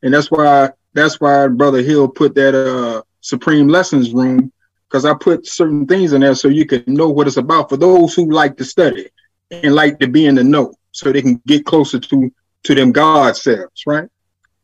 and 0.02 0.14
that's 0.14 0.32
why 0.32 0.72
that's 0.94 1.20
why 1.20 1.48
Brother 1.48 1.84
Hill 1.84 2.08
put 2.08 2.36
that 2.36 2.56
uh 2.56 3.04
Supreme 3.22 3.68
Lessons 3.68 4.12
room 4.14 4.52
because 4.90 5.06
I 5.06 5.14
put 5.14 5.46
certain 5.46 5.86
things 5.86 6.14
in 6.14 6.22
there 6.22 6.36
so 6.36 6.48
you 6.48 6.66
can 6.66 6.84
know 6.88 7.10
what 7.10 7.28
it's 7.28 7.38
about 7.38 7.70
for 7.70 7.78
those 7.78 8.14
who 8.14 8.32
like 8.32 8.58
to 8.58 8.66
study 8.66 9.10
and 9.52 9.76
like 9.76 10.00
to 10.00 10.08
be 10.08 10.26
in 10.26 10.36
the 10.36 10.44
know, 10.44 10.74
so 10.92 11.12
they 11.12 11.22
can 11.22 11.42
get 11.46 11.66
closer 11.66 12.00
to 12.00 12.34
to 12.64 12.76
them 12.76 12.92
God 12.92 13.38
selves, 13.38 13.84
right? 13.86 14.10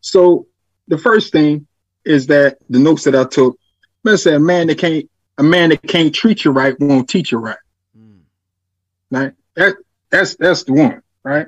So 0.01 0.47
the 0.87 0.97
first 0.97 1.31
thing 1.31 1.67
is 2.03 2.27
that 2.27 2.57
the 2.69 2.79
notes 2.79 3.03
that 3.05 3.15
I 3.15 3.23
took, 3.23 3.57
man 4.03 4.17
said 4.17 4.33
a 4.33 4.39
man 4.39 4.67
that 4.67 4.77
can't 4.77 5.09
a 5.37 5.43
man 5.43 5.69
that 5.69 5.83
can't 5.83 6.13
treat 6.13 6.43
you 6.43 6.51
right 6.51 6.79
won't 6.79 7.09
teach 7.09 7.31
you 7.31 7.37
right. 7.37 7.57
Mm. 7.97 8.21
Right? 9.11 9.33
That 9.55 9.75
that's 10.09 10.35
that's 10.35 10.63
the 10.63 10.73
one, 10.73 11.01
right? 11.23 11.47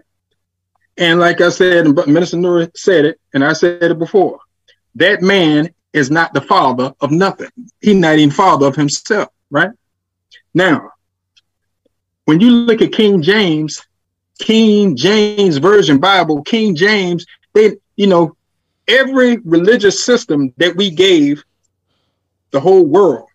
And 0.97 1.19
like 1.19 1.41
I 1.41 1.49
said, 1.49 1.86
and 1.86 1.95
Minister 2.07 2.38
Nuri 2.38 2.71
said 2.75 3.05
it, 3.05 3.19
and 3.34 3.43
I 3.43 3.53
said 3.53 3.84
it 3.84 3.99
before. 3.99 4.39
That 4.95 5.21
man 5.21 5.73
is 5.93 6.11
not 6.11 6.33
the 6.33 6.41
father 6.41 6.93
of 7.01 7.11
nothing. 7.11 7.49
He's 7.81 7.95
not 7.95 8.17
even 8.17 8.31
father 8.31 8.67
of 8.67 8.75
himself, 8.75 9.29
right? 9.49 9.71
Now, 10.53 10.91
when 12.25 12.39
you 12.39 12.51
look 12.51 12.81
at 12.81 12.91
King 12.91 13.21
James, 13.21 13.85
King 14.39 14.95
James 14.95 15.57
Version 15.57 15.97
Bible, 15.97 16.43
King 16.43 16.75
James, 16.75 17.25
they, 17.53 17.77
you 17.95 18.07
know, 18.07 18.35
every 18.88 19.38
religious 19.38 20.03
system 20.03 20.53
that 20.57 20.75
we 20.75 20.89
gave 20.89 21.43
the 22.51 22.59
whole 22.59 22.85
world, 22.85 23.27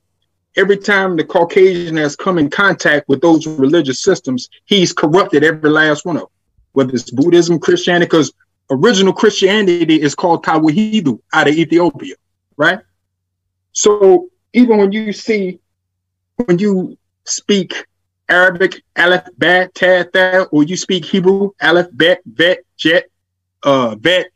every 0.56 0.76
time 0.76 1.16
the 1.16 1.24
Caucasian 1.24 1.96
has 1.96 2.16
come 2.16 2.38
in 2.38 2.50
contact 2.50 3.08
with 3.08 3.20
those 3.20 3.46
religious 3.46 4.02
systems, 4.02 4.48
he's 4.64 4.92
corrupted 4.92 5.44
every 5.44 5.70
last 5.70 6.04
one 6.04 6.16
of 6.16 6.22
them, 6.22 6.30
whether 6.72 6.94
it's 6.94 7.10
Buddhism, 7.10 7.58
Christianity, 7.58 8.06
because 8.06 8.32
original 8.70 9.12
Christianity 9.12 10.00
is 10.00 10.14
called 10.14 10.44
Tawahidu 10.44 11.20
out 11.32 11.48
of 11.48 11.54
Ethiopia, 11.54 12.14
right? 12.62 12.80
So 13.72 14.28
even 14.52 14.78
when 14.78 14.92
you 14.92 15.12
see, 15.12 15.58
when 16.36 16.58
you 16.58 16.96
speak 17.24 17.70
Arabic, 18.28 18.82
Aleph, 18.96 19.26
Bet, 19.36 19.74
Tat, 19.74 20.48
or 20.52 20.62
you 20.62 20.76
speak 20.76 21.04
Hebrew, 21.04 21.50
Aleph, 21.60 21.88
Bet, 21.92 22.20
Vet, 22.24 22.60
Jet, 22.78 23.04
uh, 23.64 23.96
Vet, 23.96 24.26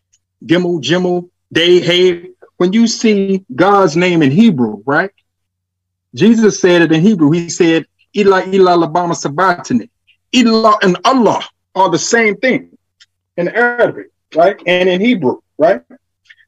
Gimel, 0.45 0.83
Jimel, 0.83 1.31
Day, 1.53 1.81
Hey. 1.81 2.31
When 2.59 2.73
you 2.73 2.87
see 2.87 3.45
God's 3.55 3.97
name 3.97 4.23
in 4.23 4.31
Hebrew, 4.31 4.83
right? 4.87 5.11
Jesus 6.15 6.59
said 6.59 6.81
it 6.81 6.91
in 6.91 7.03
Hebrew. 7.03 7.31
He 7.31 7.51
said, 7.51 7.85
Ila 8.17 8.47
ila 8.47 8.73
labama 8.83 9.15
sabatani. 9.15 9.91
Ila 10.35 10.79
and 10.83 10.97
Allah 11.05 11.43
are 11.75 11.91
the 11.91 11.99
same 11.99 12.35
thing 12.39 12.71
in 13.37 13.49
Arabic, 13.49 14.07
right? 14.35 14.57
And 14.67 14.89
in 14.89 15.03
Hebrew, 15.03 15.37
right? 15.59 15.83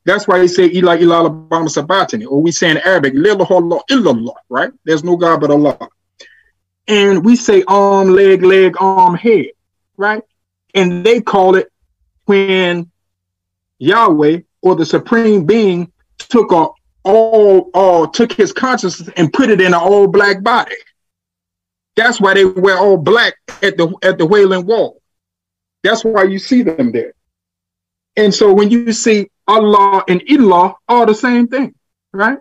That's 0.09 0.26
why 0.26 0.40
he 0.40 0.48
said 0.48 0.74
Ila 0.74 0.96
ila 0.96 1.28
labama 1.28 1.68
sabatani. 1.68 2.26
Or 2.26 2.40
we 2.40 2.50
say 2.50 2.70
in 2.70 2.78
Arabic, 2.78 3.12
Lillah 3.14 3.44
illallah, 3.44 4.36
right? 4.48 4.72
There's 4.84 5.04
no 5.04 5.18
God 5.18 5.42
but 5.42 5.50
Allah. 5.50 5.76
And 6.86 7.22
we 7.22 7.36
say 7.36 7.62
arm, 7.68 8.09
leg, 8.09 8.42
leg, 8.42 8.76
arm, 8.80 9.16
head, 9.16 9.48
right? 9.98 10.22
And 10.74 11.04
they 11.04 11.20
call 11.20 11.56
it 11.56 11.70
when 12.24 12.90
Yahweh 13.80 14.40
or 14.62 14.76
the 14.76 14.86
supreme 14.86 15.44
being 15.44 15.92
took 16.16 16.52
a 16.52 16.68
all 17.04 17.70
all 17.74 18.09
took 18.09 18.32
his 18.32 18.50
consciousness 18.50 19.11
and 19.18 19.30
put 19.30 19.50
it 19.50 19.61
in 19.61 19.68
an 19.68 19.74
all 19.74 20.06
black 20.06 20.42
body. 20.42 20.74
That's 21.96 22.18
why 22.18 22.32
they 22.32 22.46
wear 22.46 22.78
all 22.78 22.96
black 22.96 23.34
at 23.62 23.76
the 23.76 23.94
at 24.02 24.16
the 24.16 24.24
Wailing 24.24 24.64
Wall. 24.64 25.02
That's 25.82 26.02
why 26.02 26.22
you 26.22 26.38
see 26.38 26.62
them 26.62 26.92
there. 26.92 27.12
And 28.16 28.34
so 28.34 28.54
when 28.54 28.70
you 28.70 28.94
see 28.94 29.28
Allah 29.49 30.05
and 30.07 30.20
Ilah 30.20 30.74
are 30.88 31.07
the 31.07 31.14
same 31.14 31.49
thing, 31.49 31.74
right? 32.12 32.38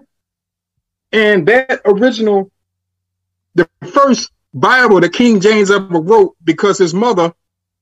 And 1.12 1.48
that 1.48 1.82
original, 1.86 2.52
the 3.56 3.68
first 3.92 4.32
Bible 4.54 5.00
that 5.00 5.14
King 5.14 5.40
James 5.40 5.72
ever 5.72 6.00
wrote, 6.00 6.36
because 6.44 6.78
his 6.78 6.94
mother, 6.94 7.34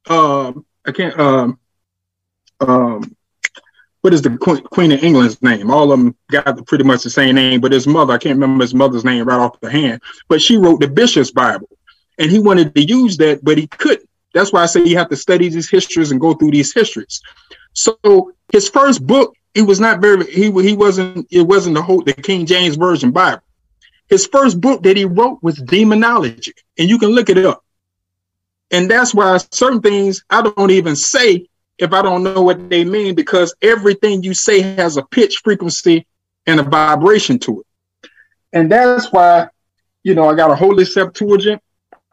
um, 0.07 0.65
I 0.86 0.91
can't, 0.91 1.19
um, 1.19 1.59
um, 2.59 3.15
what 4.01 4.13
is 4.13 4.21
the 4.21 4.38
Queen 4.38 4.91
of 4.91 5.03
England's 5.03 5.41
name? 5.41 5.71
All 5.71 5.91
of 5.91 5.99
them 5.99 6.15
got 6.30 6.67
pretty 6.67 6.84
much 6.84 7.01
the 7.01 7.09
same 7.09 7.34
name, 7.34 7.59
but 7.59 7.71
his 7.71 7.88
mother, 7.88 8.13
I 8.13 8.19
can't 8.19 8.39
remember 8.39 8.63
his 8.63 8.76
mother's 8.76 9.03
name 9.03 9.26
right 9.26 9.39
off 9.39 9.59
the 9.59 9.71
hand, 9.71 10.01
but 10.28 10.39
she 10.39 10.57
wrote 10.57 10.80
the 10.80 10.88
Bishop's 10.88 11.32
Bible. 11.32 11.69
And 12.19 12.30
he 12.30 12.38
wanted 12.38 12.76
to 12.76 12.82
use 12.82 13.17
that, 13.17 13.43
but 13.43 13.57
he 13.57 13.65
couldn't. 13.65 14.07
That's 14.34 14.53
why 14.53 14.61
I 14.61 14.67
say 14.67 14.84
you 14.84 14.97
have 14.97 15.09
to 15.09 15.15
study 15.15 15.49
these 15.49 15.69
histories 15.69 16.11
and 16.11 16.21
go 16.21 16.34
through 16.34 16.51
these 16.51 16.73
histories. 16.73 17.21
So 17.76 18.34
his 18.51 18.67
first 18.69 19.05
book, 19.05 19.36
it 19.53 19.61
was 19.61 19.80
not 19.80 20.01
very 20.01 20.26
he 20.32 20.51
he 20.63 20.76
wasn't 20.76 21.28
it 21.30 21.43
wasn't 21.43 21.76
the 21.76 21.82
whole 21.82 22.01
the 22.01 22.13
King 22.13 22.45
James 22.45 22.76
Version 22.76 23.11
Bible. 23.11 23.43
His 24.07 24.26
first 24.26 24.59
book 24.59 24.82
that 24.84 24.97
he 24.97 25.05
wrote 25.05 25.39
was 25.41 25.57
Demonology, 25.57 26.53
and 26.78 26.89
you 26.89 26.97
can 26.97 27.09
look 27.09 27.30
it 27.30 27.38
up. 27.38 27.63
And 28.71 28.89
that's 28.89 29.13
why 29.13 29.38
certain 29.51 29.82
things 29.82 30.23
I 30.30 30.41
don't 30.41 30.71
even 30.71 30.95
say 30.95 31.47
if 31.78 31.91
I 31.91 32.01
don't 32.01 32.23
know 32.23 32.41
what 32.41 32.69
they 32.69 32.86
mean, 32.86 33.15
because 33.15 33.53
everything 33.61 34.23
you 34.23 34.34
say 34.34 34.61
has 34.61 34.97
a 34.97 35.03
pitch 35.03 35.41
frequency 35.43 36.05
and 36.47 36.59
a 36.59 36.63
vibration 36.63 37.39
to 37.39 37.61
it. 37.61 38.09
And 38.53 38.71
that's 38.71 39.11
why, 39.11 39.49
you 40.03 40.15
know, 40.15 40.30
I 40.30 40.36
got 40.36 40.51
a 40.51 40.55
Holy 40.55 40.86
Septuagint 40.86 41.61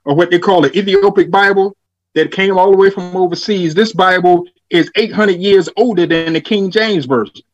or 0.04 0.16
what 0.16 0.30
they 0.30 0.40
call 0.40 0.62
the 0.62 0.76
Ethiopic 0.76 1.30
Bible 1.30 1.76
that 2.14 2.32
came 2.32 2.58
all 2.58 2.70
the 2.72 2.76
way 2.76 2.90
from 2.90 3.16
overseas. 3.16 3.74
This 3.74 3.92
Bible 3.92 4.46
is 4.72 4.90
800 4.96 5.38
years 5.38 5.68
older 5.76 6.06
than 6.06 6.32
the 6.32 6.40
King 6.40 6.70
James 6.70 7.04
Version. 7.04 7.44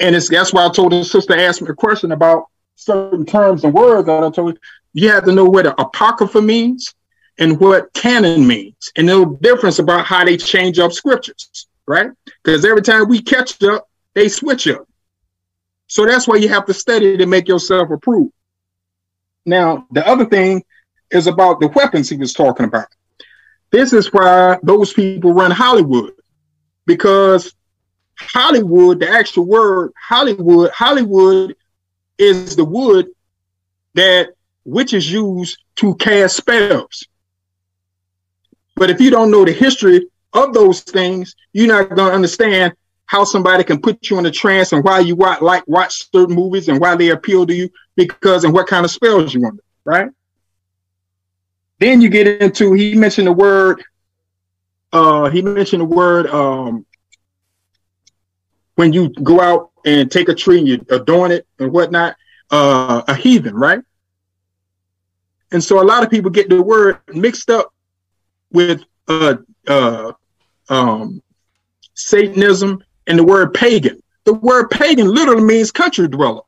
And 0.00 0.16
it's 0.16 0.30
that's 0.30 0.52
why 0.52 0.66
I 0.66 0.70
told 0.70 0.92
the 0.92 1.04
sister 1.04 1.36
asked 1.36 1.60
me 1.60 1.68
a 1.68 1.74
question 1.74 2.10
about 2.10 2.46
certain 2.74 3.26
terms 3.26 3.62
and 3.64 3.74
words 3.74 4.06
that 4.06 4.24
I 4.24 4.30
told 4.30 4.54
you, 4.54 4.60
you 4.94 5.10
have 5.10 5.24
to 5.24 5.32
know 5.32 5.44
what 5.44 5.64
the 5.64 5.80
apocrypha 5.80 6.40
means 6.40 6.94
and 7.38 7.60
what 7.60 7.92
canon 7.92 8.46
means, 8.46 8.92
and 8.96 9.06
no 9.06 9.24
difference 9.24 9.78
about 9.78 10.06
how 10.06 10.24
they 10.24 10.36
change 10.36 10.78
up 10.78 10.92
scriptures, 10.92 11.66
right? 11.86 12.10
Because 12.42 12.64
every 12.64 12.82
time 12.82 13.08
we 13.08 13.22
catch 13.22 13.62
up, 13.62 13.88
they 14.14 14.28
switch 14.28 14.66
up. 14.68 14.86
So 15.86 16.06
that's 16.06 16.26
why 16.26 16.36
you 16.36 16.48
have 16.48 16.66
to 16.66 16.74
study 16.74 17.16
to 17.16 17.26
make 17.26 17.48
yourself 17.48 17.90
approved. 17.90 18.32
Now, 19.44 19.86
the 19.90 20.06
other 20.06 20.24
thing 20.24 20.64
is 21.10 21.26
about 21.26 21.60
the 21.60 21.68
weapons 21.68 22.08
he 22.08 22.16
was 22.16 22.32
talking 22.32 22.66
about. 22.66 22.88
This 23.70 23.92
is 23.92 24.12
why 24.12 24.58
those 24.62 24.92
people 24.92 25.32
run 25.32 25.50
Hollywood, 25.50 26.12
because 26.86 27.54
Hollywood, 28.16 29.00
the 29.00 29.08
actual 29.08 29.44
word 29.44 29.92
Hollywood, 30.00 30.70
Hollywood 30.70 31.56
is 32.18 32.56
the 32.56 32.64
wood 32.64 33.08
that 33.94 34.30
witches 34.64 35.10
use 35.10 35.56
to 35.76 35.94
cast 35.96 36.36
spells. 36.36 37.06
But 38.76 38.90
if 38.90 39.00
you 39.00 39.10
don't 39.10 39.30
know 39.30 39.44
the 39.44 39.52
history 39.52 40.06
of 40.32 40.54
those 40.54 40.80
things, 40.80 41.34
you're 41.52 41.68
not 41.68 41.94
going 41.94 42.10
to 42.10 42.14
understand 42.14 42.72
how 43.06 43.24
somebody 43.24 43.62
can 43.62 43.80
put 43.80 44.08
you 44.08 44.18
in 44.18 44.24
a 44.24 44.30
trance 44.30 44.72
and 44.72 44.82
why 44.82 45.00
you 45.00 45.14
watch, 45.14 45.42
like 45.42 45.62
watch 45.66 46.10
certain 46.10 46.34
movies 46.34 46.68
and 46.68 46.80
why 46.80 46.96
they 46.96 47.10
appeal 47.10 47.46
to 47.46 47.54
you 47.54 47.68
because 47.96 48.44
and 48.44 48.54
what 48.54 48.66
kind 48.66 48.84
of 48.84 48.90
spells 48.90 49.34
you 49.34 49.44
under, 49.44 49.62
right? 49.84 50.08
Then 51.78 52.00
you 52.00 52.08
get 52.08 52.40
into 52.40 52.72
he 52.72 52.94
mentioned 52.94 53.26
the 53.26 53.32
word 53.32 53.82
uh 54.92 55.30
he 55.30 55.42
mentioned 55.42 55.80
the 55.80 55.86
word 55.86 56.26
um 56.26 56.84
when 58.74 58.92
you 58.92 59.10
go 59.10 59.40
out 59.40 59.70
and 59.84 60.10
take 60.10 60.28
a 60.28 60.34
tree 60.34 60.58
and 60.58 60.68
you 60.68 60.84
adorn 60.90 61.30
it 61.30 61.46
and 61.58 61.70
whatnot, 61.70 62.16
uh 62.50 63.02
a 63.06 63.14
heathen, 63.14 63.54
right? 63.54 63.80
And 65.52 65.62
so 65.62 65.80
a 65.82 65.84
lot 65.84 66.02
of 66.02 66.10
people 66.10 66.30
get 66.30 66.48
the 66.48 66.62
word 66.62 66.98
mixed 67.08 67.50
up 67.50 67.72
with 68.52 68.82
uh, 69.06 69.36
uh, 69.68 70.12
um, 70.68 71.22
Satanism 71.94 72.82
and 73.06 73.18
the 73.18 73.24
word 73.24 73.52
pagan. 73.52 74.00
The 74.24 74.34
word 74.34 74.70
pagan 74.70 75.08
literally 75.08 75.42
means 75.42 75.70
country 75.70 76.08
dweller. 76.08 76.42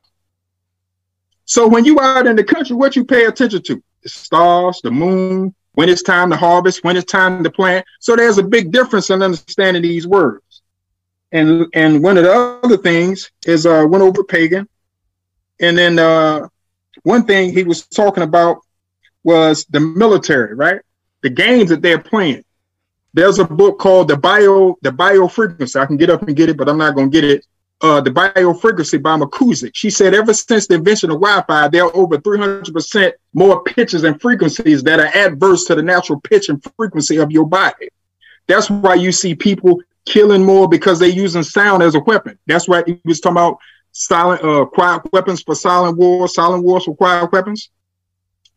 So 1.45 1.67
when 1.67 1.85
you 1.85 1.99
out 1.99 2.25
in 2.25 2.35
the 2.35 2.43
country, 2.43 2.75
what 2.75 2.95
you 2.95 3.05
pay 3.05 3.25
attention 3.25 3.61
to? 3.63 3.83
The 4.01 4.09
stars, 4.09 4.81
the 4.83 4.89
moon, 4.89 5.53
when 5.75 5.89
it's 5.89 6.01
time 6.01 6.29
to 6.31 6.37
harvest, 6.37 6.83
when 6.83 6.97
it's 6.97 7.11
time 7.11 7.43
to 7.43 7.49
plant. 7.49 7.85
So 7.99 8.15
there's 8.15 8.37
a 8.37 8.43
big 8.43 8.71
difference 8.71 9.09
in 9.09 9.21
understanding 9.21 9.83
these 9.83 10.07
words. 10.07 10.61
And 11.31 11.67
and 11.73 12.03
one 12.03 12.17
of 12.17 12.23
the 12.23 12.33
other 12.63 12.77
things 12.77 13.31
is 13.45 13.65
uh 13.65 13.85
went 13.87 14.03
over 14.03 14.23
pagan. 14.23 14.67
And 15.59 15.77
then 15.77 15.99
uh 15.99 16.47
one 17.03 17.25
thing 17.25 17.53
he 17.53 17.63
was 17.63 17.85
talking 17.87 18.23
about 18.23 18.59
was 19.23 19.65
the 19.69 19.79
military, 19.79 20.53
right? 20.55 20.81
the 21.25 21.29
games 21.31 21.69
that 21.71 21.81
they're 21.81 21.97
playing. 21.97 22.43
There's 23.15 23.39
a 23.39 23.45
book 23.45 23.79
called 23.79 24.09
the 24.09 24.15
bio 24.15 24.77
the 24.83 24.91
bio 24.91 25.27
frequency. 25.27 25.79
I 25.79 25.87
can 25.87 25.97
get 25.97 26.11
up 26.11 26.21
and 26.21 26.35
get 26.35 26.49
it, 26.49 26.57
but 26.57 26.69
I'm 26.69 26.77
not 26.77 26.95
gonna 26.95 27.09
get 27.09 27.23
it. 27.23 27.43
Uh, 27.85 28.01
the 28.01 28.09
bio 28.09 28.51
frequency 28.55 28.97
by 28.97 29.15
McKusick. 29.15 29.69
She 29.75 29.91
said 29.91 30.15
ever 30.15 30.33
since 30.33 30.65
the 30.65 30.73
invention 30.73 31.11
of 31.11 31.21
Wi-Fi, 31.21 31.67
there 31.67 31.85
are 31.85 31.95
over 31.95 32.17
300% 32.17 33.11
more 33.35 33.61
pitches 33.63 34.03
and 34.03 34.19
frequencies 34.19 34.81
that 34.81 34.99
are 34.99 35.15
adverse 35.15 35.65
to 35.65 35.75
the 35.75 35.83
natural 35.83 36.19
pitch 36.19 36.49
and 36.49 36.63
frequency 36.77 37.17
of 37.17 37.31
your 37.31 37.45
body. 37.45 37.89
That's 38.47 38.71
why 38.71 38.95
you 38.95 39.11
see 39.11 39.35
people 39.35 39.83
killing 40.03 40.43
more 40.43 40.67
because 40.67 40.97
they're 40.97 41.09
using 41.09 41.43
sound 41.43 41.83
as 41.83 41.93
a 41.93 41.99
weapon. 41.99 42.39
That's 42.47 42.67
why 42.67 42.81
he 42.87 42.99
was 43.05 43.19
talking 43.19 43.37
about 43.37 43.59
silent, 43.91 44.43
uh, 44.43 44.65
quiet 44.65 45.03
weapons 45.13 45.43
for 45.43 45.53
silent 45.53 45.95
wars, 45.95 46.33
silent 46.33 46.63
wars 46.63 46.85
for 46.85 46.95
quiet 46.95 47.31
weapons. 47.31 47.69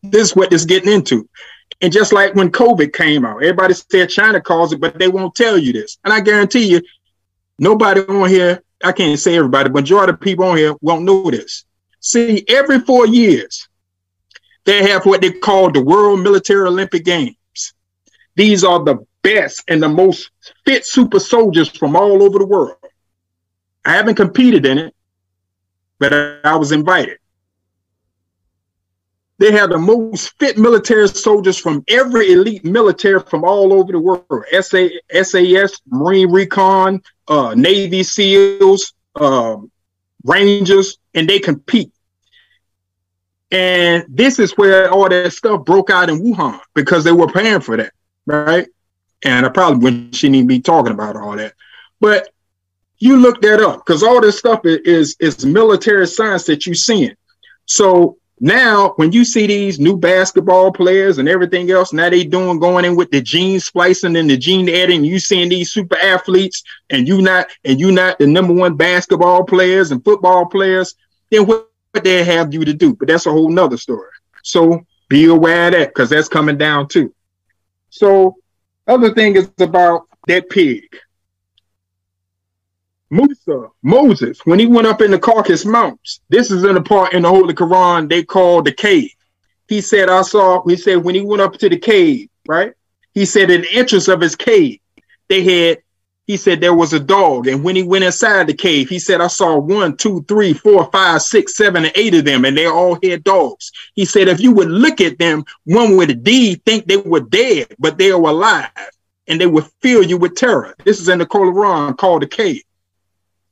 This 0.03 0.31
is 0.31 0.37
what 0.37 0.49
this 0.49 0.65
getting 0.65 0.91
into. 0.91 1.29
And 1.83 1.93
just 1.93 2.15
like 2.15 2.35
when 2.35 2.51
COVID 2.51 2.95
came 2.95 3.27
out, 3.27 3.43
everybody 3.43 3.75
said 3.75 4.09
China 4.09 4.41
caused 4.41 4.73
it, 4.73 4.81
but 4.81 4.99
they 4.99 5.09
won't 5.09 5.35
tell 5.35 5.59
you 5.59 5.75
this. 5.75 5.99
And 6.03 6.15
I 6.15 6.21
guarantee 6.21 6.65
you, 6.65 6.81
nobody 7.59 8.01
on 8.01 8.31
here, 8.31 8.63
I 8.83 8.93
can't 8.93 9.19
say 9.19 9.37
everybody, 9.37 9.69
but 9.69 9.81
majority 9.81 10.13
of 10.13 10.21
people 10.21 10.45
on 10.45 10.57
here 10.57 10.75
won't 10.81 11.05
know 11.05 11.31
this. 11.31 11.65
See, 12.01 12.45
every 12.49 12.81
four 12.81 13.07
years, 13.07 13.69
they 14.65 14.89
have 14.89 15.05
what 15.05 15.21
they 15.21 15.33
call 15.33 15.71
the 15.71 15.83
World 15.83 16.21
Military 16.21 16.67
Olympic 16.67 17.05
Games. 17.05 17.37
These 18.37 18.63
are 18.63 18.85
the 18.85 19.05
best 19.23 19.65
and 19.69 19.83
the 19.83 19.89
most 19.89 20.31
fit 20.65 20.87
super 20.87 21.19
soldiers 21.19 21.69
from 21.69 21.97
all 21.97 22.23
over 22.23 22.39
the 22.39 22.47
world. 22.47 22.77
I 23.85 23.93
haven't 23.93 24.15
competed 24.15 24.65
in 24.65 24.79
it, 24.79 24.95
but 25.99 26.13
I 26.45 26.55
was 26.57 26.71
invited. 26.71 27.19
They 29.39 29.53
have 29.53 29.71
the 29.71 29.79
most 29.79 30.37
fit 30.39 30.59
military 30.59 31.09
soldiers 31.09 31.57
from 31.57 31.85
every 31.89 32.33
elite 32.33 32.65
military 32.65 33.21
from 33.21 33.45
all 33.45 33.73
over 33.73 33.93
the 33.93 34.01
world. 34.01 34.45
SA, 34.61 34.89
SAS, 35.23 35.81
Marine 35.87 36.31
Recon, 36.31 37.03
uh, 37.29 37.55
Navy 37.57 38.03
SEALs, 38.03 38.95
um, 39.15 39.71
Rangers, 40.25 40.99
and 41.15 41.29
they 41.29 41.39
compete. 41.39 41.93
And 43.53 44.05
this 44.09 44.41
is 44.41 44.53
where 44.59 44.91
all 44.91 45.09
that 45.09 45.33
stuff 45.33 45.65
broke 45.65 45.91
out 45.91 46.11
in 46.11 46.21
Wuhan 46.21 46.61
because 46.75 47.05
they 47.05 47.13
were 47.13 47.29
paying 47.29 47.61
for 47.61 47.77
that, 47.77 47.93
right? 48.27 48.69
And 49.25 49.47
I 49.47 49.49
probably 49.49 49.79
wouldn't 49.79 50.15
shouldn't 50.17 50.37
even 50.37 50.49
be 50.49 50.61
talking 50.61 50.93
about 50.93 51.17
all 51.17 51.37
that. 51.37 51.55
But 52.01 52.29
you 52.99 53.17
look 53.17 53.41
that 53.43 53.61
up 53.61 53.87
because 53.87 54.03
all 54.03 54.21
this 54.21 54.39
stuff 54.39 54.61
is, 54.65 55.17
is 55.21 55.47
military 55.47 56.07
science 56.09 56.45
that 56.45 56.67
you're 56.67 56.75
seeing. 56.75 57.15
So 57.67 58.19
now, 58.41 58.93
when 58.97 59.13
you 59.13 59.25
see 59.25 59.47
these 59.47 59.81
new 59.81 59.97
basketball 59.97 60.73
players 60.73 61.19
and 61.19 61.29
everything 61.29 61.71
else, 61.71 61.93
now 61.93 62.09
they 62.09 62.25
doing 62.25 62.61
going 62.61 62.85
in 62.85 62.95
with 62.95 63.11
the 63.11 63.21
gene 63.21 63.59
splicing 63.59 64.17
and 64.17 64.31
the 64.31 64.37
gene 64.37 64.69
editing. 64.69 65.05
You 65.05 65.19
seeing 65.19 65.49
these 65.49 65.73
super 65.73 65.97
athletes, 65.97 66.63
and 66.91 67.09
you 67.09 67.21
not 67.21 67.49
and 67.65 67.81
you 67.81 67.91
not 67.91 68.19
the 68.19 68.27
number 68.27 68.53
one 68.53 68.77
basketball 68.77 69.45
players 69.45 69.91
and 69.91 70.05
football 70.05 70.47
players. 70.47 70.95
Then 71.31 71.47
what, 71.47 71.69
what 71.93 72.05
they 72.05 72.23
have 72.25 72.55
you 72.55 72.65
to 72.65 72.75
do? 72.75 72.95
But 72.95 73.09
that's 73.09 73.27
a 73.27 73.33
whole 73.33 73.51
nother 73.51 73.77
story. 73.77 74.11
So 74.43 74.85
be 75.09 75.27
aware 75.27 75.67
of 75.67 75.73
that 75.73 75.89
because 75.89 76.11
that's 76.11 76.29
coming 76.29 76.59
down 76.59 76.89
too. 76.89 77.15
So 77.91 78.37
other 78.87 79.13
thing 79.15 79.37
is 79.37 79.51
about 79.59 80.07
that 80.27 80.49
pig. 80.49 80.85
Musa, 83.11 83.69
Moses, 83.83 84.41
when 84.45 84.59
he 84.59 84.67
went 84.67 84.87
up 84.87 85.01
in 85.01 85.11
the 85.11 85.19
Caucasus 85.19 85.65
Mountains, 85.65 86.21
this 86.29 86.51
is 86.51 86.65
in 86.65 86.75
the 86.75 86.83
part 86.83 87.15
in 87.15 87.23
the 87.23 87.29
Holy 87.29 87.55
Quran 87.55 88.09
they 88.09 88.23
call 88.23 88.63
the 88.63 88.73
cave. 88.73 89.11
He 89.67 89.81
said, 89.81 90.09
I 90.09 90.23
saw, 90.23 90.63
he 90.67 90.77
said, 90.77 90.97
when 90.97 91.15
he 91.15 91.23
went 91.23 91.43
up 91.43 91.55
to 91.55 91.69
the 91.69 91.79
cave, 91.79 92.29
right? 92.47 92.75
He 93.13 93.25
said, 93.25 93.51
in 93.51 93.63
the 93.63 93.73
entrance 93.73 94.09
of 94.09 94.21
his 94.21 94.37
cave, 94.37 94.81
they 95.29 95.43
had, 95.43 95.79
he 96.27 96.37
said, 96.37 96.61
there 96.61 96.75
was 96.75 96.93
a 96.93 97.01
dog. 97.01 97.47
And 97.47 97.65
when 97.65 97.77
he 97.77 97.83
went 97.83 98.05
inside 98.05 98.47
the 98.47 98.55
cave, 98.55 98.89
he 98.91 98.99
said, 98.99 99.23
I 99.23 99.27
saw 99.29 99.59
one, 99.59 99.97
two, 99.97 100.23
three, 100.29 100.53
four, 100.53 100.91
five, 100.91 101.23
six, 101.23 101.57
seven, 101.57 101.85
and 101.85 101.93
eight 101.95 102.15
of 102.15 102.27
them, 102.27 102.45
and 102.45 102.57
they 102.57 102.67
all 102.67 102.99
had 103.03 103.25
dogs. 103.25 103.73
He 103.95 104.05
said, 104.05 104.29
if 104.29 104.41
you 104.41 104.53
would 104.53 104.69
look 104.71 105.01
at 105.01 105.19
them, 105.19 105.45
one 105.65 105.97
would 105.97 106.11
indeed 106.11 106.63
think 106.67 106.87
they 106.87 106.99
were 106.99 107.21
dead, 107.21 107.75
but 107.79 107.97
they 107.97 108.13
were 108.13 108.31
alive, 108.31 108.71
and 109.27 109.41
they 109.41 109.47
would 109.47 109.67
fill 109.81 110.03
you 110.03 110.19
with 110.19 110.35
terror. 110.35 110.75
This 110.85 111.01
is 111.01 111.09
in 111.09 111.19
the 111.19 111.27
Quran 111.27 111.97
called 111.97 112.23
the 112.23 112.27
cave 112.27 112.63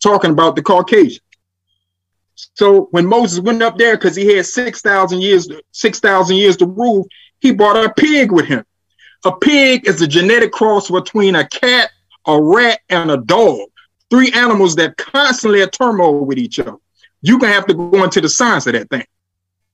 talking 0.06 0.30
about 0.30 0.54
the 0.54 0.62
Caucasian. 0.62 1.20
So 2.36 2.88
when 2.92 3.06
Moses 3.06 3.40
went 3.40 3.62
up 3.62 3.76
there, 3.76 3.96
because 3.96 4.14
he 4.14 4.36
had 4.36 4.46
6,000 4.46 5.20
years, 5.20 5.48
6,000 5.72 6.36
years 6.36 6.56
to 6.58 6.66
rule, 6.66 7.08
he 7.40 7.50
brought 7.52 7.84
a 7.84 7.92
pig 7.92 8.30
with 8.30 8.46
him. 8.46 8.64
A 9.24 9.36
pig 9.36 9.88
is 9.88 10.00
a 10.00 10.06
genetic 10.06 10.52
cross 10.52 10.88
between 10.88 11.34
a 11.34 11.48
cat, 11.48 11.90
a 12.26 12.40
rat, 12.40 12.80
and 12.88 13.10
a 13.10 13.16
dog. 13.16 13.68
Three 14.08 14.30
animals 14.32 14.76
that 14.76 14.96
constantly 14.96 15.62
at 15.62 15.72
turmoil 15.72 16.24
with 16.24 16.38
each 16.38 16.60
other. 16.60 16.76
You're 17.22 17.40
gonna 17.40 17.52
have 17.52 17.66
to 17.66 17.74
go 17.74 18.04
into 18.04 18.20
the 18.20 18.28
science 18.28 18.68
of 18.68 18.74
that 18.74 18.88
thing 18.88 19.06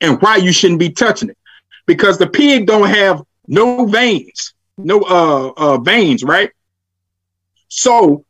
and 0.00 0.20
why 0.22 0.36
you 0.36 0.52
shouldn't 0.52 0.80
be 0.80 0.90
touching 0.90 1.28
it. 1.28 1.36
Because 1.84 2.16
the 2.16 2.26
pig 2.26 2.66
don't 2.66 2.88
have 2.88 3.22
no 3.46 3.84
veins, 3.84 4.54
no 4.78 5.00
uh, 5.02 5.52
uh 5.56 5.78
veins, 5.78 6.24
right? 6.24 6.50
So 7.68 8.24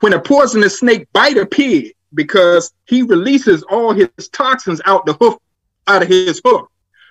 when 0.00 0.12
a 0.12 0.20
poisonous 0.20 0.80
snake 0.80 1.08
bite 1.12 1.36
a 1.36 1.46
pig 1.46 1.94
because 2.14 2.72
he 2.86 3.02
releases 3.02 3.62
all 3.64 3.92
his 3.92 4.08
toxins 4.32 4.80
out 4.84 5.06
the 5.06 5.14
hoof 5.14 5.36
out 5.86 6.02
of 6.02 6.08
his 6.08 6.40
hoof. 6.44 6.66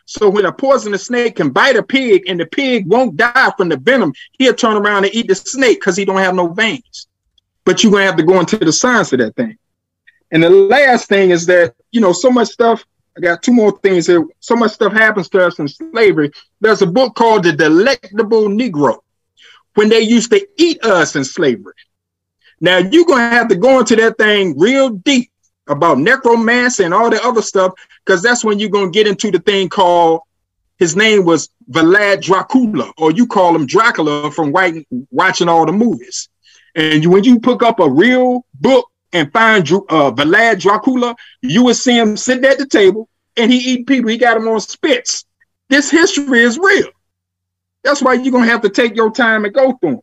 So 0.06 0.30
when 0.30 0.46
a 0.46 0.52
poisonous 0.52 1.08
snake 1.08 1.38
can 1.38 1.50
bite 1.50 1.76
a 1.76 1.84
pig 1.84 2.24
and 2.28 2.40
the 2.40 2.46
pig 2.46 2.88
won't 2.88 3.18
die 3.18 3.52
from 3.58 3.70
the 3.70 3.78
venom, 3.78 4.14
he'll 4.38 4.54
turn 4.54 4.78
around 4.78 5.06
and 5.06 5.16
eat 5.16 5.28
the 5.28 5.36
snake 5.36 5.80
because 5.80 5.98
he 5.98 6.06
don't 6.06 6.18
have 6.18 6.36
no 6.36 6.48
veins. 6.48 7.08
But 7.64 7.84
you're 7.84 7.92
gonna 7.92 8.06
have 8.06 8.18
to 8.18 8.24
go 8.24 8.40
into 8.40 8.58
the 8.58 8.72
science 8.72 9.12
of 9.14 9.20
that 9.20 9.36
thing. 9.36 9.58
And 10.32 10.44
the 10.44 10.50
last 10.50 11.10
thing 11.10 11.32
is 11.32 11.46
that, 11.48 11.74
you 11.92 12.02
know, 12.02 12.14
so 12.14 12.30
much 12.30 12.50
stuff, 12.50 12.84
I 13.18 13.22
got 13.22 13.42
two 13.42 13.54
more 13.54 13.78
things 13.80 14.06
here. 14.06 14.26
So 14.42 14.56
much 14.56 14.74
stuff 14.74 14.94
happens 14.94 15.30
to 15.30 15.46
us 15.46 15.58
in 15.58 15.68
slavery. 15.68 16.32
There's 16.60 16.82
a 16.82 16.88
book 16.88 17.16
called 17.16 17.44
The 17.44 17.54
Delectable 17.54 18.44
Negro 18.44 19.00
when 19.74 19.90
they 19.90 20.02
used 20.02 20.32
to 20.32 20.48
eat 20.58 20.84
us 20.84 21.16
in 21.16 21.24
slavery. 21.24 21.74
Now 22.66 22.80
you're 22.80 23.06
gonna 23.06 23.30
have 23.30 23.48
to 23.50 23.56
go 23.56 23.78
into 23.78 23.96
that 23.98 24.18
thing 24.18 24.58
real 24.58 24.90
deep 24.90 25.30
about 25.68 26.00
necromancy 26.00 26.84
and 26.84 26.96
all 26.96 27.12
the 27.12 27.24
other 27.24 27.44
stuff, 27.44 27.74
because 28.04 28.24
that's 28.24 28.44
when 28.44 28.58
you're 28.58 28.72
gonna 28.72 28.90
get 28.90 29.06
into 29.06 29.30
the 29.30 29.38
thing 29.38 29.70
called 29.70 30.22
his 30.80 30.96
name 30.96 31.26
was 31.26 31.50
Vlad 31.70 32.24
Dracula, 32.24 32.92
or 32.98 33.12
you 33.12 33.28
call 33.28 33.56
him 33.56 33.68
Dracula 33.68 34.32
from 34.32 34.52
watching 34.52 35.48
all 35.48 35.68
the 35.68 35.72
movies. 35.72 36.28
And 36.74 37.04
you, 37.04 37.12
when 37.12 37.24
you 37.24 37.40
pick 37.40 37.62
up 37.62 37.80
a 37.80 37.88
real 37.88 38.44
book 38.56 38.90
and 39.14 39.32
find 39.32 39.62
uh, 39.72 40.12
Vlad 40.12 40.60
Dracula, 40.60 41.16
you 41.42 41.64
will 41.64 41.76
see 41.76 41.96
him 41.96 42.18
sitting 42.18 42.46
at 42.46 42.58
the 42.58 42.66
table 42.66 43.08
and 43.38 43.52
he 43.52 43.60
eat 43.60 43.86
people. 43.86 44.10
He 44.10 44.18
got 44.18 44.34
them 44.34 44.48
on 44.48 44.60
spits. 44.60 45.24
This 45.70 45.92
history 45.92 46.42
is 46.42 46.58
real. 46.58 46.90
That's 47.84 48.02
why 48.02 48.14
you're 48.14 48.32
gonna 48.32 48.48
have 48.48 48.62
to 48.62 48.70
take 48.70 48.96
your 48.96 49.12
time 49.12 49.46
and 49.46 49.54
go 49.54 49.74
through 49.74 49.92
them. 49.92 50.02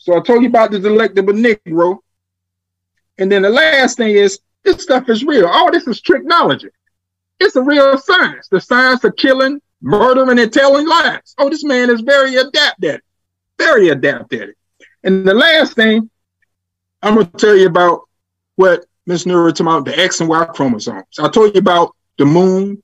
So 0.00 0.16
I 0.16 0.20
told 0.20 0.42
you 0.42 0.48
about 0.48 0.70
the 0.70 0.78
delectable 0.78 1.34
Negro. 1.34 1.98
And 3.18 3.30
then 3.30 3.42
the 3.42 3.50
last 3.50 3.98
thing 3.98 4.16
is 4.16 4.40
this 4.64 4.82
stuff 4.82 5.10
is 5.10 5.24
real. 5.24 5.46
All 5.46 5.70
this 5.70 5.86
is 5.86 6.00
technology. 6.00 6.70
It's 7.38 7.54
a 7.56 7.62
real 7.62 7.98
science. 7.98 8.48
The 8.48 8.62
science 8.62 9.04
of 9.04 9.14
killing, 9.16 9.60
murdering, 9.82 10.38
and 10.38 10.52
telling 10.52 10.88
lies. 10.88 11.34
Oh, 11.36 11.50
this 11.50 11.64
man 11.64 11.90
is 11.90 12.00
very 12.00 12.36
adept 12.36 12.82
at 12.82 12.96
it. 12.96 13.02
Very 13.58 13.90
adept 13.90 14.32
at 14.32 14.48
it. 14.48 14.56
And 15.04 15.26
the 15.26 15.34
last 15.34 15.74
thing 15.74 16.08
I'm 17.02 17.14
gonna 17.14 17.26
tell 17.36 17.56
you 17.56 17.66
about 17.66 18.08
what 18.56 18.86
Miss 19.06 19.24
Nura 19.24 19.50
talking 19.50 19.66
about 19.66 19.84
the 19.84 19.98
X 19.98 20.20
and 20.20 20.30
Y 20.30 20.44
chromosomes. 20.46 21.18
I 21.18 21.28
told 21.28 21.54
you 21.54 21.58
about 21.58 21.94
the 22.16 22.24
moon, 22.24 22.82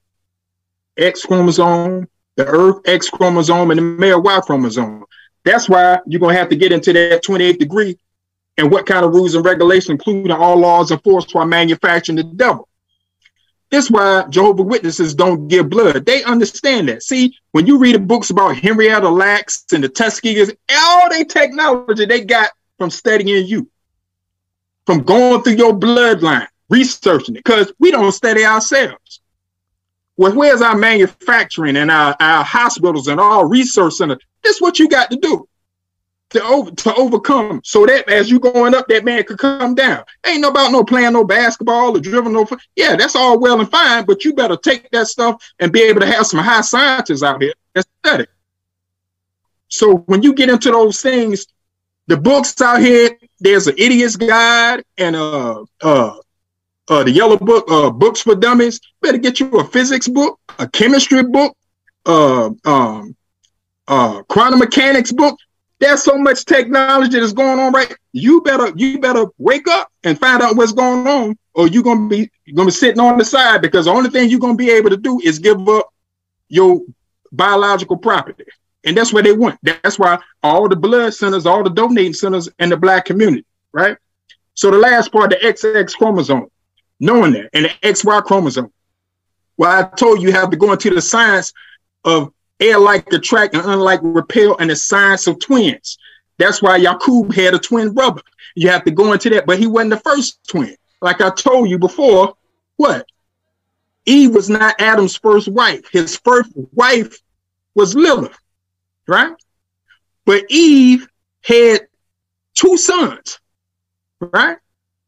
X 0.98 1.24
chromosome, 1.24 2.09
the 2.36 2.44
Earth 2.47 2.82
X 2.86 3.09
chromosome, 3.09 3.70
and 3.70 3.78
the 3.78 3.82
male 3.82 4.20
Y 4.20 4.40
chromosome. 4.40 5.05
That's 5.47 5.68
why 5.68 6.01
you're 6.06 6.20
gonna 6.20 6.36
have 6.36 6.48
to 6.48 6.56
get 6.56 6.73
into 6.73 6.93
that 6.93 7.23
28th 7.24 7.59
degree 7.59 7.97
and 8.59 8.68
what 8.68 8.85
kind 8.85 9.05
of 9.05 9.14
rules 9.14 9.36
and 9.36 9.44
regulations, 9.44 9.90
including 9.90 10.32
all 10.32 10.56
laws 10.56 10.90
enforced 10.90 11.32
while 11.35 11.47
manufacturing 11.47 12.16
the 12.16 12.24
devil. 12.24 12.68
That's 13.70 13.89
why 13.89 14.24
Jehovah 14.28 14.64
Witnesses 14.64 15.14
don't 15.14 15.47
give 15.47 15.70
blood. 15.70 16.05
They 16.05 16.24
understand 16.24 16.89
that. 16.89 17.05
See, 17.05 17.36
when 17.52 17.64
you 17.64 17.78
read 17.78 17.94
the 17.94 18.01
books 18.01 18.31
about 18.31 18.56
Henrietta 18.56 19.09
Lacks 19.09 19.64
and 19.73 19.85
the 19.85 19.89
Tuskegees, 19.89 20.56
all 20.68 21.09
the 21.10 21.24
technology 21.24 22.06
they 22.06 22.24
got 22.24 22.51
from 22.77 22.90
studying 22.90 23.47
you, 23.47 23.70
from 24.85 25.02
going 25.05 25.43
through 25.43 25.55
your 25.55 25.73
bloodline, 25.74 26.48
researching 26.70 27.36
it, 27.36 27.44
because 27.44 27.73
we 27.78 27.93
don't 27.93 28.10
study 28.10 28.44
ourselves. 28.44 28.98
Well, 30.16 30.34
where's 30.34 30.62
our 30.62 30.76
manufacturing 30.76 31.76
and 31.76 31.90
our, 31.90 32.16
our 32.20 32.43
hospitals 32.43 33.09
and 33.09 33.20
all 33.20 33.44
research 33.44 33.94
centers? 33.94 34.18
This 34.43 34.56
is 34.56 34.62
what 34.62 34.78
you 34.78 34.88
got 34.88 35.10
to 35.10 35.16
do 35.16 35.47
to 36.30 36.43
over 36.43 36.70
to 36.70 36.94
overcome 36.94 37.60
so 37.64 37.86
that 37.86 38.09
as 38.09 38.30
you 38.30 38.40
going 38.40 38.74
up, 38.74 38.88
that 38.88 39.05
man 39.05 39.22
could 39.24 39.38
come 39.38 39.74
down. 39.74 40.05
Ain't 40.24 40.40
no 40.40 40.48
about 40.48 40.72
no 40.72 40.82
playing 40.84 41.12
no 41.12 41.24
basketball 41.24 41.97
or 41.97 42.01
driven 42.01 42.32
no. 42.32 42.47
Yeah, 42.74 42.97
that's 42.97 43.14
all 43.14 43.38
well 43.38 43.60
and 43.60 43.70
fine, 43.70 44.05
but 44.05 44.24
you 44.24 44.32
better 44.34 44.56
take 44.56 44.90
that 44.90 45.06
stuff 45.06 45.43
and 45.60 45.72
be 45.72 45.82
able 45.82 46.01
to 46.01 46.06
have 46.06 46.26
some 46.26 46.40
high 46.40 46.62
scientists 46.62 47.22
out 47.22 47.43
here 47.43 47.52
that 47.74 47.86
study. 48.05 48.26
So 49.68 49.98
when 50.06 50.22
you 50.22 50.32
get 50.32 50.48
into 50.48 50.70
those 50.70 51.01
things, 51.01 51.47
the 52.06 52.16
books 52.16 52.60
out 52.60 52.80
here, 52.80 53.10
there's 53.40 53.66
an 53.66 53.74
idiot's 53.78 54.16
guide 54.16 54.84
and 54.97 55.14
uh 55.14 55.64
uh 55.80 56.16
uh 56.88 57.04
the 57.04 57.10
yellow 57.10 57.36
book, 57.36 57.64
uh 57.70 57.90
books 57.90 58.20
for 58.20 58.34
dummies. 58.34 58.80
Better 59.00 59.18
get 59.18 59.40
you 59.40 59.50
a 59.58 59.64
physics 59.64 60.08
book, 60.08 60.38
a 60.58 60.68
chemistry 60.68 61.22
book, 61.22 61.56
uh 62.06 62.50
um 62.64 63.16
uh 63.88 64.22
quantum 64.22 64.58
mechanics 64.58 65.12
book 65.12 65.38
there's 65.78 66.02
so 66.02 66.16
much 66.16 66.44
technology 66.44 67.18
that's 67.18 67.32
going 67.32 67.58
on 67.58 67.72
right. 67.72 67.94
You 68.12 68.40
better 68.42 68.72
you 68.76 68.98
better 68.98 69.26
wake 69.38 69.68
up 69.68 69.90
and 70.04 70.18
find 70.18 70.42
out 70.42 70.56
what's 70.56 70.72
going 70.72 71.06
on, 71.06 71.36
or 71.54 71.68
you're 71.68 71.82
gonna 71.82 72.08
be 72.08 72.30
you're 72.44 72.56
gonna 72.56 72.66
be 72.66 72.72
sitting 72.72 73.00
on 73.00 73.18
the 73.18 73.24
side 73.24 73.60
because 73.60 73.84
the 73.84 73.90
only 73.90 74.10
thing 74.10 74.30
you're 74.30 74.40
gonna 74.40 74.54
be 74.54 74.70
able 74.70 74.90
to 74.90 74.96
do 74.96 75.20
is 75.22 75.38
give 75.38 75.68
up 75.68 75.92
your 76.48 76.80
biological 77.32 77.96
property. 77.96 78.44
And 78.84 78.96
that's 78.96 79.12
what 79.12 79.24
they 79.24 79.32
want. 79.32 79.58
That's 79.62 79.98
why 79.98 80.18
all 80.42 80.68
the 80.68 80.76
blood 80.76 81.12
centers, 81.12 81.44
all 81.44 81.64
the 81.64 81.70
donating 81.70 82.14
centers 82.14 82.48
in 82.58 82.68
the 82.68 82.76
black 82.76 83.04
community, 83.04 83.44
right? 83.72 83.98
So 84.54 84.70
the 84.70 84.78
last 84.78 85.12
part, 85.12 85.30
the 85.30 85.36
XX 85.36 85.92
chromosome, 85.96 86.48
knowing 87.01 87.32
that, 87.32 87.51
and 87.52 87.66
the 87.66 87.70
XY 87.82 88.24
chromosome. 88.24 88.73
Well, 89.56 89.70
I 89.70 89.89
told 89.97 90.20
you, 90.20 90.28
you 90.28 90.35
have 90.35 90.51
to 90.51 90.56
go 90.56 90.73
into 90.73 90.90
the 90.90 91.01
science 91.01 91.52
of 92.05 92.32
air 92.60 92.78
like 92.78 93.12
attract 93.12 93.55
and 93.55 93.64
unlike 93.64 94.01
repel 94.02 94.56
and 94.59 94.70
the 94.70 94.77
science 94.77 95.27
of 95.27 95.39
twins. 95.40 95.98
That's 96.39 96.60
why 96.62 96.77
Yakub 96.77 97.32
had 97.32 97.55
a 97.55 97.59
twin 97.59 97.93
brother. 97.93 98.23
You 98.55 98.68
have 98.68 98.85
to 98.85 98.90
go 98.90 99.12
into 99.12 99.31
that, 99.31 99.47
but 99.47 99.59
he 99.59 99.66
wasn't 99.66 99.90
the 99.90 100.01
first 100.01 100.39
twin. 100.47 100.77
Like 101.01 101.20
I 101.20 101.31
told 101.31 101.68
you 101.68 101.78
before, 101.78 102.35
what? 102.77 103.06
Eve 104.06 104.35
was 104.35 104.48
not 104.48 104.81
Adam's 104.81 105.16
first 105.16 105.48
wife. 105.48 105.89
His 105.90 106.16
first 106.16 106.51
wife 106.73 107.18
was 107.74 107.94
Lilith, 107.94 108.39
right? 109.09 109.35
But 110.24 110.44
Eve 110.48 111.09
had 111.43 111.89
two 112.55 112.77
sons, 112.77 113.40
right? 114.20 114.59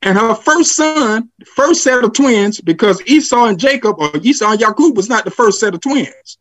And 0.02 0.16
her 0.16 0.34
first 0.34 0.76
son, 0.76 1.30
first 1.44 1.82
set 1.82 2.04
of 2.04 2.12
twins, 2.12 2.60
because 2.60 3.02
Esau 3.06 3.46
and 3.46 3.58
Jacob, 3.58 3.96
or 3.98 4.16
Esau 4.16 4.52
and 4.52 4.60
Yakub 4.60 4.96
was 4.96 5.08
not 5.08 5.24
the 5.24 5.30
first 5.30 5.58
set 5.58 5.74
of 5.74 5.80
twins. 5.80 6.38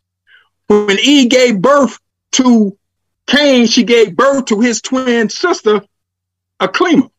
When 0.67 0.97
Eve 1.01 1.29
gave 1.29 1.61
birth 1.61 1.97
to 2.33 2.77
Cain, 3.25 3.67
she 3.67 3.83
gave 3.83 4.15
birth 4.15 4.45
to 4.45 4.59
his 4.59 4.81
twin 4.81 5.29
sister, 5.29 5.81
Aklima. 6.59 7.09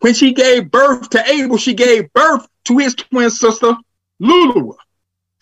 When 0.00 0.14
she 0.14 0.32
gave 0.32 0.70
birth 0.70 1.10
to 1.10 1.28
Abel, 1.28 1.58
she 1.58 1.74
gave 1.74 2.12
birth 2.12 2.46
to 2.64 2.78
his 2.78 2.94
twin 2.94 3.30
sister, 3.30 3.76
Luluwa. 4.22 4.76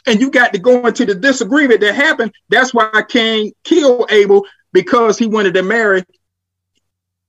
And 0.06 0.20
you 0.20 0.30
got 0.30 0.52
to 0.54 0.58
go 0.58 0.86
into 0.86 1.04
the 1.04 1.14
disagreement 1.14 1.80
that 1.82 1.94
happened. 1.94 2.32
That's 2.48 2.72
why 2.72 2.90
Cain 3.08 3.52
killed 3.62 4.10
Abel 4.10 4.46
because 4.72 5.18
he 5.18 5.26
wanted 5.26 5.54
to 5.54 5.62
marry 5.62 6.04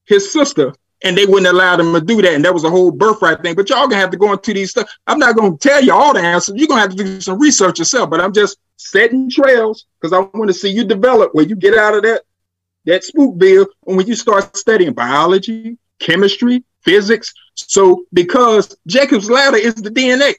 his 0.06 0.32
sister 0.32 0.74
and 1.04 1.18
they 1.18 1.26
wouldn't 1.26 1.48
allow 1.48 1.76
them 1.76 1.94
to 1.94 2.02
do 2.02 2.22
that. 2.22 2.34
And 2.34 2.44
that 2.46 2.54
was 2.54 2.64
a 2.64 2.70
whole 2.70 2.92
birthright 2.92 3.42
thing. 3.42 3.56
But 3.56 3.70
y'all 3.70 3.88
gonna 3.88 4.02
have 4.02 4.12
to 4.12 4.18
go 4.18 4.32
into 4.34 4.54
these 4.54 4.72
stuff. 4.72 4.90
I'm 5.08 5.20
not 5.20 5.36
gonna 5.36 5.58
tell 5.58 5.84
you 5.84 5.94
all 5.94 6.14
the 6.14 6.20
answers. 6.20 6.56
You're 6.58 6.68
gonna 6.68 6.82
have 6.82 6.96
to 6.96 7.04
do 7.04 7.22
some 7.22 7.40
research 7.40 7.80
yourself. 7.80 8.10
But 8.10 8.22
I'm 8.22 8.34
just 8.34 8.58
setting 8.78 9.30
trails 9.30 9.86
because 10.00 10.14
I 10.14 10.20
want 10.38 10.50
to 10.50 10.54
see 10.54 10.70
you 10.70 10.84
develop 10.84 11.34
where 11.34 11.46
you 11.46 11.56
get 11.56 11.78
out 11.78 11.96
of 11.96 12.04
that 12.04 12.24
that 12.86 13.04
spookville 13.04 13.68
and 13.88 13.98
when 13.98 14.08
you 14.08 14.16
start 14.16 14.56
studying 14.56 14.94
biology, 14.94 15.78
chemistry, 16.00 16.64
physics. 16.82 17.34
So 17.56 18.06
because 18.14 18.76
Jacob's 18.88 19.30
ladder 19.30 19.58
is 19.58 19.76
the 19.76 19.90
DNA. 19.92 20.36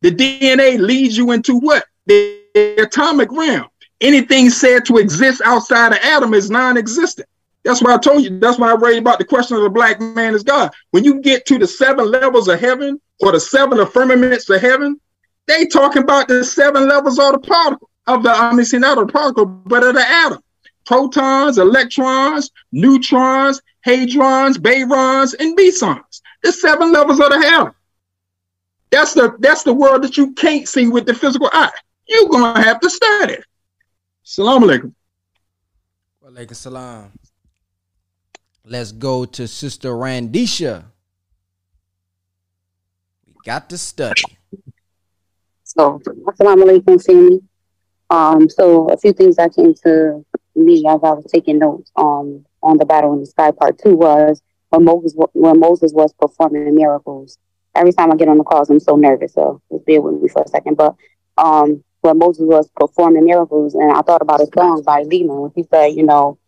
The 0.00 0.10
DNA 0.10 0.78
leads 0.78 1.16
you 1.16 1.30
into 1.30 1.58
what? 1.58 1.84
The 2.06 2.40
atomic 2.78 3.30
realm. 3.30 3.68
Anything 4.00 4.50
said 4.50 4.84
to 4.86 4.96
exist 4.96 5.40
outside 5.44 5.92
of 5.92 5.98
Adam 6.02 6.34
is 6.34 6.50
non-existent. 6.50 7.28
That's 7.64 7.82
why 7.82 7.94
I 7.94 7.98
told 7.98 8.24
you. 8.24 8.38
That's 8.38 8.58
why 8.58 8.70
I 8.72 8.74
raised 8.74 8.98
about 8.98 9.18
the 9.18 9.24
question 9.24 9.56
of 9.56 9.62
the 9.62 9.70
black 9.70 10.00
man 10.00 10.34
is 10.34 10.42
God. 10.42 10.72
When 10.90 11.04
you 11.04 11.20
get 11.20 11.46
to 11.46 11.58
the 11.58 11.66
seven 11.66 12.10
levels 12.10 12.48
of 12.48 12.58
heaven 12.58 13.00
or 13.20 13.32
the 13.32 13.40
seven 13.40 13.84
firmaments 13.86 14.50
of 14.50 14.60
heaven, 14.60 15.00
they 15.46 15.66
talking 15.66 16.02
about 16.02 16.28
the 16.28 16.44
seven 16.44 16.88
levels 16.88 17.18
of 17.18 17.32
the 17.32 17.38
particle 17.38 17.88
of 18.06 18.22
the 18.22 18.30
I 18.30 18.52
mean, 18.52 18.66
not 18.80 18.98
of 18.98 19.06
the 19.06 19.12
particle, 19.12 19.46
but 19.46 19.84
of 19.84 19.94
the 19.94 20.08
atom. 20.08 20.38
Protons, 20.84 21.58
electrons, 21.58 22.50
neutrons, 22.72 23.60
hadrons, 23.86 24.56
baryons, 24.56 25.34
and 25.38 25.54
mesons. 25.54 26.22
The 26.42 26.52
seven 26.52 26.92
levels 26.92 27.20
of 27.20 27.30
the 27.30 27.36
atom. 27.36 27.74
That's 28.90 29.14
the 29.14 29.36
that's 29.38 29.62
the 29.62 29.72
world 29.72 30.02
that 30.02 30.16
you 30.16 30.32
can't 30.32 30.68
see 30.68 30.88
with 30.88 31.06
the 31.06 31.14
physical 31.14 31.48
eye. 31.52 31.70
You're 32.08 32.28
gonna 32.28 32.60
have 32.60 32.80
to 32.80 32.90
study. 32.90 33.38
Salam 34.24 34.62
alaikum 34.62 34.94
salam. 36.54 37.12
Let's 38.64 38.92
go 38.92 39.24
to 39.24 39.48
Sister 39.48 39.90
Randisha. 39.90 40.84
We 43.26 43.34
got 43.44 43.68
to 43.70 43.78
study. 43.78 44.38
So, 45.64 46.00
assalamu 46.26 46.64
alaikum, 46.64 47.04
family. 47.04 47.40
Um, 48.10 48.48
so 48.48 48.88
a 48.90 48.96
few 48.96 49.12
things 49.12 49.36
that 49.36 49.54
came 49.54 49.74
to 49.84 50.24
me 50.54 50.84
as 50.86 51.00
I 51.02 51.12
was 51.12 51.24
taking 51.32 51.58
notes 51.58 51.90
um, 51.96 52.44
on 52.62 52.76
the 52.76 52.84
battle 52.84 53.14
in 53.14 53.20
the 53.20 53.26
sky 53.26 53.50
part 53.50 53.80
two 53.82 53.96
was 53.96 54.42
when 54.68 54.84
Moses 54.84 55.14
when 55.32 55.58
Moses 55.58 55.92
was 55.92 56.12
performing 56.12 56.74
miracles. 56.74 57.38
Every 57.74 57.92
time 57.92 58.12
I 58.12 58.16
get 58.16 58.28
on 58.28 58.38
the 58.38 58.44
calls, 58.44 58.68
I'm 58.68 58.80
so 58.80 58.96
nervous. 58.96 59.32
So 59.32 59.60
just 59.72 59.86
bear 59.86 60.02
with 60.02 60.20
me 60.22 60.28
for 60.28 60.42
a 60.42 60.48
second. 60.48 60.76
But 60.76 60.94
um, 61.38 61.82
when 62.02 62.18
Moses 62.18 62.42
was 62.42 62.68
performing 62.76 63.24
miracles, 63.24 63.74
and 63.74 63.90
I 63.90 64.02
thought 64.02 64.22
about 64.22 64.42
a 64.42 64.46
song 64.54 64.82
by 64.82 65.04
Leeland. 65.04 65.52
He 65.56 65.64
said, 65.64 65.94
you 65.94 66.04
know, 66.04 66.38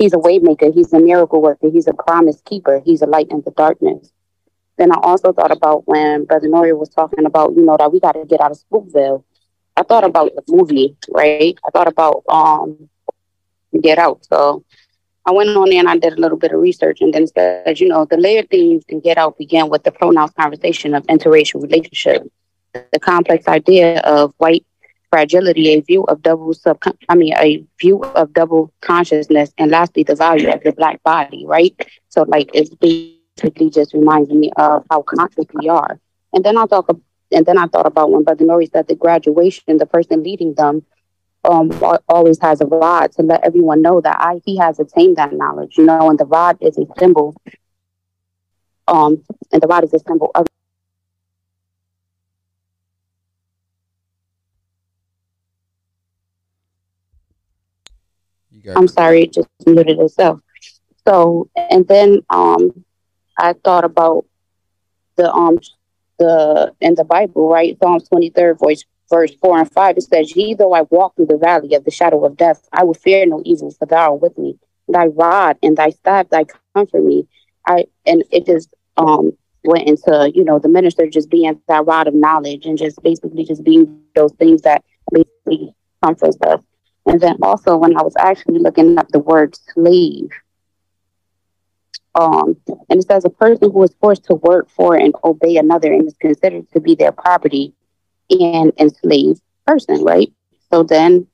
he's 0.00 0.14
a 0.14 0.16
waymaker, 0.16 0.72
he's 0.72 0.92
a 0.94 0.98
miracle 0.98 1.42
worker, 1.42 1.68
he's 1.70 1.86
a 1.86 1.92
promise 1.92 2.40
keeper, 2.46 2.80
he's 2.84 3.02
a 3.02 3.06
light 3.06 3.28
in 3.30 3.42
the 3.44 3.50
darkness. 3.50 4.10
Then 4.78 4.92
I 4.92 4.98
also 5.02 5.30
thought 5.32 5.52
about 5.52 5.86
when 5.86 6.24
Brother 6.24 6.48
Nuri 6.48 6.76
was 6.76 6.88
talking 6.88 7.26
about, 7.26 7.54
you 7.54 7.62
know, 7.62 7.76
that 7.76 7.92
we 7.92 8.00
got 8.00 8.12
to 8.12 8.24
get 8.24 8.40
out 8.40 8.50
of 8.50 8.58
Spookville. 8.58 9.22
I 9.76 9.82
thought 9.82 10.04
about 10.04 10.34
the 10.34 10.42
movie, 10.48 10.96
right? 11.10 11.56
I 11.66 11.70
thought 11.70 11.86
about 11.86 12.24
um 12.28 12.88
Get 13.82 13.98
Out. 13.98 14.24
So 14.24 14.64
I 15.26 15.32
went 15.32 15.50
on 15.50 15.68
there 15.68 15.80
and 15.80 15.88
I 15.88 15.98
did 15.98 16.14
a 16.14 16.20
little 16.20 16.38
bit 16.38 16.52
of 16.52 16.60
research 16.60 17.02
and 17.02 17.12
then 17.12 17.26
said, 17.26 17.78
you 17.78 17.88
know, 17.88 18.06
the 18.06 18.16
layered 18.16 18.48
themes 18.48 18.84
in 18.88 19.00
Get 19.00 19.18
Out 19.18 19.36
began 19.36 19.68
with 19.68 19.84
the 19.84 19.92
pronouns 19.92 20.32
conversation 20.32 20.94
of 20.94 21.06
interracial 21.08 21.62
relationship, 21.62 22.26
the 22.72 22.98
complex 22.98 23.46
idea 23.46 24.00
of 24.00 24.32
white 24.38 24.64
fragility, 25.10 25.74
a 25.74 25.80
view 25.80 26.04
of 26.04 26.22
double 26.22 26.52
sub, 26.54 26.78
I 27.08 27.14
mean, 27.14 27.34
a 27.36 27.64
view 27.80 28.02
of 28.02 28.32
double 28.32 28.72
consciousness, 28.80 29.52
and 29.58 29.70
lastly, 29.70 30.04
the 30.04 30.14
value 30.14 30.50
of 30.50 30.62
the 30.62 30.72
black 30.72 31.02
body, 31.02 31.44
right? 31.46 31.74
So, 32.08 32.24
like, 32.28 32.50
it 32.54 32.78
basically 32.80 33.70
just 33.70 33.92
reminds 33.94 34.30
me 34.30 34.50
of 34.56 34.84
how 34.90 35.02
conscious 35.02 35.46
we 35.54 35.68
are. 35.68 35.98
And 36.32 36.44
then 36.44 36.56
I'll 36.56 36.68
talk, 36.68 36.88
and 37.32 37.46
then 37.46 37.58
I 37.58 37.66
thought 37.66 37.86
about 37.86 38.10
when 38.10 38.24
Brother 38.24 38.44
Nuri 38.44 38.70
said 38.70 38.86
the 38.88 38.94
graduation, 38.94 39.78
the 39.78 39.86
person 39.86 40.22
leading 40.22 40.54
them 40.54 40.84
um, 41.44 41.70
always 42.08 42.38
has 42.40 42.60
a 42.60 42.66
rod 42.66 43.12
to 43.12 43.22
let 43.22 43.44
everyone 43.44 43.82
know 43.82 44.00
that 44.00 44.16
I, 44.20 44.40
he 44.44 44.58
has 44.58 44.78
attained 44.78 45.16
that 45.16 45.32
knowledge, 45.32 45.78
you 45.78 45.84
know, 45.84 46.08
and 46.10 46.18
the 46.18 46.26
rod 46.26 46.58
is 46.60 46.78
a 46.78 46.86
symbol, 46.98 47.34
um, 48.88 49.22
and 49.52 49.62
the 49.62 49.66
rod 49.66 49.84
is 49.84 49.94
a 49.94 49.98
symbol 49.98 50.30
of 50.34 50.46
I'm 58.74 58.88
sorry, 58.88 59.24
it 59.24 59.32
just 59.34 59.48
muted 59.66 59.98
itself. 59.98 60.40
So, 61.06 61.48
and 61.56 61.86
then 61.88 62.20
um, 62.30 62.84
I 63.38 63.54
thought 63.54 63.84
about 63.84 64.24
the 65.16 65.32
um 65.32 65.58
the 66.18 66.74
in 66.80 66.94
the 66.94 67.04
Bible, 67.04 67.48
right? 67.48 67.76
Psalms 67.82 68.08
23rd 68.08 68.58
voice 68.58 68.84
verse 69.10 69.34
4 69.42 69.58
and 69.60 69.72
5, 69.72 69.96
it 69.98 70.02
says, 70.02 70.36
Ye 70.36 70.54
though 70.54 70.72
I 70.72 70.82
walk 70.82 71.16
through 71.16 71.26
the 71.26 71.36
valley 71.36 71.74
of 71.74 71.84
the 71.84 71.90
shadow 71.90 72.24
of 72.24 72.36
death, 72.36 72.66
I 72.72 72.84
will 72.84 72.94
fear 72.94 73.26
no 73.26 73.42
evil, 73.44 73.70
for 73.72 73.86
thou 73.86 74.12
art 74.12 74.22
with 74.22 74.38
me. 74.38 74.56
Thy 74.88 75.06
rod 75.06 75.58
and 75.62 75.76
thy 75.76 75.90
staff, 75.90 76.28
thy 76.30 76.44
comfort 76.74 77.04
me. 77.04 77.26
I 77.66 77.86
and 78.06 78.24
it 78.30 78.46
just 78.46 78.74
um 78.96 79.32
went 79.64 79.88
into, 79.88 80.30
you 80.34 80.44
know, 80.44 80.58
the 80.58 80.68
minister 80.68 81.06
just 81.08 81.30
being 81.30 81.60
that 81.68 81.86
rod 81.86 82.08
of 82.08 82.14
knowledge 82.14 82.66
and 82.66 82.78
just 82.78 83.02
basically 83.02 83.44
just 83.44 83.62
being 83.62 84.02
those 84.14 84.32
things 84.34 84.62
that 84.62 84.82
basically 85.12 85.74
comforts 86.02 86.38
us. 86.46 86.60
And 87.06 87.20
then 87.20 87.36
also 87.42 87.76
when 87.76 87.96
I 87.96 88.02
was 88.02 88.14
actually 88.18 88.58
looking 88.58 88.98
up 88.98 89.08
the 89.08 89.18
word 89.18 89.56
slave, 89.56 90.30
um, 92.14 92.56
and 92.88 93.00
it 93.00 93.06
says 93.06 93.24
a 93.24 93.30
person 93.30 93.70
who 93.70 93.82
is 93.82 93.94
forced 94.00 94.24
to 94.24 94.34
work 94.34 94.68
for 94.68 94.96
and 94.96 95.14
obey 95.24 95.56
another 95.56 95.92
and 95.92 96.06
is 96.06 96.16
considered 96.20 96.70
to 96.72 96.80
be 96.80 96.94
their 96.94 97.12
property 97.12 97.72
and 98.30 98.72
enslaved 98.78 99.40
person, 99.66 100.02
right? 100.04 100.32
So 100.72 100.82
then 100.82 101.26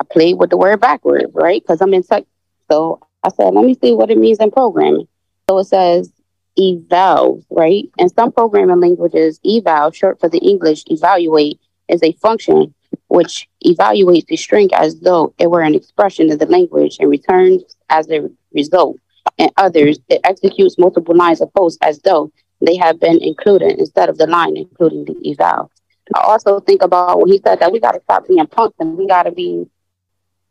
I 0.00 0.04
played 0.04 0.38
with 0.38 0.50
the 0.50 0.56
word 0.56 0.80
backwards, 0.80 1.32
right? 1.34 1.62
Because 1.62 1.80
I'm 1.80 1.94
in 1.94 2.02
tech. 2.02 2.24
So 2.70 3.00
I 3.22 3.28
said, 3.30 3.54
let 3.54 3.64
me 3.64 3.74
see 3.74 3.94
what 3.94 4.10
it 4.10 4.18
means 4.18 4.38
in 4.40 4.50
programming. 4.50 5.06
So 5.48 5.58
it 5.58 5.64
says 5.64 6.12
eval, 6.58 7.44
right? 7.50 7.84
In 7.98 8.08
some 8.08 8.32
programming 8.32 8.80
languages, 8.80 9.40
eval, 9.44 9.90
short 9.90 10.20
for 10.20 10.28
the 10.28 10.38
English 10.38 10.84
evaluate, 10.86 11.60
is 11.88 12.02
a 12.02 12.12
function 12.12 12.74
which 13.08 13.48
evaluates 13.64 14.26
the 14.26 14.36
string 14.36 14.70
as 14.74 15.00
though 15.00 15.34
it 15.38 15.50
were 15.50 15.62
an 15.62 15.74
expression 15.74 16.30
of 16.30 16.38
the 16.38 16.46
language 16.46 16.96
and 17.00 17.10
returns 17.10 17.62
as 17.90 18.08
a 18.10 18.28
result. 18.52 18.96
And 19.38 19.50
others, 19.56 19.98
it 20.08 20.20
executes 20.24 20.78
multiple 20.78 21.16
lines 21.16 21.40
of 21.40 21.52
post 21.54 21.78
as 21.82 21.98
though 22.00 22.30
they 22.60 22.76
have 22.76 23.00
been 23.00 23.22
included 23.22 23.78
instead 23.78 24.08
of 24.08 24.18
the 24.18 24.26
line 24.26 24.56
including 24.56 25.04
the 25.04 25.30
eval. 25.30 25.70
I 26.14 26.20
also 26.20 26.60
think 26.60 26.82
about 26.82 27.18
when 27.18 27.28
he 27.28 27.40
said 27.44 27.60
that 27.60 27.72
we 27.72 27.80
got 27.80 27.92
to 27.92 28.00
stop 28.02 28.26
being 28.28 28.46
punks 28.46 28.76
and 28.78 28.96
we 28.96 29.06
got 29.06 29.24
to 29.24 29.32
be, 29.32 29.66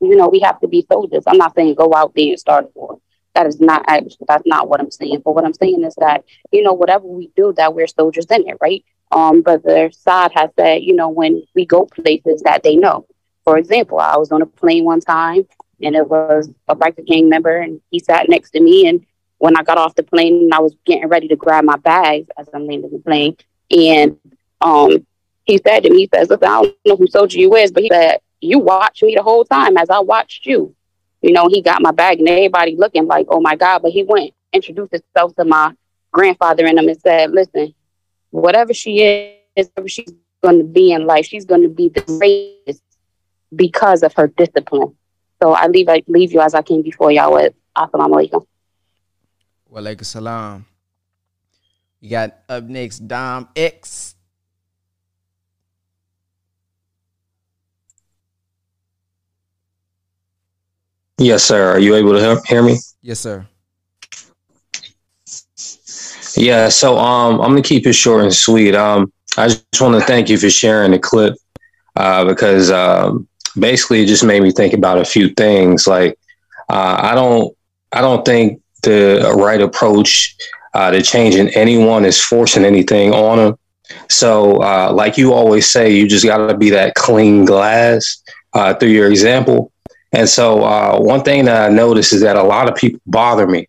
you 0.02 0.16
know, 0.16 0.28
we 0.28 0.40
have 0.40 0.60
to 0.62 0.68
be 0.68 0.86
soldiers. 0.92 1.24
I'm 1.28 1.38
not 1.38 1.56
saying 1.56 1.76
go 1.76 1.94
out 1.94 2.14
there 2.16 2.30
and 2.30 2.40
start 2.40 2.66
a 2.66 2.70
war. 2.74 3.00
That 3.36 3.48
is 3.48 3.60
not 3.60 3.84
actually, 3.88 4.26
that's 4.28 4.46
not 4.46 4.70
what 4.70 4.80
I'm 4.80 4.92
saying. 4.92 5.22
But 5.26 5.34
what 5.34 5.46
I'm 5.46 5.54
saying 5.54 5.84
is 5.84 5.96
that, 5.96 6.24
you 6.52 6.62
know, 6.62 6.74
whatever 6.74 7.06
we 7.06 7.32
do, 7.36 7.54
that 7.54 7.74
we're 7.74 7.88
soldiers 7.88 8.28
in 8.28 8.48
it, 8.48 8.58
right? 8.62 8.84
Um, 9.12 9.42
but 9.42 9.64
the 9.64 9.92
side 9.96 10.32
has 10.36 10.50
said, 10.58 10.84
you 10.84 10.96
know, 10.96 11.10
when 11.10 11.44
we 11.56 11.66
go 11.66 11.86
places 11.86 12.42
that 12.44 12.64
they 12.64 12.76
know. 12.76 13.06
For 13.44 13.58
example, 13.58 14.00
I 14.00 14.18
was 14.18 14.32
on 14.32 14.42
a 14.42 14.46
plane 14.46 14.86
one 14.86 15.02
time 15.02 15.46
and 15.82 15.96
it 15.96 16.08
was 16.08 16.50
a 16.68 16.76
biker 16.76 17.06
gang 17.06 17.30
member 17.30 17.58
and 17.58 17.82
he 17.92 18.00
sat 18.00 18.30
next 18.30 18.52
to 18.52 18.62
me. 18.62 18.88
And 18.88 19.06
when 19.38 19.58
I 19.58 19.64
got 19.64 19.78
off 19.78 19.96
the 19.96 20.04
plane, 20.04 20.44
and 20.44 20.54
I 20.54 20.60
was 20.60 20.76
getting 20.86 21.08
ready 21.10 21.28
to 21.28 21.36
grab 21.36 21.66
my 21.66 21.76
bags 21.76 22.30
as 22.38 22.48
I'm 22.54 22.66
landing 22.66 22.92
the 22.92 23.00
plane. 23.00 23.36
And 23.70 24.18
um, 24.62 25.06
he 25.44 25.60
said 25.66 25.82
to 25.82 25.90
me, 25.90 25.98
he 25.98 26.10
says, 26.14 26.30
Listen, 26.30 26.48
I 26.48 26.62
don't 26.62 26.78
know 26.86 26.96
who 26.96 27.08
soldier 27.08 27.40
you 27.40 27.54
is, 27.56 27.72
but 27.72 27.84
he 27.84 27.90
said, 27.90 28.20
You 28.40 28.60
watched 28.60 29.04
me 29.04 29.16
the 29.16 29.24
whole 29.24 29.44
time 29.44 29.78
as 29.78 29.90
I 29.90 30.00
watched 30.00 30.46
you. 30.46 30.74
You 31.24 31.32
know, 31.32 31.48
he 31.48 31.62
got 31.62 31.82
my 31.82 31.92
bag 31.92 32.20
and 32.20 32.28
everybody 32.28 32.76
looking 32.76 33.08
like, 33.08 33.26
Oh 33.30 33.40
my 33.40 33.56
God. 33.56 33.82
But 33.82 33.92
he 33.92 34.04
went, 34.04 34.34
introduced 34.52 34.92
himself 34.92 35.34
to 35.38 35.46
my 35.46 35.74
grandfather 36.12 36.66
and 36.66 36.78
him 36.78 36.90
and 36.90 37.00
said, 37.00 37.32
Listen, 37.32 37.74
whatever 38.30 38.74
she 38.74 39.02
is, 39.02 39.70
whatever 39.70 39.88
she's 39.88 40.14
going 40.44 40.58
to 40.58 40.66
be 40.66 40.92
in 40.92 41.08
life, 41.08 41.26
she's 41.26 41.46
going 41.46 41.62
to 41.64 41.70
be 41.70 41.88
the 41.90 42.02
greatest 42.02 42.84
because 43.56 44.04
of 44.04 44.14
her 44.16 44.28
discipline. 44.28 44.96
So 45.42 45.54
I 45.54 45.68
leave 45.68 45.90
I 45.90 46.04
leave 46.08 46.34
you 46.34 46.42
as 46.42 46.54
I 46.54 46.62
came 46.62 46.82
before 46.82 47.12
y'all 47.12 47.34
with 47.34 47.54
Assalamu 47.78 48.16
alaikum. 48.16 48.46
Wa 49.70 49.80
alaikum 49.80 50.06
salam. 50.06 50.66
We 52.02 52.10
got 52.10 52.36
up 52.50 52.66
next 52.66 53.08
Dom 53.08 53.48
X. 53.56 54.16
Yes, 61.18 61.44
sir. 61.44 61.72
Are 61.72 61.80
you 61.80 61.96
able 61.96 62.14
to 62.14 62.20
hear, 62.20 62.42
hear 62.48 62.64
me? 62.64 62.78
Yes, 63.02 63.20
sir. 63.20 63.46
Yeah, 66.36 66.70
so 66.70 66.98
um, 66.98 67.40
I'm 67.42 67.52
gonna 67.52 67.62
keep 67.62 67.86
it 67.86 67.94
short 67.94 68.24
and 68.24 68.34
sweet. 68.34 68.76
Um, 68.76 69.12
I 69.38 69.48
just 69.48 69.82
want 69.82 69.96
to 69.96 70.02
thank 70.02 70.30
you 70.30 70.38
for 70.38 70.50
sharing 70.50 70.92
the 70.92 71.00
clip 71.00 71.36
uh, 71.96 72.26
because 72.26 72.72
um, 72.72 73.28
basically 73.58 74.02
it 74.02 74.08
just 74.08 74.24
made 74.24 74.42
me 74.42 74.52
think 74.52 74.74
about 74.74 74.98
a 74.98 75.06
few 75.06 75.30
things. 75.30 75.88
Like 75.88 76.18
uh, 76.70 76.98
I 77.02 77.16
don't, 77.16 77.56
I 77.92 78.02
don't 78.02 78.26
think 78.26 78.62
the 78.84 79.34
right 79.38 79.62
approach 79.62 80.36
uh, 80.74 80.92
to 80.92 81.02
changing 81.02 81.50
anyone 81.50 82.06
is 82.06 82.22
forcing 82.22 82.66
anything 82.66 83.14
on 83.14 83.38
them. 83.38 83.58
So, 84.10 84.62
uh, 84.62 84.92
like 84.94 85.18
you 85.18 85.34
always 85.34 85.70
say, 85.70 85.94
you 85.94 86.08
just 86.08 86.26
got 86.26 86.48
to 86.48 86.58
be 86.58 86.70
that 86.72 86.96
clean 86.96 87.46
glass 87.46 88.24
uh, 88.54 88.74
through 88.74 88.90
your 88.90 89.10
example. 89.10 89.72
And 90.14 90.30
so, 90.30 90.64
uh, 90.64 91.00
one 91.00 91.24
thing 91.24 91.46
that 91.46 91.72
I 91.72 91.74
notice 91.74 92.14
is 92.14 92.22
that 92.22 92.36
a 92.36 92.44
lot 92.44 92.70
of 92.70 92.76
people 92.76 93.02
bother 93.08 93.48
me 93.48 93.68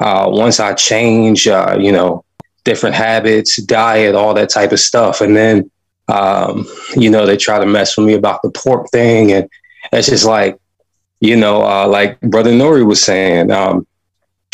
uh, 0.00 0.26
once 0.28 0.58
I 0.58 0.74
change, 0.74 1.46
uh, 1.46 1.76
you 1.80 1.92
know, 1.92 2.24
different 2.64 2.96
habits, 2.96 3.56
diet, 3.62 4.16
all 4.16 4.34
that 4.34 4.50
type 4.50 4.72
of 4.72 4.80
stuff. 4.80 5.20
And 5.20 5.36
then, 5.36 5.70
um, 6.08 6.66
you 6.96 7.10
know, 7.10 7.26
they 7.26 7.36
try 7.36 7.58
to 7.60 7.66
mess 7.66 7.96
with 7.96 8.06
me 8.06 8.14
about 8.14 8.42
the 8.42 8.50
pork 8.50 8.90
thing. 8.90 9.32
And 9.32 9.48
it's 9.92 10.08
just 10.08 10.24
like, 10.24 10.58
you 11.20 11.36
know, 11.36 11.62
uh, 11.62 11.86
like 11.86 12.20
Brother 12.22 12.50
Nuri 12.50 12.84
was 12.84 13.02
saying, 13.02 13.52
um, 13.52 13.86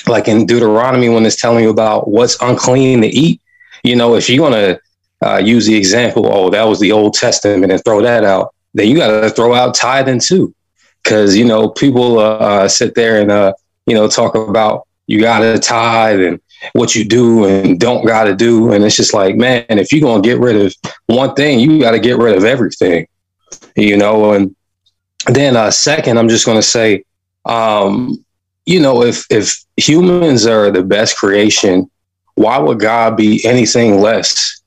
like 0.07 0.29
in 0.29 0.47
Deuteronomy, 0.47 1.09
when 1.09 1.25
it's 1.25 1.41
telling 1.41 1.65
you 1.65 1.71
about 1.71 2.09
what's 2.09 2.41
unclean 2.43 3.01
to 3.01 3.09
eat, 3.09 3.41
you 3.83 3.97
know, 3.97 4.15
if 4.15 4.29
you 4.29 4.43
want 4.43 4.55
to 4.55 4.81
uh, 5.23 5.39
use 5.39 5.67
the 5.67 5.77
example, 5.77 6.27
oh, 6.27 6.51
that 6.51 6.65
was 6.65 6.81
the 6.81 6.93
Old 6.93 7.15
Testament 7.15 7.73
and 7.73 7.83
throw 7.83 8.03
that 8.03 8.25
out, 8.25 8.55
then 8.75 8.89
you 8.89 8.97
got 8.97 9.23
to 9.23 9.31
throw 9.31 9.55
out 9.55 9.75
tithing 9.75 10.21
too 10.21 10.55
because 11.03 11.37
you 11.37 11.45
know 11.45 11.69
people 11.69 12.19
uh, 12.19 12.69
sit 12.69 12.95
there 12.95 13.21
and 13.21 13.31
uh, 13.31 13.53
you 13.87 13.95
know 13.95 14.09
talk 14.09 14.35
about 14.35 14.87
you 15.07 15.21
got 15.21 15.41
to 15.41 15.59
tithe 15.59 16.21
and 16.21 16.41
what 16.73 16.95
you 16.95 17.05
do 17.05 17.47
and 17.47 17.81
don't 17.81 18.07
got 18.07 18.25
to 18.25 18.35
do, 18.35 18.73
and 18.73 18.85
it's 18.85 18.97
just 18.97 19.15
like, 19.15 19.35
man, 19.37 19.65
if 19.69 19.93
you're 19.93 20.01
gonna 20.01 20.23
get 20.23 20.39
rid 20.39 20.57
of 20.57 20.75
one 21.07 21.35
thing, 21.35 21.59
you 21.59 21.81
got 21.81 21.93
to 21.93 21.99
get 21.99 22.19
rid 22.19 22.37
of 22.37 22.45
everything, 22.45 23.07
you 23.77 23.97
know. 23.97 24.33
And 24.33 24.55
then 25.27 25.57
uh, 25.57 25.71
second, 25.71 26.19
I'm 26.19 26.29
just 26.29 26.47
gonna 26.47 26.63
say, 26.63 27.05
um, 27.45 28.25
you 28.67 28.81
know, 28.81 29.03
if 29.03 29.27
if 29.31 29.55
humans 29.77 30.47
are 30.47 30.71
the 30.71 30.83
best 30.83 31.17
creation, 31.17 31.91
why 32.35 32.59
would 32.59 32.81
God 32.81 33.17
be 33.17 33.45
anything 33.45 34.01
less? 34.01 34.63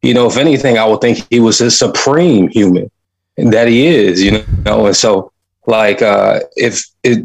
You 0.00 0.14
know, 0.14 0.26
if 0.26 0.36
anything, 0.36 0.78
I 0.78 0.86
would 0.86 1.00
think 1.00 1.26
He 1.30 1.38
was 1.38 1.60
a 1.60 1.70
supreme 1.70 2.48
human 2.48 2.90
that 3.36 3.68
he 3.68 3.86
is, 3.86 4.22
you 4.22 4.44
know. 4.64 4.86
And 4.86 4.96
so, 4.96 5.31
like, 5.66 6.02
uh, 6.02 6.40
if, 6.56 6.84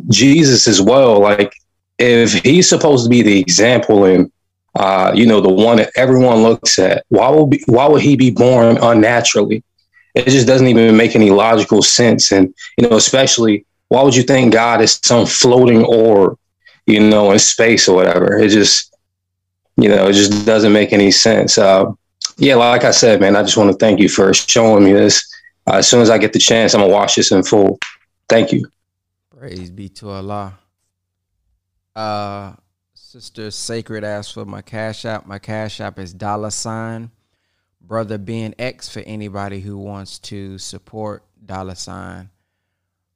Jesus 0.10 0.68
as 0.68 0.82
well, 0.82 1.20
like, 1.20 1.54
if 2.00 2.34
he's 2.34 2.70
supposed 2.70 3.06
to 3.06 3.10
be 3.10 3.22
the 3.22 3.40
example 3.40 4.06
and 4.06 4.32
uh, 4.78 5.12
you 5.16 5.26
know, 5.26 5.42
the 5.42 5.50
one 5.52 5.78
that 5.78 5.92
everyone 5.96 6.44
looks 6.44 6.78
at, 6.78 7.04
why 7.10 7.30
would 7.30 7.50
be, 7.50 7.64
why 7.66 7.88
would 7.88 8.02
he 8.02 8.16
be 8.16 8.30
born 8.30 8.78
unnaturally? 8.78 9.64
It 10.14 10.28
just 10.28 10.46
doesn't 10.46 10.68
even 10.68 10.96
make 10.96 11.16
any 11.16 11.32
logical 11.32 11.82
sense. 11.82 12.32
And 12.32 12.54
you 12.78 12.88
know, 12.88 12.96
especially 12.96 13.66
why 13.90 14.04
would 14.04 14.16
you 14.16 14.24
think 14.24 14.54
God 14.54 14.82
is 14.82 15.00
some 15.02 15.26
floating 15.26 15.84
orb, 15.84 16.38
you 16.86 17.00
know, 17.00 17.32
in 17.32 17.40
space 17.40 17.88
or 17.88 17.96
whatever? 17.96 18.38
It 18.38 18.50
just, 18.50 18.96
you 19.78 19.90
know, 19.90 20.08
it 20.08 20.14
just 20.14 20.46
doesn't 20.46 20.74
make 20.74 20.94
any 20.94 21.10
sense. 21.10 21.58
Uh, 21.58 21.92
yeah, 22.38 22.56
like 22.56 22.84
I 22.84 22.92
said, 22.92 23.20
man, 23.20 23.36
I 23.36 23.42
just 23.42 23.58
want 23.58 23.72
to 23.72 23.78
thank 23.78 24.00
you 24.00 24.10
for 24.10 24.32
showing 24.34 24.84
me 24.84 24.94
this. 24.94 25.28
Uh, 25.66 25.78
as 25.78 25.90
soon 25.90 26.02
as 26.02 26.12
I 26.12 26.20
get 26.20 26.34
the 26.34 26.40
chance, 26.40 26.76
I'm 26.76 26.82
gonna 26.82 26.94
watch 26.94 27.16
this 27.16 27.32
in 27.32 27.42
full. 27.42 27.80
Thank 28.30 28.52
you. 28.52 28.70
Praise 29.30 29.70
be 29.70 29.90
to 29.90 30.10
Allah. 30.10 30.60
Uh, 31.96 32.54
Sister 32.94 33.52
Sacred 33.52 34.04
asked 34.04 34.34
for 34.34 34.46
my 34.46 34.62
cash 34.62 35.06
app. 35.06 35.26
My 35.26 35.40
cash 35.40 35.80
app 35.80 35.98
is 35.98 36.14
dollar 36.14 36.50
sign 36.50 37.12
brother 37.82 38.18
Ben 38.18 38.54
X 38.60 38.90
for 38.90 39.00
anybody 39.00 39.62
who 39.62 39.78
wants 39.78 40.20
to 40.20 40.58
support 40.58 41.24
dollar 41.44 41.76
sign 41.76 42.30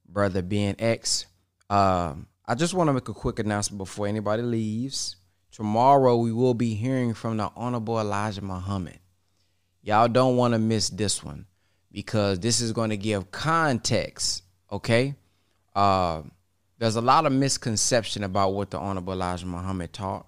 brother 0.08 0.42
Ben 0.42 0.76
X. 0.80 1.26
Um, 1.70 2.28
I 2.46 2.56
just 2.56 2.74
want 2.74 2.88
to 2.88 2.94
make 2.94 3.10
a 3.10 3.14
quick 3.14 3.40
announcement 3.40 3.78
before 3.78 4.08
anybody 4.08 4.44
leaves. 4.44 5.18
Tomorrow 5.52 6.18
we 6.18 6.32
will 6.32 6.54
be 6.54 6.74
hearing 6.74 7.14
from 7.14 7.38
the 7.38 7.52
Honorable 7.56 8.00
Elijah 8.00 8.42
Muhammad. 8.42 9.00
Y'all 9.82 10.08
don't 10.08 10.38
want 10.38 10.54
to 10.54 10.60
miss 10.60 10.90
this 10.90 11.24
one 11.24 11.46
because 11.92 12.40
this 12.40 12.62
is 12.62 12.72
going 12.72 12.92
to 12.92 12.98
give 12.98 13.32
context. 13.32 14.44
Okay, 14.72 15.16
uh, 15.76 16.22
there's 16.80 16.96
a 16.96 17.02
lot 17.02 17.26
of 17.26 17.34
misconception 17.34 18.24
about 18.24 18.54
what 18.54 18.72
the 18.72 18.80
Honorable 18.80 19.12
Elijah 19.12 19.46
Muhammad 19.46 19.92
taught 19.92 20.26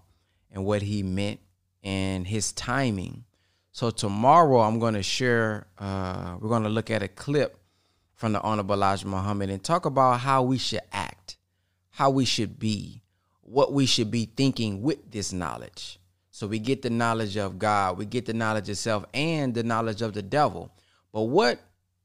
and 0.51 0.65
what 0.65 0.81
he 0.81 1.01
meant 1.01 1.39
and 1.81 2.27
his 2.27 2.51
timing. 2.51 3.23
So 3.71 3.89
tomorrow 3.89 4.59
I'm 4.59 4.79
going 4.79 4.95
to 4.95 5.03
share. 5.03 5.67
Uh, 5.79 6.35
we're 6.41 6.49
going 6.49 6.63
to 6.63 6.69
look 6.69 6.91
at 6.91 7.01
a 7.01 7.07
clip 7.07 7.57
from 8.15 8.33
the 8.33 8.41
Honorable 8.41 8.75
Elijah 8.75 9.07
Muhammad 9.07 9.49
and 9.49 9.63
talk 9.63 9.85
about 9.85 10.19
how 10.19 10.43
we 10.43 10.57
should 10.57 10.81
act, 10.91 11.37
how 11.91 12.09
we 12.09 12.25
should 12.25 12.59
be, 12.59 13.01
what 13.41 13.71
we 13.71 13.85
should 13.85 14.11
be 14.11 14.29
thinking 14.35 14.81
with 14.81 15.09
this 15.09 15.31
knowledge. 15.31 15.99
So 16.31 16.47
we 16.47 16.59
get 16.59 16.81
the 16.81 16.89
knowledge 16.89 17.37
of 17.37 17.57
God, 17.57 17.97
we 17.97 18.05
get 18.05 18.25
the 18.25 18.33
knowledge 18.33 18.67
of 18.67 18.77
self, 18.77 19.05
and 19.13 19.53
the 19.53 19.63
knowledge 19.63 20.01
of 20.01 20.13
the 20.13 20.21
devil. 20.21 20.69
But 21.13 21.23
what, 21.23 21.59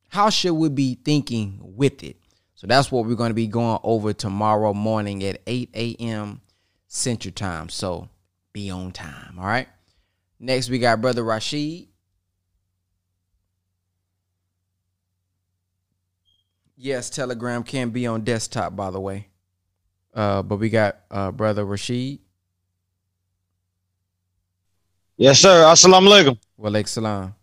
how 0.09 0.31
should 0.31 0.55
we 0.55 0.69
be 0.69 0.95
thinking 1.05 1.59
with 1.61 2.05
it? 2.05 2.17
So 2.59 2.67
that's 2.67 2.91
what 2.91 3.07
we're 3.07 3.15
going 3.15 3.31
to 3.31 3.35
be 3.35 3.47
going 3.47 3.79
over 3.85 4.13
tomorrow 4.13 4.75
morning 4.75 5.23
at 5.23 5.41
8 5.47 5.71
a.m. 5.75 6.41
Central 6.89 7.31
Time. 7.31 7.69
So 7.69 8.09
be 8.53 8.69
on 8.69 8.91
time. 8.91 9.39
All 9.39 9.47
right. 9.47 9.69
Next, 10.41 10.69
we 10.69 10.81
got 10.81 11.01
Brother 11.01 11.23
Rashid. 11.23 11.87
Yes, 16.77 17.11
Telegram 17.11 17.63
can 17.63 17.91
be 17.91 18.09
on 18.09 18.23
desktop, 18.25 18.75
by 18.75 18.91
the 18.91 18.99
way. 18.99 19.29
Uh, 20.13 20.43
but 20.43 20.57
we 20.57 20.69
got 20.69 20.97
uh, 21.13 21.31
Brother 21.31 21.65
Rashid. 21.65 22.19
Yes, 25.17 25.39
sir. 25.39 25.63
Assalamu 25.63 26.09
alaikum. 26.09 26.39
Wa 26.57 26.71
alaikum 26.71 26.89
salam. 26.89 27.35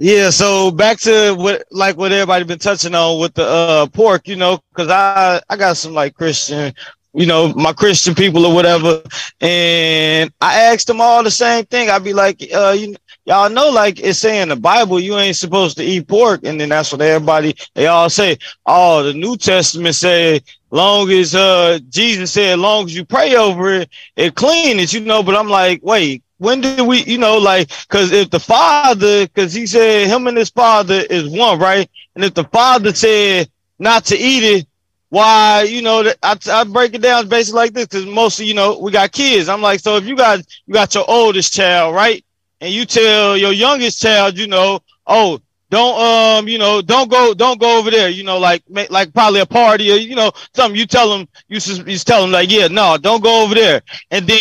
Yeah, 0.00 0.30
so 0.30 0.70
back 0.70 0.98
to 1.00 1.34
what 1.34 1.64
like 1.72 1.96
what 1.96 2.12
everybody 2.12 2.44
been 2.44 2.60
touching 2.60 2.94
on 2.94 3.18
with 3.18 3.34
the 3.34 3.44
uh 3.44 3.86
pork, 3.88 4.28
you 4.28 4.36
know, 4.36 4.60
because 4.70 4.88
I 4.90 5.40
I 5.48 5.56
got 5.56 5.76
some 5.76 5.92
like 5.92 6.14
Christian, 6.14 6.72
you 7.14 7.26
know, 7.26 7.52
my 7.54 7.72
Christian 7.72 8.14
people 8.14 8.46
or 8.46 8.54
whatever, 8.54 9.02
and 9.40 10.32
I 10.40 10.60
asked 10.72 10.86
them 10.86 11.00
all 11.00 11.24
the 11.24 11.32
same 11.32 11.64
thing. 11.64 11.90
I'd 11.90 12.04
be 12.04 12.12
like, 12.12 12.40
uh, 12.54 12.76
you 12.78 12.94
y'all 13.24 13.50
know, 13.50 13.70
like 13.70 13.98
it's 13.98 14.20
saying 14.20 14.42
in 14.42 14.48
the 14.50 14.56
Bible, 14.56 15.00
you 15.00 15.16
ain't 15.18 15.34
supposed 15.34 15.76
to 15.78 15.84
eat 15.84 16.06
pork, 16.06 16.42
and 16.44 16.60
then 16.60 16.68
that's 16.68 16.92
what 16.92 17.00
everybody 17.00 17.56
they 17.74 17.88
all 17.88 18.08
say. 18.08 18.38
Oh, 18.66 19.02
the 19.02 19.14
New 19.14 19.36
Testament 19.36 19.96
say 19.96 20.40
long 20.70 21.10
as 21.10 21.34
uh 21.34 21.80
Jesus 21.88 22.30
said, 22.32 22.60
long 22.60 22.84
as 22.84 22.94
you 22.94 23.04
pray 23.04 23.34
over 23.34 23.72
it, 23.80 23.90
it 24.14 24.36
clean 24.36 24.78
it, 24.78 24.92
you 24.92 25.00
know. 25.00 25.24
But 25.24 25.34
I'm 25.34 25.48
like, 25.48 25.80
wait, 25.82 26.22
when 26.38 26.60
did 26.60 26.86
we, 26.86 27.02
you 27.04 27.18
know, 27.18 27.38
like, 27.38 27.68
because 27.88 28.12
if 28.12 28.30
the 28.30 28.40
father, 28.40 29.26
because 29.26 29.52
he 29.52 29.66
said 29.66 30.08
him 30.08 30.26
and 30.26 30.36
his 30.36 30.50
father 30.50 31.02
is 31.10 31.28
one, 31.28 31.58
right? 31.58 31.88
And 32.14 32.24
if 32.24 32.34
the 32.34 32.44
father 32.44 32.94
said 32.94 33.50
not 33.78 34.04
to 34.06 34.16
eat 34.16 34.44
it, 34.44 34.66
why, 35.10 35.62
you 35.62 35.82
know, 35.82 36.10
I, 36.22 36.36
I 36.50 36.64
break 36.64 36.94
it 36.94 37.02
down 37.02 37.28
basically 37.28 37.58
like 37.58 37.72
this, 37.72 37.86
because 37.86 38.06
mostly, 38.06 38.46
you 38.46 38.54
know, 38.54 38.78
we 38.78 38.92
got 38.92 39.10
kids. 39.10 39.48
I'm 39.48 39.62
like, 39.62 39.80
so 39.80 39.96
if 39.96 40.06
you 40.06 40.16
got 40.16 40.40
you 40.66 40.74
got 40.74 40.94
your 40.94 41.04
oldest 41.08 41.54
child, 41.54 41.94
right, 41.94 42.24
and 42.60 42.72
you 42.72 42.84
tell 42.84 43.36
your 43.36 43.52
youngest 43.52 44.02
child, 44.02 44.36
you 44.36 44.46
know, 44.46 44.80
oh, 45.06 45.40
don't 45.70 46.00
um 46.00 46.48
you 46.48 46.58
know 46.58 46.80
don't 46.80 47.10
go 47.10 47.34
don't 47.34 47.60
go 47.60 47.78
over 47.78 47.90
there 47.90 48.08
you 48.08 48.24
know 48.24 48.38
like 48.38 48.62
make, 48.68 48.90
like 48.90 49.12
probably 49.12 49.40
a 49.40 49.46
party 49.46 49.92
or 49.92 49.96
you 49.96 50.16
know 50.16 50.32
something. 50.54 50.78
You 50.78 50.86
tell 50.86 51.10
them 51.10 51.28
you 51.48 51.60
just, 51.60 51.86
you 51.86 51.98
tell 51.98 52.22
them 52.22 52.30
like 52.30 52.50
yeah 52.50 52.68
no 52.68 52.96
don't 52.96 53.22
go 53.22 53.44
over 53.44 53.54
there. 53.54 53.82
And 54.10 54.26
then 54.26 54.38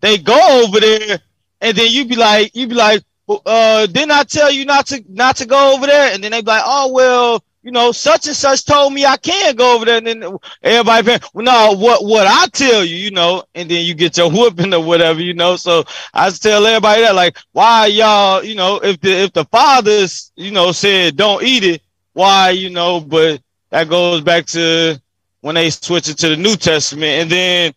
they 0.00 0.18
go 0.18 0.64
over 0.64 0.80
there 0.80 1.18
and 1.60 1.76
then 1.76 1.90
you 1.90 2.04
be 2.04 2.16
like 2.16 2.54
you 2.54 2.66
be 2.66 2.74
like 2.74 3.02
uh 3.28 3.86
didn't 3.86 4.10
I 4.10 4.24
tell 4.24 4.50
you 4.50 4.64
not 4.64 4.86
to 4.86 5.02
not 5.08 5.36
to 5.36 5.46
go 5.46 5.74
over 5.74 5.86
there? 5.86 6.12
And 6.12 6.22
then 6.22 6.32
they 6.32 6.40
be 6.40 6.46
like 6.46 6.64
oh 6.64 6.92
well 6.92 7.44
you 7.62 7.70
know, 7.70 7.92
such 7.92 8.26
and 8.26 8.36
such 8.36 8.64
told 8.64 8.92
me 8.92 9.06
I 9.06 9.16
can't 9.16 9.56
go 9.56 9.76
over 9.76 9.84
there. 9.84 9.98
And 9.98 10.06
then 10.06 10.36
everybody, 10.62 11.24
well, 11.32 11.44
no, 11.44 11.76
what, 11.78 12.04
what 12.04 12.26
I 12.26 12.46
tell 12.48 12.84
you, 12.84 12.96
you 12.96 13.10
know, 13.12 13.44
and 13.54 13.70
then 13.70 13.84
you 13.84 13.94
get 13.94 14.16
your 14.16 14.30
whooping 14.32 14.74
or 14.74 14.84
whatever, 14.84 15.20
you 15.20 15.34
know. 15.34 15.56
So 15.56 15.84
I 16.12 16.30
tell 16.30 16.66
everybody 16.66 17.02
that, 17.02 17.14
like, 17.14 17.36
why 17.52 17.86
y'all, 17.86 18.42
you 18.42 18.56
know, 18.56 18.80
if 18.82 19.00
the, 19.00 19.10
if 19.10 19.32
the 19.32 19.44
fathers, 19.44 20.32
you 20.34 20.50
know, 20.50 20.72
said 20.72 21.16
don't 21.16 21.42
eat 21.44 21.64
it, 21.64 21.82
why, 22.14 22.50
you 22.50 22.70
know, 22.70 23.00
but 23.00 23.40
that 23.70 23.88
goes 23.88 24.20
back 24.22 24.46
to 24.46 25.00
when 25.40 25.54
they 25.54 25.70
switch 25.70 26.08
it 26.08 26.18
to 26.18 26.30
the 26.30 26.36
New 26.36 26.56
Testament. 26.56 27.22
And 27.22 27.30
then, 27.30 27.74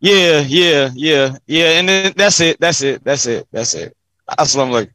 yeah, 0.00 0.40
yeah, 0.40 0.90
yeah, 0.94 1.36
yeah. 1.46 1.78
And 1.78 1.88
then 1.88 2.12
that's 2.16 2.40
it. 2.40 2.58
That's 2.58 2.80
it. 2.82 3.04
That's 3.04 3.26
it. 3.26 3.46
That's 3.52 3.74
it. 3.74 3.94
Assalamu 4.28 4.86
alaikum. 4.86 4.92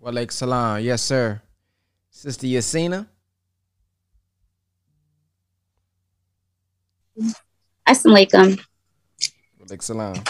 Wa 0.00 0.10
alaikum 0.10 0.32
salam. 0.32 0.82
Yes, 0.82 1.02
sir. 1.02 1.40
Sister 2.10 2.46
Yasina. 2.46 3.06
Assalamualaikum. 7.86 8.58
Excellent. 9.70 10.28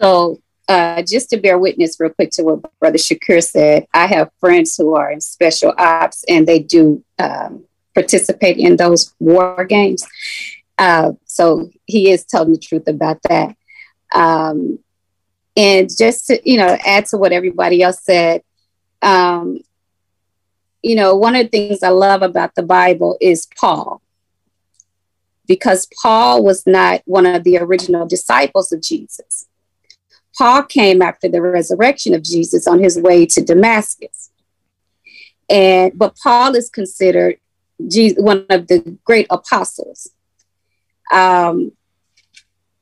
So, 0.00 0.40
uh, 0.68 1.02
just 1.02 1.30
to 1.30 1.36
bear 1.36 1.58
witness 1.58 1.98
real 2.00 2.10
quick 2.10 2.30
to 2.32 2.42
what 2.42 2.78
Brother 2.80 2.98
Shakur 2.98 3.42
said, 3.42 3.86
I 3.94 4.06
have 4.06 4.30
friends 4.40 4.76
who 4.76 4.96
are 4.96 5.10
in 5.10 5.20
special 5.20 5.74
ops 5.78 6.24
and 6.28 6.46
they 6.46 6.58
do 6.58 7.04
um, 7.18 7.64
participate 7.94 8.58
in 8.58 8.76
those 8.76 9.14
war 9.20 9.64
games. 9.64 10.04
Uh, 10.78 11.12
so 11.24 11.70
he 11.86 12.10
is 12.10 12.24
telling 12.24 12.52
the 12.52 12.58
truth 12.58 12.88
about 12.88 13.22
that. 13.28 13.54
Um, 14.14 14.78
and 15.56 15.88
just 15.88 16.26
to, 16.26 16.40
you 16.48 16.56
know, 16.56 16.76
add 16.84 17.06
to 17.06 17.16
what 17.16 17.32
everybody 17.32 17.82
else 17.82 18.02
said, 18.02 18.42
um, 19.02 19.60
you 20.82 20.96
know, 20.96 21.14
one 21.14 21.36
of 21.36 21.44
the 21.44 21.48
things 21.48 21.82
I 21.82 21.90
love 21.90 22.22
about 22.22 22.54
the 22.54 22.62
Bible 22.62 23.16
is 23.20 23.46
Paul 23.56 24.01
because 25.52 25.86
Paul 26.00 26.42
was 26.42 26.66
not 26.66 27.02
one 27.04 27.26
of 27.26 27.44
the 27.44 27.58
original 27.58 28.06
disciples 28.06 28.72
of 28.72 28.80
Jesus. 28.80 29.46
Paul 30.38 30.62
came 30.62 31.02
after 31.02 31.28
the 31.28 31.42
resurrection 31.42 32.14
of 32.14 32.22
Jesus 32.22 32.66
on 32.66 32.82
his 32.82 32.98
way 32.98 33.26
to 33.26 33.42
Damascus. 33.44 34.30
And 35.50 35.92
but 35.94 36.16
Paul 36.22 36.54
is 36.54 36.70
considered 36.70 37.36
one 38.16 38.46
of 38.48 38.66
the 38.68 38.96
great 39.04 39.26
apostles. 39.28 40.10
Um, 41.12 41.72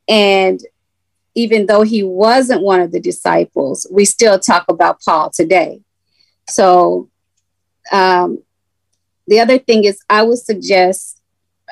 and 0.08 0.60
even 1.34 1.66
though 1.66 1.82
he 1.82 2.04
wasn't 2.04 2.62
one 2.62 2.78
of 2.78 2.92
the 2.92 3.00
disciples, 3.00 3.84
we 3.90 4.04
still 4.04 4.38
talk 4.38 4.66
about 4.68 5.00
Paul 5.04 5.30
today. 5.30 5.80
So 6.48 7.08
um, 7.90 8.44
the 9.26 9.40
other 9.40 9.58
thing 9.58 9.82
is, 9.82 9.98
I 10.08 10.22
would 10.22 10.38
suggest 10.38 11.20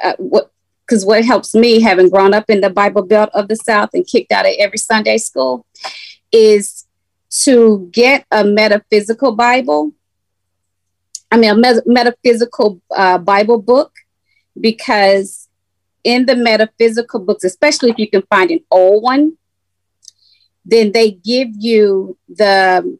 uh, 0.02 0.14
what 0.18 0.50
because 0.88 1.04
what 1.04 1.24
helps 1.24 1.54
me, 1.54 1.80
having 1.80 2.08
grown 2.08 2.32
up 2.32 2.46
in 2.48 2.62
the 2.62 2.70
Bible 2.70 3.02
Belt 3.02 3.28
of 3.34 3.48
the 3.48 3.56
South 3.56 3.90
and 3.92 4.06
kicked 4.06 4.32
out 4.32 4.46
of 4.46 4.54
every 4.58 4.78
Sunday 4.78 5.18
school, 5.18 5.66
is 6.32 6.86
to 7.42 7.88
get 7.92 8.24
a 8.30 8.42
metaphysical 8.42 9.36
Bible. 9.36 9.92
I 11.30 11.36
mean, 11.36 11.50
a 11.50 11.54
me- 11.54 11.82
metaphysical 11.84 12.80
uh, 12.90 13.18
Bible 13.18 13.60
book, 13.60 13.92
because 14.58 15.48
in 16.04 16.24
the 16.24 16.34
metaphysical 16.34 17.20
books, 17.20 17.44
especially 17.44 17.90
if 17.90 17.98
you 17.98 18.08
can 18.08 18.22
find 18.30 18.50
an 18.50 18.60
old 18.70 19.02
one, 19.02 19.36
then 20.64 20.92
they 20.92 21.10
give 21.10 21.48
you 21.58 22.16
the 22.28 22.98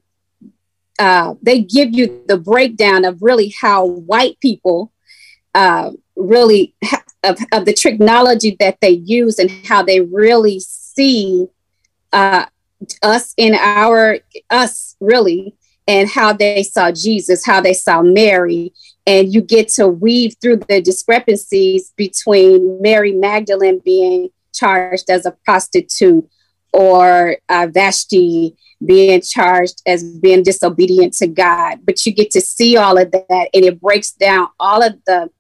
uh, 0.99 1.35
they 1.41 1.63
give 1.63 1.95
you 1.95 2.25
the 2.27 2.37
breakdown 2.37 3.05
of 3.05 3.23
really 3.23 3.55
how 3.61 3.87
white 3.87 4.39
people 4.41 4.93
uh, 5.55 5.93
really 6.17 6.75
of, 7.25 7.39
of 7.53 7.65
the 7.65 7.73
technology 7.73 8.57
that 8.61 8.79
they 8.81 8.91
use 8.91 9.39
and 9.39 9.51
how 9.67 9.83
they 9.83 10.01
really 10.01 10.61
see 10.61 11.47
uh, 12.13 12.47
us 13.03 13.35
in 13.37 13.55
our 13.55 14.19
us 14.51 14.97
really 15.01 15.55
and 15.89 16.09
how 16.09 16.33
they 16.33 16.63
saw 16.63 16.93
jesus 16.93 17.45
how 17.45 17.61
they 17.61 17.75
saw 17.75 18.03
mary. 18.03 18.73
And 19.07 19.33
you 19.33 19.41
get 19.41 19.69
to 19.71 19.89
weave 19.89 20.35
through 20.41 20.59
the 20.69 20.81
discrepancies 20.81 21.93
between 21.97 22.81
mary 22.81 23.13
magdalene 23.13 23.81
being 23.85 24.31
charged 24.55 25.11
as 25.11 25.27
a 25.27 25.33
prostitute 25.45 26.29
or 26.73 27.37
uh, 27.49 27.67
vashti 27.71 28.57
being 28.85 29.21
charged 29.21 29.83
as 29.87 30.05
being 30.05 30.45
disobedient 30.45 31.15
to 31.15 31.27
god. 31.27 31.81
But 31.85 32.07
you 32.07 32.13
get 32.13 32.31
to 32.33 32.41
see 32.41 32.77
all 32.77 32.97
of 32.97 33.11
that 33.11 33.49
and 33.53 33.65
it 33.65 33.81
breaks 33.81 34.13
down 34.13 34.49
all 34.61 34.83
of 34.83 34.93
the 35.05 35.31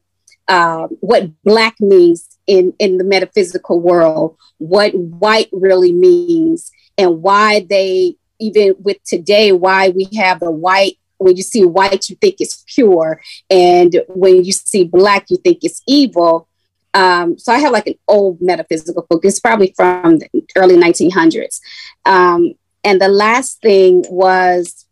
uh, 0.48 0.86
what 1.00 1.30
black 1.44 1.76
means 1.80 2.38
in 2.46 2.72
in 2.78 2.96
the 2.98 3.04
metaphysical 3.04 3.80
world 3.80 4.36
what 4.56 4.94
white 4.94 5.48
really 5.52 5.92
means 5.92 6.72
and 6.96 7.22
why 7.22 7.66
they 7.68 8.16
even 8.40 8.74
with 8.78 9.02
today 9.04 9.52
why 9.52 9.90
we 9.90 10.08
have 10.16 10.40
the 10.40 10.50
white 10.50 10.96
when 11.18 11.36
you 11.36 11.42
see 11.42 11.64
white 11.64 12.08
you 12.08 12.16
think 12.16 12.36
it's 12.38 12.64
pure 12.66 13.20
and 13.50 14.00
when 14.08 14.44
you 14.44 14.52
see 14.52 14.84
black 14.84 15.26
you 15.30 15.36
think 15.38 15.58
it's 15.62 15.82
evil. 15.86 16.48
Um, 16.94 17.38
so 17.38 17.52
i 17.52 17.58
have 17.58 17.72
like 17.72 17.86
an 17.86 17.98
old 18.08 18.40
metaphysical 18.40 19.06
book. 19.08 19.24
It's 19.24 19.38
probably 19.38 19.74
from 19.76 20.18
the 20.18 20.28
early 20.56 20.76
1900s 20.76 21.60
um, 22.06 22.54
and 22.82 23.00
the 23.00 23.08
last 23.08 23.60
thing 23.60 24.04
was 24.08 24.86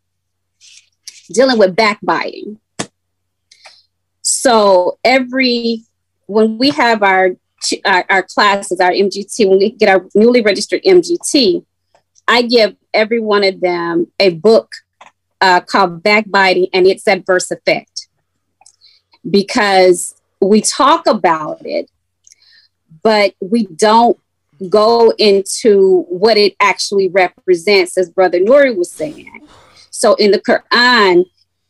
dealing 1.32 1.58
with 1.58 1.74
backbiting 1.74 2.60
so 4.46 4.96
every 5.02 5.82
when 6.26 6.56
we 6.56 6.70
have 6.70 7.02
our 7.02 7.30
our, 7.84 8.04
our 8.08 8.22
classes, 8.22 8.78
our 8.78 8.92
MGT, 8.92 9.48
when 9.48 9.58
we 9.58 9.72
get 9.72 9.88
our 9.88 10.06
newly 10.14 10.40
registered 10.40 10.84
MGT, 10.84 11.64
I 12.28 12.42
give 12.42 12.76
every 12.94 13.18
one 13.18 13.42
of 13.42 13.60
them 13.60 14.06
a 14.20 14.30
book 14.34 14.70
uh, 15.40 15.60
called 15.62 16.04
Backbiting 16.04 16.68
and 16.72 16.86
its 16.86 17.08
Adverse 17.08 17.50
Effect 17.50 18.06
because 19.28 20.14
we 20.40 20.60
talk 20.60 21.08
about 21.08 21.66
it, 21.66 21.90
but 23.02 23.34
we 23.40 23.66
don't 23.66 24.16
go 24.68 25.12
into 25.18 26.04
what 26.08 26.36
it 26.36 26.54
actually 26.60 27.08
represents, 27.08 27.98
as 27.98 28.10
Brother 28.10 28.38
Nuri 28.38 28.76
was 28.76 28.92
saying. 28.92 29.48
So 29.90 30.14
in 30.14 30.30
the 30.30 30.40
Quran, 30.40 31.24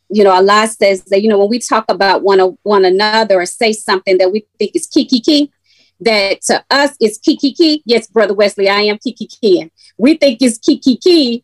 you 0.09 0.23
know, 0.23 0.31
Allah 0.31 0.67
says 0.67 1.03
that, 1.05 1.21
you 1.21 1.29
know, 1.29 1.37
when 1.39 1.49
we 1.49 1.59
talk 1.59 1.85
about 1.89 2.23
one, 2.23 2.39
of 2.39 2.57
one 2.63 2.85
another 2.85 3.41
or 3.41 3.45
say 3.45 3.73
something 3.73 4.17
that 4.17 4.31
we 4.31 4.45
think 4.57 4.75
is 4.75 4.87
kiki 4.87 5.51
that 5.99 6.41
to 6.43 6.63
us 6.69 6.95
is 7.01 7.17
kiki. 7.17 7.81
Yes, 7.85 8.07
Brother 8.07 8.33
Wesley, 8.33 8.69
I 8.69 8.81
am 8.81 8.99
kiki. 8.99 9.71
We 9.97 10.15
think 10.15 10.41
it's 10.41 10.57
kiki 10.57 11.43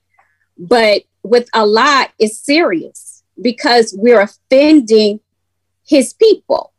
but 0.58 1.04
with 1.24 1.50
Allah, 1.54 2.08
it's 2.20 2.40
serious 2.40 3.24
because 3.42 3.94
we're 3.98 4.22
offending 4.22 5.20
his 5.86 6.14
people. 6.14 6.74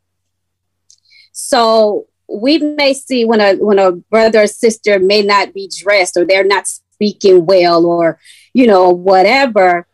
So 1.32 2.06
we 2.28 2.59
may 2.59 2.94
see 2.94 3.24
when 3.24 3.40
a 3.40 3.55
when 3.56 3.78
a 3.78 3.93
brother 3.93 4.43
or 4.43 4.47
sister 4.47 4.98
may 4.98 5.23
not 5.23 5.52
be 5.52 5.70
dressed 5.77 6.16
or 6.16 6.24
they're 6.24 6.44
not 6.44 6.66
speaking 6.66 7.44
well 7.44 7.85
or 7.85 8.19
you 8.55 8.66
know 8.66 8.90
whatever 8.90 9.86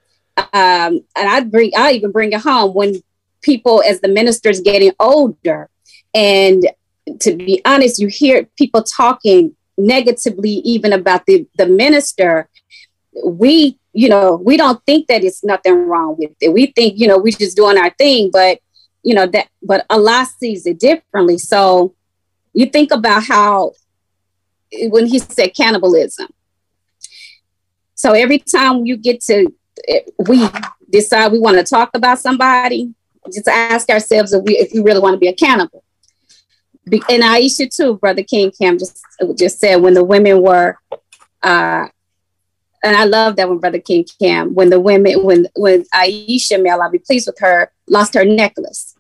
um, 0.53 1.01
and 1.17 1.29
I 1.29 1.41
bring 1.41 1.73
I 1.77 1.93
even 1.93 2.13
bring 2.13 2.33
it 2.33 2.41
home 2.41 2.75
when 2.75 3.03
people 3.43 3.83
as 3.87 4.01
the 4.01 4.09
ministers 4.09 4.61
getting 4.61 4.93
older 5.01 5.69
and 6.15 6.69
to 7.21 7.35
be 7.35 7.63
honest 7.65 7.99
you 7.99 8.09
hear 8.09 8.47
people 8.57 8.83
talking 8.83 9.57
negatively 9.79 10.51
even 10.51 10.93
about 10.93 11.27
the 11.27 11.47
the 11.57 11.67
minister. 11.67 12.49
We 13.25 13.79
you 13.93 14.09
know 14.09 14.37
we 14.37 14.57
don't 14.57 14.85
think 14.85 15.09
that 15.09 15.25
it's 15.25 15.43
nothing 15.43 15.87
wrong 15.87 16.17
with 16.19 16.33
it. 16.41 16.53
We 16.53 16.67
think 16.67 16.99
you 16.99 17.09
know 17.09 17.19
we're 17.19 17.33
just 17.33 17.57
doing 17.57 17.79
our 17.79 17.91
thing 17.91 18.31
but 18.33 18.61
you 19.03 19.15
know 19.15 19.27
that 19.27 19.49
but 19.63 19.87
allah 19.91 20.27
sees 20.39 20.67
it 20.67 20.79
differently. 20.79 21.39
So 21.39 21.95
you 22.53 22.67
think 22.67 22.93
about 22.93 23.25
how 23.25 23.73
when 24.73 25.07
he 25.07 25.19
said 25.19 25.55
cannibalism. 25.55 26.29
So 27.95 28.13
every 28.13 28.39
time 28.39 28.87
you 28.87 28.97
get 28.97 29.21
to 29.23 29.53
we 30.29 30.49
decide 30.91 31.33
we 31.33 31.39
want 31.39 31.59
to 31.59 31.65
talk 31.65 31.91
about 31.95 32.19
somebody, 32.19 32.93
just 33.33 33.49
ask 33.49 33.89
ourselves 33.91 34.33
if 34.33 34.43
we 34.45 34.57
if 34.57 34.73
we 34.73 34.81
really 34.81 35.01
want 35.01 35.15
to 35.15 35.19
be 35.19 35.29
accountable. 35.29 35.85
And 37.09 37.23
Aisha 37.23 37.75
too, 37.75 37.99
Brother 37.99 38.23
King 38.23 38.51
Cam 38.51 38.79
just 38.79 39.05
just 39.37 39.61
said 39.61 39.77
when 39.77 39.95
the 39.95 40.05
women 40.05 40.43
were, 40.43 40.79
uh, 41.43 41.87
and 42.83 42.97
I 42.97 43.05
love 43.05 43.37
that 43.37 43.49
when 43.49 43.59
Brother 43.59 43.79
King 43.79 44.05
Cam 44.21 44.55
when 44.55 44.71
the 44.71 44.81
women 44.81 45.25
when 45.25 45.47
when 45.55 45.85
Aisha, 45.95 46.61
may 46.61 46.71
Allah 46.71 46.91
be 46.91 46.99
pleased 46.99 47.27
with 47.27 47.39
her, 47.41 47.71
lost 47.89 48.15
her 48.15 48.25
necklace, 48.25 48.95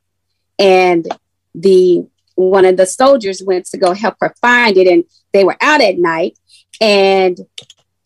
and 0.58 1.06
the 1.54 2.06
one 2.36 2.64
of 2.64 2.76
the 2.76 2.86
soldiers 2.86 3.42
went 3.44 3.66
to 3.66 3.78
go 3.78 3.92
help 3.92 4.16
her 4.20 4.34
find 4.40 4.76
it, 4.76 4.86
and 4.86 5.04
they 5.32 5.44
were 5.44 5.56
out 5.60 5.80
at 5.80 5.98
night, 5.98 6.38
and 6.80 7.38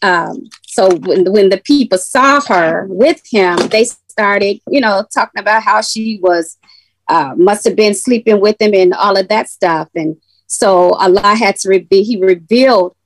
um, 0.03 0.49
so 0.75 0.93
when, 0.97 1.31
when 1.33 1.51
the 1.51 1.59
people 1.59 1.99
saw 1.99 2.41
her 2.49 2.87
with 2.89 3.23
him, 3.31 3.57
they 3.69 3.85
started, 3.85 4.61
you 4.69 4.81
know, 4.81 5.07
talking 5.15 5.41
about 5.41 5.63
how 5.63 5.81
she 5.81 6.19
was, 6.21 6.59
uh, 7.09 7.33
must 7.37 7.65
have 7.65 7.77
been 7.77 7.95
sleeping 7.95 8.41
with 8.41 8.61
him 8.61 8.75
and 8.75 8.93
all 8.93 9.17
of 9.17 9.29
that 9.29 9.49
stuff. 9.49 9.89
And 9.95 10.17
so 10.49 10.91
Allah 10.95 11.37
had 11.37 11.55
to 11.59 11.69
reveal, 11.69 12.05
he 12.05 12.21
revealed 12.21 12.97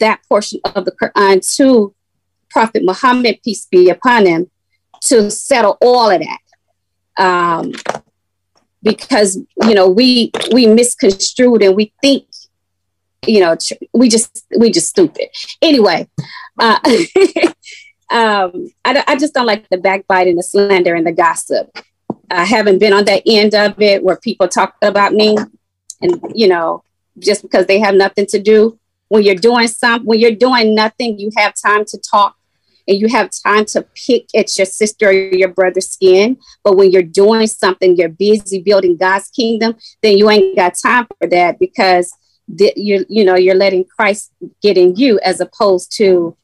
that 0.00 0.20
portion 0.28 0.60
of 0.66 0.84
the 0.84 0.92
Quran 0.92 1.40
to 1.56 1.94
Prophet 2.50 2.82
Muhammad, 2.84 3.40
peace 3.42 3.64
be 3.64 3.88
upon 3.88 4.26
him, 4.26 4.50
to 5.04 5.30
settle 5.30 5.78
all 5.80 6.10
of 6.10 6.20
that. 6.20 6.40
Um, 7.16 7.72
because 8.82 9.38
you 9.64 9.74
know 9.74 9.88
we 9.88 10.30
we 10.52 10.66
misconstrued 10.66 11.62
and 11.62 11.74
we 11.74 11.92
think 12.00 12.24
you 13.26 13.40
know 13.40 13.56
we 13.92 14.08
just 14.08 14.46
we 14.56 14.70
just 14.70 14.88
stupid 14.88 15.28
anyway 15.60 16.08
uh, 16.58 16.78
um, 18.10 18.70
I, 18.84 19.04
I 19.06 19.16
just 19.16 19.34
don't 19.34 19.46
like 19.46 19.68
the 19.68 19.78
backbiting 19.78 20.36
the 20.36 20.42
slander 20.42 20.94
and 20.94 21.06
the 21.06 21.12
gossip. 21.12 21.70
I 22.30 22.44
haven't 22.44 22.78
been 22.78 22.92
on 22.92 23.04
that 23.06 23.22
end 23.26 23.54
of 23.54 23.80
it 23.80 24.02
where 24.02 24.16
people 24.16 24.48
talk 24.48 24.76
about 24.82 25.12
me 25.12 25.36
and 26.00 26.20
you 26.34 26.48
know 26.48 26.82
just 27.18 27.42
because 27.42 27.66
they 27.66 27.78
have 27.80 27.94
nothing 27.94 28.26
to 28.26 28.38
do. 28.38 28.78
When 29.08 29.22
you're 29.22 29.34
doing 29.34 29.68
something 29.68 30.06
when 30.06 30.20
you're 30.20 30.34
doing 30.34 30.74
nothing 30.74 31.18
you 31.18 31.30
have 31.36 31.54
time 31.54 31.84
to 31.86 31.98
talk 31.98 32.36
and 32.86 32.98
you 32.98 33.08
have 33.08 33.30
time 33.46 33.64
to 33.66 33.86
pick 34.06 34.26
at 34.34 34.56
your 34.56 34.66
sister 34.66 35.08
or 35.08 35.12
your 35.12 35.48
brother's 35.48 35.90
skin. 35.90 36.38
But 36.64 36.76
when 36.76 36.90
you're 36.90 37.02
doing 37.02 37.46
something 37.46 37.96
you're 37.96 38.10
busy 38.10 38.60
building 38.60 38.96
god's 38.96 39.30
kingdom 39.30 39.76
then 40.02 40.18
you 40.18 40.28
ain't 40.28 40.56
got 40.56 40.74
time 40.74 41.06
for 41.18 41.28
that 41.28 41.58
because 41.58 42.12
you 42.48 43.04
you 43.08 43.24
know 43.24 43.34
you're 43.34 43.54
letting 43.54 43.84
Christ 43.84 44.32
get 44.62 44.76
in 44.78 44.96
you 44.96 45.20
as 45.20 45.40
opposed 45.40 45.92
to 45.96 46.36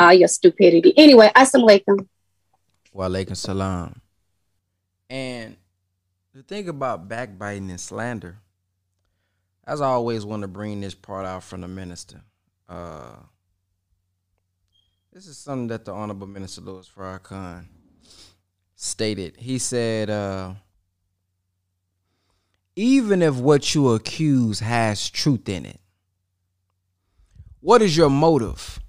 uh, 0.00 0.10
your 0.10 0.28
stupidity. 0.28 0.92
Anyway, 0.96 1.30
assalamu 1.36 1.68
alaikum. 1.68 2.08
Wa 2.92 3.08
alaikum 3.08 3.36
salam. 3.36 4.00
And 5.08 5.56
the 6.34 6.42
thing 6.42 6.68
about 6.68 7.08
backbiting 7.08 7.70
and 7.70 7.80
slander, 7.80 8.38
as 9.66 9.80
I 9.80 9.86
always 9.86 10.24
want 10.24 10.42
to 10.42 10.48
bring 10.48 10.80
this 10.80 10.94
part 10.94 11.26
out 11.26 11.42
from 11.42 11.60
the 11.60 11.68
minister. 11.68 12.22
Uh, 12.68 13.16
this 15.12 15.26
is 15.26 15.36
something 15.36 15.66
that 15.68 15.84
the 15.84 15.92
Honorable 15.92 16.28
Minister 16.28 16.60
Louis 16.60 16.88
Farrakhan 16.88 17.64
stated. 18.76 19.36
He 19.36 19.58
said, 19.58 20.08
uh, 20.08 20.54
even 22.80 23.20
if 23.20 23.36
what 23.36 23.74
you 23.74 23.90
accuse 23.90 24.60
has 24.60 25.10
truth 25.10 25.50
in 25.50 25.66
it. 25.66 25.78
What 27.60 27.82
is 27.82 27.94
your 27.94 28.08
motive? 28.08 28.80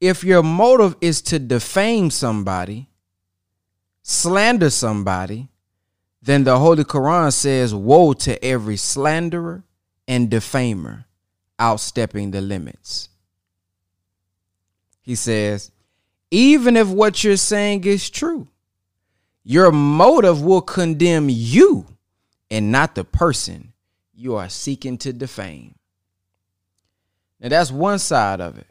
If 0.00 0.22
your 0.22 0.44
motive 0.44 0.94
is 1.00 1.20
to 1.22 1.40
defame 1.40 2.12
somebody, 2.12 2.90
slander 4.04 4.70
somebody, 4.70 5.48
then 6.22 6.44
the 6.44 6.60
Holy 6.60 6.84
Quran 6.84 7.32
says, 7.32 7.74
Woe 7.74 8.12
to 8.12 8.44
every 8.44 8.76
slanderer 8.76 9.64
and 10.06 10.30
defamer 10.30 11.06
outstepping 11.58 12.30
the 12.30 12.40
limits. 12.40 13.08
He 15.02 15.16
says, 15.16 15.72
Even 16.30 16.76
if 16.76 16.86
what 16.86 17.24
you're 17.24 17.36
saying 17.36 17.82
is 17.82 18.08
true, 18.08 18.46
your 19.42 19.72
motive 19.72 20.40
will 20.40 20.62
condemn 20.62 21.28
you 21.28 21.97
and 22.50 22.72
not 22.72 22.94
the 22.94 23.04
person 23.04 23.72
you 24.14 24.36
are 24.36 24.48
seeking 24.48 24.98
to 24.98 25.12
defame. 25.12 25.74
Now, 27.40 27.50
that's 27.50 27.70
one 27.70 27.98
side 27.98 28.40
of 28.40 28.58
it 28.58 28.66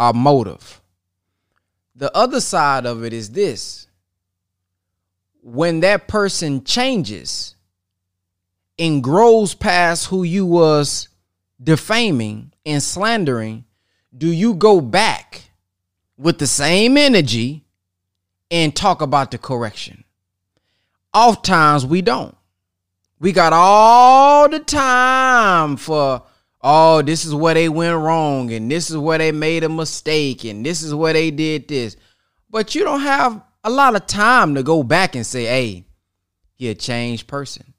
our 0.00 0.14
motive. 0.14 0.80
The 1.94 2.16
other 2.16 2.40
side 2.40 2.86
of 2.86 3.04
it 3.04 3.12
is 3.12 3.30
this 3.30 3.86
when 5.42 5.80
that 5.80 6.08
person 6.08 6.64
changes 6.64 7.54
and 8.78 9.02
grows 9.02 9.52
past 9.52 10.06
who 10.06 10.22
you 10.22 10.46
was 10.46 11.08
defaming 11.62 12.52
and 12.64 12.82
slandering, 12.82 13.66
do 14.16 14.28
you 14.28 14.54
go 14.54 14.80
back 14.80 15.50
with 16.16 16.38
the 16.38 16.46
same 16.46 16.96
energy 16.96 17.66
and 18.50 18.74
talk 18.74 19.02
about 19.02 19.30
the 19.30 19.38
correction? 19.38 20.04
Oftentimes 21.12 21.84
we 21.86 22.02
don't. 22.02 22.36
We 23.18 23.32
got 23.32 23.52
all 23.52 24.48
the 24.48 24.60
time 24.60 25.76
for 25.76 26.22
oh, 26.62 27.02
this 27.02 27.24
is 27.24 27.34
where 27.34 27.54
they 27.54 27.68
went 27.68 27.98
wrong, 27.98 28.52
and 28.52 28.70
this 28.70 28.90
is 28.90 28.96
where 28.96 29.18
they 29.18 29.32
made 29.32 29.64
a 29.64 29.68
mistake, 29.68 30.44
and 30.44 30.64
this 30.64 30.82
is 30.82 30.94
where 30.94 31.12
they 31.12 31.30
did 31.30 31.68
this. 31.68 31.96
But 32.50 32.74
you 32.74 32.84
don't 32.84 33.00
have 33.00 33.42
a 33.64 33.70
lot 33.70 33.96
of 33.96 34.06
time 34.06 34.54
to 34.54 34.62
go 34.62 34.82
back 34.82 35.14
and 35.14 35.26
say, 35.26 35.44
hey, 35.44 35.84
he 36.54 36.68
a 36.68 36.74
changed 36.74 37.26
person. 37.26 37.74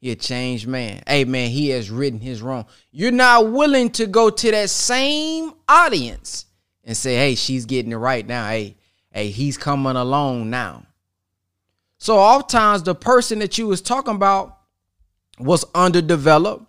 He 0.00 0.10
a 0.10 0.16
changed 0.16 0.66
man. 0.66 1.02
Hey 1.06 1.24
man, 1.24 1.50
he 1.50 1.70
has 1.70 1.90
written 1.90 2.20
his 2.20 2.42
wrong. 2.42 2.66
You're 2.90 3.10
not 3.10 3.50
willing 3.50 3.90
to 3.92 4.06
go 4.06 4.28
to 4.28 4.50
that 4.50 4.68
same 4.68 5.52
audience 5.66 6.44
and 6.84 6.94
say, 6.96 7.16
hey, 7.16 7.34
she's 7.34 7.64
getting 7.64 7.92
it 7.92 7.96
right 7.96 8.26
now. 8.26 8.46
Hey, 8.48 8.76
hey, 9.10 9.30
he's 9.30 9.56
coming 9.56 9.96
along 9.96 10.50
now. 10.50 10.84
So 11.98 12.18
oftentimes 12.18 12.82
the 12.82 12.94
person 12.94 13.38
that 13.38 13.58
you 13.58 13.66
was 13.66 13.80
talking 13.80 14.14
about 14.14 14.58
was 15.38 15.64
underdeveloped, 15.74 16.64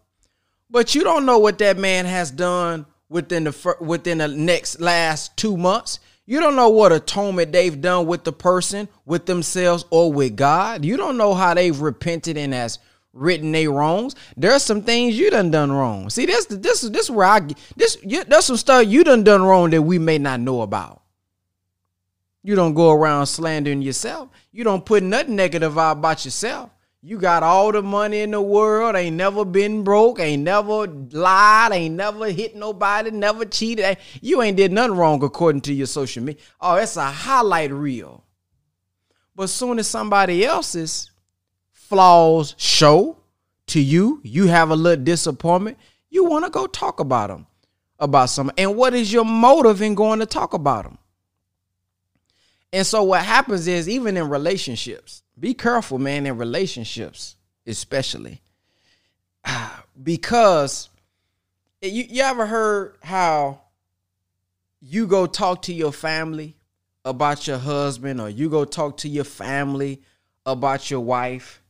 but 0.70 0.96
you 0.96 1.04
don't 1.04 1.26
know 1.26 1.40
what 1.40 1.58
that 1.60 1.78
man 1.78 2.06
has 2.06 2.32
done 2.32 2.86
within 3.10 3.46
the 3.46 3.76
within 3.80 4.20
the 4.20 4.28
next 4.28 4.80
last 4.80 5.36
two 5.38 5.58
months. 5.58 6.00
You 6.26 6.40
don't 6.40 6.56
know 6.56 6.70
what 6.70 6.92
atonement 6.92 7.52
they've 7.52 7.80
done 7.80 8.08
with 8.08 8.24
the 8.24 8.34
person, 8.34 8.88
with 9.06 9.28
themselves, 9.28 9.86
or 9.92 10.12
with 10.12 10.36
God. 10.36 10.84
You 10.84 10.98
don't 10.98 11.18
know 11.18 11.36
how 11.36 11.54
they've 11.54 11.80
repented 11.80 12.36
and 12.36 12.52
has 12.54 12.80
written 13.14 13.52
their 13.52 13.72
wrongs. 13.72 14.16
There's 14.36 14.64
some 14.64 14.82
things 14.82 15.18
you 15.18 15.30
done 15.30 15.52
done 15.52 15.72
wrong. 15.72 16.10
See, 16.10 16.26
this 16.26 16.46
this 16.46 16.84
is 16.84 16.92
this 16.92 17.06
is 17.06 17.12
where 17.12 17.28
I 17.28 17.48
this 17.76 17.98
there's 18.04 18.46
some 18.46 18.58
stuff 18.58 18.88
you 18.88 19.04
done 19.04 19.24
done 19.24 19.44
wrong 19.44 19.70
that 19.72 19.82
we 19.82 20.00
may 20.00 20.18
not 20.18 20.40
know 20.40 20.62
about. 20.62 21.02
You 22.46 22.54
don't 22.54 22.76
go 22.76 22.92
around 22.92 23.26
slandering 23.26 23.82
yourself. 23.82 24.30
You 24.52 24.64
don't 24.64 24.86
put 24.86 25.02
nothing 25.02 25.36
negative 25.36 25.80
out 25.80 25.94
about 25.94 26.26
yourself. 26.26 26.70
You 27.02 27.18
got 27.18 27.42
all 27.42 27.72
the 27.72 27.82
money 27.82 28.20
in 28.20 28.30
the 28.30 28.42
world, 28.42 28.96
ain't 28.96 29.16
never 29.16 29.44
been 29.44 29.84
broke, 29.84 30.20
ain't 30.20 30.44
never 30.44 30.86
lied, 30.86 31.72
ain't 31.72 31.96
never 31.96 32.30
hit 32.30 32.56
nobody, 32.56 33.10
never 33.10 33.46
cheated. 33.46 33.98
You 34.22 34.44
ain't 34.44 34.58
did 34.58 34.72
nothing 34.72 34.96
wrong 34.96 35.24
according 35.24 35.62
to 35.62 35.74
your 35.74 35.88
social 35.88 36.22
media. 36.22 36.40
Oh, 36.62 36.76
that's 36.76 36.98
a 36.98 37.06
highlight 37.06 37.72
reel. 37.72 38.24
But 39.36 39.50
soon 39.50 39.80
as 39.80 39.88
somebody 39.88 40.46
else's 40.46 41.10
flaws 41.72 42.54
show 42.60 43.18
to 43.68 43.82
you, 43.82 44.22
you 44.24 44.46
have 44.46 44.70
a 44.70 44.76
little 44.76 45.04
disappointment, 45.04 45.80
you 46.12 46.26
want 46.26 46.46
to 46.46 46.52
go 46.52 46.68
talk 46.68 47.00
about 47.00 47.30
them, 47.30 47.48
about 47.98 48.30
some. 48.30 48.52
And 48.56 48.76
what 48.76 48.94
is 48.94 49.12
your 49.12 49.26
motive 49.26 49.82
in 49.82 49.96
going 49.96 50.20
to 50.20 50.28
talk 50.28 50.54
about 50.54 50.84
them? 50.84 51.00
And 52.76 52.86
so 52.86 53.04
what 53.04 53.24
happens 53.24 53.70
is 53.70 53.88
even 53.88 54.18
in 54.18 54.28
relationships, 54.28 55.24
be 55.40 55.54
careful, 55.54 55.98
man, 55.98 56.26
in 56.26 56.38
relationships, 56.38 57.38
especially. 57.66 58.42
Ah, 59.46 59.86
because 60.04 60.90
you, 61.82 62.04
you 62.04 62.22
ever 62.22 62.46
heard 62.46 62.98
how 63.02 63.62
you 64.82 65.08
go 65.08 65.26
talk 65.26 65.62
to 65.62 65.74
your 65.74 65.94
family 65.94 66.58
about 67.06 67.48
your 67.48 67.60
husband, 67.60 68.20
or 68.20 68.30
you 68.30 68.50
go 68.50 68.66
talk 68.66 68.98
to 68.98 69.08
your 69.08 69.24
family 69.24 70.02
about 70.46 70.92
your 70.92 71.00
wife, 71.00 71.64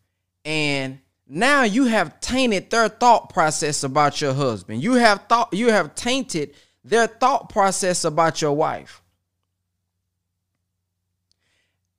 and 0.43 0.97
now 1.27 1.61
you 1.61 1.85
have 1.85 2.19
tainted 2.19 2.71
their 2.71 2.89
thought 2.89 3.29
process 3.29 3.83
about 3.83 4.21
your 4.21 4.33
husband. 4.33 4.81
You 4.81 4.95
have 4.95 5.27
thought 5.29 5.53
you 5.53 5.69
have 5.69 5.93
tainted 5.93 6.55
their 6.83 7.05
thought 7.05 7.49
process 7.49 8.05
about 8.05 8.41
your 8.41 8.53
wife. 8.53 9.03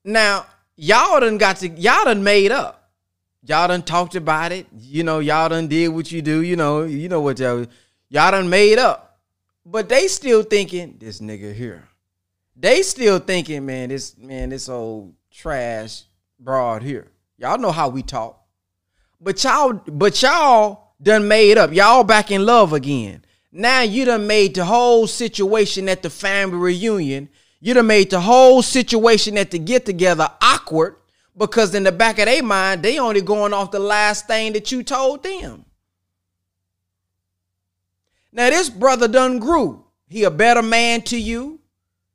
Now, 0.06 0.46
y'all 0.76 1.18
done 1.18 1.36
got 1.36 1.56
to 1.58 1.68
y'all 1.68 2.04
done 2.04 2.22
made 2.22 2.52
up. 2.52 2.90
Y'all 3.42 3.66
done 3.66 3.82
talked 3.82 4.14
about 4.14 4.52
it. 4.52 4.68
You 4.78 5.02
know, 5.02 5.18
y'all 5.18 5.48
done 5.48 5.66
did 5.66 5.88
what 5.88 6.12
you 6.12 6.22
do. 6.22 6.42
You 6.42 6.54
know, 6.54 6.84
you 6.84 7.08
know 7.08 7.20
what 7.20 7.40
y'all 7.40 7.66
y'all 8.08 8.30
done 8.30 8.48
made 8.48 8.78
up. 8.78 9.18
But 9.64 9.88
they 9.88 10.06
still 10.06 10.44
thinking 10.44 10.96
this 11.00 11.20
nigga 11.20 11.52
here. 11.52 11.88
They 12.54 12.82
still 12.82 13.18
thinking, 13.18 13.66
man, 13.66 13.88
this 13.88 14.16
man, 14.16 14.50
this 14.50 14.68
old 14.68 15.12
trash 15.32 16.04
broad 16.38 16.84
here. 16.84 17.08
Y'all 17.36 17.58
know 17.58 17.72
how 17.72 17.88
we 17.88 18.04
talk. 18.04 18.40
But 19.20 19.42
y'all, 19.42 19.72
but 19.72 20.22
y'all 20.22 20.94
done 21.02 21.26
made 21.26 21.58
up. 21.58 21.72
Y'all 21.72 22.04
back 22.04 22.30
in 22.30 22.46
love 22.46 22.72
again. 22.72 23.24
Now 23.50 23.80
you 23.80 24.04
done 24.04 24.28
made 24.28 24.54
the 24.54 24.66
whole 24.66 25.08
situation 25.08 25.88
at 25.88 26.02
the 26.02 26.10
family 26.10 26.58
reunion 26.58 27.28
you 27.60 27.74
done 27.74 27.86
made 27.86 28.10
the 28.10 28.20
whole 28.20 28.62
situation 28.62 29.38
at 29.38 29.50
the 29.50 29.58
get 29.58 29.86
together 29.86 30.30
awkward 30.40 30.96
because 31.36 31.74
in 31.74 31.84
the 31.84 31.92
back 31.92 32.18
of 32.18 32.26
their 32.26 32.42
mind, 32.42 32.82
they 32.82 32.98
only 32.98 33.20
going 33.20 33.52
off 33.52 33.70
the 33.70 33.78
last 33.78 34.26
thing 34.26 34.52
that 34.54 34.72
you 34.72 34.82
told 34.82 35.22
them. 35.22 35.64
Now 38.32 38.50
this 38.50 38.68
brother 38.68 39.08
done 39.08 39.38
grew. 39.38 39.84
He 40.08 40.24
a 40.24 40.30
better 40.30 40.62
man 40.62 41.02
to 41.02 41.18
you. 41.18 41.60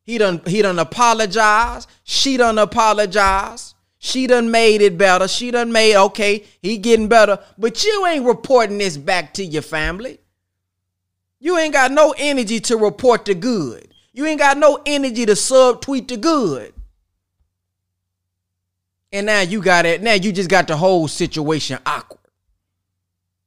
He 0.04 0.18
done 0.18 0.42
he 0.46 0.62
done 0.62 0.80
apologize. 0.80 1.88
She 2.04 2.38
done 2.38 2.58
apologize. 2.58 3.76
She 3.98 4.26
done 4.26 4.50
made 4.50 4.82
it 4.82 4.98
better. 4.98 5.28
She 5.28 5.52
done 5.52 5.72
made 5.72 5.96
okay. 5.96 6.44
He 6.62 6.78
getting 6.78 7.08
better, 7.08 7.40
but 7.58 7.84
you 7.84 8.06
ain't 8.08 8.26
reporting 8.26 8.80
this 8.80 8.98
back 8.98 9.34
to 9.36 9.44
your 9.46 9.62
family. 9.62 10.20
You 11.40 11.58
ain't 11.58 11.74
got 11.74 11.92
no 11.92 12.14
energy 12.18 12.60
to 12.62 12.78
report 12.78 13.26
the 13.26 13.36
good. 13.36 13.91
You 14.14 14.26
ain't 14.26 14.40
got 14.40 14.58
no 14.58 14.80
energy 14.86 15.26
to 15.26 15.34
subtweet 15.34 16.08
the 16.08 16.18
good. 16.18 16.74
And 19.14 19.26
now 19.26 19.42
you 19.42 19.62
got 19.62 19.86
it. 19.86 20.02
Now 20.02 20.14
you 20.14 20.32
just 20.32 20.50
got 20.50 20.68
the 20.68 20.78
whole 20.78 21.08
situation 21.08 21.80
awkward. 21.86 22.20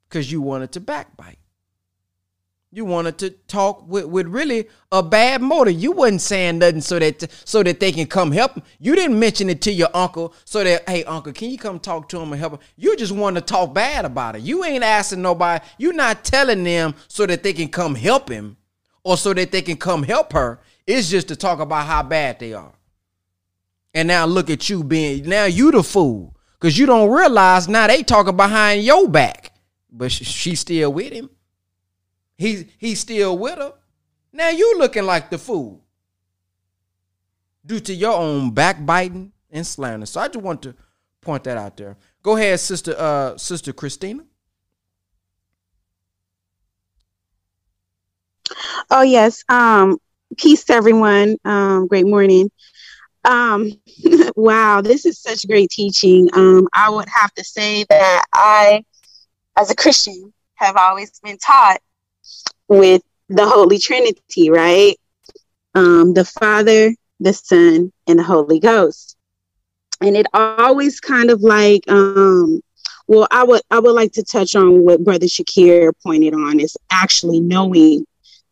Because 0.08 0.30
you 0.30 0.40
wanted 0.40 0.72
to 0.72 0.80
backbite. 0.80 1.38
You 2.70 2.84
wanted 2.84 3.18
to 3.18 3.30
talk 3.30 3.86
with, 3.86 4.06
with 4.06 4.26
really 4.26 4.66
a 4.90 5.00
bad 5.00 5.40
motive. 5.40 5.80
You 5.80 5.92
wasn't 5.92 6.20
saying 6.20 6.58
nothing 6.58 6.80
so 6.80 6.98
that 6.98 7.30
so 7.44 7.62
that 7.62 7.78
they 7.78 7.92
can 7.92 8.06
come 8.06 8.32
help. 8.32 8.56
Him. 8.56 8.64
You 8.80 8.96
didn't 8.96 9.18
mention 9.18 9.48
it 9.48 9.60
to 9.62 9.72
your 9.72 9.90
uncle 9.94 10.34
so 10.44 10.64
that 10.64 10.88
hey 10.88 11.04
uncle, 11.04 11.32
can 11.32 11.50
you 11.50 11.58
come 11.58 11.78
talk 11.78 12.08
to 12.08 12.18
him 12.18 12.32
and 12.32 12.40
help 12.40 12.54
him? 12.54 12.58
You 12.76 12.96
just 12.96 13.12
want 13.12 13.36
to 13.36 13.42
talk 13.42 13.74
bad 13.74 14.04
about 14.04 14.34
it. 14.34 14.42
You 14.42 14.64
ain't 14.64 14.82
asking 14.82 15.22
nobody. 15.22 15.64
You're 15.78 15.92
not 15.92 16.24
telling 16.24 16.64
them 16.64 16.96
so 17.06 17.26
that 17.26 17.44
they 17.44 17.52
can 17.52 17.68
come 17.68 17.94
help 17.94 18.28
him 18.28 18.56
or 19.04 19.16
so 19.16 19.32
that 19.34 19.52
they 19.52 19.62
can 19.62 19.76
come 19.76 20.02
help 20.02 20.32
her. 20.32 20.58
It's 20.86 21.08
just 21.08 21.28
to 21.28 21.36
talk 21.36 21.60
about 21.60 21.86
how 21.86 22.02
bad 22.02 22.40
they 22.40 22.52
are. 22.54 22.72
And 23.92 24.08
now 24.08 24.26
look 24.26 24.50
at 24.50 24.68
you 24.68 24.82
being 24.82 25.28
now 25.28 25.44
you 25.44 25.70
the 25.70 25.84
fool 25.84 26.36
because 26.58 26.76
you 26.76 26.86
don't 26.86 27.10
realize 27.10 27.68
now 27.68 27.86
they 27.86 28.02
talking 28.02 28.36
behind 28.36 28.82
your 28.82 29.08
back, 29.08 29.52
but 29.92 30.10
she's 30.10 30.60
still 30.60 30.92
with 30.92 31.12
him. 31.12 31.30
He's 32.36 32.64
he's 32.78 32.98
still 32.98 33.38
with 33.38 33.56
her. 33.58 33.74
Now 34.32 34.48
you 34.48 34.78
looking 34.78 35.04
like 35.04 35.30
the 35.30 35.38
fool 35.38 35.84
due 37.64 37.80
to 37.80 37.94
your 37.94 38.14
own 38.14 38.50
backbiting 38.50 39.32
and 39.50 39.66
slander. 39.66 40.06
So 40.06 40.20
I 40.20 40.28
just 40.28 40.44
want 40.44 40.62
to 40.62 40.74
point 41.20 41.44
that 41.44 41.56
out 41.56 41.76
there. 41.76 41.96
Go 42.22 42.36
ahead, 42.36 42.58
sister, 42.58 42.94
uh, 42.98 43.36
sister 43.36 43.72
Christina. 43.72 44.24
Oh 48.90 49.02
yes. 49.02 49.44
Um, 49.48 49.98
peace 50.36 50.64
to 50.64 50.74
everyone. 50.74 51.36
Um, 51.44 51.86
great 51.86 52.06
morning. 52.06 52.50
Um, 53.24 53.72
wow, 54.36 54.80
this 54.80 55.06
is 55.06 55.18
such 55.18 55.46
great 55.46 55.70
teaching. 55.70 56.28
Um, 56.34 56.68
I 56.74 56.90
would 56.90 57.08
have 57.08 57.32
to 57.34 57.44
say 57.44 57.84
that 57.88 58.24
I, 58.34 58.84
as 59.58 59.70
a 59.70 59.76
Christian, 59.76 60.32
have 60.56 60.76
always 60.76 61.18
been 61.20 61.38
taught 61.38 61.80
with 62.68 63.02
the 63.28 63.46
Holy 63.46 63.78
Trinity, 63.78 64.50
right? 64.50 64.96
Um, 65.74 66.14
the 66.14 66.24
Father, 66.24 66.94
the 67.20 67.32
Son, 67.32 67.92
and 68.06 68.18
the 68.18 68.22
Holy 68.22 68.60
Ghost. 68.60 69.16
And 70.00 70.16
it 70.16 70.26
always 70.34 71.00
kind 71.00 71.30
of 71.30 71.40
like, 71.40 71.82
um, 71.88 72.60
well, 73.06 73.26
I 73.30 73.44
would 73.44 73.62
I 73.70 73.78
would 73.78 73.94
like 73.94 74.12
to 74.12 74.22
touch 74.22 74.54
on 74.54 74.84
what 74.84 75.04
Brother 75.04 75.26
Shakir 75.26 75.92
pointed 76.02 76.34
on 76.34 76.60
is 76.60 76.76
actually 76.90 77.40
knowing 77.40 78.06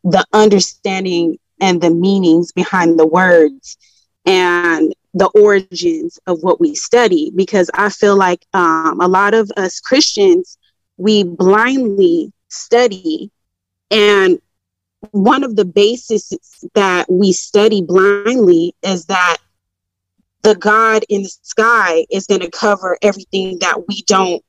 the 0.05 0.25
understanding 0.33 1.39
and 1.61 1.81
the 1.81 1.91
meanings 1.91 2.53
behind 2.53 2.99
the 2.99 3.07
words 3.07 3.77
and 4.27 4.95
the 5.15 5.29
origins 5.35 6.19
of 6.27 6.43
what 6.43 6.61
we 6.61 6.75
study 6.75 7.31
because 7.35 7.71
i 7.75 7.89
feel 7.89 8.17
like 8.17 8.45
um, 8.55 9.01
a 9.01 9.09
lot 9.09 9.35
of 9.35 9.51
us 9.57 9.81
christians 9.81 10.59
we 10.97 11.23
blindly 11.23 12.33
study 12.49 13.31
and 13.91 14.41
one 15.11 15.43
of 15.43 15.57
the 15.57 15.65
bases 15.65 16.33
that 16.75 17.11
we 17.11 17.33
study 17.33 17.83
blindly 17.83 18.75
is 18.83 19.07
that 19.07 19.39
the 20.43 20.55
God 20.55 21.05
in 21.09 21.23
the 21.23 21.33
sky 21.43 22.07
is 22.11 22.27
going 22.27 22.41
to 22.41 22.51
cover 22.51 22.99
everything 23.03 23.59
that 23.61 23.89
we 23.89 24.03
don't 24.07 24.43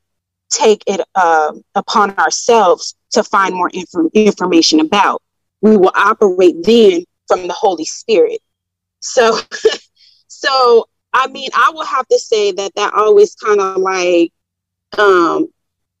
take 0.50 0.82
it 0.86 1.00
uh, 1.14 1.52
upon 1.74 2.10
ourselves 2.18 2.94
to 3.10 3.22
find 3.22 3.54
more 3.54 3.70
inf- 3.72 4.12
information 4.14 4.80
about. 4.80 5.22
We 5.64 5.78
will 5.78 5.92
operate 5.94 6.56
then 6.62 7.04
from 7.26 7.46
the 7.46 7.54
Holy 7.54 7.86
Spirit. 7.86 8.40
So, 9.00 9.38
so 10.28 10.86
I 11.14 11.26
mean, 11.28 11.48
I 11.54 11.70
will 11.72 11.86
have 11.86 12.06
to 12.08 12.18
say 12.18 12.52
that 12.52 12.74
that 12.74 12.92
always 12.92 13.34
kind 13.34 13.62
of 13.62 13.78
like 13.78 14.30
um, 14.98 15.48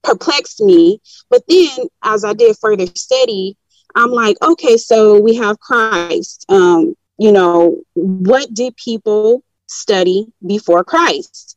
perplexed 0.02 0.60
me. 0.60 1.00
But 1.30 1.44
then, 1.48 1.88
as 2.02 2.26
I 2.26 2.34
did 2.34 2.58
further 2.58 2.84
study, 2.94 3.56
I'm 3.94 4.10
like, 4.10 4.36
okay, 4.42 4.76
so 4.76 5.18
we 5.18 5.34
have 5.36 5.58
Christ. 5.60 6.44
Um, 6.50 6.94
you 7.16 7.32
know, 7.32 7.78
what 7.94 8.52
did 8.52 8.76
people 8.76 9.42
study 9.66 10.26
before 10.46 10.84
Christ? 10.84 11.56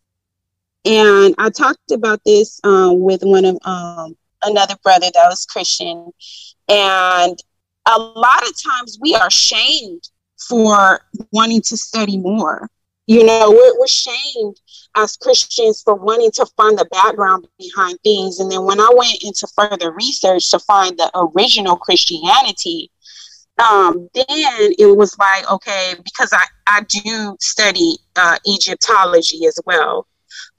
And 0.85 1.35
I 1.37 1.49
talked 1.49 1.91
about 1.91 2.21
this 2.25 2.61
um, 2.63 3.01
with 3.01 3.21
one 3.23 3.43
of 3.43 3.57
um, 3.65 4.15
another 4.43 4.75
brother 4.81 5.07
that 5.13 5.27
was 5.27 5.45
Christian. 5.45 6.13
And 6.69 7.37
a 7.87 7.97
lot 7.97 8.43
of 8.43 8.53
times 8.61 8.97
we 9.01 9.15
are 9.15 9.31
shamed 9.31 10.09
for 10.37 10.99
wanting 11.31 11.61
to 11.61 11.77
study 11.77 12.17
more. 12.17 12.69
You 13.07 13.25
know, 13.25 13.49
we're, 13.49 13.79
we're 13.79 13.87
shamed 13.87 14.59
as 14.97 15.15
Christians 15.15 15.81
for 15.81 15.95
wanting 15.95 16.31
to 16.31 16.45
find 16.57 16.77
the 16.77 16.85
background 16.91 17.47
behind 17.57 17.97
things. 18.03 18.39
And 18.39 18.51
then 18.51 18.65
when 18.65 18.81
I 18.81 18.91
went 18.93 19.23
into 19.23 19.47
further 19.55 19.93
research 19.93 20.49
to 20.51 20.59
find 20.59 20.97
the 20.97 21.09
original 21.15 21.77
Christianity, 21.77 22.91
um, 23.59 24.09
then 24.13 24.25
it 24.27 24.97
was 24.97 25.17
like, 25.17 25.49
okay, 25.49 25.95
because 26.03 26.33
I, 26.33 26.43
I 26.67 26.81
do 26.81 27.37
study 27.39 27.97
uh, 28.17 28.37
Egyptology 28.45 29.45
as 29.45 29.57
well, 29.65 30.05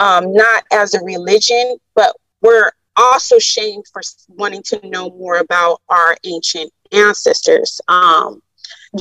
um, 0.00 0.32
not 0.32 0.64
as 0.72 0.94
a 0.94 1.04
religion, 1.04 1.76
but 1.94 2.16
we're 2.40 2.72
also 2.96 3.38
shamed 3.38 3.84
for 3.92 4.02
wanting 4.28 4.62
to 4.64 4.88
know 4.88 5.10
more 5.10 5.36
about 5.36 5.82
our 5.88 6.16
ancient 6.24 6.72
ancestors. 6.92 7.80
Um, 7.88 8.42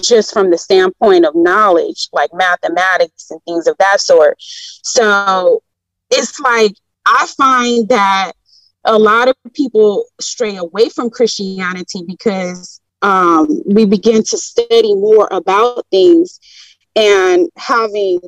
just 0.01 0.34
from 0.34 0.49
the 0.49 0.57
standpoint 0.57 1.26
of 1.26 1.35
knowledge, 1.35 2.09
like 2.11 2.30
mathematics 2.34 3.31
and 3.31 3.41
things 3.43 3.68
of 3.68 3.77
that 3.77 4.01
sort. 4.01 4.35
So 4.39 5.64
it's 6.09 6.39
like 6.39 6.73
I 7.05 7.27
find 7.38 7.88
that 7.89 8.34
a 8.84 8.97
lot 8.97 9.27
of 9.27 9.35
people 9.53 10.05
stray 10.19 10.55
away 10.57 10.89
from 10.89 11.09
Christianity 11.09 12.03
because 12.05 12.81
um, 13.01 13.61
we 13.65 13.85
begin 13.85 14.23
to 14.23 14.38
study 14.38 14.95
more 14.95 15.27
about 15.31 15.85
things 15.91 16.39
and 16.95 17.47
having 17.57 18.19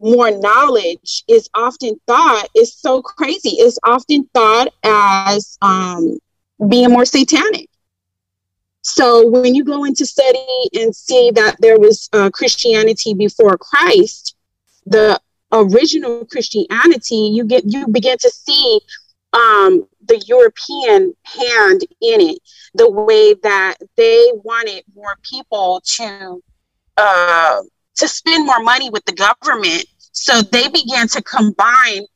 more 0.00 0.30
knowledge 0.30 1.24
is 1.28 1.48
often 1.54 2.00
thought 2.06 2.48
is 2.54 2.74
so 2.74 3.02
crazy 3.02 3.56
It's 3.58 3.78
often 3.84 4.28
thought 4.32 4.68
as 4.84 5.58
um, 5.60 6.18
being 6.68 6.90
more 6.90 7.04
satanic 7.04 7.68
so 8.88 9.28
when 9.28 9.54
you 9.54 9.64
go 9.64 9.84
into 9.84 10.06
study 10.06 10.46
and 10.72 10.96
see 10.96 11.30
that 11.32 11.56
there 11.60 11.78
was 11.78 12.08
uh, 12.14 12.30
Christianity 12.30 13.12
before 13.12 13.58
Christ, 13.58 14.34
the 14.86 15.20
original 15.52 16.24
Christianity, 16.24 17.30
you 17.34 17.44
get 17.44 17.64
you 17.66 17.86
begin 17.88 18.16
to 18.18 18.30
see 18.30 18.80
um, 19.34 19.86
the 20.06 20.18
European 20.26 21.14
hand 21.22 21.82
in 22.00 22.20
it, 22.30 22.38
the 22.72 22.90
way 22.90 23.34
that 23.34 23.76
they 23.96 24.32
wanted 24.42 24.84
more 24.94 25.16
people 25.22 25.82
to 25.96 26.42
uh, 26.96 27.60
to 27.96 28.08
spend 28.08 28.46
more 28.46 28.62
money 28.62 28.88
with 28.88 29.04
the 29.04 29.12
government. 29.12 29.84
So 30.12 30.40
they 30.40 30.68
began 30.68 31.08
to 31.08 31.22
combine 31.22 32.06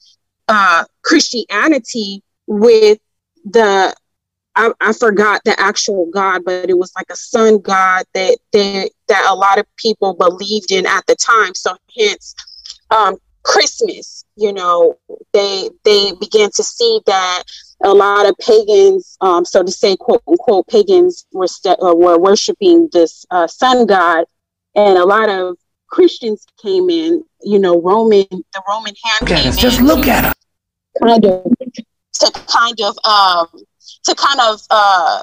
uh, 0.48 0.84
Christianity 1.02 2.22
with 2.46 2.98
the 3.44 3.94
I, 4.54 4.72
I 4.80 4.92
forgot 4.92 5.42
the 5.44 5.58
actual 5.58 6.10
God, 6.12 6.42
but 6.44 6.68
it 6.68 6.76
was 6.76 6.92
like 6.94 7.06
a 7.10 7.16
sun 7.16 7.60
god 7.60 8.04
that 8.14 8.38
that 8.52 8.90
that 9.08 9.26
a 9.30 9.34
lot 9.34 9.58
of 9.58 9.66
people 9.76 10.14
believed 10.14 10.70
in 10.70 10.86
at 10.86 11.06
the 11.06 11.16
time. 11.16 11.54
So 11.54 11.76
hence 11.96 12.34
um, 12.90 13.16
Christmas, 13.44 14.24
you 14.36 14.52
know, 14.52 14.96
they 15.32 15.70
they 15.84 16.12
began 16.20 16.50
to 16.54 16.62
see 16.62 17.00
that 17.06 17.42
a 17.82 17.92
lot 17.92 18.28
of 18.28 18.36
pagans, 18.38 19.16
um, 19.20 19.44
so 19.44 19.62
to 19.62 19.72
say, 19.72 19.96
quote 19.96 20.22
unquote, 20.28 20.66
pagans 20.68 21.26
were 21.32 21.48
st- 21.48 21.78
uh, 21.82 21.94
were 21.94 22.18
worshiping 22.18 22.88
this 22.92 23.24
uh, 23.30 23.46
sun 23.46 23.86
god, 23.86 24.24
and 24.76 24.98
a 24.98 25.04
lot 25.04 25.28
of 25.28 25.56
Christians 25.88 26.44
came 26.60 26.90
in. 26.90 27.24
You 27.42 27.58
know, 27.58 27.80
Roman 27.80 28.26
the 28.30 28.62
Roman 28.68 28.94
hand. 29.02 29.22
Look 29.22 29.30
at 29.30 29.46
us. 29.46 29.56
Just 29.56 29.80
look 29.80 30.06
at 30.06 30.24
us. 30.24 30.34
Kind 31.02 31.24
of 31.24 31.44
to 32.14 32.30
kind 32.46 32.80
of 32.82 32.96
um, 33.04 33.64
to 34.04 34.14
kind 34.14 34.40
of 34.40 34.60
uh, 34.70 35.22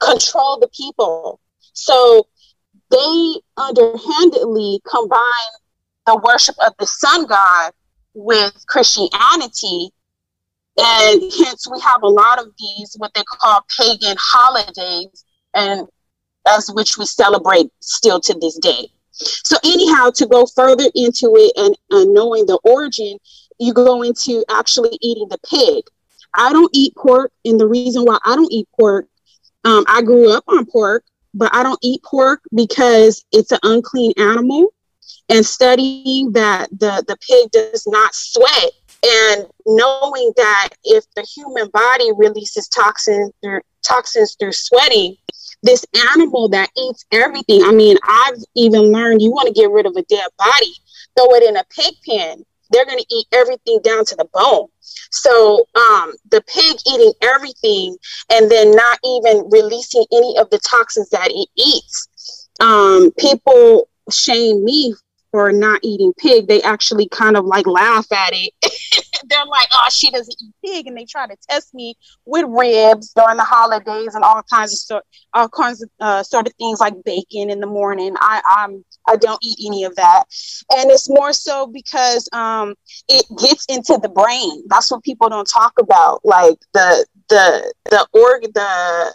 control 0.00 0.58
the 0.60 0.68
people. 0.68 1.40
So 1.72 2.26
they 2.90 3.34
underhandedly 3.56 4.80
combine 4.88 5.52
the 6.06 6.20
worship 6.24 6.56
of 6.64 6.74
the 6.78 6.86
sun 6.86 7.26
god 7.26 7.72
with 8.14 8.64
Christianity. 8.68 9.90
And 10.76 11.22
hence, 11.38 11.68
we 11.70 11.80
have 11.80 12.02
a 12.02 12.08
lot 12.08 12.40
of 12.40 12.48
these, 12.58 12.94
what 12.98 13.14
they 13.14 13.22
call 13.22 13.64
pagan 13.78 14.16
holidays, 14.18 15.24
and 15.54 15.86
as 16.46 16.70
which 16.72 16.98
we 16.98 17.06
celebrate 17.06 17.66
still 17.80 18.20
to 18.20 18.34
this 18.40 18.58
day. 18.58 18.88
So, 19.12 19.56
anyhow, 19.64 20.10
to 20.16 20.26
go 20.26 20.46
further 20.46 20.90
into 20.94 21.34
it 21.36 21.52
and, 21.56 21.76
and 21.90 22.12
knowing 22.12 22.46
the 22.46 22.58
origin, 22.64 23.18
you 23.58 23.72
go 23.72 24.02
into 24.02 24.44
actually 24.50 24.98
eating 25.00 25.28
the 25.28 25.38
pig. 25.48 25.84
I 26.34 26.52
don't 26.52 26.70
eat 26.72 26.94
pork, 26.96 27.32
and 27.44 27.58
the 27.58 27.66
reason 27.66 28.04
why 28.04 28.18
I 28.24 28.34
don't 28.34 28.52
eat 28.52 28.68
pork, 28.78 29.06
um, 29.64 29.84
I 29.88 30.02
grew 30.02 30.32
up 30.32 30.44
on 30.48 30.66
pork, 30.66 31.04
but 31.32 31.54
I 31.54 31.62
don't 31.62 31.78
eat 31.82 32.02
pork 32.02 32.42
because 32.54 33.24
it's 33.32 33.52
an 33.52 33.60
unclean 33.62 34.12
animal. 34.18 34.72
And 35.28 35.44
studying 35.44 36.32
that 36.32 36.68
the 36.70 37.02
the 37.08 37.16
pig 37.16 37.50
does 37.50 37.86
not 37.86 38.14
sweat, 38.14 38.72
and 39.02 39.46
knowing 39.64 40.32
that 40.36 40.68
if 40.84 41.04
the 41.16 41.22
human 41.22 41.68
body 41.70 42.10
releases 42.14 42.68
toxins 42.68 43.32
through 43.42 43.60
toxins 43.82 44.36
through 44.38 44.52
sweating, 44.52 45.16
this 45.62 45.84
animal 46.12 46.48
that 46.50 46.68
eats 46.76 47.06
everything. 47.10 47.62
I 47.64 47.72
mean, 47.72 47.96
I've 48.06 48.36
even 48.54 48.92
learned 48.92 49.22
you 49.22 49.30
want 49.30 49.48
to 49.48 49.54
get 49.54 49.70
rid 49.70 49.86
of 49.86 49.96
a 49.96 50.02
dead 50.02 50.28
body, 50.38 50.74
throw 51.16 51.34
it 51.34 51.42
in 51.42 51.56
a 51.56 51.64
pig 51.74 51.94
pen 52.06 52.44
they're 52.74 52.84
going 52.86 52.98
to 52.98 53.14
eat 53.14 53.26
everything 53.32 53.78
down 53.82 54.04
to 54.04 54.16
the 54.16 54.26
bone. 54.34 54.66
So 55.10 55.66
um, 55.76 56.12
the 56.30 56.42
pig 56.42 56.76
eating 56.86 57.12
everything 57.22 57.96
and 58.32 58.50
then 58.50 58.72
not 58.72 58.98
even 59.04 59.48
releasing 59.50 60.04
any 60.12 60.36
of 60.38 60.50
the 60.50 60.58
toxins 60.58 61.08
that 61.10 61.30
it 61.30 61.48
eats. 61.56 62.48
Um, 62.60 63.12
people 63.18 63.88
shame 64.10 64.64
me 64.64 64.94
for 65.30 65.52
not 65.52 65.80
eating 65.82 66.12
pig. 66.18 66.48
They 66.48 66.62
actually 66.62 67.08
kind 67.08 67.36
of 67.36 67.44
like 67.44 67.66
laugh 67.66 68.10
at 68.12 68.30
it 68.32 68.52
they're 69.28 69.46
like, 69.46 69.68
oh, 69.72 69.88
she 69.90 70.10
doesn't 70.10 70.36
eat 70.40 70.54
pig, 70.64 70.86
and 70.86 70.96
they 70.96 71.04
try 71.04 71.26
to 71.26 71.36
test 71.48 71.74
me 71.74 71.96
with 72.24 72.44
ribs 72.48 73.12
during 73.14 73.36
the 73.36 73.44
holidays 73.44 74.14
and 74.14 74.24
all 74.24 74.42
kinds 74.50 74.72
of 74.72 74.78
sort, 74.78 75.04
all 75.32 75.48
kinds 75.48 75.82
of 75.82 75.90
uh, 76.00 76.22
sort 76.22 76.46
of 76.46 76.54
things 76.54 76.80
like 76.80 76.94
bacon 77.04 77.50
in 77.50 77.60
the 77.60 77.66
morning. 77.66 78.14
I 78.18 78.42
I'm 78.46 78.84
I 79.08 79.16
don't 79.16 79.38
eat 79.42 79.58
any 79.66 79.84
of 79.84 79.94
that, 79.96 80.24
and 80.76 80.90
it's 80.90 81.08
more 81.08 81.32
so 81.32 81.66
because 81.66 82.28
um 82.32 82.74
it 83.08 83.24
gets 83.38 83.66
into 83.66 83.98
the 84.02 84.08
brain. 84.08 84.64
That's 84.68 84.90
what 84.90 85.02
people 85.02 85.28
don't 85.28 85.48
talk 85.48 85.74
about, 85.78 86.20
like 86.24 86.58
the 86.72 87.06
the 87.28 87.72
the 87.90 88.06
organ 88.12 88.50
the 88.54 89.14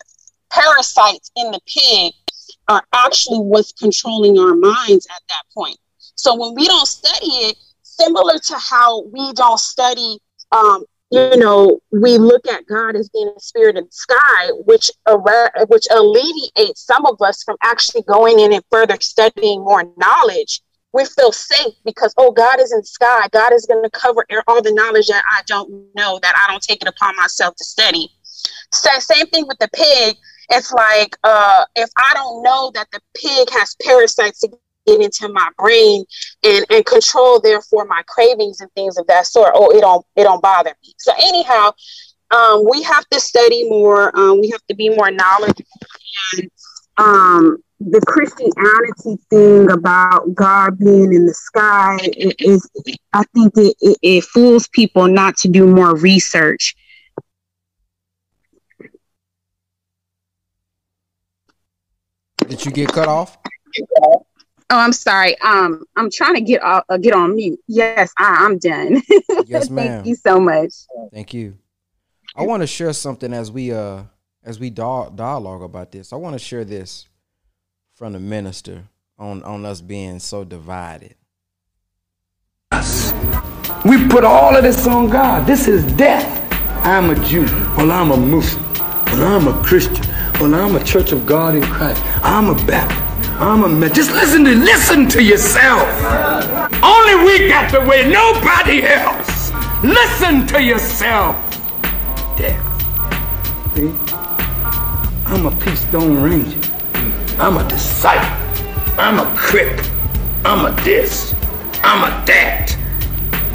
parasites 0.51 1.31
in 1.35 1.51
the 1.51 1.59
pig 1.67 2.13
are 2.67 2.83
actually 2.93 3.39
what's 3.39 3.71
controlling 3.73 4.37
our 4.37 4.55
minds 4.55 5.07
at 5.07 5.21
that 5.29 5.43
point. 5.53 5.77
So 6.15 6.35
when 6.35 6.53
we 6.55 6.65
don't 6.67 6.87
study 6.87 7.27
it, 7.47 7.57
similar 7.81 8.37
to 8.37 8.57
how 8.57 9.03
we 9.05 9.33
don't 9.33 9.59
study 9.59 10.19
um, 10.51 10.83
you 11.11 11.37
know, 11.37 11.79
we 11.91 12.17
look 12.17 12.47
at 12.47 12.67
God 12.67 12.95
as 12.95 13.09
being 13.09 13.31
a 13.35 13.39
spirit 13.39 13.77
in 13.77 13.85
the 13.85 13.91
sky, 13.91 14.49
which 14.65 14.91
which 15.67 15.87
alleviates 15.91 16.85
some 16.85 17.05
of 17.05 17.21
us 17.21 17.43
from 17.43 17.57
actually 17.63 18.03
going 18.03 18.39
in 18.39 18.53
and 18.53 18.63
further 18.71 18.97
studying 19.01 19.61
more 19.61 19.83
knowledge. 19.97 20.61
We 20.91 21.05
feel 21.05 21.31
safe 21.31 21.73
because 21.85 22.13
oh, 22.17 22.31
God 22.31 22.59
is 22.59 22.71
in 22.71 22.79
the 22.79 22.85
sky. 22.85 23.27
God 23.31 23.53
is 23.53 23.65
going 23.65 23.83
to 23.83 23.89
cover 23.91 24.25
all 24.47 24.61
the 24.61 24.73
knowledge 24.73 25.07
that 25.07 25.23
I 25.31 25.41
don't 25.45 25.69
know, 25.95 26.19
that 26.21 26.35
I 26.35 26.51
don't 26.51 26.63
take 26.63 26.81
it 26.81 26.87
upon 26.87 27.15
myself 27.15 27.55
to 27.55 27.63
study. 27.63 28.09
So, 28.71 28.89
same 28.99 29.27
thing 29.27 29.47
with 29.47 29.57
the 29.59 29.69
pig. 29.73 30.15
It's 30.51 30.71
like 30.71 31.15
uh, 31.23 31.65
if 31.75 31.89
I 31.97 32.11
don't 32.13 32.43
know 32.43 32.71
that 32.73 32.87
the 32.91 32.99
pig 33.15 33.49
has 33.51 33.75
parasites 33.83 34.43
get 34.89 35.01
into 35.01 35.29
my 35.29 35.49
brain 35.57 36.03
and 36.43 36.65
and 36.69 36.85
control 36.85 37.39
therefore 37.39 37.85
my 37.85 38.01
cravings 38.07 38.59
and 38.61 38.71
things 38.73 38.97
of 38.97 39.05
that 39.07 39.25
sort 39.25 39.51
oh 39.53 39.69
it 39.71 39.81
don't 39.81 40.05
it 40.15 40.23
don't 40.23 40.41
bother 40.41 40.73
me 40.83 40.93
so 40.97 41.11
anyhow 41.19 41.71
um, 42.31 42.63
we 42.69 42.83
have 42.83 43.07
to 43.09 43.19
study 43.19 43.67
more 43.69 44.15
um, 44.17 44.39
we 44.39 44.49
have 44.49 44.65
to 44.67 44.75
be 44.75 44.89
more 44.89 45.11
knowledgeable 45.11 45.65
and 46.37 46.49
um, 46.97 47.57
the 47.79 48.01
Christianity 48.01 49.23
thing 49.29 49.71
about 49.71 50.35
God 50.35 50.77
being 50.77 51.13
in 51.13 51.25
the 51.25 51.33
sky 51.33 51.97
is, 52.03 52.69
I 53.13 53.23
think 53.33 53.53
it, 53.55 53.75
it, 53.79 53.97
it 54.01 54.23
fools 54.25 54.67
people 54.67 55.07
not 55.07 55.37
to 55.37 55.47
do 55.47 55.65
more 55.65 55.95
research. 55.95 56.75
Did 62.47 62.65
you 62.65 62.71
get 62.71 62.89
cut 62.89 63.07
off? 63.07 63.37
Oh, 64.71 64.77
I'm 64.77 64.93
sorry. 64.93 65.39
Um, 65.39 65.83
I'm 65.95 66.11
trying 66.11 66.35
to 66.35 66.41
get 66.41 66.61
uh, 66.63 66.83
get 67.01 67.13
on 67.13 67.35
mute. 67.35 67.59
Yes, 67.67 68.13
I, 68.19 68.45
am 68.45 68.59
done. 68.59 69.01
Yes, 69.47 69.69
ma'am. 69.69 69.87
Thank 69.87 70.05
you 70.05 70.15
so 70.15 70.39
much. 70.39 70.73
Thank 71.11 71.33
you. 71.33 71.57
I 72.35 72.43
want 72.43 72.61
to 72.61 72.67
share 72.67 72.93
something 72.93 73.33
as 73.33 73.51
we 73.51 73.71
uh 73.71 74.03
as 74.43 74.59
we 74.59 74.69
dialogue 74.69 75.63
about 75.63 75.91
this. 75.91 76.13
I 76.13 76.17
want 76.17 76.33
to 76.33 76.39
share 76.39 76.63
this 76.63 77.07
from 77.95 78.13
the 78.13 78.19
minister 78.19 78.83
on 79.17 79.41
on 79.43 79.65
us 79.65 79.81
being 79.81 80.19
so 80.19 80.43
divided. 80.43 81.15
Us. 82.71 83.11
We 83.85 84.07
put 84.07 84.23
all 84.23 84.55
of 84.55 84.61
this 84.61 84.85
on 84.85 85.09
God. 85.09 85.47
This 85.47 85.67
is 85.67 85.83
death. 85.93 86.27
I'm 86.85 87.09
a 87.09 87.15
Jew. 87.25 87.45
Well, 87.75 87.91
I'm 87.91 88.11
a 88.11 88.17
Muslim. 88.17 88.63
Well, 89.07 89.23
I'm 89.23 89.47
a 89.47 89.63
Christian. 89.63 90.05
Well, 90.39 90.53
I'm 90.53 90.75
a 90.75 90.83
Church 90.83 91.11
of 91.11 91.25
God 91.25 91.55
in 91.55 91.63
Christ. 91.63 92.01
I'm 92.23 92.49
a 92.49 92.65
Baptist. 92.65 93.08
I'm 93.39 93.63
a 93.63 93.69
man. 93.69 93.93
Just 93.93 94.11
listen 94.11 94.43
to 94.43 94.53
listen 94.53 95.07
to 95.09 95.23
yourself. 95.23 95.87
Only 96.83 97.15
we 97.23 97.47
got 97.47 97.71
the 97.71 97.79
way. 97.79 98.05
Nobody 98.05 98.83
else. 98.83 99.53
Listen 99.81 100.45
to 100.47 100.61
yourself. 100.61 101.37
Death. 102.37 102.59
See? 103.75 103.93
I'm 105.25 105.45
a 105.45 105.55
Peace 105.61 105.79
Stone 105.87 106.21
Ranger. 106.21 106.59
I'm 107.39 107.55
a 107.55 107.67
disciple. 107.69 108.27
I'm 108.99 109.19
a 109.19 109.37
crip. 109.37 109.79
I'm 110.43 110.65
a 110.65 110.81
this. 110.81 111.33
I'm 111.81 112.03
a 112.03 112.25
that. 112.25 112.75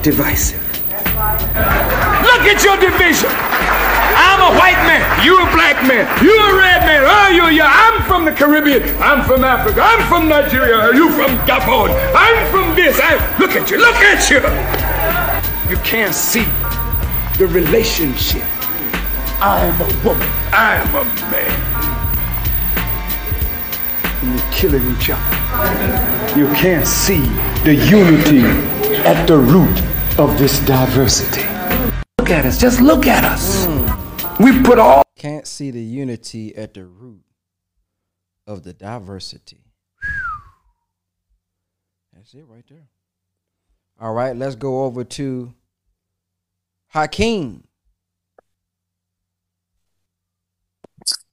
Divisive. 0.02 0.63
Look 1.14 2.42
at 2.50 2.58
your 2.64 2.74
division. 2.76 3.30
I'm 3.30 4.40
a 4.42 4.58
white 4.58 4.82
man. 4.82 5.02
You're 5.24 5.40
a 5.40 5.50
black 5.54 5.86
man. 5.86 6.10
You're 6.22 6.34
a 6.34 6.58
red 6.58 6.82
man. 6.82 7.04
Oh, 7.06 7.28
you. 7.28 7.62
I'm 7.62 8.02
from 8.02 8.24
the 8.24 8.32
Caribbean. 8.32 8.82
I'm 9.00 9.24
from 9.24 9.44
Africa. 9.44 9.80
I'm 9.80 10.06
from 10.08 10.28
Nigeria. 10.28 10.74
Are 10.74 10.94
you 10.94 11.10
from 11.10 11.38
Gabon? 11.46 11.90
I'm 12.16 12.50
from 12.50 12.74
this. 12.74 12.98
I, 13.00 13.14
look 13.38 13.52
at 13.52 13.70
you. 13.70 13.78
Look 13.78 13.94
at 13.96 14.28
you. 14.28 14.40
You 15.70 15.76
can't 15.84 16.14
see 16.14 16.46
the 17.38 17.46
relationship. 17.46 18.42
I 19.40 19.66
am 19.66 19.80
a 19.80 19.86
woman. 20.04 20.28
I 20.52 20.82
am 20.82 20.94
a 20.98 21.04
man. 21.30 21.54
And 24.20 24.34
you're 24.34 24.50
killing 24.50 24.96
each 24.96 25.10
other. 25.10 26.38
You 26.38 26.48
can't 26.54 26.86
see 26.86 27.22
the 27.62 27.74
unity 27.74 28.42
at 29.06 29.26
the 29.26 29.38
root 29.38 29.93
of 30.16 30.38
this 30.38 30.64
diversity. 30.64 31.42
Look 32.18 32.30
at 32.30 32.46
us. 32.46 32.60
Just 32.60 32.80
look 32.80 33.06
at 33.06 33.24
us. 33.24 33.66
We 34.38 34.62
put 34.62 34.78
all. 34.78 35.02
Can't 35.16 35.46
see 35.46 35.72
the 35.72 35.82
unity 35.82 36.54
at 36.54 36.74
the 36.74 36.84
root 36.84 37.24
of 38.46 38.62
the 38.62 38.72
diversity. 38.72 39.64
That's 42.12 42.32
it 42.34 42.44
right 42.46 42.64
there. 42.68 42.86
All 44.00 44.12
right, 44.12 44.36
let's 44.36 44.54
go 44.54 44.84
over 44.84 45.02
to 45.02 45.52
Hakeem. 46.88 47.64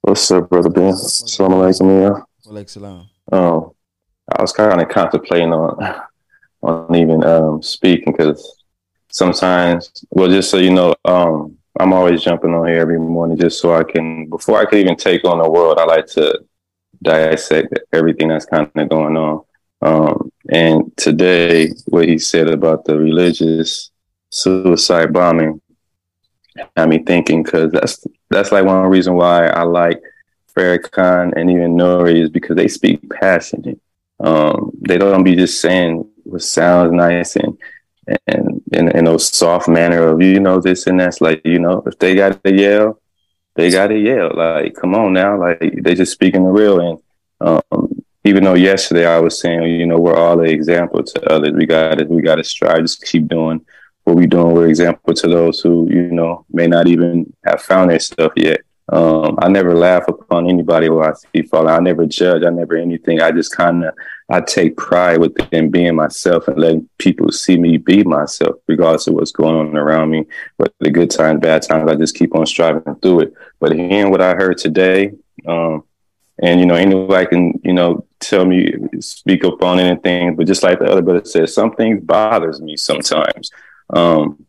What's 0.01 0.31
up, 0.31 0.49
brother 0.49 0.69
Ben? 0.69 0.93
Assalamu 0.93 1.71
alaikum, 1.71 2.01
yeah. 2.01 2.51
Walaikum 2.51 2.69
salam. 2.69 3.09
Um, 3.31 3.71
I 4.35 4.41
was 4.41 4.51
kind 4.51 4.81
of 4.81 4.89
contemplating 4.89 5.53
on 5.53 6.01
on 6.63 6.95
even 6.95 7.23
um 7.23 7.61
speaking 7.61 8.13
because 8.15 8.60
sometimes, 9.11 10.05
well, 10.09 10.29
just 10.29 10.49
so 10.49 10.57
you 10.57 10.71
know, 10.71 10.95
um, 11.05 11.57
I'm 11.79 11.93
always 11.93 12.23
jumping 12.23 12.53
on 12.53 12.67
here 12.67 12.79
every 12.79 12.99
morning 12.99 13.37
just 13.37 13.61
so 13.61 13.73
I 13.73 13.83
can, 13.83 14.27
before 14.27 14.59
I 14.59 14.65
can 14.65 14.79
even 14.79 14.95
take 14.95 15.25
on 15.25 15.39
the 15.39 15.49
world, 15.49 15.79
I 15.79 15.85
like 15.85 16.07
to 16.07 16.43
dissect 17.01 17.79
everything 17.93 18.29
that's 18.29 18.45
kind 18.45 18.69
of 18.75 18.89
going 18.89 19.17
on. 19.17 19.43
Um, 19.81 20.31
and 20.49 20.95
today, 20.97 21.71
what 21.87 22.07
he 22.07 22.19
said 22.19 22.47
about 22.47 22.85
the 22.85 22.97
religious 22.97 23.91
suicide 24.29 25.11
bombing 25.11 25.59
had 26.75 26.89
me 26.89 26.99
thinking 26.99 27.43
because 27.43 27.71
that's 27.71 28.05
that's 28.29 28.51
like 28.51 28.65
one 28.65 28.85
reason 28.87 29.15
why 29.15 29.47
I 29.47 29.63
like 29.63 30.01
Farrakhan 30.55 31.33
and 31.35 31.49
even 31.49 31.75
Nuri 31.75 32.23
is 32.23 32.29
because 32.29 32.55
they 32.55 32.67
speak 32.67 33.01
passionate. 33.09 33.79
Um, 34.19 34.71
they 34.81 34.97
don't 34.97 35.23
be 35.23 35.35
just 35.35 35.61
saying 35.61 36.07
what 36.23 36.43
sounds 36.43 36.91
nice 36.91 37.35
and 37.35 37.57
and 38.27 38.61
in, 38.71 38.89
in 38.95 39.05
those 39.05 39.29
soft 39.29 39.67
manner 39.67 40.07
of 40.07 40.21
you 40.21 40.39
know 40.39 40.59
this 40.59 40.87
and 40.87 40.99
that's 40.99 41.21
like 41.21 41.41
you 41.45 41.59
know 41.59 41.83
if 41.85 41.97
they 41.99 42.15
got 42.15 42.43
to 42.43 42.53
yell 42.53 43.01
they 43.55 43.69
got 43.69 43.87
to 43.87 43.97
yell. 43.97 44.31
Like 44.35 44.75
come 44.75 44.95
on 44.95 45.13
now. 45.13 45.39
Like 45.39 45.59
they 45.81 45.95
just 45.95 46.11
speaking 46.11 46.43
the 46.43 46.49
real. 46.49 46.79
And 46.79 46.99
um, 47.41 48.03
even 48.23 48.43
though 48.43 48.53
yesterday 48.53 49.05
I 49.05 49.19
was 49.19 49.39
saying 49.39 49.63
you 49.63 49.85
know 49.85 49.99
we're 49.99 50.15
all 50.15 50.39
an 50.39 50.47
example 50.47 51.03
to 51.03 51.31
others. 51.31 51.53
We 51.53 51.65
got 51.65 51.97
to 51.97 52.05
we 52.05 52.21
got 52.21 52.35
to 52.35 52.43
strive. 52.43 52.81
Just 52.81 53.03
keep 53.03 53.27
doing 53.27 53.65
what 54.03 54.15
we 54.15 54.25
doing. 54.25 54.53
We're 54.53 54.67
example 54.67 55.13
to 55.13 55.27
those 55.27 55.59
who 55.59 55.87
you 55.91 56.11
know 56.11 56.45
may 56.49 56.67
not 56.67 56.87
even 56.87 57.31
have 57.45 57.61
found 57.61 57.91
their 57.91 57.99
stuff 57.99 58.33
yet 58.35 58.61
um, 58.89 59.37
I 59.41 59.47
never 59.47 59.73
laugh 59.73 60.07
upon 60.07 60.49
anybody 60.49 60.87
who 60.87 61.01
I 61.01 61.13
see 61.13 61.43
falling. 61.43 61.69
I 61.69 61.79
never 61.79 62.05
judge. 62.05 62.43
I 62.43 62.49
never 62.49 62.75
anything. 62.75 63.21
I 63.21 63.31
just 63.31 63.55
kind 63.55 63.85
of 63.85 63.93
I 64.29 64.41
take 64.41 64.75
pride 64.77 65.19
within 65.19 65.69
being 65.69 65.95
myself 65.95 66.47
and 66.47 66.57
letting 66.57 66.89
people 66.97 67.31
see 67.31 67.57
me 67.57 67.77
be 67.77 68.03
myself, 68.03 68.55
regardless 68.67 69.07
of 69.07 69.13
what's 69.13 69.31
going 69.31 69.55
on 69.55 69.77
around 69.77 70.09
me. 70.09 70.25
But 70.57 70.73
the 70.79 70.89
good 70.89 71.09
times, 71.09 71.41
bad 71.41 71.61
times, 71.61 71.89
I 71.89 71.95
just 71.95 72.15
keep 72.15 72.35
on 72.35 72.45
striving 72.45 72.95
through 72.95 73.21
it. 73.21 73.33
But 73.59 73.73
hearing 73.73 74.11
what 74.11 74.21
I 74.21 74.33
heard 74.33 74.57
today, 74.57 75.13
um, 75.47 75.83
and 76.41 76.59
you 76.59 76.65
know, 76.65 76.75
anybody 76.75 77.27
can 77.27 77.61
you 77.63 77.73
know 77.73 78.05
tell 78.19 78.45
me 78.45 78.73
speak 78.99 79.45
up 79.45 79.63
on 79.63 79.79
anything. 79.79 80.35
But 80.35 80.47
just 80.47 80.63
like 80.63 80.79
the 80.79 80.91
other 80.91 81.01
brother 81.01 81.23
said, 81.23 81.49
some 81.49 81.73
things 81.75 82.03
bothers 82.03 82.61
me 82.61 82.75
sometimes 82.75 83.51
um, 83.89 84.45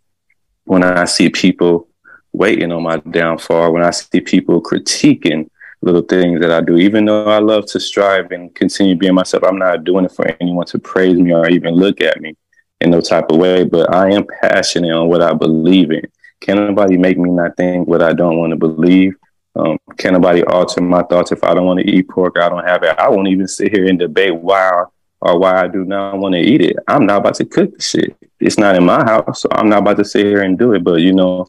when 0.64 0.82
I 0.82 1.04
see 1.04 1.28
people 1.28 1.88
waiting 2.32 2.72
on 2.72 2.82
my 2.82 2.96
downfall, 2.98 3.72
when 3.72 3.82
I 3.82 3.90
see 3.90 4.20
people 4.20 4.62
critiquing 4.62 5.48
little 5.82 6.02
things 6.02 6.40
that 6.40 6.50
I 6.50 6.60
do, 6.60 6.76
even 6.76 7.04
though 7.04 7.26
I 7.26 7.38
love 7.38 7.66
to 7.66 7.80
strive 7.80 8.30
and 8.30 8.54
continue 8.54 8.94
being 8.94 9.14
myself, 9.14 9.42
I'm 9.44 9.58
not 9.58 9.84
doing 9.84 10.04
it 10.04 10.12
for 10.12 10.26
anyone 10.40 10.66
to 10.66 10.78
praise 10.78 11.18
me 11.18 11.32
or 11.32 11.48
even 11.48 11.74
look 11.74 12.00
at 12.00 12.20
me 12.20 12.34
in 12.80 12.90
no 12.90 13.00
type 13.00 13.30
of 13.30 13.38
way, 13.38 13.64
but 13.64 13.92
I 13.94 14.10
am 14.10 14.26
passionate 14.40 14.92
on 14.92 15.08
what 15.08 15.22
I 15.22 15.32
believe 15.32 15.90
in. 15.90 16.02
Can 16.40 16.58
anybody 16.58 16.96
make 16.96 17.18
me 17.18 17.30
not 17.30 17.56
think 17.56 17.86
what 17.86 18.02
I 18.02 18.12
don't 18.12 18.38
want 18.38 18.50
to 18.50 18.56
believe? 18.56 19.14
Um, 19.54 19.78
can 19.98 20.14
anybody 20.14 20.42
alter 20.44 20.80
my 20.80 21.02
thoughts 21.02 21.30
if 21.30 21.44
I 21.44 21.54
don't 21.54 21.66
want 21.66 21.80
to 21.80 21.88
eat 21.88 22.08
pork? 22.08 22.38
I 22.38 22.48
don't 22.48 22.64
have 22.64 22.82
it. 22.82 22.98
I 22.98 23.08
won't 23.08 23.28
even 23.28 23.46
sit 23.46 23.70
here 23.70 23.86
and 23.86 23.98
debate 23.98 24.34
why 24.34 24.84
or 25.20 25.38
why 25.38 25.62
I 25.62 25.68
do 25.68 25.84
not 25.84 26.18
want 26.18 26.34
to 26.34 26.40
eat 26.40 26.62
it. 26.62 26.76
I'm 26.88 27.06
not 27.06 27.18
about 27.18 27.34
to 27.34 27.44
cook 27.44 27.76
the 27.76 27.82
shit. 27.82 28.16
It's 28.40 28.58
not 28.58 28.74
in 28.74 28.84
my 28.84 29.04
house, 29.04 29.42
so 29.42 29.48
I'm 29.52 29.68
not 29.68 29.80
about 29.80 29.98
to 29.98 30.04
sit 30.04 30.26
here 30.26 30.42
and 30.42 30.58
do 30.58 30.72
it. 30.72 30.82
But 30.82 31.00
you 31.00 31.12
know, 31.12 31.46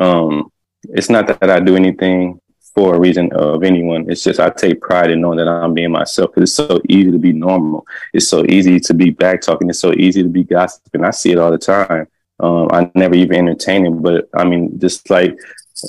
um, 0.00 0.50
it's 0.90 1.10
not 1.10 1.26
that 1.26 1.50
I 1.50 1.60
do 1.60 1.76
anything 1.76 2.40
for 2.74 2.94
a 2.94 3.00
reason 3.00 3.32
of 3.32 3.64
anyone. 3.64 4.08
It's 4.08 4.22
just 4.22 4.40
I 4.40 4.50
take 4.50 4.80
pride 4.80 5.10
in 5.10 5.20
knowing 5.20 5.38
that 5.38 5.48
I'm 5.48 5.74
being 5.74 5.90
myself 5.90 6.30
it's 6.36 6.52
so 6.52 6.80
easy 6.88 7.10
to 7.10 7.18
be 7.18 7.32
normal. 7.32 7.86
It's 8.12 8.28
so 8.28 8.44
easy 8.44 8.78
to 8.80 8.94
be 8.94 9.10
back 9.10 9.40
talking. 9.40 9.68
It's 9.68 9.80
so 9.80 9.92
easy 9.92 10.22
to 10.22 10.28
be 10.28 10.44
gossiping. 10.44 11.04
I 11.04 11.10
see 11.10 11.32
it 11.32 11.38
all 11.38 11.50
the 11.50 11.58
time. 11.58 12.06
Um, 12.40 12.68
I 12.70 12.90
never 12.94 13.16
even 13.16 13.36
entertain 13.36 13.86
it, 13.86 13.90
but 13.90 14.28
I 14.32 14.44
mean, 14.44 14.78
just 14.78 15.10
like 15.10 15.36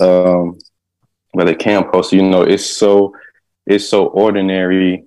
um, 0.02 0.58
the 1.36 1.56
Cam 1.56 1.92
posted, 1.92 2.20
you 2.20 2.28
know, 2.28 2.42
it's 2.42 2.66
so 2.66 3.14
it's 3.68 3.88
so 3.88 4.08
ordinary 4.08 5.06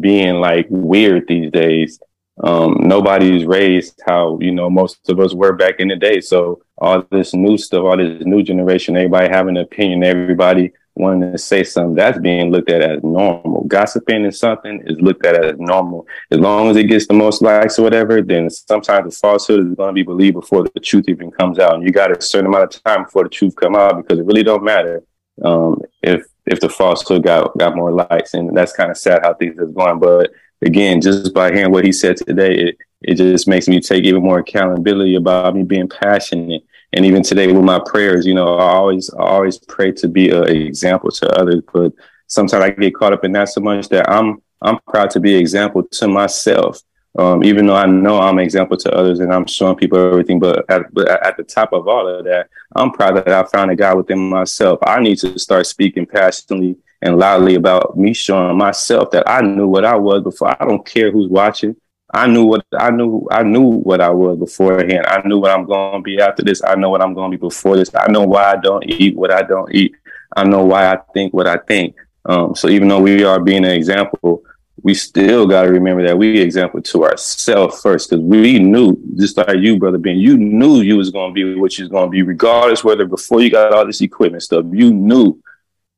being 0.00 0.36
like 0.40 0.66
weird 0.70 1.28
these 1.28 1.52
days 1.52 2.00
um, 2.42 2.78
nobody's 2.80 3.44
raised 3.44 4.00
how 4.06 4.38
you 4.40 4.52
know 4.52 4.70
most 4.70 5.08
of 5.08 5.20
us 5.20 5.34
were 5.34 5.52
back 5.52 5.76
in 5.78 5.88
the 5.88 5.96
day. 5.96 6.20
So 6.20 6.62
all 6.78 7.04
this 7.10 7.34
new 7.34 7.58
stuff, 7.58 7.84
all 7.84 7.96
this 7.96 8.24
new 8.24 8.42
generation, 8.42 8.96
everybody 8.96 9.28
having 9.28 9.56
an 9.56 9.62
opinion, 9.62 10.02
everybody 10.02 10.72
wanting 10.94 11.32
to 11.32 11.38
say 11.38 11.64
something, 11.64 11.94
that's 11.94 12.18
being 12.18 12.50
looked 12.50 12.70
at 12.70 12.82
as 12.82 13.02
normal. 13.02 13.64
Gossiping 13.64 14.24
and 14.24 14.34
something 14.34 14.82
is 14.86 15.00
looked 15.00 15.24
at 15.24 15.42
as 15.42 15.58
normal. 15.58 16.06
As 16.30 16.38
long 16.38 16.68
as 16.70 16.76
it 16.76 16.84
gets 16.84 17.06
the 17.06 17.14
most 17.14 17.42
likes 17.42 17.78
or 17.78 17.82
whatever, 17.82 18.20
then 18.20 18.50
sometimes 18.50 19.14
the 19.14 19.18
falsehood 19.18 19.60
is 19.60 19.74
going 19.74 19.88
to 19.88 19.94
be 19.94 20.02
believed 20.02 20.34
before 20.34 20.64
the 20.64 20.80
truth 20.80 21.04
even 21.08 21.30
comes 21.30 21.58
out. 21.58 21.74
And 21.74 21.82
you 21.82 21.90
got 21.90 22.16
a 22.16 22.20
certain 22.20 22.46
amount 22.46 22.74
of 22.74 22.82
time 22.82 23.04
before 23.04 23.24
the 23.24 23.30
truth 23.30 23.56
come 23.56 23.76
out 23.76 23.96
because 23.96 24.18
it 24.18 24.26
really 24.26 24.42
don't 24.42 24.64
matter 24.64 25.02
um, 25.44 25.80
if 26.02 26.26
if 26.44 26.58
the 26.60 26.68
falsehood 26.68 27.22
got 27.22 27.56
got 27.56 27.76
more 27.76 27.92
likes. 27.92 28.34
And 28.34 28.54
that's 28.56 28.72
kind 28.72 28.90
of 28.90 28.98
sad 28.98 29.22
how 29.22 29.34
things 29.34 29.58
is 29.58 29.72
going, 29.72 29.98
but 29.98 30.30
again, 30.62 31.00
just 31.00 31.34
by 31.34 31.52
hearing 31.52 31.72
what 31.72 31.84
he 31.84 31.92
said 31.92 32.16
today, 32.16 32.54
it, 32.54 32.78
it 33.02 33.14
just 33.16 33.48
makes 33.48 33.68
me 33.68 33.80
take 33.80 34.04
even 34.04 34.22
more 34.22 34.38
accountability 34.38 35.16
about 35.16 35.54
me 35.54 35.64
being 35.64 35.88
passionate. 35.88 36.62
And 36.92 37.04
even 37.04 37.22
today 37.22 37.50
with 37.50 37.64
my 37.64 37.80
prayers, 37.84 38.26
you 38.26 38.34
know, 38.34 38.56
I 38.56 38.72
always 38.72 39.10
I 39.14 39.22
always 39.22 39.58
pray 39.58 39.92
to 39.92 40.08
be 40.08 40.30
an 40.30 40.48
example 40.48 41.10
to 41.10 41.40
others. 41.40 41.62
But 41.72 41.92
sometimes 42.26 42.64
I 42.64 42.70
get 42.70 42.94
caught 42.94 43.12
up 43.12 43.24
in 43.24 43.32
that 43.32 43.48
so 43.48 43.60
much 43.60 43.88
that 43.88 44.08
I'm 44.10 44.42
I'm 44.60 44.78
proud 44.88 45.10
to 45.10 45.20
be 45.20 45.34
an 45.34 45.40
example 45.40 45.82
to 45.82 46.08
myself. 46.08 46.80
Um, 47.18 47.44
even 47.44 47.66
though 47.66 47.76
I 47.76 47.84
know 47.84 48.18
I'm 48.18 48.38
an 48.38 48.44
example 48.44 48.76
to 48.78 48.94
others 48.94 49.20
and 49.20 49.32
I'm 49.32 49.46
showing 49.46 49.76
people 49.76 49.98
everything, 49.98 50.38
but 50.38 50.64
at, 50.70 50.92
but 50.94 51.08
at 51.08 51.36
the 51.36 51.42
top 51.42 51.72
of 51.72 51.86
all 51.86 52.08
of 52.08 52.24
that, 52.24 52.48
I'm 52.74 52.90
proud 52.90 53.16
that 53.16 53.28
I 53.28 53.44
found 53.44 53.70
a 53.70 53.76
God 53.76 53.98
within 53.98 54.18
myself. 54.18 54.78
I 54.82 55.00
need 55.00 55.18
to 55.18 55.38
start 55.38 55.66
speaking 55.66 56.06
passionately 56.06 56.76
and 57.02 57.18
loudly 57.18 57.56
about 57.56 57.98
me 57.98 58.14
showing 58.14 58.56
myself 58.56 59.10
that 59.10 59.28
I 59.28 59.42
knew 59.42 59.66
what 59.66 59.84
I 59.84 59.96
was 59.96 60.22
before. 60.22 60.56
I 60.60 60.64
don't 60.64 60.86
care 60.86 61.10
who's 61.10 61.28
watching. 61.28 61.76
I 62.14 62.26
knew 62.26 62.44
what 62.44 62.64
I 62.78 62.90
knew. 62.90 63.26
I 63.30 63.42
knew 63.42 63.62
what 63.62 64.00
I 64.00 64.10
was 64.10 64.38
beforehand. 64.38 65.06
I 65.06 65.26
knew 65.26 65.38
what 65.38 65.50
I'm 65.50 65.64
going 65.64 65.94
to 65.94 66.02
be 66.02 66.20
after 66.20 66.42
this. 66.42 66.62
I 66.62 66.74
know 66.74 66.90
what 66.90 67.02
I'm 67.02 67.14
going 67.14 67.30
to 67.30 67.38
be 67.38 67.40
before 67.40 67.76
this. 67.76 67.90
I 67.94 68.10
know 68.10 68.24
why 68.24 68.52
I 68.52 68.56
don't 68.56 68.84
eat 68.86 69.16
what 69.16 69.30
I 69.30 69.42
don't 69.42 69.74
eat. 69.74 69.94
I 70.36 70.44
know 70.44 70.64
why 70.64 70.92
I 70.92 70.98
think 71.14 71.32
what 71.32 71.46
I 71.46 71.56
think. 71.56 71.96
Um, 72.24 72.54
so 72.54 72.68
even 72.68 72.88
though 72.88 73.00
we 73.00 73.24
are 73.24 73.40
being 73.40 73.64
an 73.64 73.72
example, 73.72 74.44
we 74.82 74.94
still 74.94 75.46
got 75.46 75.62
to 75.62 75.70
remember 75.70 76.02
that 76.04 76.18
we 76.18 76.38
example 76.40 76.82
to 76.82 77.04
ourselves 77.04 77.80
first, 77.80 78.10
because 78.10 78.24
we 78.24 78.58
knew, 78.58 78.98
just 79.16 79.36
like 79.36 79.58
you, 79.58 79.78
brother 79.78 79.98
Ben, 79.98 80.16
you 80.16 80.36
knew 80.36 80.80
you 80.80 80.96
was 80.96 81.10
going 81.10 81.30
to 81.30 81.34
be 81.34 81.54
what 81.58 81.78
you 81.78 81.84
was 81.84 81.90
going 81.90 82.06
to 82.06 82.10
be, 82.10 82.22
regardless 82.22 82.82
whether 82.82 83.06
before 83.06 83.40
you 83.40 83.50
got 83.50 83.72
all 83.72 83.86
this 83.86 84.00
equipment 84.00 84.42
stuff, 84.42 84.64
you 84.72 84.92
knew 84.92 85.40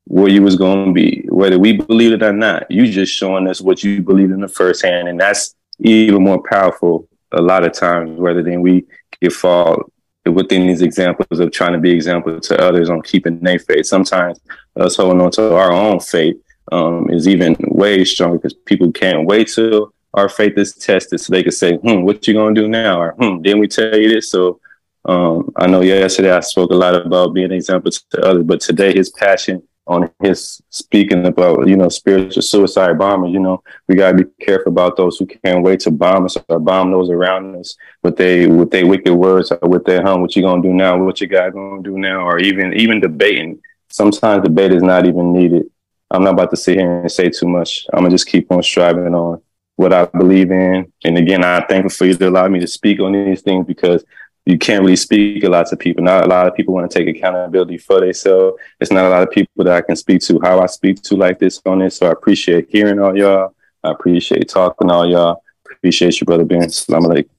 where 0.06 0.28
you 0.28 0.42
was 0.42 0.56
going 0.56 0.86
to 0.86 0.92
be, 0.92 1.24
whether 1.30 1.58
we 1.58 1.72
believe 1.72 2.12
it 2.12 2.22
or 2.22 2.32
not. 2.32 2.70
You 2.70 2.86
just 2.90 3.14
showing 3.14 3.48
us 3.48 3.62
what 3.62 3.82
you 3.82 4.02
believe 4.02 4.30
in 4.30 4.40
the 4.40 4.48
first 4.48 4.84
hand, 4.84 5.08
and 5.08 5.18
that's 5.18 5.54
even 5.78 6.22
more 6.22 6.42
powerful 6.42 7.08
a 7.32 7.40
lot 7.40 7.64
of 7.64 7.72
times 7.72 8.18
rather 8.20 8.42
than 8.42 8.60
we 8.60 8.84
get 9.20 9.32
fall 9.32 9.90
within 10.26 10.66
these 10.66 10.82
examples 10.82 11.40
of 11.40 11.52
trying 11.52 11.72
to 11.72 11.78
be 11.78 11.90
example 11.90 12.38
to 12.38 12.58
others 12.60 12.90
on 12.90 13.02
keeping 13.02 13.40
their 13.40 13.58
faith. 13.58 13.86
Sometimes 13.86 14.38
us 14.76 14.96
holding 14.96 15.20
on 15.20 15.30
to 15.32 15.54
our 15.54 15.72
own 15.72 16.00
faith 16.00 16.36
um, 16.72 17.10
is 17.10 17.28
even 17.28 17.56
way 17.60 18.04
stronger 18.04 18.38
because 18.38 18.54
people 18.54 18.90
can't 18.92 19.26
wait 19.26 19.48
till 19.48 19.92
our 20.14 20.28
faith 20.28 20.56
is 20.56 20.74
tested 20.74 21.20
so 21.20 21.32
they 21.32 21.42
can 21.42 21.52
say, 21.52 21.76
hmm, 21.76 22.02
what 22.02 22.26
you 22.26 22.34
gonna 22.34 22.54
do 22.54 22.68
now? 22.68 23.00
Or 23.00 23.12
hmm, 23.12 23.42
didn't 23.42 23.60
we 23.60 23.68
tell 23.68 23.96
you 23.96 24.08
this? 24.08 24.30
So 24.30 24.60
um, 25.04 25.52
I 25.56 25.66
know 25.66 25.82
yesterday 25.82 26.30
I 26.30 26.40
spoke 26.40 26.70
a 26.70 26.74
lot 26.74 26.94
about 26.94 27.34
being 27.34 27.46
an 27.46 27.52
example 27.52 27.90
to 27.90 28.20
others, 28.22 28.44
but 28.44 28.60
today 28.60 28.94
his 28.94 29.10
passion 29.10 29.62
on 29.86 30.10
his 30.22 30.62
speaking 30.70 31.26
about, 31.26 31.66
you 31.68 31.76
know, 31.76 31.88
spiritual 31.90 32.42
suicide 32.42 32.98
bombers, 32.98 33.32
you 33.32 33.40
know, 33.40 33.62
we 33.86 33.96
gotta 33.96 34.16
be 34.16 34.24
careful 34.40 34.72
about 34.72 34.96
those 34.96 35.18
who 35.18 35.26
can't 35.26 35.62
wait 35.62 35.80
to 35.80 35.90
bomb 35.90 36.24
us 36.24 36.38
or 36.48 36.58
bomb 36.58 36.90
those 36.90 37.10
around 37.10 37.54
us 37.56 37.76
with 38.02 38.16
they 38.16 38.46
with 38.46 38.70
their 38.70 38.86
wicked 38.86 39.12
words 39.12 39.52
or 39.52 39.68
with 39.68 39.84
their 39.84 40.02
hum, 40.02 40.22
what 40.22 40.34
you 40.34 40.42
gonna 40.42 40.62
do 40.62 40.72
now, 40.72 41.02
what 41.02 41.20
you 41.20 41.26
guys 41.26 41.52
gonna 41.52 41.82
do 41.82 41.98
now, 41.98 42.26
or 42.26 42.38
even 42.38 42.72
even 42.72 43.00
debating. 43.00 43.60
Sometimes 43.90 44.42
debate 44.42 44.72
is 44.72 44.82
not 44.82 45.06
even 45.06 45.32
needed. 45.32 45.66
I'm 46.10 46.22
not 46.22 46.34
about 46.34 46.50
to 46.50 46.56
sit 46.56 46.78
here 46.78 47.00
and 47.00 47.10
say 47.10 47.30
too 47.30 47.48
much. 47.48 47.86
I'm 47.92 48.00
gonna 48.00 48.10
just 48.10 48.26
keep 48.26 48.50
on 48.52 48.62
striving 48.62 49.14
on 49.14 49.42
what 49.76 49.92
I 49.92 50.06
believe 50.06 50.50
in. 50.50 50.92
And 51.04 51.18
again, 51.18 51.42
I'm 51.42 51.66
thankful 51.66 51.90
for 51.90 52.06
you 52.06 52.14
to 52.14 52.28
allow 52.28 52.46
me 52.48 52.60
to 52.60 52.66
speak 52.66 53.00
on 53.00 53.12
these 53.12 53.42
things 53.42 53.66
because 53.66 54.04
you 54.46 54.58
can't 54.58 54.82
really 54.82 54.96
speak 54.96 55.42
a 55.44 55.48
lot 55.48 55.66
to 55.68 55.76
people. 55.76 56.04
Not 56.04 56.24
a 56.24 56.28
lot 56.28 56.46
of 56.46 56.54
people 56.54 56.74
want 56.74 56.90
to 56.90 56.98
take 56.98 57.16
accountability 57.16 57.78
for 57.78 58.00
themselves. 58.00 58.58
It's 58.78 58.92
not 58.92 59.06
a 59.06 59.08
lot 59.08 59.22
of 59.22 59.30
people 59.30 59.64
that 59.64 59.74
I 59.74 59.80
can 59.80 59.96
speak 59.96 60.20
to 60.22 60.38
how 60.42 60.60
I 60.60 60.66
speak 60.66 61.02
to 61.02 61.16
like 61.16 61.38
this 61.38 61.60
on 61.64 61.78
this. 61.78 61.96
So 61.96 62.06
I 62.06 62.12
appreciate 62.12 62.68
hearing 62.68 62.98
all 62.98 63.16
y'all. 63.16 63.54
I 63.82 63.90
appreciate 63.90 64.48
talking 64.48 64.90
all 64.90 65.08
y'all. 65.08 65.42
Appreciate 65.70 66.20
you, 66.20 66.26
brother 66.26 66.44
Ben. 66.44 66.68
Salam 66.68 67.04
alaikum. 67.04 67.30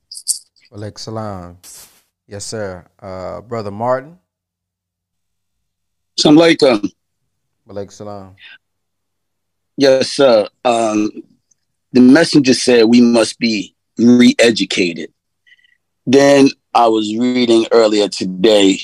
Alaikum 0.71 0.99
salam. 0.99 1.57
Yes, 2.27 2.45
sir. 2.45 2.85
Uh, 2.99 3.41
brother 3.41 3.71
Martin. 3.71 4.17
Salam 6.17 6.37
alaikum. 6.37 6.91
Alaikum 7.69 7.91
salam. 7.91 8.35
Yes, 9.77 10.11
sir. 10.11 10.47
Um, 10.63 11.09
the 11.91 12.01
messenger 12.01 12.53
said 12.53 12.85
we 12.85 13.01
must 13.01 13.39
be 13.39 13.75
re-educated. 13.97 15.11
Then 16.05 16.49
I 16.73 16.87
was 16.87 17.15
reading 17.17 17.65
earlier 17.71 18.07
today 18.07 18.79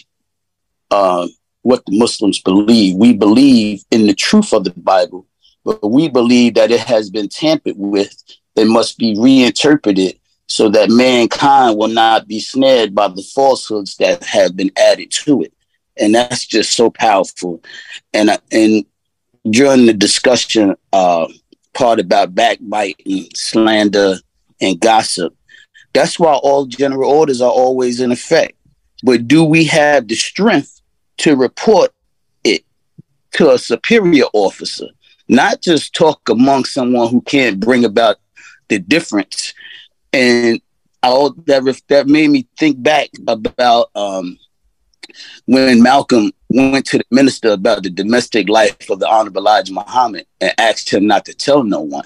uh, 0.89 1.27
what 1.61 1.85
the 1.85 1.97
Muslims 1.97 2.39
believe. 2.39 2.95
We 2.95 3.13
believe 3.13 3.83
in 3.91 4.07
the 4.07 4.15
truth 4.15 4.53
of 4.53 4.63
the 4.63 4.71
Bible, 4.71 5.27
but 5.63 5.89
we 5.89 6.09
believe 6.09 6.55
that 6.55 6.71
it 6.71 6.79
has 6.79 7.09
been 7.09 7.29
tampered 7.29 7.75
with. 7.77 8.15
It 8.55 8.65
must 8.65 8.97
be 8.97 9.15
reinterpreted 9.17 10.19
so 10.47 10.69
that 10.69 10.89
mankind 10.89 11.77
will 11.77 11.87
not 11.87 12.27
be 12.27 12.39
snared 12.39 12.93
by 12.93 13.07
the 13.07 13.23
falsehoods 13.33 13.95
that 13.97 14.23
have 14.23 14.55
been 14.55 14.71
added 14.75 15.11
to 15.11 15.43
it. 15.43 15.53
And 15.97 16.15
that's 16.15 16.45
just 16.45 16.73
so 16.73 16.89
powerful. 16.89 17.61
And 18.13 18.29
and 18.51 18.85
during 19.49 19.85
the 19.85 19.93
discussion 19.93 20.75
uh, 20.93 21.27
part 21.73 21.99
about 21.99 22.35
backbiting, 22.35 23.27
slander, 23.35 24.15
and 24.61 24.79
gossip, 24.79 25.35
that's 25.93 26.19
why 26.19 26.33
all 26.33 26.65
general 26.65 27.11
orders 27.11 27.41
are 27.41 27.51
always 27.51 27.99
in 27.99 28.11
effect. 28.11 28.53
But 29.03 29.27
do 29.27 29.43
we 29.43 29.65
have 29.65 30.07
the 30.07 30.15
strength 30.15 30.81
to 31.17 31.35
report 31.35 31.91
it 32.43 32.63
to 33.33 33.51
a 33.51 33.57
superior 33.57 34.25
officer? 34.33 34.87
Not 35.27 35.61
just 35.61 35.95
talk 35.95 36.29
among 36.29 36.65
someone 36.65 37.09
who 37.09 37.21
can't 37.21 37.59
bring 37.59 37.85
about 37.85 38.17
the 38.69 38.79
difference. 38.79 39.53
And 40.13 40.61
all 41.03 41.33
that 41.45 41.81
that 41.87 42.07
made 42.07 42.29
me 42.29 42.47
think 42.57 42.81
back 42.81 43.09
about 43.27 43.89
um, 43.95 44.37
when 45.45 45.81
Malcolm 45.81 46.31
went 46.49 46.85
to 46.87 46.97
the 46.97 47.05
minister 47.11 47.51
about 47.51 47.83
the 47.83 47.89
domestic 47.89 48.49
life 48.49 48.89
of 48.89 48.99
the 48.99 49.07
Honorable 49.07 49.41
Elijah 49.41 49.73
Muhammad 49.73 50.25
and 50.39 50.53
asked 50.57 50.91
him 50.91 51.07
not 51.07 51.25
to 51.25 51.33
tell 51.33 51.63
no 51.63 51.81
one. 51.81 52.05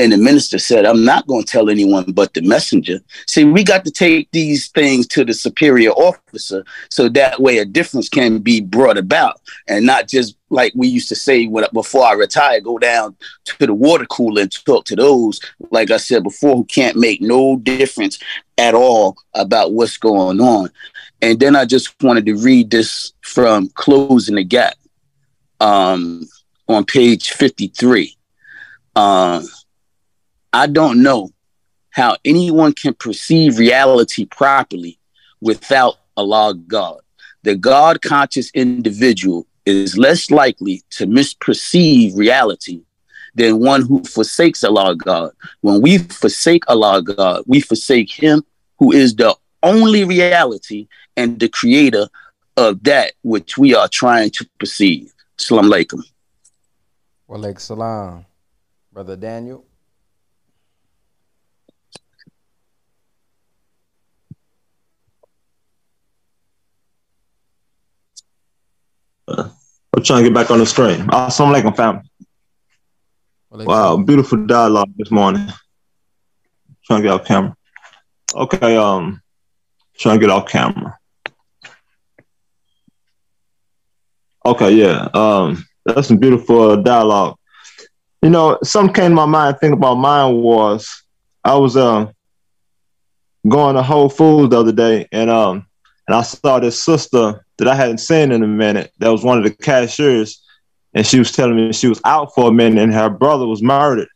And 0.00 0.12
the 0.12 0.16
minister 0.16 0.60
said, 0.60 0.86
I'm 0.86 1.04
not 1.04 1.26
going 1.26 1.42
to 1.42 1.50
tell 1.50 1.68
anyone 1.68 2.12
but 2.12 2.32
the 2.32 2.40
messenger. 2.40 3.00
See, 3.26 3.44
we 3.44 3.64
got 3.64 3.84
to 3.84 3.90
take 3.90 4.30
these 4.30 4.68
things 4.68 5.08
to 5.08 5.24
the 5.24 5.34
superior 5.34 5.90
officer 5.90 6.64
so 6.88 7.08
that 7.08 7.40
way 7.40 7.58
a 7.58 7.64
difference 7.64 8.08
can 8.08 8.38
be 8.38 8.60
brought 8.60 8.96
about 8.96 9.40
and 9.66 9.84
not 9.84 10.06
just 10.06 10.36
like 10.50 10.72
we 10.76 10.86
used 10.86 11.08
to 11.08 11.16
say 11.16 11.46
when, 11.46 11.64
before 11.72 12.04
I 12.04 12.12
retire, 12.12 12.60
go 12.60 12.78
down 12.78 13.16
to 13.44 13.66
the 13.66 13.74
water 13.74 14.06
cooler 14.06 14.42
and 14.42 14.64
talk 14.64 14.84
to 14.86 14.96
those, 14.96 15.40
like 15.70 15.90
I 15.90 15.96
said 15.96 16.22
before, 16.22 16.54
who 16.54 16.64
can't 16.64 16.96
make 16.96 17.20
no 17.20 17.56
difference 17.56 18.20
at 18.56 18.74
all 18.74 19.16
about 19.34 19.72
what's 19.72 19.98
going 19.98 20.40
on. 20.40 20.70
And 21.20 21.40
then 21.40 21.56
I 21.56 21.64
just 21.64 22.00
wanted 22.02 22.26
to 22.26 22.36
read 22.36 22.70
this 22.70 23.12
from 23.22 23.68
Closing 23.70 24.36
the 24.36 24.44
Gap 24.44 24.74
um, 25.60 26.22
on 26.68 26.84
page 26.84 27.30
53. 27.32 28.16
Uh, 28.94 29.42
I 30.52 30.66
don't 30.66 31.02
know 31.02 31.30
how 31.90 32.16
anyone 32.24 32.72
can 32.72 32.94
perceive 32.94 33.58
reality 33.58 34.24
properly 34.24 34.98
without 35.40 35.96
Allah 36.16 36.54
God. 36.54 37.00
The 37.42 37.56
God 37.56 38.02
conscious 38.02 38.50
individual 38.52 39.46
is 39.66 39.98
less 39.98 40.30
likely 40.30 40.82
to 40.90 41.06
misperceive 41.06 42.16
reality 42.16 42.82
than 43.34 43.60
one 43.60 43.82
who 43.82 44.02
forsakes 44.04 44.64
Allah 44.64 44.96
God. 44.96 45.32
When 45.60 45.80
we 45.80 45.98
forsake 45.98 46.64
Allah 46.68 47.02
God, 47.02 47.42
we 47.46 47.60
forsake 47.60 48.10
Him 48.10 48.44
who 48.78 48.92
is 48.92 49.14
the 49.14 49.34
only 49.62 50.04
reality 50.04 50.86
and 51.18 51.40
the 51.40 51.48
creator 51.48 52.06
of 52.56 52.82
that 52.84 53.12
which 53.22 53.58
we 53.58 53.74
are 53.74 53.88
trying 53.88 54.30
to 54.30 54.48
perceive. 54.58 55.12
Salam 55.36 55.66
alaikum. 55.66 56.02
Wa 57.26 57.36
alaikum 57.36 57.60
salam. 57.60 58.24
Brother 58.92 59.16
Daniel. 59.16 59.64
I'm 69.28 70.04
trying 70.04 70.22
to 70.22 70.30
get 70.30 70.34
back 70.34 70.50
on 70.50 70.58
the 70.58 70.66
screen. 70.66 71.00
Assalamu 71.08 71.54
alaikum, 71.54 71.76
family. 71.76 72.02
Wow, 73.50 73.96
beautiful 73.96 74.46
dialogue 74.46 74.92
this 74.96 75.10
morning. 75.10 75.42
I'm 75.48 76.76
Trying 76.84 77.02
to 77.02 77.08
get 77.08 77.12
off 77.12 77.26
camera. 77.26 77.56
Okay, 78.34 78.76
um, 78.76 79.20
trying 79.96 80.20
to 80.20 80.26
get 80.26 80.30
off 80.30 80.48
camera. 80.48 80.97
Okay, 84.48 84.72
yeah, 84.72 85.08
um, 85.12 85.62
that's 85.84 86.08
some 86.08 86.16
beautiful 86.16 86.82
dialogue. 86.82 87.36
You 88.22 88.30
know, 88.30 88.58
something 88.62 88.94
came 88.94 89.10
to 89.10 89.14
my 89.14 89.26
mind. 89.26 89.58
Think 89.58 89.74
about 89.74 89.96
mine 89.96 90.36
was 90.36 91.02
I 91.44 91.54
was 91.56 91.76
um 91.76 92.14
going 93.46 93.76
to 93.76 93.82
Whole 93.82 94.08
Foods 94.08 94.50
the 94.50 94.60
other 94.60 94.72
day, 94.72 95.06
and 95.12 95.28
um, 95.28 95.66
and 96.06 96.14
I 96.14 96.22
saw 96.22 96.60
this 96.60 96.82
sister 96.82 97.44
that 97.58 97.68
I 97.68 97.74
hadn't 97.74 97.98
seen 97.98 98.32
in 98.32 98.42
a 98.42 98.46
minute. 98.46 98.90
That 99.00 99.10
was 99.10 99.22
one 99.22 99.36
of 99.36 99.44
the 99.44 99.50
cashiers, 99.50 100.42
and 100.94 101.06
she 101.06 101.18
was 101.18 101.30
telling 101.30 101.56
me 101.56 101.74
she 101.74 101.88
was 101.88 102.00
out 102.06 102.34
for 102.34 102.48
a 102.48 102.52
minute, 102.52 102.82
and 102.82 102.94
her 102.94 103.10
brother 103.10 103.46
was 103.46 103.62
murdered. 103.62 104.08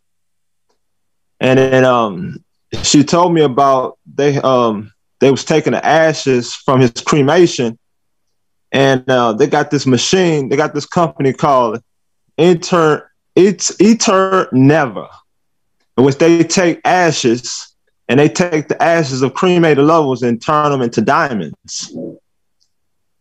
And 1.40 1.58
then 1.58 1.84
um, 1.84 2.42
she 2.84 3.04
told 3.04 3.34
me 3.34 3.42
about 3.42 3.98
they 4.06 4.38
um 4.38 4.94
they 5.20 5.30
was 5.30 5.44
taking 5.44 5.74
the 5.74 5.84
ashes 5.84 6.54
from 6.54 6.80
his 6.80 6.92
cremation, 6.92 7.78
and 8.72 9.08
uh, 9.08 9.34
they 9.34 9.46
got 9.46 9.70
this 9.70 9.86
machine. 9.86 10.48
They 10.48 10.56
got 10.56 10.74
this 10.74 10.86
company 10.86 11.32
called 11.32 11.82
inter 12.38 13.08
it's 13.34 13.70
Eterneva, 13.76 15.08
in 15.96 16.04
which 16.04 16.18
they 16.18 16.42
take 16.42 16.80
ashes 16.84 17.74
and 18.08 18.18
they 18.20 18.28
take 18.28 18.68
the 18.68 18.82
ashes 18.82 19.22
of 19.22 19.34
cremated 19.34 19.84
loved 19.84 20.08
ones 20.08 20.22
and 20.22 20.40
turn 20.40 20.70
them 20.70 20.82
into 20.82 21.00
diamonds. 21.00 21.94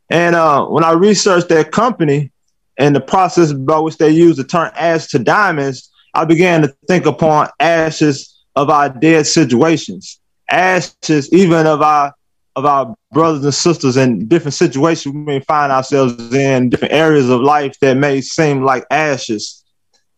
And 0.10 0.36
uh, 0.36 0.66
when 0.66 0.84
I 0.84 0.92
researched 0.92 1.48
that 1.50 1.72
company 1.72 2.32
and 2.78 2.94
the 2.94 3.00
process 3.00 3.54
by 3.54 3.80
which 3.80 3.98
they 3.98 4.10
use 4.10 4.36
to 4.38 4.44
turn 4.44 4.72
ash 4.76 5.08
to 5.08 5.20
diamonds, 5.20 5.90
I 6.14 6.26
began 6.26 6.62
to 6.64 6.76
think 6.88 7.06
upon 7.06 7.48
ashes 7.60 8.38
of 8.56 8.70
our 8.70 8.90
dead 8.90 9.28
situations, 9.28 10.20
ashes 10.50 11.32
even 11.32 11.68
of 11.68 11.82
our 11.82 12.14
of 12.56 12.66
our 12.66 12.96
brothers 13.12 13.44
and 13.44 13.54
sisters 13.54 13.98
in 13.98 14.28
different 14.28 14.54
situations 14.54 15.14
we 15.14 15.22
may 15.22 15.40
find 15.42 15.72
ourselves 15.72 16.34
in, 16.34 16.70
different 16.70 16.94
areas 16.94 17.30
of 17.30 17.42
life 17.42 17.78
that 17.82 17.98
may 17.98 18.22
seem 18.22 18.64
like 18.64 18.86
ashes, 18.92 19.64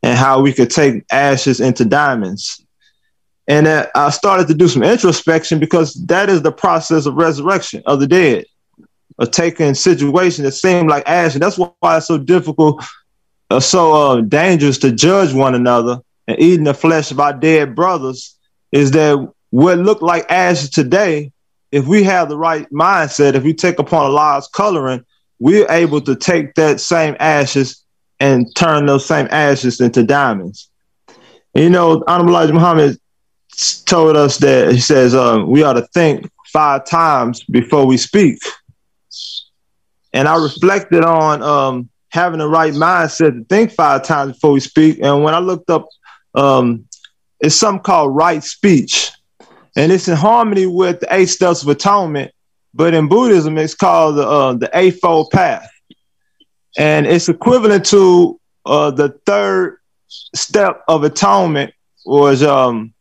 and 0.01 0.17
how 0.17 0.41
we 0.41 0.51
could 0.53 0.69
take 0.69 1.03
ashes 1.11 1.59
into 1.59 1.85
diamonds. 1.85 2.65
And 3.47 3.67
uh, 3.67 3.87
I 3.93 4.09
started 4.09 4.47
to 4.47 4.53
do 4.53 4.67
some 4.67 4.83
introspection 4.83 5.59
because 5.59 5.93
that 6.05 6.29
is 6.29 6.41
the 6.41 6.51
process 6.51 7.05
of 7.05 7.15
resurrection 7.15 7.83
of 7.85 7.99
the 7.99 8.07
dead, 8.07 8.45
of 9.19 9.31
taking 9.31 9.73
situations 9.73 10.45
that 10.45 10.53
seem 10.53 10.87
like 10.87 11.07
ashes. 11.07 11.39
That's 11.39 11.57
why 11.57 11.97
it's 11.97 12.07
so 12.07 12.17
difficult, 12.17 12.83
uh, 13.49 13.59
so 13.59 13.93
uh, 13.93 14.21
dangerous 14.21 14.77
to 14.79 14.91
judge 14.91 15.33
one 15.33 15.55
another 15.55 16.01
and 16.27 16.39
eating 16.39 16.63
the 16.63 16.73
flesh 16.73 17.11
of 17.11 17.19
our 17.19 17.33
dead 17.33 17.75
brothers 17.75 18.37
is 18.71 18.91
that 18.91 19.31
what 19.49 19.77
looked 19.77 20.01
like 20.01 20.31
ashes 20.31 20.69
today, 20.69 21.31
if 21.73 21.87
we 21.87 22.03
have 22.03 22.29
the 22.29 22.37
right 22.37 22.69
mindset, 22.69 23.33
if 23.33 23.43
we 23.43 23.51
take 23.51 23.79
upon 23.79 24.05
a 24.05 24.15
Allah's 24.15 24.47
coloring, 24.47 25.03
we're 25.39 25.65
able 25.71 25.99
to 26.01 26.15
take 26.15 26.53
that 26.53 26.79
same 26.79 27.15
ashes 27.19 27.83
and 28.19 28.45
turn 28.55 28.85
those 28.85 29.07
same 29.07 29.27
ashes 29.31 29.81
into 29.81 30.03
diamonds. 30.03 30.69
And, 31.55 31.63
you 31.63 31.69
know, 31.71 32.03
Honorable 32.07 32.33
Elijah 32.33 32.53
Muhammad 32.53 32.99
told 33.85 34.15
us 34.15 34.37
that 34.37 34.71
he 34.71 34.79
says 34.79 35.15
uh, 35.15 35.43
we 35.47 35.63
ought 35.63 35.73
to 35.73 35.87
think 35.95 36.29
five 36.53 36.85
times 36.85 37.43
before 37.43 37.87
we 37.87 37.97
speak. 37.97 38.37
And 40.13 40.27
I 40.27 40.35
reflected 40.35 41.03
on 41.03 41.41
um, 41.41 41.89
having 42.09 42.37
the 42.37 42.47
right 42.47 42.73
mindset 42.73 43.33
to 43.33 43.45
think 43.45 43.71
five 43.71 44.03
times 44.03 44.33
before 44.33 44.51
we 44.51 44.59
speak. 44.59 44.99
And 45.01 45.23
when 45.23 45.33
I 45.33 45.39
looked 45.39 45.71
up, 45.71 45.87
um, 46.35 46.85
it's 47.39 47.55
something 47.55 47.81
called 47.81 48.15
right 48.15 48.43
speech. 48.43 49.09
And 49.75 49.91
it's 49.91 50.07
in 50.07 50.15
harmony 50.15 50.65
with 50.65 50.99
the 50.99 51.07
eight 51.13 51.27
steps 51.27 51.63
of 51.63 51.69
atonement. 51.69 52.31
But 52.73 52.93
in 52.93 53.07
Buddhism, 53.07 53.57
it's 53.57 53.75
called 53.75 54.17
the, 54.17 54.27
uh, 54.27 54.53
the 54.53 54.69
Eightfold 54.73 55.29
Path. 55.31 55.69
And 56.77 57.05
it's 57.05 57.29
equivalent 57.29 57.85
to 57.87 58.39
uh, 58.65 58.91
the 58.91 59.19
third 59.25 59.77
step 60.35 60.83
of 60.87 61.03
atonement 61.03 61.73
was 62.05 62.43
um, 62.43 62.93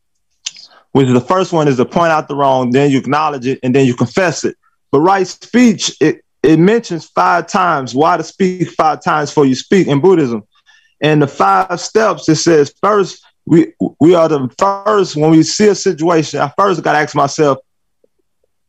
which 0.92 1.08
the 1.08 1.20
first 1.20 1.52
one 1.52 1.68
is 1.68 1.76
to 1.78 1.84
point 1.84 2.12
out 2.12 2.28
the 2.28 2.36
wrong, 2.36 2.70
then 2.70 2.90
you 2.90 2.98
acknowledge 2.98 3.46
it, 3.46 3.58
and 3.62 3.74
then 3.74 3.86
you 3.86 3.94
confess 3.94 4.44
it. 4.44 4.56
But 4.90 5.00
right 5.00 5.26
speech, 5.26 5.96
it, 6.00 6.22
it 6.42 6.58
mentions 6.58 7.06
five 7.06 7.46
times 7.46 7.94
why 7.94 8.18
to 8.18 8.22
speak 8.22 8.70
five 8.70 9.02
times 9.02 9.30
before 9.30 9.46
you 9.46 9.54
speak 9.54 9.88
in 9.88 10.00
Buddhism. 10.00 10.42
And 11.00 11.22
the 11.22 11.26
five 11.26 11.80
steps, 11.80 12.28
it 12.28 12.36
says 12.36 12.74
first, 12.80 13.24
we 13.46 13.72
we 14.00 14.14
are 14.14 14.28
the 14.28 14.48
first 14.58 15.16
when 15.16 15.30
we 15.30 15.42
see 15.42 15.68
a 15.68 15.74
situation, 15.74 16.40
I 16.40 16.52
first 16.56 16.82
gotta 16.82 16.98
ask 16.98 17.14
myself, 17.14 17.58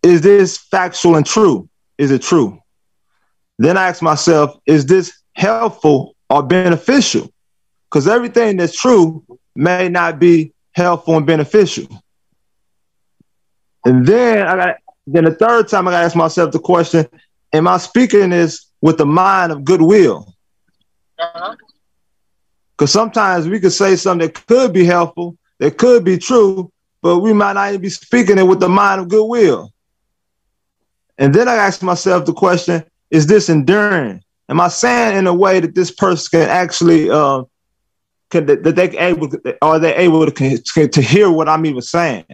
is 0.01 0.21
this 0.21 0.57
factual 0.57 1.15
and 1.15 1.25
true? 1.25 1.69
Is 1.97 2.11
it 2.11 2.21
true? 2.21 2.59
Then 3.59 3.77
I 3.77 3.87
ask 3.87 4.01
myself, 4.01 4.57
is 4.65 4.85
this 4.85 5.13
helpful 5.33 6.15
or 6.29 6.43
beneficial? 6.43 7.31
Because 7.89 8.07
everything 8.07 8.57
that's 8.57 8.75
true 8.75 9.23
may 9.55 9.89
not 9.89 10.19
be 10.19 10.53
helpful 10.71 11.17
and 11.17 11.25
beneficial. 11.25 11.87
And 13.85 14.05
then 14.05 14.47
I 14.47 14.55
got 14.55 14.77
then 15.05 15.25
the 15.25 15.35
third 15.35 15.67
time 15.67 15.87
I 15.87 15.91
got 15.91 15.99
to 15.99 16.05
ask 16.05 16.15
myself 16.15 16.51
the 16.51 16.59
question: 16.59 17.05
Am 17.51 17.67
I 17.67 17.77
speaking 17.77 18.29
this 18.29 18.71
with 18.81 18.97
the 18.97 19.05
mind 19.05 19.51
of 19.51 19.63
goodwill? 19.63 20.33
Uh-huh. 21.19 21.55
Because 22.83 22.91
sometimes 22.91 23.47
we 23.47 23.61
could 23.61 23.71
say 23.71 23.95
something 23.95 24.27
that 24.27 24.45
could 24.45 24.73
be 24.73 24.83
helpful, 24.83 25.37
that 25.59 25.77
could 25.77 26.03
be 26.03 26.17
true, 26.17 26.69
but 27.01 27.19
we 27.19 27.31
might 27.31 27.53
not 27.53 27.69
even 27.69 27.79
be 27.79 27.87
speaking 27.87 28.37
it 28.37 28.45
with 28.45 28.59
the 28.59 28.67
mind 28.67 28.99
of 28.99 29.07
goodwill. 29.07 29.71
And 31.17 31.33
then 31.33 31.47
I 31.47 31.53
ask 31.53 31.81
myself 31.81 32.25
the 32.25 32.33
question: 32.33 32.83
Is 33.09 33.25
this 33.25 33.47
enduring? 33.47 34.21
Am 34.49 34.59
I 34.59 34.67
saying 34.67 35.17
in 35.17 35.27
a 35.27 35.33
way 35.33 35.61
that 35.61 35.75
this 35.75 35.91
person 35.91 36.41
can 36.41 36.49
actually 36.49 37.09
uh, 37.09 37.43
can 38.29 38.47
that 38.47 38.75
they 38.75 38.89
able 38.97 39.31
are 39.61 39.79
they 39.79 39.95
able 39.95 40.29
to 40.29 40.87
to 40.89 41.01
hear 41.01 41.31
what 41.31 41.47
I'm 41.47 41.65
even 41.65 41.81
saying? 41.81 42.25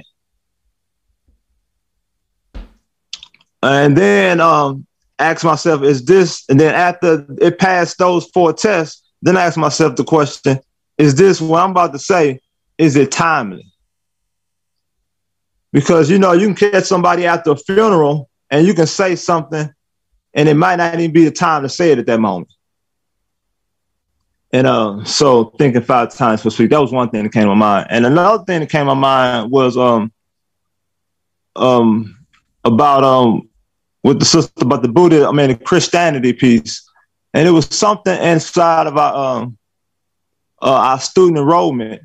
And 3.62 3.96
then 3.96 4.42
um, 4.42 4.88
ask 5.20 5.46
myself, 5.46 5.84
is 5.84 6.06
this, 6.06 6.44
and 6.50 6.60
then 6.60 6.74
after 6.74 7.28
it 7.40 7.60
passed 7.60 8.00
those 8.00 8.26
four 8.32 8.52
tests, 8.52 9.04
then 9.22 9.38
I 9.38 9.46
ask 9.46 9.58
myself 9.58 9.96
the 9.96 10.04
question, 10.04 10.60
is 10.98 11.16
this 11.16 11.42
what 11.42 11.62
I'm 11.62 11.72
about 11.72 11.94
to 11.94 12.00
say, 12.00 12.42
is 12.78 12.96
it 12.96 13.12
timely? 13.12 13.66
Because 15.72 16.10
you 16.10 16.18
know, 16.18 16.34
you 16.34 16.54
can 16.54 16.72
catch 16.72 16.86
somebody 16.86 17.26
after 17.26 17.52
a 17.52 17.56
funeral 17.56 18.30
and 18.50 18.66
you 18.66 18.74
can 18.74 18.88
say 18.88 19.16
something, 19.16 19.72
and 20.34 20.50
it 20.50 20.56
might 20.56 20.78
not 20.78 20.96
even 20.96 21.12
be 21.12 21.26
the 21.26 21.32
time 21.32 21.64
to 21.64 21.70
say 21.70 21.92
it 21.92 22.00
at 22.00 22.06
that 22.08 22.20
moment. 22.20 22.52
And 24.52 24.66
uh, 24.66 25.04
so 25.04 25.46
thinking 25.60 25.84
five 25.84 26.14
times 26.14 26.42
for 26.42 26.50
speak, 26.50 26.72
that 26.72 26.82
was 26.82 26.92
one 26.92 27.10
thing 27.10 27.24
that 27.24 27.32
came 27.32 27.44
to 27.44 27.50
my 27.50 27.54
mind. 27.54 27.88
And 27.92 28.06
another 28.06 28.44
thing 28.46 28.62
that 28.62 28.70
came 28.70 28.88
to 28.88 28.96
my 28.96 29.02
mind 29.40 29.52
was 29.52 29.78
um 29.78 30.12
um 31.56 32.18
about 32.64 33.04
um 33.04 33.48
with 34.04 34.20
the 34.20 34.26
sister 34.26 34.52
about 34.62 34.82
the 34.82 34.88
Buddha, 34.88 35.28
I 35.28 35.32
mean 35.32 35.50
the 35.50 35.56
Christianity 35.56 36.34
piece, 36.34 36.89
and 37.34 37.48
it 37.48 37.52
was 37.52 37.66
something 37.68 38.18
inside 38.22 38.88
of 38.88 38.98
our 38.98 39.42
um, 39.42 39.58
uh, 40.62 40.72
our 40.72 41.00
student 41.00 41.38
enrollment 41.38 42.02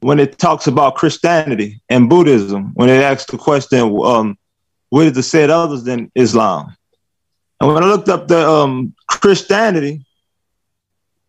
when 0.00 0.20
it 0.20 0.38
talks 0.38 0.66
about 0.66 0.96
Christianity 0.96 1.80
and 1.88 2.10
Buddhism. 2.10 2.72
When 2.74 2.88
it 2.88 3.02
asks 3.02 3.30
the 3.30 3.38
question, 3.38 3.80
um, 4.04 4.38
"What 4.90 5.06
is 5.06 5.16
it 5.16 5.22
said 5.22 5.50
others 5.50 5.84
than 5.84 6.10
Islam?" 6.14 6.76
And 7.60 7.72
when 7.72 7.82
I 7.82 7.86
looked 7.86 8.08
up 8.08 8.28
the 8.28 8.48
um, 8.48 8.94
Christianity, 9.08 10.04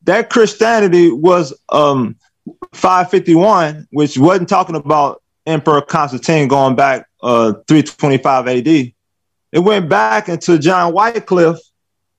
that 0.04 0.30
Christianity 0.30 1.12
was 1.12 1.54
um, 1.70 2.16
551, 2.74 3.88
which 3.92 4.18
wasn't 4.18 4.50
talking 4.50 4.76
about 4.76 5.22
Emperor 5.46 5.82
Constantine 5.82 6.48
going 6.48 6.76
back 6.76 7.08
uh, 7.22 7.54
325 7.68 8.48
AD 8.48 8.94
it 9.56 9.64
went 9.64 9.88
back 9.88 10.28
into 10.28 10.60
John 10.60 10.94
Wycliffe, 10.94 11.62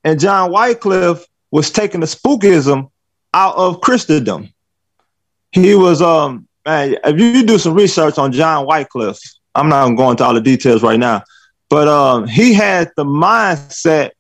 and 0.06 0.20
John 0.20 0.52
Wycliffe 0.52 1.26
was 1.50 1.70
taking 1.72 1.98
the 1.98 2.06
spookism 2.06 2.90
out 3.34 3.56
of 3.56 3.80
Christendom. 3.80 4.48
He 5.50 5.74
was 5.74 6.00
um 6.00 6.46
man, 6.64 6.96
if 7.04 7.18
you 7.18 7.44
do 7.44 7.58
some 7.58 7.74
research 7.74 8.16
on 8.16 8.30
John 8.30 8.66
Wycliffe, 8.66 9.18
I'm 9.56 9.68
not 9.68 9.84
going 9.84 9.96
to 9.96 10.02
go 10.02 10.10
into 10.12 10.24
all 10.24 10.34
the 10.34 10.40
details 10.40 10.82
right 10.84 10.98
now, 10.98 11.24
but 11.68 11.88
um 11.88 12.28
he 12.28 12.54
had 12.54 12.92
the 12.96 13.04
mindset. 13.04 14.12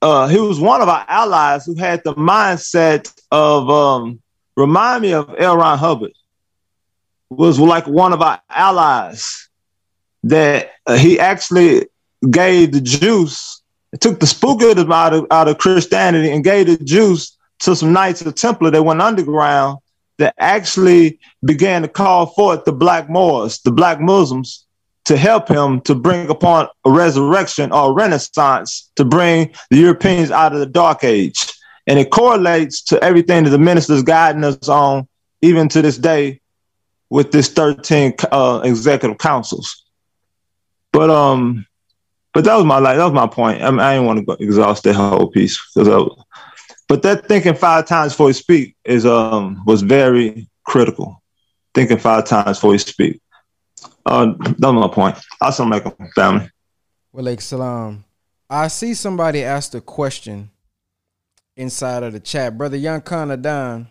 Uh, 0.00 0.28
he 0.28 0.38
was 0.38 0.60
one 0.60 0.80
of 0.80 0.88
our 0.88 1.04
allies 1.08 1.66
who 1.66 1.74
had 1.74 2.04
the 2.04 2.14
mindset 2.14 3.12
of 3.32 3.68
um 3.68 4.22
remind 4.56 5.02
me 5.02 5.14
of 5.14 5.34
L. 5.36 5.56
Ron 5.56 5.78
Hubbard 5.78 6.12
was 7.28 7.58
like 7.58 7.88
one 7.88 8.12
of 8.12 8.22
our 8.22 8.40
allies 8.48 9.48
that 10.22 10.70
uh, 10.86 10.96
he 10.96 11.18
actually 11.18 11.86
gave 12.30 12.72
the 12.72 12.80
juice, 12.80 13.57
took 14.00 14.20
the 14.20 14.26
spookism 14.26 14.92
out 14.92 15.14
of, 15.14 15.26
out 15.30 15.48
of 15.48 15.58
Christianity 15.58 16.30
and 16.30 16.44
gave 16.44 16.66
the 16.66 16.76
juice 16.76 17.36
to 17.60 17.74
some 17.74 17.92
Knights 17.92 18.22
of 18.22 18.34
Templar 18.34 18.70
that 18.70 18.82
went 18.82 19.00
underground 19.00 19.78
that 20.18 20.34
actually 20.38 21.18
began 21.44 21.82
to 21.82 21.88
call 21.88 22.26
forth 22.26 22.64
the 22.64 22.72
black 22.72 23.08
Moors, 23.08 23.60
the 23.60 23.70
black 23.70 24.00
Muslims, 24.00 24.66
to 25.04 25.16
help 25.16 25.48
him 25.48 25.80
to 25.82 25.94
bring 25.94 26.28
upon 26.28 26.68
a 26.84 26.90
resurrection 26.90 27.72
or 27.72 27.90
a 27.90 27.92
renaissance 27.92 28.90
to 28.96 29.04
bring 29.04 29.54
the 29.70 29.78
Europeans 29.78 30.30
out 30.30 30.52
of 30.52 30.58
the 30.58 30.66
dark 30.66 31.02
age. 31.02 31.46
And 31.86 31.98
it 31.98 32.10
correlates 32.10 32.82
to 32.84 33.02
everything 33.02 33.44
that 33.44 33.50
the 33.50 33.58
minister's 33.58 34.02
guiding 34.02 34.44
us 34.44 34.68
on, 34.68 35.08
even 35.40 35.68
to 35.70 35.80
this 35.80 35.96
day, 35.96 36.40
with 37.08 37.32
this 37.32 37.48
13 37.48 38.14
uh, 38.30 38.60
executive 38.64 39.16
councils. 39.16 39.82
But 40.92 41.08
um, 41.08 41.64
but 42.34 42.44
that 42.44 42.54
was 42.56 42.64
my 42.64 42.78
like 42.78 42.96
that 42.96 43.04
was 43.04 43.12
my 43.12 43.26
point. 43.26 43.62
I, 43.62 43.70
mean, 43.70 43.80
I 43.80 43.94
didn't 43.94 44.06
want 44.06 44.26
to 44.26 44.44
exhaust 44.44 44.84
that 44.84 44.94
whole 44.94 45.28
piece 45.28 45.58
because 45.74 45.88
but 46.88 47.02
that 47.02 47.26
thinking 47.26 47.54
five 47.54 47.86
times 47.86 48.12
before 48.12 48.28
you 48.28 48.34
speak 48.34 48.76
is 48.84 49.04
um 49.06 49.62
was 49.66 49.82
very 49.82 50.48
critical. 50.64 51.22
Thinking 51.74 51.98
five 51.98 52.26
times 52.26 52.58
before 52.58 52.72
you 52.72 52.78
speak. 52.78 53.20
Uh, 54.04 54.32
that 54.38 54.72
was 54.72 54.74
my 54.74 54.88
point. 54.88 55.16
Assalamu 55.42 55.80
alaikum, 55.80 56.12
family. 56.14 56.50
Like 57.12 57.40
salam. 57.40 58.04
I 58.48 58.68
see 58.68 58.94
somebody 58.94 59.44
asked 59.44 59.74
a 59.74 59.80
question 59.80 60.50
inside 61.56 62.02
of 62.02 62.14
the 62.14 62.20
chat. 62.20 62.56
Brother 62.56 62.76
Young 62.76 63.00
Don, 63.00 63.88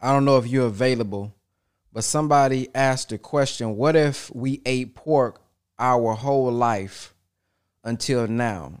I 0.00 0.12
don't 0.12 0.24
know 0.24 0.38
if 0.38 0.46
you're 0.48 0.66
available, 0.66 1.32
but 1.92 2.02
somebody 2.02 2.68
asked 2.74 3.10
the 3.10 3.18
question 3.18 3.76
what 3.76 3.94
if 3.94 4.34
we 4.34 4.60
ate 4.66 4.94
pork 4.94 5.41
our 5.78 6.14
whole 6.14 6.50
life 6.50 7.14
until 7.84 8.26
now? 8.26 8.80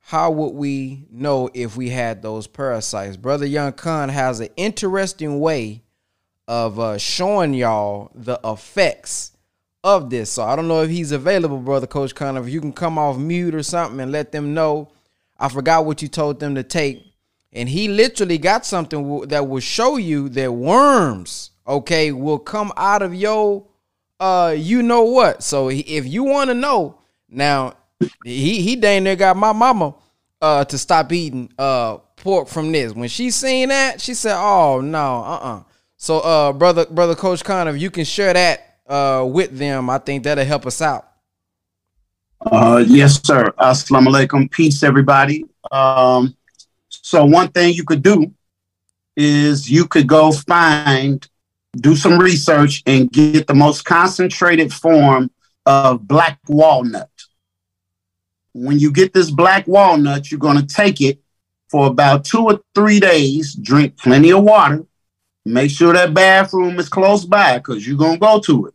How 0.00 0.30
would 0.30 0.54
we 0.54 1.06
know 1.10 1.48
if 1.54 1.76
we 1.76 1.90
had 1.90 2.22
those 2.22 2.46
parasites? 2.46 3.16
Brother 3.16 3.46
Young 3.46 3.72
Khan 3.72 4.08
has 4.08 4.40
an 4.40 4.48
interesting 4.56 5.40
way 5.40 5.82
of 6.48 6.78
uh, 6.78 6.98
showing 6.98 7.54
y'all 7.54 8.10
the 8.14 8.38
effects 8.44 9.32
of 9.84 10.10
this. 10.10 10.30
So 10.32 10.42
I 10.42 10.56
don't 10.56 10.68
know 10.68 10.82
if 10.82 10.90
he's 10.90 11.12
available, 11.12 11.58
brother 11.58 11.86
Coach 11.86 12.14
Khan. 12.14 12.36
If 12.36 12.48
you 12.48 12.60
can 12.60 12.72
come 12.72 12.98
off 12.98 13.16
mute 13.16 13.54
or 13.54 13.62
something 13.62 14.00
and 14.00 14.12
let 14.12 14.32
them 14.32 14.54
know. 14.54 14.90
I 15.38 15.48
forgot 15.48 15.86
what 15.86 16.02
you 16.02 16.08
told 16.08 16.38
them 16.38 16.54
to 16.54 16.62
take, 16.62 17.04
and 17.52 17.68
he 17.68 17.88
literally 17.88 18.38
got 18.38 18.64
something 18.64 19.22
that 19.22 19.48
will 19.48 19.60
show 19.60 19.96
you 19.96 20.28
that 20.30 20.52
worms, 20.52 21.50
okay, 21.66 22.12
will 22.12 22.38
come 22.38 22.72
out 22.76 23.02
of 23.02 23.12
your, 23.12 23.66
uh, 24.22 24.50
you 24.56 24.82
know 24.82 25.02
what. 25.02 25.42
So 25.42 25.68
if 25.70 26.06
you 26.06 26.22
want 26.24 26.50
to 26.50 26.54
know, 26.54 26.98
now 27.28 27.74
he 28.24 28.62
he 28.62 28.76
dang 28.76 29.04
near 29.04 29.16
got 29.16 29.36
my 29.36 29.52
mama 29.52 29.94
uh 30.40 30.64
to 30.64 30.78
stop 30.78 31.12
eating 31.12 31.50
uh 31.58 31.98
pork 32.16 32.48
from 32.48 32.72
this. 32.72 32.92
When 32.92 33.08
she 33.08 33.30
seen 33.30 33.68
that, 33.68 34.00
she 34.00 34.14
said, 34.14 34.36
"Oh 34.36 34.80
no, 34.80 35.22
uh 35.24 35.40
uh." 35.42 35.62
So 35.96 36.18
uh, 36.18 36.52
brother 36.52 36.86
brother 36.86 37.14
Coach 37.14 37.44
Connor, 37.44 37.74
if 37.74 37.80
you 37.80 37.90
can 37.90 38.04
share 38.04 38.32
that 38.32 38.78
uh, 38.88 39.24
with 39.24 39.56
them, 39.56 39.88
I 39.88 39.98
think 39.98 40.24
that'll 40.24 40.44
help 40.44 40.66
us 40.66 40.82
out. 40.82 41.08
Uh, 42.44 42.84
yes, 42.86 43.20
sir. 43.24 43.44
Assalamu 43.58 44.08
alaikum. 44.08 44.50
Peace, 44.50 44.82
everybody. 44.82 45.44
Um, 45.70 46.34
so 46.88 47.24
one 47.24 47.48
thing 47.48 47.74
you 47.74 47.84
could 47.84 48.02
do 48.02 48.32
is 49.16 49.70
you 49.70 49.86
could 49.86 50.08
go 50.08 50.32
find, 50.32 51.28
do 51.76 51.96
some 51.96 52.18
research 52.18 52.82
and 52.86 53.10
get 53.10 53.46
the 53.46 53.54
most 53.54 53.84
concentrated 53.84 54.72
form 54.72 55.30
of 55.64 56.06
black 56.06 56.38
walnut. 56.48 57.10
When 58.52 58.78
you 58.78 58.92
get 58.92 59.14
this 59.14 59.30
black 59.30 59.66
walnut, 59.66 60.30
you're 60.30 60.40
going 60.40 60.58
to 60.58 60.66
take 60.66 61.00
it 61.00 61.20
for 61.70 61.86
about 61.86 62.24
two 62.24 62.44
or 62.44 62.60
three 62.74 63.00
days, 63.00 63.54
drink 63.54 63.96
plenty 63.96 64.32
of 64.32 64.42
water, 64.42 64.84
make 65.46 65.70
sure 65.70 65.94
that 65.94 66.12
bathroom 66.12 66.78
is 66.78 66.88
close 66.88 67.24
by 67.24 67.56
because 67.56 67.86
you're 67.86 67.96
going 67.96 68.14
to 68.14 68.20
go 68.20 68.40
to 68.40 68.66
it. 68.66 68.74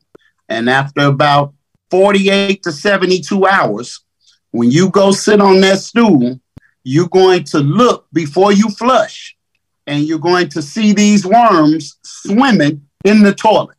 And 0.49 0.67
after 0.69 1.01
about 1.01 1.53
48 1.91 2.63
to 2.63 2.71
72 2.71 3.45
hours, 3.45 4.03
when 4.51 4.71
you 4.71 4.89
go 4.89 5.11
sit 5.11 5.39
on 5.39 5.61
that 5.61 5.79
stool, 5.79 6.39
you're 6.83 7.09
going 7.09 7.43
to 7.43 7.59
look 7.59 8.07
before 8.11 8.51
you 8.51 8.69
flush 8.69 9.37
and 9.85 10.03
you're 10.03 10.19
going 10.19 10.49
to 10.49 10.61
see 10.61 10.93
these 10.93 11.25
worms 11.25 11.97
swimming 12.03 12.86
in 13.07 13.23
the 13.23 13.33
toilet. 13.33 13.77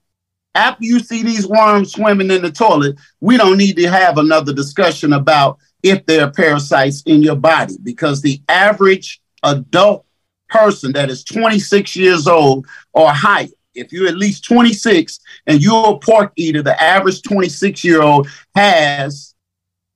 After 0.55 0.85
you 0.85 0.99
see 0.99 1.23
these 1.23 1.47
worms 1.47 1.93
swimming 1.93 2.31
in 2.31 2.43
the 2.43 2.51
toilet, 2.51 2.97
we 3.21 3.37
don't 3.37 3.59
need 3.59 3.77
to 3.77 3.89
have 3.89 4.19
another 4.19 4.53
discussion 4.53 5.13
about 5.13 5.59
if 5.83 6.05
there 6.07 6.25
are 6.25 6.31
parasites 6.31 7.03
in 7.03 7.23
your 7.23 7.37
body 7.37 7.77
because 7.83 8.21
the 8.21 8.41
average 8.49 9.21
adult 9.45 10.05
person 10.49 10.93
that 10.93 11.11
is 11.11 11.23
26 11.25 11.95
years 11.95 12.27
old 12.27 12.67
or 12.93 13.13
higher 13.13 13.47
if 13.79 13.93
you're 13.93 14.09
at 14.09 14.17
least 14.17 14.45
26 14.45 15.21
and 15.47 15.63
you're 15.63 15.95
a 15.95 15.99
pork 15.99 16.33
eater, 16.37 16.63
the 16.63 16.81
average 16.83 17.23
26 17.23 17.85
year 17.85 18.03
old 18.03 18.29
has. 18.55 19.35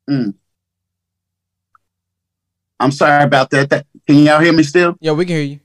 Mm, 0.09 0.35
I'm 2.81 2.93
sorry 2.93 3.25
about 3.25 3.51
that. 3.51 3.71
that. 3.71 3.87
Can 4.07 4.19
y'all 4.19 4.41
hear 4.41 4.53
me 4.53 4.63
still? 4.63 4.97
Yeah, 5.01 5.13
we 5.13 5.25
can 5.25 5.37
hear 5.37 5.45
you. 5.45 5.61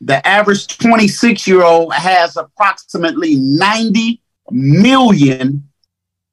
The 0.00 0.26
average 0.26 0.78
26 0.78 1.46
year 1.46 1.62
old 1.62 1.92
has 1.92 2.36
approximately 2.36 3.36
90 3.36 4.20
million 4.50 5.68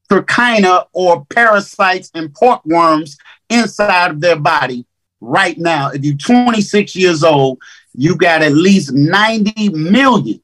trichina 0.10 0.86
or 0.94 1.26
parasites 1.26 2.10
and 2.14 2.34
pork 2.34 2.66
worms 2.66 3.18
inside 3.50 4.12
of 4.12 4.22
their 4.22 4.38
body 4.38 4.86
right 5.20 5.58
now. 5.58 5.90
If 5.90 6.04
you're 6.04 6.16
26 6.16 6.96
years 6.96 7.24
old, 7.24 7.60
you 7.94 8.16
got 8.16 8.42
at 8.42 8.54
least 8.54 8.94
90 8.94 9.70
million 9.70 10.42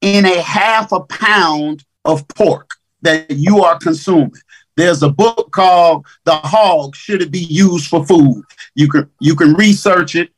in 0.00 0.24
a 0.24 0.40
half 0.40 0.92
a 0.92 1.00
pound 1.00 1.84
of 2.04 2.26
pork 2.28 2.70
that 3.02 3.30
you 3.30 3.62
are 3.62 3.78
consuming. 3.78 4.32
There's 4.76 5.02
a 5.02 5.08
book 5.08 5.50
called 5.50 6.06
The 6.24 6.36
Hog 6.36 6.94
Should 6.94 7.22
It 7.22 7.30
Be 7.30 7.40
Used 7.40 7.88
for 7.88 8.06
Food? 8.06 8.44
You 8.74 8.88
can 8.88 9.10
you 9.20 9.34
can 9.34 9.54
research 9.54 10.14
it. 10.14 10.30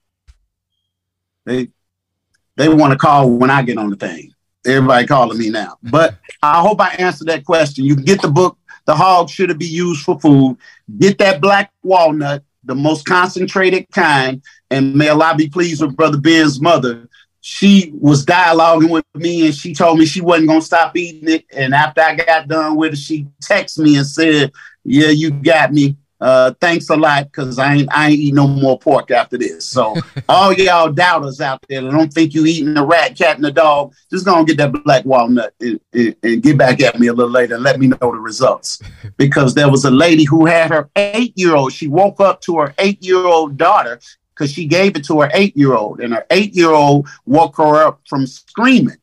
They 2.61 2.69
want 2.69 2.93
to 2.93 2.99
call 2.99 3.31
when 3.31 3.51
I 3.51 3.63
get 3.63 3.79
on 3.79 3.91
the 3.91 3.97
thing. 3.97 4.33
Everybody 4.67 5.07
calling 5.07 5.39
me 5.39 5.49
now. 5.49 5.79
But 5.83 6.17
I 6.43 6.61
hope 6.61 6.81
I 6.81 6.91
answered 6.91 7.29
that 7.29 7.45
question. 7.45 7.85
You 7.87 7.95
can 7.95 8.05
get 8.05 8.21
the 8.21 8.29
book, 8.29 8.59
The 8.85 8.95
Hog 8.95 9.31
Should 9.31 9.51
It 9.51 9.59
Be 9.59 9.67
Used 9.67 10.03
for 10.03 10.21
Food? 10.21 10.59
Get 10.99 11.17
that 11.19 11.41
black 11.41 11.73
walnut, 11.83 12.45
the 12.65 12.75
most 12.75 13.07
concentrated 13.07 13.87
kind. 13.91 14.43
And 14.71 14.95
may 14.95 15.09
Allah 15.09 15.35
be 15.37 15.49
pleased 15.49 15.81
with 15.81 15.97
Brother 15.97 16.19
Ben's 16.19 16.61
mother 16.61 17.09
she 17.41 17.93
was 17.99 18.25
dialoguing 18.25 18.91
with 18.91 19.05
me 19.15 19.47
and 19.47 19.55
she 19.55 19.75
told 19.75 19.99
me 19.99 20.05
she 20.05 20.21
wasn't 20.21 20.49
gonna 20.49 20.61
stop 20.61 20.97
eating 20.97 21.29
it. 21.29 21.47
And 21.51 21.75
after 21.75 22.03
I 22.03 22.15
got 22.15 22.49
done 22.49 22.77
with 22.77 22.93
it, 22.93 22.99
she 22.99 23.27
texted 23.43 23.79
me 23.79 23.97
and 23.97 24.07
said, 24.07 24.53
Yeah, 24.85 25.09
you 25.09 25.31
got 25.31 25.73
me. 25.73 25.97
Uh, 26.21 26.53
thanks 26.61 26.91
a 26.91 26.97
lot 26.97 27.25
because 27.25 27.59
I 27.59 27.75
ain't 27.75 27.89
I 27.91 28.11
ain't 28.11 28.21
eat 28.21 28.35
no 28.35 28.47
more 28.47 28.79
pork 28.79 29.11
after 29.11 29.39
this. 29.39 29.65
So 29.65 29.97
all 30.29 30.53
y'all 30.53 30.93
doubters 30.93 31.41
out 31.41 31.65
there 31.69 31.81
that 31.81 31.91
don't 31.91 32.13
think 32.13 32.35
you 32.35 32.45
eating 32.45 32.77
a 32.77 32.85
rat, 32.85 33.17
cat, 33.17 33.37
and 33.37 33.47
a 33.47 33.51
dog, 33.51 33.95
just 34.11 34.27
gonna 34.27 34.45
get 34.45 34.59
that 34.59 34.73
black 34.85 35.05
walnut 35.07 35.55
and, 35.61 35.81
and, 35.95 36.15
and 36.23 36.43
get 36.43 36.59
back 36.59 36.81
at 36.83 37.01
me 37.01 37.07
a 37.07 37.13
little 37.13 37.33
later 37.33 37.55
and 37.55 37.65
let 37.65 37.81
me 37.81 37.87
know 37.87 37.99
the 38.01 38.19
results. 38.19 38.81
Because 39.17 39.55
there 39.55 39.71
was 39.71 39.85
a 39.85 39.91
lady 39.91 40.25
who 40.25 40.47
had 40.47 40.71
her 40.71 40.89
eight 40.97 41.37
year 41.37 41.55
old. 41.55 41.73
She 41.73 41.89
woke 41.89 42.21
up 42.21 42.41
to 42.43 42.59
her 42.59 42.75
eight 42.79 43.03
year 43.05 43.19
old 43.19 43.59
daughter 43.59 44.01
because 44.35 44.51
she 44.51 44.67
gave 44.67 44.97
it 44.97 45.05
to 45.07 45.21
her 45.21 45.31
eight 45.35 45.55
year 45.57 45.75
old, 45.75 46.01
and 46.01 46.15
her 46.15 46.27
eight 46.31 46.55
year 46.55 46.71
old 46.71 47.07
woke 47.27 47.57
her 47.59 47.87
up 47.87 48.01
from 48.09 48.27
screaming. 48.27 48.97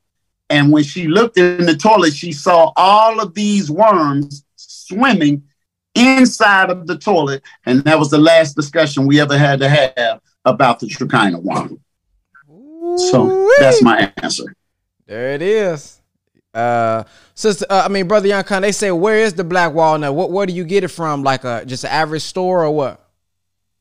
And 0.50 0.72
when 0.72 0.84
she 0.84 1.08
looked 1.08 1.38
in 1.38 1.66
the 1.66 1.76
toilet, 1.76 2.14
she 2.14 2.32
saw 2.32 2.72
all 2.76 3.20
of 3.20 3.34
these 3.34 3.70
worms 3.70 4.44
swimming 4.56 5.44
inside 5.98 6.70
of 6.70 6.88
the 6.88 6.98
toilet. 6.98 7.44
And 7.66 7.84
that 7.84 7.98
was 7.98 8.10
the 8.10 8.18
last 8.18 8.56
discussion 8.56 9.08
we 9.08 9.20
ever 9.20 9.38
had 9.38 9.60
to 9.60 9.70
have 9.70 10.22
about 10.46 10.80
the 10.80 10.88
trichina 10.88 11.42
worm. 11.42 11.80
So 13.10 13.50
that's 13.60 13.82
my 13.82 14.12
answer. 14.22 14.56
There 15.06 15.32
it 15.32 15.42
is. 15.42 16.02
Uh, 16.54 17.04
sister, 17.36 17.66
uh, 17.70 17.84
I 17.86 17.88
mean, 17.88 18.08
brother 18.08 18.28
Young 18.28 18.44
they 18.62 18.72
say, 18.72 18.92
where 18.92 19.18
is 19.18 19.34
the 19.34 19.44
black 19.44 19.74
walnut? 19.74 20.16
What, 20.16 20.32
where 20.32 20.46
do 20.46 20.54
you 20.54 20.64
get 20.64 20.84
it 20.84 20.88
from? 20.88 21.24
Like 21.24 21.44
a 21.44 21.64
just 21.66 21.84
an 21.84 21.92
average 21.92 22.24
store 22.24 22.64
or 22.64 22.72
what? 22.72 23.04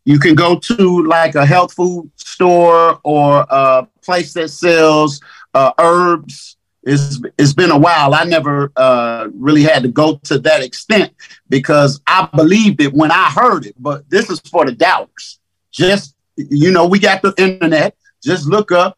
You 0.04 0.18
can 0.18 0.34
go 0.34 0.58
to 0.58 1.04
like 1.04 1.34
a 1.34 1.46
health 1.46 1.72
food 1.72 2.10
store 2.16 3.00
or 3.02 3.46
a 3.48 3.88
place 4.02 4.34
that 4.34 4.50
sells 4.50 5.20
uh, 5.54 5.72
herbs. 5.78 6.55
It's, 6.86 7.20
it's 7.36 7.52
been 7.52 7.72
a 7.72 7.78
while. 7.78 8.14
I 8.14 8.24
never 8.24 8.72
uh, 8.76 9.28
really 9.34 9.62
had 9.62 9.82
to 9.82 9.88
go 9.88 10.16
to 10.24 10.38
that 10.38 10.62
extent 10.62 11.12
because 11.48 12.00
I 12.06 12.28
believed 12.34 12.80
it 12.80 12.94
when 12.94 13.10
I 13.10 13.28
heard 13.30 13.66
it. 13.66 13.74
But 13.78 14.08
this 14.08 14.30
is 14.30 14.40
for 14.40 14.64
the 14.64 14.72
doubters. 14.72 15.40
Just, 15.72 16.14
you 16.36 16.70
know, 16.70 16.86
we 16.86 16.98
got 16.98 17.22
the 17.22 17.34
internet. 17.36 17.96
Just 18.22 18.46
look 18.46 18.72
up 18.72 18.96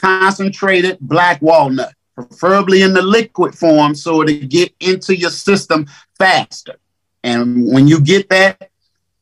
concentrated 0.00 0.98
black 1.00 1.40
walnut, 1.42 1.94
preferably 2.14 2.82
in 2.82 2.92
the 2.94 3.02
liquid 3.02 3.54
form 3.54 3.94
so 3.94 4.22
it'll 4.22 4.46
get 4.46 4.72
into 4.80 5.16
your 5.16 5.30
system 5.30 5.86
faster. 6.18 6.76
And 7.22 7.70
when 7.72 7.86
you 7.86 8.00
get 8.00 8.28
that, 8.30 8.70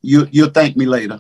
you 0.03 0.29
you'll 0.31 0.51
thank 0.51 0.77
me 0.77 0.87
later. 0.87 1.19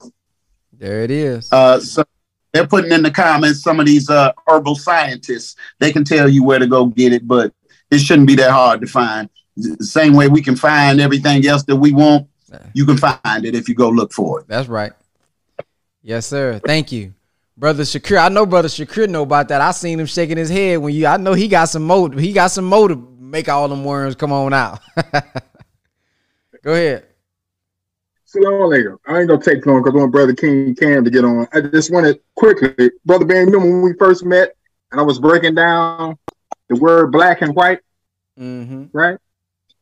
There 0.72 1.02
it 1.02 1.10
is. 1.10 1.52
Uh, 1.52 1.80
so 1.80 2.04
they're 2.52 2.66
putting 2.66 2.92
in 2.92 3.02
the 3.02 3.10
comments 3.10 3.62
some 3.62 3.80
of 3.80 3.86
these 3.86 4.08
uh, 4.08 4.32
herbal 4.46 4.76
scientists. 4.76 5.56
They 5.78 5.92
can 5.92 6.04
tell 6.04 6.28
you 6.28 6.44
where 6.44 6.58
to 6.58 6.66
go 6.66 6.86
get 6.86 7.12
it, 7.12 7.26
but 7.26 7.52
it 7.90 7.98
shouldn't 7.98 8.26
be 8.26 8.34
that 8.36 8.50
hard 8.50 8.80
to 8.80 8.86
find. 8.86 9.28
The 9.56 9.84
same 9.84 10.14
way 10.14 10.28
we 10.28 10.42
can 10.42 10.56
find 10.56 11.00
everything 11.00 11.46
else 11.46 11.64
that 11.64 11.76
we 11.76 11.92
want, 11.92 12.28
you 12.74 12.86
can 12.86 12.96
find 12.96 13.44
it 13.44 13.54
if 13.54 13.68
you 13.68 13.74
go 13.74 13.88
look 13.88 14.12
for 14.12 14.40
it. 14.40 14.48
That's 14.48 14.68
right. 14.68 14.92
Yes, 16.02 16.26
sir. 16.26 16.60
Thank 16.64 16.92
you. 16.92 17.14
Brother 17.56 17.82
Shakir, 17.82 18.18
I 18.18 18.28
know 18.28 18.46
Brother 18.46 18.68
Shakir 18.68 19.08
know 19.08 19.24
about 19.24 19.48
that. 19.48 19.60
I 19.60 19.72
seen 19.72 19.98
him 19.98 20.06
shaking 20.06 20.36
his 20.36 20.48
head 20.48 20.78
when 20.78 20.94
you. 20.94 21.06
I 21.06 21.16
know 21.16 21.34
he 21.34 21.48
got 21.48 21.64
some 21.64 21.84
motive. 21.84 22.20
He 22.20 22.32
got 22.32 22.52
some 22.52 22.66
motive. 22.66 22.98
Make 23.18 23.48
all 23.48 23.68
them 23.68 23.84
worms 23.84 24.14
come 24.14 24.32
on 24.32 24.54
out. 24.54 24.80
Go 26.62 26.72
ahead. 26.72 27.07
Salam 28.30 28.52
alaikum. 28.52 28.98
I 29.06 29.20
ain't 29.20 29.28
gonna 29.30 29.40
take 29.42 29.64
long 29.64 29.82
because 29.82 29.96
I 29.96 30.00
want 30.00 30.12
Brother 30.12 30.34
King 30.34 30.74
Cam 30.74 31.02
to 31.02 31.10
get 31.10 31.24
on. 31.24 31.48
I 31.50 31.62
just 31.62 31.90
wanted 31.90 32.20
quickly, 32.34 32.90
Brother 33.06 33.24
Ben, 33.24 33.50
know 33.50 33.58
when 33.58 33.80
we 33.80 33.94
first 33.94 34.22
met 34.22 34.54
and 34.92 35.00
I 35.00 35.02
was 35.02 35.18
breaking 35.18 35.54
down 35.54 36.18
the 36.68 36.76
word 36.76 37.10
black 37.10 37.40
and 37.40 37.56
white, 37.56 37.80
mm-hmm. 38.38 38.84
right? 38.92 39.16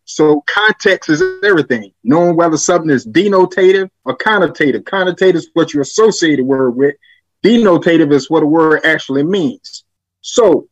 So 0.04 0.44
context 0.46 1.10
is 1.10 1.20
everything. 1.42 1.92
Knowing 2.04 2.36
whether 2.36 2.56
something 2.56 2.88
is 2.88 3.04
denotative 3.04 3.90
or 4.04 4.16
connotative. 4.16 4.84
Connotative 4.84 5.34
is 5.34 5.50
what 5.54 5.74
you 5.74 5.80
associate 5.80 6.38
a 6.38 6.44
word 6.44 6.76
with. 6.76 6.94
denotative 7.42 8.12
is 8.12 8.30
what 8.30 8.44
a 8.44 8.46
word 8.46 8.82
actually 8.84 9.24
means. 9.24 9.82
So 10.20 10.68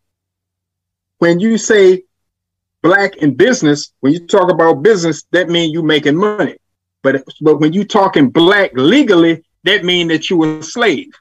when 1.18 1.40
you 1.40 1.58
say 1.58 2.04
black 2.82 3.16
in 3.16 3.34
business, 3.34 3.92
when 3.98 4.12
you 4.12 4.28
talk 4.28 4.48
about 4.48 4.84
business, 4.84 5.24
that 5.32 5.48
means 5.48 5.72
you 5.72 5.82
making 5.82 6.14
money. 6.14 6.58
But 7.04 7.22
but 7.40 7.60
when 7.60 7.72
you 7.72 7.84
talking 7.84 8.30
black 8.30 8.72
legally, 8.74 9.44
that 9.62 9.84
means 9.84 10.08
that 10.08 10.28
you 10.28 10.38
were 10.38 10.58
a 10.58 10.62
slave. 10.62 11.12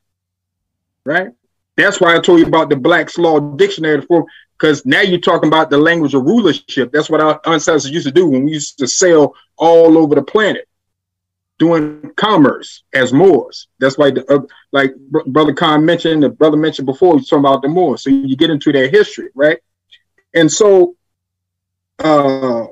Right? 1.06 1.28
That's 1.76 2.00
why 2.00 2.16
I 2.16 2.20
told 2.20 2.40
you 2.40 2.48
about 2.48 2.70
the 2.70 2.76
Black's 2.76 3.18
Law 3.18 3.40
Dictionary 3.40 3.98
before, 3.98 4.26
because 4.58 4.86
now 4.86 5.02
you're 5.02 5.20
talking 5.20 5.50
about 5.50 5.70
the 5.70 5.78
language 5.78 6.14
of 6.14 6.24
rulership. 6.24 6.92
That's 6.92 7.10
what 7.10 7.22
our 7.22 7.40
ancestors 7.46 7.92
used 7.92 8.08
to 8.08 8.12
do 8.12 8.28
when 8.28 8.46
we 8.46 8.54
used 8.54 8.80
to 8.80 8.88
sail 8.88 9.36
all 9.58 9.98
over 9.98 10.16
the 10.16 10.24
planet 10.24 10.68
doing 11.60 12.12
commerce 12.16 12.84
as 12.94 13.14
Moors. 13.14 13.68
That's 13.80 13.98
why, 13.98 14.12
the, 14.12 14.26
uh, 14.32 14.42
like 14.72 14.96
Brother 15.28 15.54
Khan 15.54 15.86
mentioned, 15.86 16.24
the 16.24 16.30
brother 16.30 16.58
mentioned 16.58 16.86
before, 16.86 17.18
he's 17.18 17.28
talking 17.28 17.46
about 17.46 17.62
the 17.62 17.70
Moors. 17.70 18.04
So 18.04 18.10
you 18.10 18.36
get 18.36 18.50
into 18.50 18.72
their 18.72 18.90
history, 18.90 19.30
right? 19.36 19.60
And 20.34 20.52
so 20.52 20.96
uh, 22.00 22.68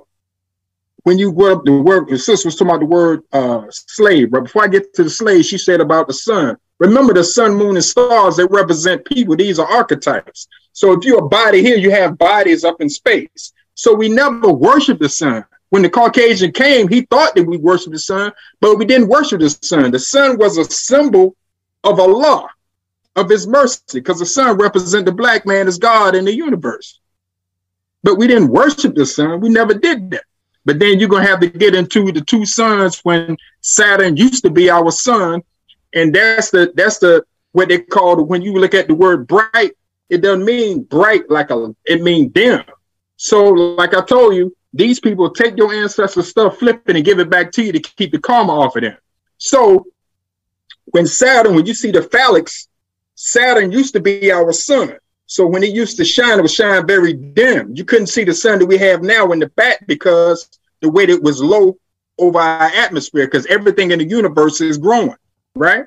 when 1.03 1.17
you 1.17 1.31
were 1.31 1.53
up 1.53 1.65
the 1.65 1.73
word, 1.73 2.09
the 2.09 2.17
sister 2.17 2.47
was 2.47 2.55
talking 2.55 2.69
about 2.69 2.79
the 2.79 2.85
word 2.85 3.23
uh, 3.31 3.65
slave. 3.69 4.31
But 4.31 4.43
before 4.43 4.63
I 4.63 4.67
get 4.67 4.93
to 4.95 5.03
the 5.03 5.09
slave, 5.09 5.45
she 5.45 5.57
said 5.57 5.81
about 5.81 6.07
the 6.07 6.13
sun. 6.13 6.57
Remember 6.79 7.13
the 7.13 7.23
sun, 7.23 7.55
moon, 7.55 7.75
and 7.75 7.85
stars, 7.85 8.37
they 8.37 8.45
represent 8.45 9.05
people. 9.05 9.35
These 9.35 9.59
are 9.59 9.67
archetypes. 9.67 10.47
So 10.73 10.93
if 10.93 11.03
you're 11.03 11.25
a 11.25 11.27
body 11.27 11.61
here, 11.61 11.77
you 11.77 11.91
have 11.91 12.17
bodies 12.17 12.63
up 12.63 12.81
in 12.81 12.89
space. 12.89 13.53
So 13.75 13.93
we 13.93 14.09
never 14.09 14.51
worship 14.51 14.99
the 14.99 15.09
sun 15.09 15.45
when 15.71 15.81
the 15.81 15.89
Caucasian 15.89 16.51
came, 16.51 16.89
he 16.89 17.01
thought 17.03 17.33
that 17.33 17.47
we 17.47 17.55
worshiped 17.55 17.93
the 17.93 17.99
sun, 17.99 18.33
but 18.59 18.77
we 18.77 18.85
didn't 18.85 19.07
worship 19.07 19.39
the 19.39 19.49
sun. 19.49 19.89
The 19.89 19.99
sun 19.99 20.37
was 20.37 20.57
a 20.57 20.65
symbol 20.65 21.33
of 21.85 21.97
Allah, 21.97 22.49
of 23.15 23.29
his 23.29 23.47
mercy, 23.47 23.81
because 23.93 24.19
the 24.19 24.25
sun 24.25 24.57
represents 24.57 25.05
the 25.05 25.13
black 25.13 25.45
man 25.45 25.69
as 25.69 25.77
God 25.77 26.13
in 26.13 26.25
the 26.25 26.35
universe. 26.35 26.99
But 28.03 28.17
we 28.17 28.27
didn't 28.27 28.49
worship 28.49 28.95
the 28.95 29.05
sun. 29.05 29.39
We 29.39 29.47
never 29.47 29.73
did 29.73 30.11
that. 30.11 30.25
But 30.65 30.79
then 30.79 30.99
you're 30.99 31.09
gonna 31.09 31.27
have 31.27 31.39
to 31.39 31.49
get 31.49 31.75
into 31.75 32.11
the 32.11 32.21
two 32.21 32.45
suns 32.45 32.99
when 32.99 33.37
Saturn 33.61 34.15
used 34.17 34.43
to 34.43 34.49
be 34.49 34.69
our 34.69 34.91
sun, 34.91 35.41
and 35.93 36.13
that's 36.13 36.51
the 36.51 36.71
that's 36.75 36.99
the 36.99 37.25
what 37.51 37.69
they 37.69 37.79
call 37.79 38.19
it 38.19 38.27
when 38.27 38.41
you 38.41 38.53
look 38.53 38.73
at 38.73 38.87
the 38.87 38.93
word 38.93 39.27
bright, 39.27 39.71
it 40.09 40.21
doesn't 40.21 40.45
mean 40.45 40.83
bright 40.83 41.29
like 41.29 41.49
a 41.49 41.75
it 41.85 42.01
means 42.01 42.31
dim. 42.31 42.63
So, 43.17 43.49
like 43.49 43.93
I 43.93 44.01
told 44.01 44.35
you, 44.35 44.55
these 44.73 44.99
people 44.99 45.29
take 45.29 45.57
your 45.57 45.73
ancestors' 45.73 46.29
stuff, 46.29 46.57
flip 46.57 46.81
it, 46.87 46.95
and 46.95 47.05
give 47.05 47.19
it 47.19 47.29
back 47.29 47.51
to 47.53 47.63
you 47.63 47.71
to 47.73 47.79
keep 47.79 48.11
the 48.11 48.19
karma 48.19 48.53
off 48.53 48.75
of 48.75 48.83
them. 48.83 48.97
So 49.37 49.85
when 50.85 51.05
Saturn, 51.07 51.55
when 51.55 51.65
you 51.65 51.73
see 51.73 51.91
the 51.91 52.01
phallics, 52.01 52.67
Saturn 53.15 53.71
used 53.71 53.93
to 53.93 53.99
be 53.99 54.31
our 54.31 54.51
sun. 54.53 54.97
So 55.31 55.47
when 55.47 55.63
it 55.63 55.73
used 55.73 55.95
to 55.95 56.03
shine, 56.03 56.39
it 56.39 56.41
would 56.41 56.51
shine 56.51 56.85
very 56.85 57.13
dim. 57.13 57.73
You 57.73 57.85
couldn't 57.85 58.07
see 58.07 58.25
the 58.25 58.33
sun 58.33 58.59
that 58.59 58.65
we 58.65 58.77
have 58.79 59.01
now 59.01 59.31
in 59.31 59.39
the 59.39 59.47
back 59.47 59.87
because 59.87 60.49
the 60.81 60.89
weight 60.89 61.09
it 61.09 61.23
was 61.23 61.41
low 61.41 61.77
over 62.19 62.37
our 62.37 62.67
atmosphere 62.67 63.27
because 63.27 63.45
everything 63.45 63.91
in 63.91 63.99
the 63.99 64.05
universe 64.05 64.59
is 64.59 64.77
growing, 64.77 65.15
right? 65.55 65.85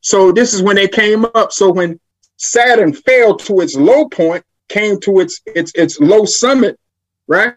So 0.00 0.32
this 0.32 0.52
is 0.52 0.64
when 0.64 0.74
they 0.74 0.88
came 0.88 1.24
up. 1.36 1.52
So 1.52 1.70
when 1.70 2.00
Saturn 2.38 2.92
fell 2.92 3.36
to 3.36 3.60
its 3.60 3.76
low 3.76 4.08
point, 4.08 4.44
came 4.68 4.98
to 5.02 5.20
its 5.20 5.40
its 5.46 5.70
its 5.76 6.00
low 6.00 6.24
summit, 6.24 6.76
right? 7.28 7.54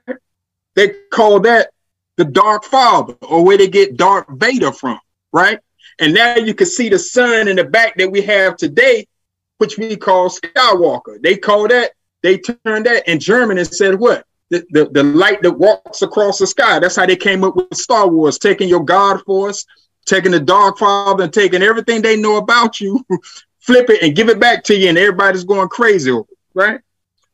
They 0.76 0.89
call 1.10 1.39
that 1.39 1.72
the 2.18 2.26
dark 2.26 2.65
father 2.65 3.15
or 3.23 3.43
where 3.43 3.57
they 3.57 3.68
get 3.68 3.97
Darth 3.97 4.27
Vader 4.30 4.72
from, 4.72 4.99
right? 5.31 5.57
And 5.97 6.14
now 6.14 6.35
you 6.35 6.53
can 6.53 6.68
see 6.68 6.88
the 6.88 6.99
sun 6.99 7.47
in 7.47 7.56
the 7.56 7.64
back 7.64 7.97
that 7.97 8.11
we 8.11 8.22
have 8.22 8.57
today, 8.57 9.07
which 9.57 9.77
we 9.77 9.95
call 9.95 10.30
Skywalker. 10.30 11.22
They 11.22 11.38
call 11.38 11.68
that, 11.68 11.91
they 12.23 12.38
turned 12.38 12.86
that 12.86 13.07
in 13.07 13.19
German 13.19 13.57
and 13.57 13.68
said 13.68 13.95
what? 13.95 14.26
The, 14.49 14.65
the, 14.69 14.90
the 14.90 15.03
light 15.03 15.41
that 15.41 15.52
walks 15.52 16.02
across 16.02 16.38
the 16.38 16.48
sky. 16.48 16.80
That's 16.80 16.95
how 16.95 17.06
they 17.06 17.15
came 17.15 17.44
up 17.44 17.56
with 17.56 17.76
Star 17.76 18.07
Wars, 18.07 18.38
taking 18.38 18.69
your 18.69 18.84
God 18.84 19.22
force, 19.23 19.65
taking 20.06 20.32
the 20.32 20.40
dark 20.40 20.77
father 20.77 21.23
and 21.23 21.34
taking 21.34 21.64
everything 21.64 22.02
they 22.02 22.15
know 22.15 22.38
about 22.38 22.80
you, 22.80 23.03
flip 23.60 23.90
it 23.90 24.03
and 24.03 24.15
give 24.15 24.30
it 24.30 24.40
back 24.40 24.64
to 24.65 24.76
you, 24.76 24.90
and 24.90 24.98
everybody's 24.98 25.44
going 25.44 25.69
crazy 25.69 26.15
right? 26.53 26.80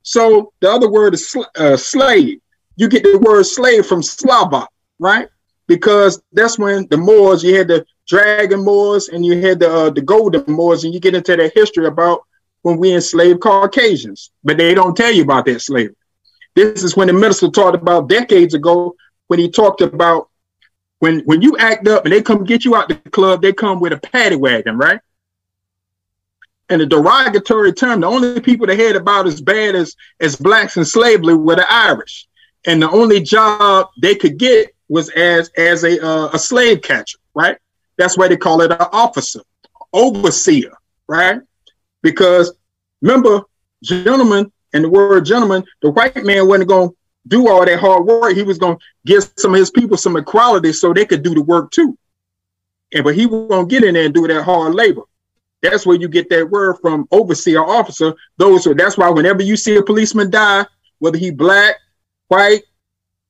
So 0.03 0.53
the 0.61 0.71
other 0.71 0.89
word 0.89 1.13
is 1.13 1.29
sl- 1.29 1.43
uh, 1.55 1.77
slave 1.77 2.39
you 2.81 2.87
get 2.87 3.03
the 3.03 3.19
word 3.19 3.45
slave 3.45 3.85
from 3.85 4.01
Slava, 4.01 4.67
right? 4.99 5.29
Because 5.67 6.21
that's 6.33 6.57
when 6.57 6.87
the 6.87 6.97
Moors, 6.97 7.43
you 7.43 7.55
had 7.55 7.67
the 7.67 7.85
dragon 8.11 8.63
Moors 8.63 9.07
and 9.07 9.25
you 9.25 9.39
had 9.39 9.59
the 9.59 9.69
uh, 9.71 9.89
the 9.89 10.01
golden 10.01 10.43
Moors, 10.47 10.83
and 10.83 10.93
you 10.93 10.99
get 10.99 11.15
into 11.15 11.35
that 11.35 11.53
history 11.55 11.85
about 11.85 12.23
when 12.63 12.77
we 12.77 12.93
enslaved 12.93 13.39
Caucasians, 13.39 14.31
but 14.43 14.57
they 14.57 14.73
don't 14.73 14.95
tell 14.95 15.11
you 15.11 15.23
about 15.23 15.45
that 15.45 15.61
slavery. 15.61 15.95
This 16.53 16.83
is 16.83 16.97
when 16.97 17.07
the 17.07 17.13
minister 17.13 17.49
talked 17.49 17.81
about 17.81 18.09
decades 18.09 18.53
ago 18.53 18.95
when 19.27 19.39
he 19.39 19.49
talked 19.49 19.81
about 19.81 20.29
when 20.99 21.21
when 21.21 21.41
you 21.41 21.57
act 21.57 21.87
up 21.87 22.03
and 22.03 22.13
they 22.13 22.21
come 22.21 22.43
get 22.43 22.65
you 22.65 22.75
out 22.75 22.89
the 22.89 22.95
club, 22.95 23.41
they 23.41 23.53
come 23.53 23.79
with 23.79 23.93
a 23.93 23.97
paddy 23.97 24.35
wagon, 24.35 24.77
right? 24.77 24.99
And 26.67 26.81
the 26.81 26.85
derogatory 26.85 27.73
term, 27.73 28.01
the 28.01 28.07
only 28.07 28.41
people 28.41 28.67
that 28.67 28.77
had 28.77 28.97
about 28.97 29.25
as 29.25 29.39
bad 29.41 29.75
as 29.75 29.95
as 30.19 30.35
blacks 30.35 30.75
in 30.75 30.83
slavery 30.83 31.35
were 31.35 31.55
the 31.55 31.71
Irish 31.71 32.27
and 32.65 32.81
the 32.81 32.89
only 32.91 33.21
job 33.21 33.87
they 34.01 34.15
could 34.15 34.37
get 34.37 34.75
was 34.89 35.09
as 35.11 35.49
as 35.57 35.85
a 35.85 36.05
uh, 36.05 36.29
a 36.33 36.39
slave 36.39 36.81
catcher, 36.81 37.19
right? 37.33 37.57
That's 38.01 38.17
why 38.17 38.27
they 38.27 38.35
call 38.35 38.61
it 38.61 38.71
an 38.71 38.87
officer, 38.91 39.41
overseer, 39.93 40.73
right? 41.05 41.39
Because 42.01 42.51
remember, 42.99 43.43
gentlemen, 43.83 44.51
and 44.73 44.85
the 44.85 44.89
word 44.89 45.23
gentleman, 45.23 45.63
the 45.83 45.91
white 45.91 46.15
man 46.23 46.47
wasn't 46.47 46.69
going 46.69 46.89
to 46.89 46.95
do 47.27 47.47
all 47.47 47.63
that 47.63 47.79
hard 47.79 48.05
work. 48.05 48.35
He 48.35 48.41
was 48.41 48.57
going 48.57 48.77
to 48.77 48.83
give 49.05 49.31
some 49.37 49.53
of 49.53 49.59
his 49.59 49.69
people 49.69 49.97
some 49.97 50.17
equality 50.17 50.73
so 50.73 50.91
they 50.91 51.05
could 51.05 51.21
do 51.21 51.35
the 51.35 51.43
work 51.43 51.69
too. 51.69 51.95
And 52.91 53.03
but 53.03 53.13
he 53.13 53.27
won't 53.27 53.69
get 53.69 53.83
in 53.83 53.93
there 53.93 54.05
and 54.05 54.13
do 54.15 54.27
that 54.27 54.45
hard 54.45 54.73
labor. 54.73 55.03
That's 55.61 55.85
where 55.85 55.95
you 55.95 56.07
get 56.07 56.27
that 56.31 56.49
word 56.49 56.77
from 56.81 57.07
overseer 57.11 57.63
officer. 57.63 58.15
Those 58.37 58.65
are 58.65 58.73
that's 58.73 58.97
why 58.97 59.11
whenever 59.11 59.43
you 59.43 59.55
see 59.55 59.75
a 59.75 59.83
policeman 59.83 60.31
die, 60.31 60.65
whether 60.97 61.19
he 61.19 61.29
black, 61.29 61.75
white, 62.29 62.63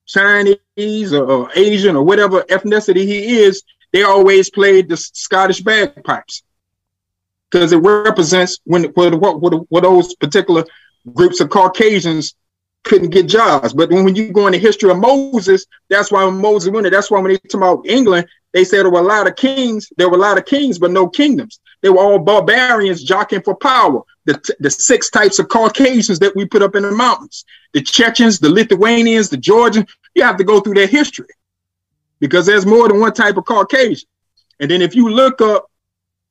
Chinese, 0.06 1.12
or, 1.12 1.30
or 1.30 1.50
Asian, 1.54 1.94
or 1.94 2.04
whatever 2.04 2.40
ethnicity 2.44 3.04
he 3.06 3.36
is, 3.36 3.62
they 3.92 4.02
always 4.02 4.50
played 4.50 4.88
the 4.88 4.96
Scottish 4.96 5.60
bagpipes 5.60 6.42
because 7.50 7.72
it 7.72 7.78
represents 7.78 8.58
when 8.64 8.84
what, 8.84 9.40
what, 9.40 9.70
what 9.70 9.82
those 9.82 10.14
particular 10.14 10.64
groups 11.14 11.40
of 11.40 11.50
Caucasians 11.50 12.34
couldn't 12.84 13.10
get 13.10 13.28
jobs. 13.28 13.74
But 13.74 13.90
when 13.90 14.16
you 14.16 14.32
go 14.32 14.46
in 14.46 14.52
the 14.52 14.58
history 14.58 14.90
of 14.90 14.98
Moses, 14.98 15.66
that's 15.88 16.10
why 16.10 16.28
Moses 16.30 16.70
went 16.70 16.84
there, 16.84 16.90
that's 16.90 17.10
why 17.10 17.20
when 17.20 17.32
they 17.32 17.38
talk 17.38 17.60
about 17.60 17.86
England, 17.86 18.26
they 18.52 18.64
said 18.64 18.84
there 18.84 18.90
were 18.90 19.00
a 19.00 19.02
lot 19.02 19.26
of 19.26 19.36
kings, 19.36 19.92
there 19.96 20.08
were 20.08 20.16
a 20.16 20.20
lot 20.20 20.38
of 20.38 20.44
kings, 20.44 20.78
but 20.78 20.90
no 20.90 21.08
kingdoms. 21.08 21.60
They 21.80 21.90
were 21.90 21.98
all 21.98 22.18
barbarians 22.18 23.02
jockeying 23.02 23.42
for 23.42 23.54
power. 23.54 24.02
The, 24.24 24.54
the 24.60 24.70
six 24.70 25.10
types 25.10 25.38
of 25.40 25.48
Caucasians 25.48 26.20
that 26.20 26.36
we 26.36 26.44
put 26.44 26.62
up 26.62 26.76
in 26.76 26.84
the 26.84 26.92
mountains 26.92 27.44
the 27.72 27.80
Chechens, 27.80 28.38
the 28.38 28.50
Lithuanians, 28.50 29.30
the 29.30 29.36
Georgians, 29.36 29.90
you 30.14 30.22
have 30.22 30.36
to 30.36 30.44
go 30.44 30.60
through 30.60 30.74
their 30.74 30.86
history 30.86 31.26
because 32.22 32.46
there's 32.46 32.64
more 32.64 32.86
than 32.86 33.00
one 33.00 33.12
type 33.12 33.36
of 33.36 33.44
Caucasian. 33.44 34.08
And 34.60 34.70
then 34.70 34.80
if 34.80 34.94
you 34.94 35.08
look 35.08 35.40
up, 35.40 35.68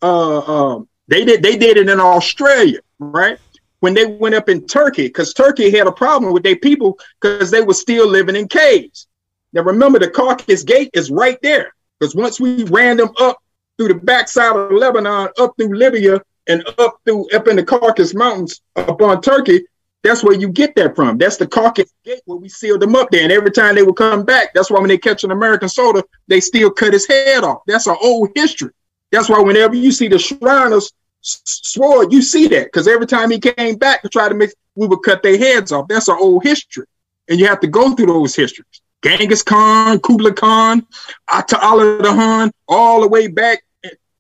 uh, 0.02 0.38
uh, 0.40 0.80
they 1.10 1.26
did 1.26 1.44
they 1.44 1.58
did 1.58 1.76
it 1.76 1.90
in 1.90 2.00
Australia, 2.00 2.80
right? 2.98 3.38
When 3.82 3.94
they 3.94 4.06
went 4.06 4.34
up 4.34 4.48
in 4.48 4.66
Turkey, 4.66 5.08
because 5.08 5.34
Turkey 5.34 5.70
had 5.70 5.88
a 5.88 5.92
problem 5.92 6.32
with 6.32 6.44
their 6.44 6.56
people 6.56 6.98
because 7.20 7.52
they 7.52 7.62
were 7.62 7.74
still 7.74 8.08
living 8.08 8.38
in 8.38 8.48
caves. 8.48 9.08
Now 9.52 9.64
remember, 9.64 10.00
the 10.00 10.10
Caucasus 10.10 10.64
Gate 10.64 10.92
is 10.94 11.12
right 11.12 11.38
there 11.42 11.74
because 12.00 12.16
once 12.16 12.40
we 12.40 12.64
ran 12.64 12.96
them 12.96 13.10
up 13.20 13.44
through 13.78 13.90
the 13.90 13.96
backside 13.96 14.56
of 14.56 14.72
Lebanon, 14.72 15.28
up 15.40 15.54
through 15.58 15.76
Libya, 15.76 16.22
and 16.48 16.64
up 16.80 17.02
through 17.04 17.30
up 17.32 17.50
in 17.50 17.58
the 17.58 17.66
Caucasus 17.66 18.14
Mountains 18.14 18.62
up 18.78 19.02
on 19.02 19.22
Turkey, 19.22 19.66
that's 20.04 20.24
where 20.24 20.34
you 20.34 20.50
get 20.50 20.76
that 20.76 20.96
from. 20.96 21.18
That's 21.18 21.38
the 21.38 21.48
Caucasus 21.48 21.94
Gate 22.04 22.22
where 22.26 22.38
we 22.38 22.50
sealed 22.50 22.82
them 22.82 22.96
up 22.96 23.12
there. 23.12 23.24
And 23.24 23.32
every 23.32 23.52
time 23.52 23.76
they 23.76 23.84
would 23.84 23.96
come 23.96 24.24
back, 24.24 24.54
that's 24.54 24.72
why 24.72 24.80
when 24.80 24.90
they 24.90 24.98
catch 24.98 25.24
an 25.24 25.32
American 25.32 25.70
soldier, 25.70 26.04
they 26.28 26.40
still 26.40 26.72
cut 26.72 26.94
his 26.94 27.08
head 27.08 27.44
off. 27.44 27.62
That's 27.68 27.88
an 27.88 27.98
old 28.02 28.30
history. 28.36 28.72
That's 29.12 29.30
why 29.30 29.40
whenever 29.40 29.76
you 29.76 29.92
see 29.92 30.08
the 30.08 30.18
Shriners 30.18 30.92
sword, 31.22 32.12
you 32.12 32.22
see 32.22 32.48
that 32.48 32.66
because 32.66 32.88
every 32.88 33.06
time 33.06 33.30
he 33.30 33.40
came 33.40 33.76
back 33.76 34.02
to 34.02 34.10
try 34.10 34.28
to 34.28 34.36
make, 34.36 34.54
we 34.76 34.88
would 34.88 35.04
cut 35.04 35.22
their 35.22 35.38
heads 35.38 35.72
off. 35.72 35.88
That's 35.88 36.08
an 36.08 36.18
old 36.20 36.44
history, 36.44 36.86
and 37.30 37.40
you 37.40 37.46
have 37.48 37.60
to 37.60 37.68
go 37.68 37.94
through 37.94 38.08
those 38.08 38.36
histories. 38.36 38.82
Genghis 39.04 39.44
Khan, 39.44 40.00
Kublai 40.00 40.32
Khan, 40.32 40.86
Attila 41.32 42.02
the 42.02 42.14
Hun, 42.14 42.52
all 42.68 43.02
the 43.02 43.08
way 43.08 43.28
back. 43.28 43.64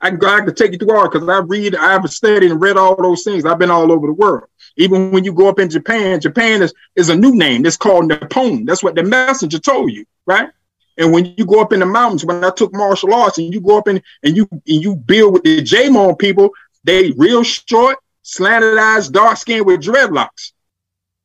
I 0.01 0.09
can, 0.09 0.25
I 0.25 0.39
can 0.39 0.55
take 0.55 0.71
you 0.71 0.77
through 0.77 0.97
all 0.97 1.09
because 1.09 1.27
I 1.27 1.39
read, 1.39 1.75
I've 1.75 2.09
studied 2.09 2.51
and 2.51 2.61
read 2.61 2.77
all 2.77 2.95
those 2.95 3.23
things. 3.23 3.45
I've 3.45 3.59
been 3.59 3.71
all 3.71 3.91
over 3.91 4.07
the 4.07 4.13
world. 4.13 4.49
Even 4.77 5.11
when 5.11 5.23
you 5.23 5.33
go 5.33 5.47
up 5.47 5.59
in 5.59 5.69
Japan, 5.69 6.19
Japan 6.19 6.61
is, 6.61 6.73
is 6.95 7.09
a 7.09 7.15
new 7.15 7.35
name. 7.35 7.65
It's 7.65 7.77
called 7.77 8.07
Nippon. 8.07 8.65
That's 8.65 8.83
what 8.83 8.95
the 8.95 9.03
messenger 9.03 9.59
told 9.59 9.91
you, 9.91 10.05
right? 10.25 10.49
And 10.97 11.11
when 11.11 11.33
you 11.37 11.45
go 11.45 11.61
up 11.61 11.71
in 11.71 11.79
the 11.79 11.85
mountains, 11.85 12.25
when 12.25 12.43
I 12.43 12.49
took 12.49 12.73
martial 12.73 13.13
arts 13.13 13.37
and 13.37 13.53
you 13.53 13.61
go 13.61 13.77
up 13.77 13.87
in 13.87 14.01
and 14.23 14.35
you 14.35 14.47
and 14.51 14.61
you 14.65 14.95
build 14.95 15.33
with 15.33 15.43
the 15.43 15.61
Jomon 15.61 16.17
people, 16.17 16.49
they 16.83 17.11
real 17.11 17.43
short, 17.43 17.97
slanted 18.23 18.77
eyes, 18.77 19.07
dark 19.09 19.37
skin 19.37 19.65
with 19.65 19.81
dreadlocks. 19.81 20.51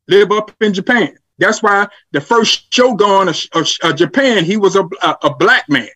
Live 0.09 0.31
up 0.33 0.53
in 0.61 0.73
Japan. 0.73 1.17
That's 1.39 1.63
why 1.63 1.89
the 2.13 2.21
first 2.21 2.73
shogun 2.73 3.29
of, 3.29 3.39
of, 3.53 3.69
of 3.83 3.97
Japan, 3.97 4.45
he 4.45 4.57
was 4.57 4.77
a, 4.77 4.85
a, 5.03 5.17
a 5.25 5.35
black 5.35 5.69
man 5.69 5.89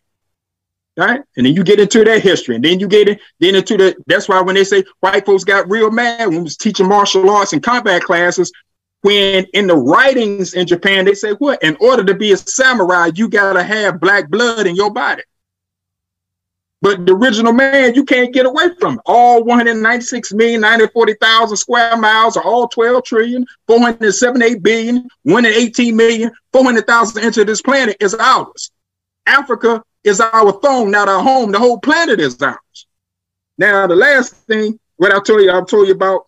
right? 1.01 1.23
And 1.37 1.47
then 1.47 1.55
you 1.55 1.65
get 1.65 1.81
into 1.81 2.05
that 2.05 2.23
history, 2.23 2.55
and 2.55 2.65
then 2.65 2.79
you 2.79 2.87
get 2.87 3.09
it, 3.09 3.21
then 3.41 3.55
into 3.55 3.77
the. 3.77 3.97
That's 4.07 4.29
why 4.29 4.41
when 4.43 4.55
they 4.55 4.65
say 4.65 4.85
white 5.01 5.25
folks 5.25 5.45
got 5.45 5.71
real 5.71 5.91
mad 5.91 6.29
when 6.29 6.45
was 6.45 6.57
teaching 6.57 6.89
martial 6.89 7.29
arts 7.31 7.55
and 7.55 7.63
combat 7.63 8.03
classes, 8.03 8.53
when 9.01 9.47
in 9.55 9.67
the 9.67 9.77
writings 9.77 10.53
in 10.53 10.67
Japan 10.67 11.07
they 11.07 11.15
say 11.15 11.33
what? 11.33 11.63
In 11.63 11.77
order 11.81 12.05
to 12.05 12.15
be 12.15 12.33
a 12.33 12.37
samurai, 12.37 13.11
you 13.15 13.29
gotta 13.29 13.63
have 13.63 13.99
black 13.99 14.29
blood 14.29 14.67
in 14.67 14.77
your 14.77 14.93
body. 14.93 15.23
But 16.83 17.07
the 17.07 17.15
original 17.15 17.53
man, 17.53 17.95
you 17.95 18.05
can't 18.05 18.33
get 18.33 18.47
away 18.47 18.75
from 18.79 18.95
it. 18.95 19.01
All 19.05 19.43
196 19.45 20.33
million, 20.33 20.61
940,000 20.63 21.57
square 21.57 21.97
miles 21.97 22.37
or 22.37 22.43
all 22.43 22.69
12 22.69 23.05
trillion, 23.05 23.47
478 23.67 24.63
billion, 24.63 25.09
1 25.23 25.45
in 25.45 25.53
18 25.53 25.95
million, 25.95 26.31
400,000 26.53 27.23
inches 27.23 27.39
of 27.39 27.47
this 27.47 27.61
planet 27.61 27.97
is 28.01 28.15
ours. 28.15 28.71
Africa 29.27 29.83
is 30.05 30.21
our 30.21 30.53
throne, 30.61 30.91
not 30.91 31.09
our 31.09 31.23
home. 31.23 31.53
The 31.53 31.59
whole 31.59 31.79
planet 31.79 32.21
is 32.21 32.41
ours. 32.43 32.87
Now, 33.59 33.87
the 33.87 33.97
last 33.97 34.35
thing, 34.47 34.79
what 34.97 35.13
I 35.13 35.21
told 35.21 35.43
you, 35.43 35.51
I 35.51 35.63
told 35.63 35.89
you 35.89 35.95
about 35.95 36.27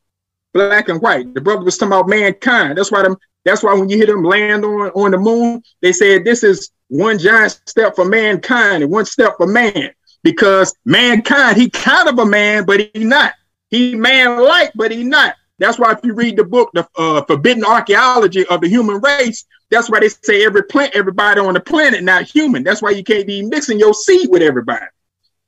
black 0.53 0.89
and 0.89 1.01
white. 1.01 1.33
The 1.35 1.41
brother 1.41 1.65
was 1.65 1.79
talking 1.79 1.93
about 1.93 2.09
mankind. 2.09 2.77
That's 2.77 2.93
why 2.93 3.03
them, 3.03 3.17
that's 3.45 3.63
why 3.63 3.75
when 3.75 3.89
you 3.89 3.97
hear 3.97 4.07
them 4.07 4.23
land 4.23 4.65
on, 4.65 4.91
on 4.91 5.11
the 5.11 5.19
moon, 5.19 5.63
they 5.81 5.93
said 5.93 6.25
this 6.25 6.45
is 6.45 6.71
one 6.89 7.19
giant 7.19 7.59
step 7.67 7.97
for 7.97 8.05
mankind 8.05 8.83
and 8.83 8.93
one 8.93 9.07
step 9.07 9.37
for 9.39 9.47
man 9.47 9.93
because 10.23 10.75
mankind, 10.85 11.57
he 11.57 11.71
kind 11.71 12.09
of 12.09 12.19
a 12.19 12.27
man, 12.27 12.65
but 12.65 12.91
he 12.95 13.05
not. 13.05 13.35
He 13.71 13.95
man-like, 13.95 14.73
but 14.75 14.91
he 14.91 15.03
not. 15.03 15.37
That's 15.59 15.79
why 15.79 15.93
if 15.93 16.01
you 16.03 16.15
read 16.15 16.37
the 16.37 16.45
book, 16.45 16.71
the 16.75 16.87
uh, 16.97 17.25
Forbidden 17.25 17.65
Archaeology 17.65 18.47
of 18.47 18.61
the 18.61 18.69
Human 18.69 19.01
Race, 19.01 19.45
that's 19.73 19.89
why 19.89 20.01
they 20.01 20.09
say 20.11 20.45
every 20.45 20.63
plant, 20.65 20.95
everybody 20.95 21.41
on 21.41 21.55
the 21.55 21.61
planet 21.61 22.05
not 22.05 22.25
human. 22.25 22.63
That's 22.63 22.83
why 22.83 22.91
you 22.91 23.03
can't 23.03 23.27
be 23.27 23.43
mixing 23.43 23.79
your 23.79 23.95
seed 23.95 24.29
with 24.31 24.43
everybody. 24.43 24.85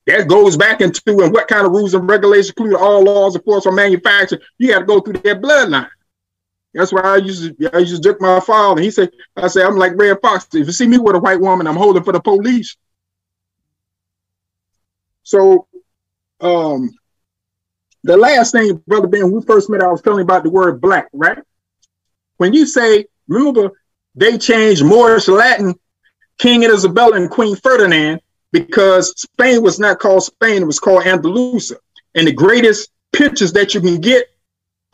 That 0.07 0.29
goes 0.29 0.57
back 0.57 0.81
into 0.81 1.03
and 1.07 1.33
what 1.33 1.47
kind 1.47 1.67
of 1.67 1.73
rules 1.73 1.93
and 1.93 2.09
regulations 2.09 2.49
include 2.49 2.75
all 2.75 3.05
laws 3.05 3.37
of 3.37 3.45
force 3.45 3.67
on 3.67 3.75
manufacture. 3.75 4.41
You 4.57 4.69
got 4.69 4.81
to 4.81 4.85
go 4.87 5.01
through 5.01 5.15
that 5.15 5.43
bloodline. 5.43 5.91
That's 6.73 6.93
why 6.93 7.03
I 7.03 7.17
used 7.19 7.59
to 7.59 7.75
I 7.75 7.79
used 7.79 7.97
to 7.97 8.01
jerk 8.03 8.21
my 8.21 8.41
father. 8.41 8.81
He 8.81 8.91
said, 8.91 9.11
I 9.37 9.47
say 9.49 9.63
I'm 9.63 9.77
like 9.77 9.93
Redd 9.95 10.19
Foxx. 10.23 10.47
If 10.55 10.67
you 10.67 10.73
see 10.73 10.87
me 10.87 10.99
with 10.99 11.17
a 11.17 11.21
white 11.21 11.41
woman, 11.41 11.67
I'm 11.67 11.77
holding 11.77 12.03
for 12.03 12.13
the 12.13 12.21
police. 12.21 12.77
So, 15.23 15.69
um, 16.41 16.91
the 18.03 18.17
last 18.17 18.53
thing, 18.53 18.83
Brother 18.87 19.07
Ben, 19.07 19.31
we 19.31 19.43
first 19.43 19.71
met, 19.71 19.83
I 19.83 19.87
was 19.87 20.03
telling 20.03 20.23
about 20.23 20.43
the 20.43 20.51
word 20.51 20.81
black, 20.81 21.09
right? 21.13 21.39
When 22.39 22.53
you 22.53 22.67
say, 22.67 23.07
remember, 23.29 23.71
they 24.15 24.39
changed 24.39 24.85
Moorish 24.85 25.29
Latin, 25.29 25.75
King 26.39 26.65
Isabella 26.65 27.17
and 27.17 27.31
Queen 27.31 27.57
Ferdinand, 27.57 28.21
because 28.53 29.13
Spain 29.21 29.63
was 29.63 29.81
not 29.81 29.99
called 29.99 30.23
Spain, 30.23 30.63
it 30.63 30.67
was 30.67 30.79
called 30.79 31.07
Andalusia. 31.07 31.77
And 32.15 32.29
the 32.29 32.33
greatest 32.33 32.91
pictures 33.13 33.53
that 33.53 33.75
you 33.75 33.81
can 33.81 34.01
get 34.01 34.29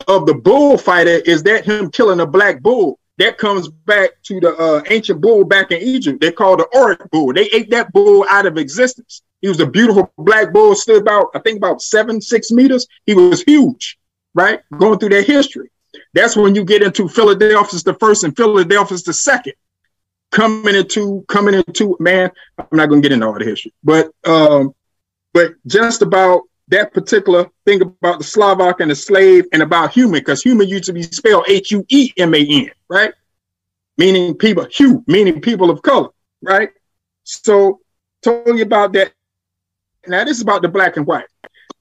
of 0.07 0.25
the 0.25 0.33
bullfighter 0.33 1.21
is 1.25 1.43
that 1.43 1.65
him 1.65 1.91
killing 1.91 2.19
a 2.19 2.25
black 2.25 2.61
bull. 2.61 2.97
That 3.17 3.37
comes 3.37 3.67
back 3.67 4.11
to 4.23 4.39
the 4.39 4.55
uh, 4.57 4.81
ancient 4.89 5.21
bull 5.21 5.43
back 5.43 5.71
in 5.71 5.79
Egypt. 5.79 6.21
They 6.21 6.31
called 6.31 6.59
the 6.59 6.67
Auric 6.75 7.07
bull. 7.11 7.33
They 7.33 7.45
ate 7.51 7.69
that 7.69 7.93
bull 7.93 8.25
out 8.27 8.47
of 8.47 8.57
existence. 8.57 9.21
He 9.41 9.47
was 9.47 9.59
a 9.59 9.67
beautiful 9.67 10.11
black 10.17 10.51
bull, 10.51 10.73
stood 10.75 11.01
about, 11.01 11.27
I 11.35 11.39
think, 11.39 11.57
about 11.57 11.81
seven, 11.83 12.19
six 12.19 12.49
meters. 12.51 12.87
He 13.05 13.13
was 13.13 13.43
huge, 13.43 13.99
right? 14.33 14.61
Going 14.75 14.97
through 14.97 15.09
that 15.09 15.27
history. 15.27 15.69
That's 16.13 16.35
when 16.35 16.55
you 16.55 16.65
get 16.65 16.83
into 16.83 17.07
Philadelphia's 17.07 17.83
the 17.83 17.93
first 17.95 18.23
and 18.23 18.35
Philadelphia's 18.35 19.03
the 19.03 19.13
second. 19.13 19.53
Coming 20.31 20.75
into, 20.75 21.25
coming 21.27 21.55
into, 21.55 21.97
man, 21.99 22.31
I'm 22.57 22.65
not 22.71 22.89
gonna 22.89 23.01
get 23.01 23.11
into 23.11 23.25
all 23.25 23.37
the 23.37 23.45
history, 23.45 23.73
but 23.83 24.11
um, 24.25 24.73
but 25.33 25.53
just 25.67 26.01
about 26.01 26.43
that 26.69 26.93
particular 26.93 27.49
thing 27.65 27.81
about 27.81 28.19
the 28.19 28.23
Slovak 28.23 28.79
and 28.79 28.89
the 28.89 28.95
slave 28.95 29.45
and 29.51 29.61
about 29.61 29.91
human, 29.91 30.21
because 30.21 30.41
human 30.41 30.69
used 30.69 30.85
to 30.85 30.93
be 30.93 31.03
spelled 31.03 31.45
H-U-E-M-A-N, 31.49 32.71
right? 32.87 33.13
Meaning 33.97 34.37
people, 34.37 34.65
hue, 34.71 35.03
meaning 35.05 35.41
people 35.41 35.69
of 35.69 35.81
color, 35.81 36.09
right? 36.41 36.69
So 37.23 37.81
told 38.23 38.57
you 38.57 38.63
about 38.63 38.93
that 38.93 39.11
now 40.07 40.23
this 40.23 40.37
is 40.37 40.43
about 40.43 40.61
the 40.61 40.69
black 40.69 40.97
and 40.97 41.05
white. 41.05 41.27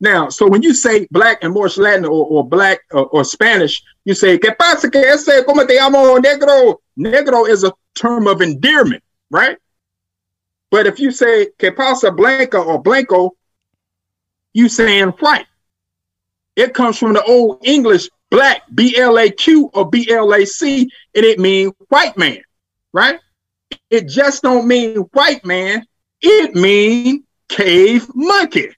Now, 0.01 0.31
so 0.31 0.49
when 0.49 0.63
you 0.63 0.73
say 0.73 1.07
black 1.11 1.45
and 1.45 1.53
Moorish 1.53 1.77
Latin 1.77 2.07
or, 2.07 2.27
or 2.27 2.49
black 2.49 2.81
or, 2.91 3.07
or, 3.09 3.25
Spanish, 3.25 3.83
you 4.05 4.15
say, 4.15 4.39
¿Qué 4.39 4.57
pasa 4.57 4.91
que 4.91 5.01
ese, 5.01 5.45
como 5.45 5.67
te 5.67 5.77
llamo, 5.77 6.19
negro? 6.19 6.79
Negro 6.99 7.47
is 7.47 7.65
a 7.65 7.73
term 7.95 8.27
of 8.27 8.41
endearment, 8.41 9.03
right? 9.31 9.59
But 10.71 10.87
if 10.87 10.99
you 10.99 11.11
say, 11.11 11.49
¿Qué 11.59 11.77
pasa 11.77 12.11
blanca 12.11 12.59
or 12.59 12.83
blanco? 12.83 13.37
You 14.55 14.71
saying 14.71 15.11
white. 15.21 15.47
It 16.57 16.73
comes 16.73 16.99
from 16.99 17.13
the 17.13 17.23
old 17.25 17.59
English 17.63 18.09
black, 18.31 18.63
B-L-A-Q 18.75 19.71
or 19.75 19.91
B-L-A-C, 19.91 20.81
and 21.15 21.25
it 21.25 21.39
means 21.39 21.73
white 21.89 22.17
man, 22.17 22.43
right? 22.93 23.21
It 23.91 24.09
just 24.09 24.43
don't 24.43 24.67
mean 24.67 24.97
white 25.13 25.45
man. 25.45 25.87
It 26.23 26.55
mean 26.55 27.25
cave 27.49 28.07
monkey. 28.15 28.71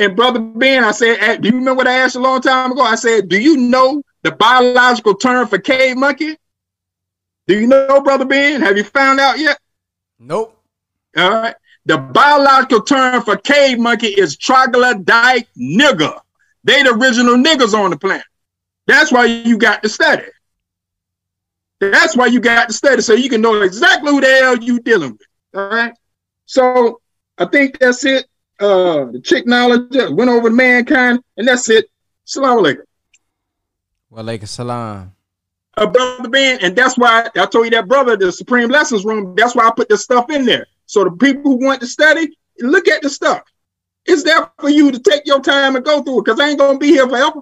And 0.00 0.16
brother 0.16 0.40
Ben, 0.40 0.82
I 0.82 0.92
said, 0.92 1.42
do 1.42 1.48
you 1.48 1.56
remember 1.56 1.74
what 1.74 1.86
I 1.86 1.98
asked 1.98 2.16
a 2.16 2.20
long 2.20 2.40
time 2.40 2.72
ago? 2.72 2.80
I 2.80 2.94
said, 2.94 3.28
do 3.28 3.38
you 3.38 3.58
know 3.58 4.02
the 4.22 4.32
biological 4.32 5.14
term 5.14 5.46
for 5.46 5.58
cave 5.58 5.98
monkey? 5.98 6.38
Do 7.46 7.60
you 7.60 7.66
know, 7.66 8.00
brother 8.00 8.24
Ben? 8.24 8.62
Have 8.62 8.78
you 8.78 8.84
found 8.84 9.20
out 9.20 9.38
yet? 9.38 9.58
Nope. 10.18 10.58
All 11.18 11.30
right. 11.30 11.54
The 11.84 11.98
biological 11.98 12.80
term 12.80 13.22
for 13.22 13.36
cave 13.36 13.78
monkey 13.78 14.06
is 14.06 14.38
troglodyte 14.38 15.48
nigger. 15.58 16.18
They 16.64 16.82
the 16.82 16.94
original 16.94 17.36
niggers 17.36 17.74
on 17.74 17.90
the 17.90 17.98
planet. 17.98 18.24
That's 18.86 19.12
why 19.12 19.26
you 19.26 19.58
got 19.58 19.82
to 19.82 19.88
study. 19.90 20.24
That's 21.78 22.16
why 22.16 22.26
you 22.26 22.40
got 22.40 22.68
to 22.68 22.74
study 22.74 23.02
so 23.02 23.12
you 23.12 23.28
can 23.28 23.42
know 23.42 23.60
exactly 23.60 24.12
who 24.12 24.22
the 24.22 24.28
hell 24.28 24.56
you 24.56 24.80
dealing 24.80 25.12
with. 25.12 25.26
All 25.54 25.68
right. 25.68 25.92
So 26.46 27.00
I 27.36 27.44
think 27.44 27.78
that's 27.78 28.04
it. 28.06 28.26
Uh, 28.60 29.06
the 29.06 29.20
chick 29.24 29.46
knowledge 29.46 29.88
went 30.10 30.30
over 30.30 30.50
to 30.50 30.54
mankind, 30.54 31.20
and 31.38 31.48
that's 31.48 31.70
it. 31.70 31.86
Salam 32.26 32.58
alaikum. 32.58 32.82
Wa 34.10 34.20
alaikum 34.20 34.46
salam. 34.46 35.12
Uh, 35.78 35.86
brother 35.86 36.28
Ben, 36.28 36.58
and 36.60 36.76
that's 36.76 36.98
why 36.98 37.30
I 37.34 37.46
told 37.46 37.64
you 37.64 37.70
that 37.70 37.88
brother, 37.88 38.16
the 38.18 38.30
Supreme 38.30 38.68
Lessons 38.68 39.04
Room. 39.06 39.34
That's 39.34 39.54
why 39.54 39.66
I 39.66 39.70
put 39.74 39.88
this 39.88 40.02
stuff 40.02 40.28
in 40.28 40.44
there. 40.44 40.66
So 40.84 41.04
the 41.04 41.12
people 41.12 41.52
who 41.52 41.64
want 41.64 41.80
to 41.80 41.86
study, 41.86 42.36
look 42.58 42.86
at 42.86 43.00
the 43.00 43.08
stuff. 43.08 43.42
It's 44.04 44.24
there 44.24 44.50
for 44.58 44.68
you 44.68 44.92
to 44.92 44.98
take 44.98 45.22
your 45.26 45.40
time 45.40 45.76
and 45.76 45.84
go 45.84 46.02
through 46.02 46.18
it, 46.18 46.24
because 46.26 46.38
I 46.38 46.50
ain't 46.50 46.58
gonna 46.58 46.78
be 46.78 46.88
here 46.88 47.08
forever. 47.08 47.40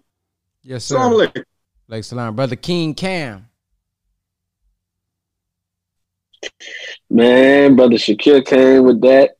Yes, 0.62 0.84
sir. 0.84 0.96
Salam 0.98 1.14
alaikum. 1.14 1.42
Like 1.88 2.04
salam, 2.04 2.36
brother 2.36 2.54
King 2.54 2.94
Cam. 2.94 3.48
Man, 7.10 7.74
brother 7.74 7.96
Shakir 7.96 8.46
came 8.46 8.84
with 8.84 9.00
that 9.00 9.37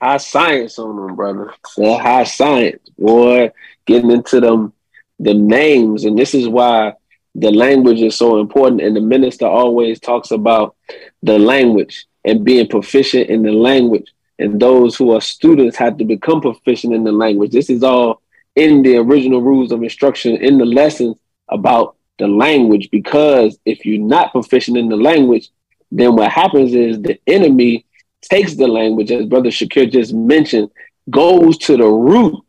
high 0.00 0.16
science 0.16 0.78
on 0.78 0.96
them, 0.96 1.16
brother. 1.16 1.52
That 1.76 2.00
high 2.00 2.24
science, 2.24 2.88
boy, 2.98 3.52
getting 3.86 4.10
into 4.10 4.40
them 4.40 4.72
the 5.18 5.34
names, 5.34 6.04
and 6.04 6.18
this 6.18 6.34
is 6.34 6.48
why 6.48 6.94
the 7.34 7.50
language 7.50 8.00
is 8.00 8.16
so 8.16 8.40
important. 8.40 8.82
And 8.82 8.96
the 8.96 9.00
minister 9.00 9.46
always 9.46 10.00
talks 10.00 10.30
about 10.30 10.76
the 11.22 11.38
language 11.38 12.06
and 12.24 12.44
being 12.44 12.66
proficient 12.68 13.28
in 13.30 13.42
the 13.42 13.52
language. 13.52 14.12
And 14.38 14.60
those 14.60 14.96
who 14.96 15.12
are 15.12 15.20
students 15.20 15.76
have 15.76 15.96
to 15.98 16.04
become 16.04 16.40
proficient 16.40 16.92
in 16.92 17.04
the 17.04 17.12
language. 17.12 17.52
This 17.52 17.70
is 17.70 17.82
all 17.82 18.20
in 18.54 18.82
the 18.82 18.96
original 18.98 19.40
rules 19.40 19.72
of 19.72 19.82
instruction 19.82 20.36
in 20.36 20.58
the 20.58 20.64
lessons 20.64 21.16
about 21.48 21.96
the 22.18 22.26
language. 22.26 22.90
Because 22.90 23.58
if 23.64 23.86
you're 23.86 24.02
not 24.02 24.32
proficient 24.32 24.76
in 24.76 24.88
the 24.88 24.96
language, 24.96 25.50
then 25.90 26.16
what 26.16 26.30
happens 26.30 26.74
is 26.74 27.00
the 27.00 27.18
enemy 27.26 27.85
takes 28.28 28.54
the 28.54 28.66
language, 28.66 29.10
as 29.10 29.26
Brother 29.26 29.50
Shakir 29.50 29.90
just 29.90 30.14
mentioned, 30.14 30.70
goes 31.10 31.58
to 31.58 31.76
the 31.76 31.86
root 31.86 32.42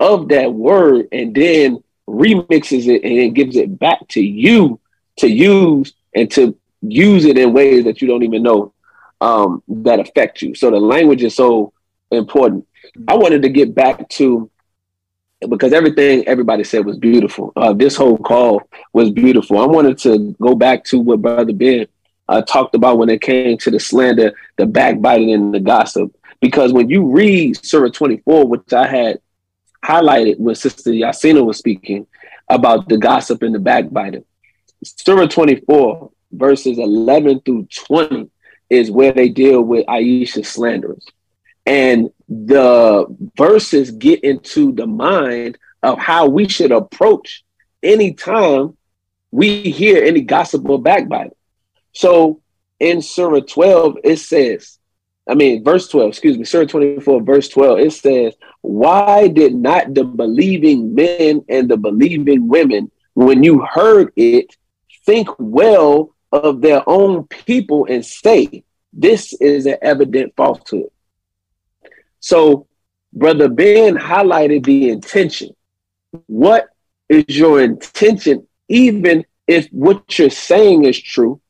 of 0.00 0.28
that 0.28 0.52
word 0.52 1.08
and 1.12 1.34
then 1.34 1.82
remixes 2.08 2.86
it 2.86 3.04
and 3.04 3.34
gives 3.34 3.56
it 3.56 3.78
back 3.78 4.06
to 4.08 4.20
you 4.20 4.78
to 5.16 5.28
use 5.28 5.94
and 6.14 6.30
to 6.32 6.56
use 6.82 7.24
it 7.24 7.38
in 7.38 7.52
ways 7.52 7.84
that 7.84 8.02
you 8.02 8.08
don't 8.08 8.22
even 8.22 8.42
know 8.42 8.72
um, 9.20 9.62
that 9.68 10.00
affect 10.00 10.42
you. 10.42 10.54
So 10.54 10.70
the 10.70 10.80
language 10.80 11.22
is 11.22 11.34
so 11.34 11.72
important. 12.10 12.66
I 13.08 13.16
wanted 13.16 13.42
to 13.42 13.48
get 13.48 13.74
back 13.74 14.08
to 14.10 14.50
because 15.48 15.72
everything 15.72 16.26
everybody 16.26 16.64
said 16.64 16.84
was 16.86 16.96
beautiful. 16.96 17.52
Uh, 17.56 17.72
this 17.72 17.96
whole 17.96 18.18
call 18.18 18.62
was 18.92 19.10
beautiful. 19.10 19.58
I 19.58 19.66
wanted 19.66 19.98
to 19.98 20.34
go 20.40 20.54
back 20.54 20.84
to 20.84 20.98
what 20.98 21.22
Brother 21.22 21.52
Ben 21.52 21.86
uh, 22.28 22.42
talked 22.42 22.74
about 22.74 22.98
when 22.98 23.10
it 23.10 23.20
came 23.20 23.58
to 23.58 23.70
the 23.70 23.80
slander, 23.80 24.32
the 24.56 24.66
backbiting, 24.66 25.32
and 25.32 25.52
the 25.54 25.60
gossip. 25.60 26.14
Because 26.40 26.72
when 26.72 26.90
you 26.90 27.06
read 27.06 27.64
Surah 27.64 27.90
24, 27.90 28.46
which 28.46 28.72
I 28.72 28.86
had 28.86 29.20
highlighted 29.84 30.38
when 30.38 30.54
Sister 30.54 30.90
Yasina 30.90 31.44
was 31.44 31.58
speaking 31.58 32.06
about 32.48 32.88
the 32.88 32.98
gossip 32.98 33.42
and 33.42 33.54
the 33.54 33.58
backbiting. 33.58 34.24
Surah 34.82 35.26
24, 35.26 36.10
verses 36.32 36.78
11 36.78 37.40
through 37.40 37.68
20, 37.74 38.30
is 38.70 38.90
where 38.90 39.12
they 39.12 39.28
deal 39.28 39.62
with 39.62 39.86
Aisha 39.86 40.44
slanderers. 40.44 41.06
And 41.66 42.10
the 42.28 43.06
verses 43.36 43.90
get 43.90 44.24
into 44.24 44.72
the 44.72 44.86
mind 44.86 45.58
of 45.82 45.98
how 45.98 46.26
we 46.28 46.48
should 46.48 46.72
approach 46.72 47.44
any 47.82 48.12
time 48.14 48.76
we 49.30 49.62
hear 49.62 50.02
any 50.04 50.20
gossip 50.20 50.68
or 50.68 50.80
backbiting. 50.80 51.32
So 51.94 52.42
in 52.80 53.00
Surah 53.00 53.40
12, 53.40 53.98
it 54.04 54.16
says, 54.16 54.78
I 55.28 55.34
mean, 55.34 55.64
verse 55.64 55.88
12, 55.88 56.08
excuse 56.08 56.36
me, 56.36 56.44
Surah 56.44 56.66
24, 56.66 57.22
verse 57.22 57.48
12, 57.48 57.78
it 57.78 57.92
says, 57.92 58.34
Why 58.60 59.28
did 59.28 59.54
not 59.54 59.94
the 59.94 60.04
believing 60.04 60.94
men 60.94 61.44
and 61.48 61.68
the 61.68 61.76
believing 61.76 62.48
women, 62.48 62.90
when 63.14 63.42
you 63.42 63.64
heard 63.64 64.12
it, 64.16 64.54
think 65.06 65.28
well 65.38 66.14
of 66.32 66.60
their 66.60 66.86
own 66.88 67.26
people 67.28 67.86
and 67.88 68.04
say, 68.04 68.64
This 68.92 69.32
is 69.34 69.66
an 69.66 69.76
evident 69.80 70.34
falsehood? 70.36 70.90
So, 72.20 72.66
Brother 73.12 73.48
Ben 73.48 73.94
highlighted 73.96 74.66
the 74.66 74.90
intention. 74.90 75.50
What 76.26 76.68
is 77.08 77.24
your 77.28 77.62
intention, 77.62 78.48
even 78.68 79.24
if 79.46 79.68
what 79.70 80.18
you're 80.18 80.30
saying 80.30 80.84
is 80.84 81.00
true? 81.00 81.40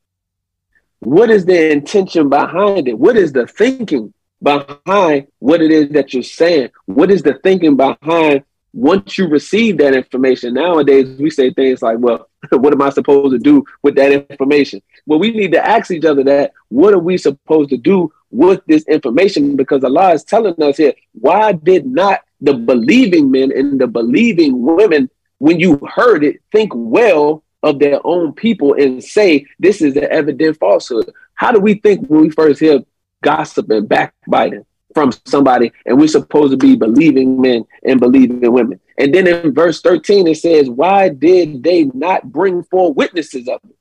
What 1.05 1.29
is 1.29 1.45
the 1.45 1.71
intention 1.71 2.29
behind 2.29 2.87
it? 2.87 2.97
What 2.97 3.15
is 3.15 3.31
the 3.31 3.45
thinking 3.45 4.11
behind 4.41 5.27
what 5.37 5.61
it 5.61 5.71
is 5.71 5.89
that 5.89 6.13
you're 6.13 6.23
saying? 6.23 6.69
What 6.87 7.11
is 7.11 7.21
the 7.21 7.35
thinking 7.43 7.77
behind 7.77 8.43
once 8.73 9.15
you 9.15 9.27
receive 9.27 9.77
that 9.77 9.93
information? 9.93 10.55
Nowadays, 10.55 11.19
we 11.19 11.29
say 11.29 11.53
things 11.53 11.83
like, 11.83 11.99
well, 11.99 12.27
what 12.49 12.73
am 12.73 12.81
I 12.81 12.89
supposed 12.89 13.33
to 13.33 13.37
do 13.37 13.63
with 13.83 13.95
that 13.97 14.11
information? 14.31 14.81
Well, 15.05 15.19
we 15.19 15.29
need 15.29 15.51
to 15.51 15.63
ask 15.63 15.91
each 15.91 16.05
other 16.05 16.23
that. 16.23 16.53
What 16.69 16.95
are 16.95 16.99
we 16.99 17.19
supposed 17.19 17.69
to 17.69 17.77
do 17.77 18.11
with 18.31 18.61
this 18.65 18.83
information? 18.87 19.55
Because 19.55 19.83
Allah 19.83 20.13
is 20.13 20.23
telling 20.23 20.59
us 20.59 20.77
here, 20.77 20.93
why 21.13 21.51
did 21.51 21.85
not 21.85 22.21
the 22.41 22.55
believing 22.55 23.29
men 23.29 23.51
and 23.55 23.79
the 23.79 23.87
believing 23.87 24.59
women, 24.63 25.11
when 25.37 25.59
you 25.59 25.79
heard 25.87 26.23
it, 26.23 26.41
think 26.51 26.71
well 26.73 27.43
of 27.65 27.79
their 27.79 27.99
own 28.05 28.31
people 28.31 28.75
and 28.75 29.03
say 29.03 29.45
this 29.59 29.81
is 29.81 29.97
an 29.97 30.07
evident 30.09 30.57
falsehood? 30.57 31.11
How 31.33 31.51
do 31.51 31.59
we 31.59 31.73
think 31.73 32.07
when 32.07 32.21
we 32.21 32.29
first 32.29 32.59
hear 32.59 32.81
gossip 33.23 33.69
and 33.71 33.89
backbiting 33.89 34.65
from 34.93 35.11
somebody 35.25 35.71
and 35.85 35.99
we're 35.99 36.07
supposed 36.07 36.51
to 36.51 36.57
be 36.57 36.75
believing 36.75 37.41
men 37.41 37.65
and 37.83 37.99
believing 37.99 38.39
women? 38.51 38.79
And 38.99 39.13
then 39.13 39.27
in 39.27 39.53
verse 39.53 39.81
13, 39.81 40.27
it 40.27 40.37
says, 40.37 40.69
Why 40.69 41.09
did 41.09 41.63
they 41.63 41.85
not 41.85 42.31
bring 42.31 42.63
forth 42.63 42.95
witnesses 42.95 43.47
of 43.47 43.59
it? 43.67 43.75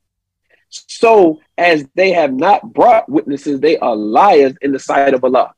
So, 0.71 1.41
as 1.57 1.87
they 1.95 2.11
have 2.13 2.33
not 2.33 2.73
brought 2.73 3.09
witnesses, 3.09 3.61
they 3.61 3.79
are 3.79 3.95
liars 3.95 4.55
in 4.63 4.73
the 4.73 4.81
sight 4.81 5.15
of 5.15 5.23
Allah. 5.23 5.55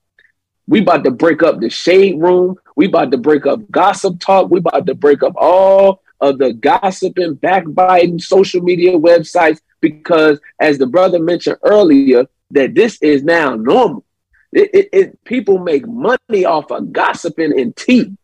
We 0.67 0.83
about 0.83 1.05
to 1.05 1.11
break 1.11 1.43
up 1.43 1.61
the 1.61 1.71
shade 1.71 2.21
room. 2.21 2.57
We 2.75 2.87
about 2.87 3.13
to 3.13 3.19
break 3.19 3.47
up 3.47 3.71
gossip 3.71 4.19
talk. 4.19 4.51
We 4.51 4.59
about 4.59 4.85
to 4.87 4.95
break 4.95 5.23
up 5.23 5.35
all 5.37 6.03
of 6.21 6.39
the 6.39 6.53
gossiping, 6.53 7.35
backbiting, 7.35 8.19
social 8.19 8.63
media 8.63 8.93
websites 8.93 9.61
because, 9.81 10.41
as 10.61 10.79
the 10.79 10.87
brother 10.87 11.19
mentioned 11.19 11.59
earlier, 11.63 12.27
that 12.51 12.75
this 12.75 13.01
is 13.03 13.23
now 13.23 13.55
normal. 13.55 14.05
It, 14.53 14.71
it, 14.73 14.89
it 14.93 15.25
people 15.25 15.59
make 15.59 15.87
money 15.87 16.45
off 16.45 16.71
of 16.71 16.93
gossiping 16.93 17.59
and 17.59 17.77
tea. 17.77 18.17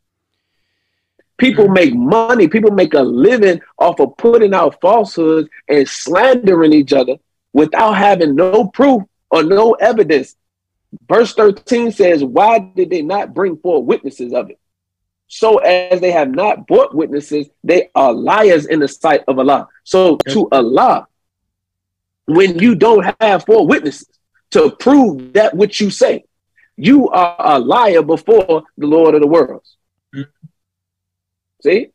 People 1.37 1.67
hmm. 1.67 1.73
make 1.73 1.95
money. 1.95 2.49
People 2.49 2.71
make 2.71 2.95
a 2.95 3.03
living 3.03 3.61
off 3.79 4.01
of 4.01 4.17
putting 4.17 4.55
out 4.55 4.81
falsehoods 4.81 5.49
and 5.69 5.89
slandering 5.89 6.73
each 6.73 6.93
other 6.93 7.17
without 7.53 7.93
having 7.93 8.35
no 8.35 8.67
proof 8.67 9.03
or 9.31 9.43
no 9.43 9.73
evidence. 9.73 10.37
Verse 11.09 11.35
13 11.35 11.91
says, 11.91 12.23
Why 12.23 12.59
did 12.59 12.91
they 12.91 13.03
not 13.03 13.35
bring 13.35 13.57
forth 13.57 13.85
witnesses 13.85 14.33
of 14.33 14.51
it? 14.51 14.59
So 15.35 15.57
as 15.57 15.99
they 16.03 16.11
have 16.11 16.31
not 16.31 16.67
brought 16.67 16.95
witnesses, 16.95 17.49
they 17.65 17.89
are 17.95 18.13
liars 18.13 18.67
in 18.67 18.81
the 18.81 18.87
sight 18.87 19.23
of 19.27 19.39
Allah. 19.39 19.67
So 19.83 20.19
to 20.29 20.47
Allah, 20.53 21.07
when 22.27 22.59
you 22.59 22.75
don't 22.75 23.17
have 23.19 23.47
four 23.47 23.67
witnesses 23.67 24.11
to 24.51 24.71
prove 24.73 25.33
that 25.33 25.57
which 25.57 25.81
you 25.81 25.89
say, 25.89 26.25
you 26.77 27.09
are 27.09 27.35
a 27.39 27.59
liar 27.59 28.03
before 28.03 28.65
the 28.77 28.87
Lord 28.87 29.15
of 29.15 29.23
the 29.23 29.27
worlds. 29.27 29.75
Mm-hmm. 30.15 30.49
See? 31.63 31.89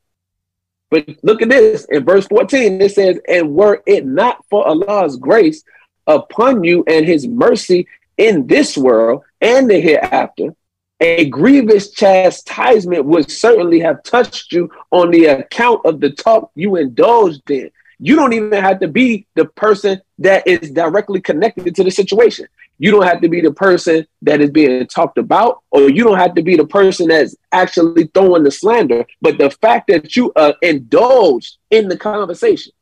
But 0.89 1.07
look 1.21 1.43
at 1.43 1.49
this 1.49 1.85
in 1.91 2.05
verse 2.05 2.25
14, 2.25 2.81
it 2.81 2.91
says, 2.91 3.19
And 3.27 3.53
were 3.53 3.83
it 3.85 4.03
not 4.03 4.43
for 4.49 4.67
Allah's 4.67 5.15
grace 5.15 5.63
upon 6.07 6.63
you 6.63 6.83
and 6.87 7.05
his 7.05 7.27
mercy 7.27 7.87
in 8.17 8.47
this 8.47 8.75
world 8.75 9.21
and 9.39 9.69
the 9.69 9.79
hereafter, 9.79 10.55
a 10.99 11.29
grievous 11.29 11.91
chastisement 11.91 13.05
would 13.05 13.29
certainly 13.29 13.79
have 13.79 14.03
touched 14.03 14.51
you 14.51 14.69
on 14.91 15.11
the 15.11 15.25
account 15.25 15.81
of 15.85 15.99
the 15.99 16.09
talk 16.11 16.51
you 16.55 16.75
indulged 16.75 17.49
in. 17.51 17.69
You 17.99 18.15
don't 18.15 18.33
even 18.33 18.63
have 18.63 18.79
to 18.79 18.87
be 18.87 19.25
the 19.35 19.45
person 19.45 20.01
that 20.19 20.47
is 20.47 20.71
directly 20.71 21.19
connected 21.19 21.75
to 21.75 21.83
the 21.83 21.91
situation. 21.91 22.47
You 22.79 22.91
don't 22.91 23.07
have 23.07 23.21
to 23.21 23.29
be 23.29 23.41
the 23.41 23.53
person 23.53 24.05
that 24.21 24.39
is 24.39 24.51
being 24.51 24.85
talked 24.87 25.17
about, 25.17 25.63
or 25.71 25.89
you 25.89 26.03
don't 26.03 26.19
have 26.19 26.35
to 26.35 26.43
be 26.43 26.55
the 26.55 26.67
person 26.67 27.07
that's 27.07 27.35
actually 27.51 28.05
throwing 28.13 28.43
the 28.43 28.51
slander. 28.51 29.05
But 29.19 29.39
the 29.39 29.49
fact 29.49 29.87
that 29.87 30.15
you 30.15 30.31
uh, 30.35 30.53
indulged 30.61 31.57
in 31.71 31.87
the 31.87 31.97
conversation, 31.97 32.73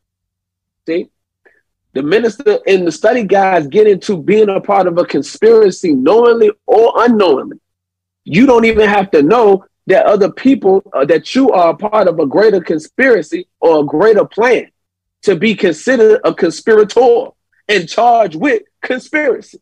see, 0.85 1.09
the 1.93 2.03
minister 2.03 2.59
and 2.67 2.85
the 2.85 2.91
study 2.91 3.23
guys 3.23 3.67
get 3.67 3.87
into 3.87 4.21
being 4.21 4.49
a 4.49 4.59
part 4.59 4.87
of 4.87 4.97
a 4.97 5.05
conspiracy 5.05 5.93
knowingly 5.93 6.51
or 6.65 6.93
unknowingly 6.97 7.57
you 8.25 8.45
don't 8.45 8.65
even 8.65 8.89
have 8.89 9.09
to 9.11 9.21
know 9.21 9.65
that 9.87 10.05
other 10.05 10.31
people 10.31 10.83
uh, 10.93 11.05
that 11.05 11.35
you 11.35 11.51
are 11.51 11.69
a 11.69 11.77
part 11.77 12.07
of 12.07 12.19
a 12.19 12.25
greater 12.25 12.59
conspiracy 12.59 13.47
or 13.59 13.81
a 13.81 13.85
greater 13.85 14.25
plan 14.25 14.69
to 15.21 15.35
be 15.35 15.55
considered 15.55 16.19
a 16.23 16.33
conspirator 16.33 17.27
and 17.69 17.87
charged 17.87 18.35
with 18.35 18.63
conspiracy. 18.81 19.59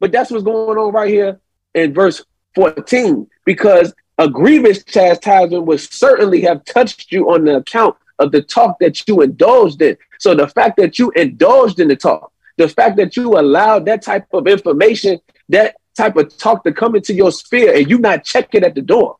But 0.00 0.12
that's 0.12 0.30
what's 0.30 0.44
going 0.44 0.78
on 0.78 0.92
right 0.92 1.10
here 1.10 1.40
in 1.74 1.92
verse 1.92 2.24
14, 2.54 3.28
because 3.44 3.92
a 4.18 4.28
grievous 4.28 4.84
chastisement 4.84 5.66
would 5.66 5.80
certainly 5.80 6.40
have 6.42 6.64
touched 6.64 7.12
you 7.12 7.30
on 7.30 7.44
the 7.44 7.56
account 7.56 7.96
of 8.18 8.32
the 8.32 8.42
talk 8.42 8.78
that 8.80 9.06
you 9.06 9.20
indulged 9.22 9.80
in. 9.82 9.96
So 10.18 10.34
the 10.34 10.48
fact 10.48 10.76
that 10.78 10.98
you 10.98 11.10
indulged 11.12 11.78
in 11.78 11.88
the 11.88 11.96
talk, 11.96 12.32
the 12.56 12.68
fact 12.68 12.96
that 12.96 13.16
you 13.16 13.38
allowed 13.38 13.86
that 13.86 14.02
type 14.02 14.26
of 14.32 14.48
information, 14.48 15.20
that 15.48 15.76
type 15.98 16.16
of 16.16 16.36
talk 16.38 16.64
to 16.64 16.72
come 16.72 16.94
into 16.94 17.12
your 17.12 17.32
sphere 17.32 17.74
and 17.76 17.90
you 17.90 17.98
not 17.98 18.24
check 18.24 18.54
it 18.54 18.64
at 18.64 18.74
the 18.74 18.82
door. 18.82 19.16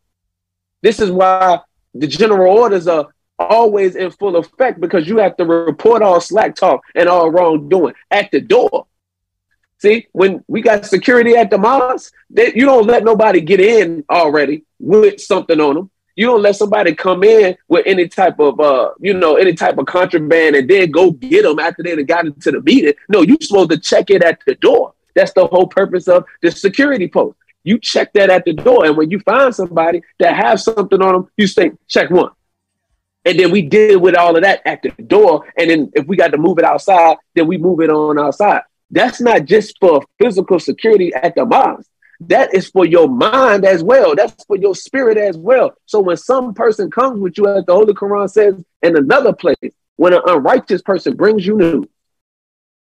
This 0.80 1.00
is 1.00 1.10
why 1.10 1.60
the 1.94 2.06
general 2.06 2.56
orders 2.56 2.86
are 2.86 3.08
always 3.38 3.96
in 3.96 4.10
full 4.12 4.36
effect 4.36 4.80
because 4.80 5.06
you 5.08 5.18
have 5.18 5.36
to 5.36 5.44
report 5.44 6.02
all 6.02 6.20
slack 6.20 6.54
talk 6.54 6.82
and 6.94 7.08
all 7.08 7.30
wrongdoing 7.30 7.94
at 8.10 8.30
the 8.30 8.40
door. 8.40 8.86
See, 9.80 10.08
when 10.12 10.44
we 10.48 10.60
got 10.60 10.86
security 10.86 11.36
at 11.36 11.50
the 11.50 11.58
mosque, 11.58 12.12
they, 12.30 12.52
you 12.54 12.64
don't 12.64 12.86
let 12.86 13.04
nobody 13.04 13.40
get 13.40 13.60
in 13.60 14.04
already 14.10 14.64
with 14.78 15.20
something 15.20 15.60
on 15.60 15.74
them. 15.74 15.90
You 16.16 16.26
don't 16.26 16.42
let 16.42 16.56
somebody 16.56 16.96
come 16.96 17.22
in 17.22 17.56
with 17.68 17.86
any 17.86 18.08
type 18.08 18.40
of, 18.40 18.58
uh, 18.58 18.90
you 18.98 19.14
know, 19.14 19.36
any 19.36 19.54
type 19.54 19.78
of 19.78 19.86
contraband 19.86 20.56
and 20.56 20.68
then 20.68 20.90
go 20.90 21.12
get 21.12 21.44
them 21.44 21.60
after 21.60 21.84
they 21.84 22.02
got 22.02 22.26
into 22.26 22.50
the 22.50 22.60
meeting. 22.60 22.94
No, 23.08 23.22
you're 23.22 23.36
supposed 23.40 23.70
to 23.70 23.78
check 23.78 24.10
it 24.10 24.24
at 24.24 24.40
the 24.44 24.56
door. 24.56 24.94
That's 25.18 25.32
the 25.32 25.48
whole 25.48 25.66
purpose 25.66 26.06
of 26.06 26.24
the 26.42 26.52
security 26.52 27.08
post. 27.08 27.36
You 27.64 27.78
check 27.78 28.12
that 28.12 28.30
at 28.30 28.44
the 28.44 28.52
door, 28.52 28.86
and 28.86 28.96
when 28.96 29.10
you 29.10 29.18
find 29.18 29.52
somebody 29.52 30.00
that 30.20 30.36
has 30.36 30.62
something 30.62 31.02
on 31.02 31.12
them, 31.12 31.28
you 31.36 31.48
say, 31.48 31.72
check 31.88 32.08
one. 32.08 32.30
And 33.24 33.36
then 33.36 33.50
we 33.50 33.62
deal 33.62 33.98
with 33.98 34.14
all 34.14 34.36
of 34.36 34.42
that 34.42 34.62
at 34.64 34.80
the 34.80 34.90
door. 35.02 35.44
And 35.58 35.68
then 35.68 35.90
if 35.94 36.06
we 36.06 36.16
got 36.16 36.30
to 36.30 36.38
move 36.38 36.60
it 36.60 36.64
outside, 36.64 37.16
then 37.34 37.48
we 37.48 37.58
move 37.58 37.80
it 37.80 37.90
on 37.90 38.16
outside. 38.16 38.62
That's 38.92 39.20
not 39.20 39.44
just 39.44 39.76
for 39.80 40.02
physical 40.22 40.60
security 40.60 41.12
at 41.12 41.34
the 41.34 41.44
mosque. 41.44 41.90
That 42.20 42.54
is 42.54 42.68
for 42.68 42.86
your 42.86 43.08
mind 43.08 43.64
as 43.64 43.82
well. 43.82 44.14
That's 44.14 44.44
for 44.44 44.56
your 44.56 44.76
spirit 44.76 45.18
as 45.18 45.36
well. 45.36 45.74
So 45.86 45.98
when 45.98 46.16
some 46.16 46.54
person 46.54 46.92
comes 46.92 47.18
with 47.18 47.36
you, 47.36 47.48
as 47.48 47.64
the 47.66 47.74
Holy 47.74 47.92
Quran 47.92 48.30
says 48.30 48.54
in 48.82 48.96
another 48.96 49.32
place, 49.32 49.56
when 49.96 50.12
an 50.12 50.22
unrighteous 50.26 50.82
person 50.82 51.16
brings 51.16 51.44
you 51.44 51.56
news, 51.56 51.86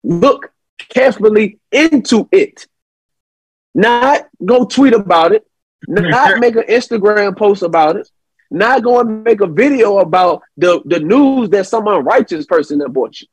look 0.03 0.53
carefully 0.77 1.59
into 1.71 2.27
it. 2.31 2.67
Not 3.75 4.27
go 4.43 4.65
tweet 4.65 4.93
about 4.93 5.31
it, 5.31 5.45
not 5.87 6.39
make 6.39 6.55
an 6.55 6.63
Instagram 6.63 7.35
post 7.35 7.63
about 7.63 7.95
it, 7.95 8.09
not 8.51 8.83
go 8.83 8.99
and 8.99 9.23
make 9.23 9.41
a 9.41 9.47
video 9.47 9.97
about 9.97 10.43
the, 10.57 10.81
the 10.85 10.99
news 10.99 11.49
that 11.49 11.65
some 11.65 11.87
unrighteous 11.87 12.45
person 12.45 12.79
that 12.79 12.89
bought 12.89 13.19
you. 13.19 13.27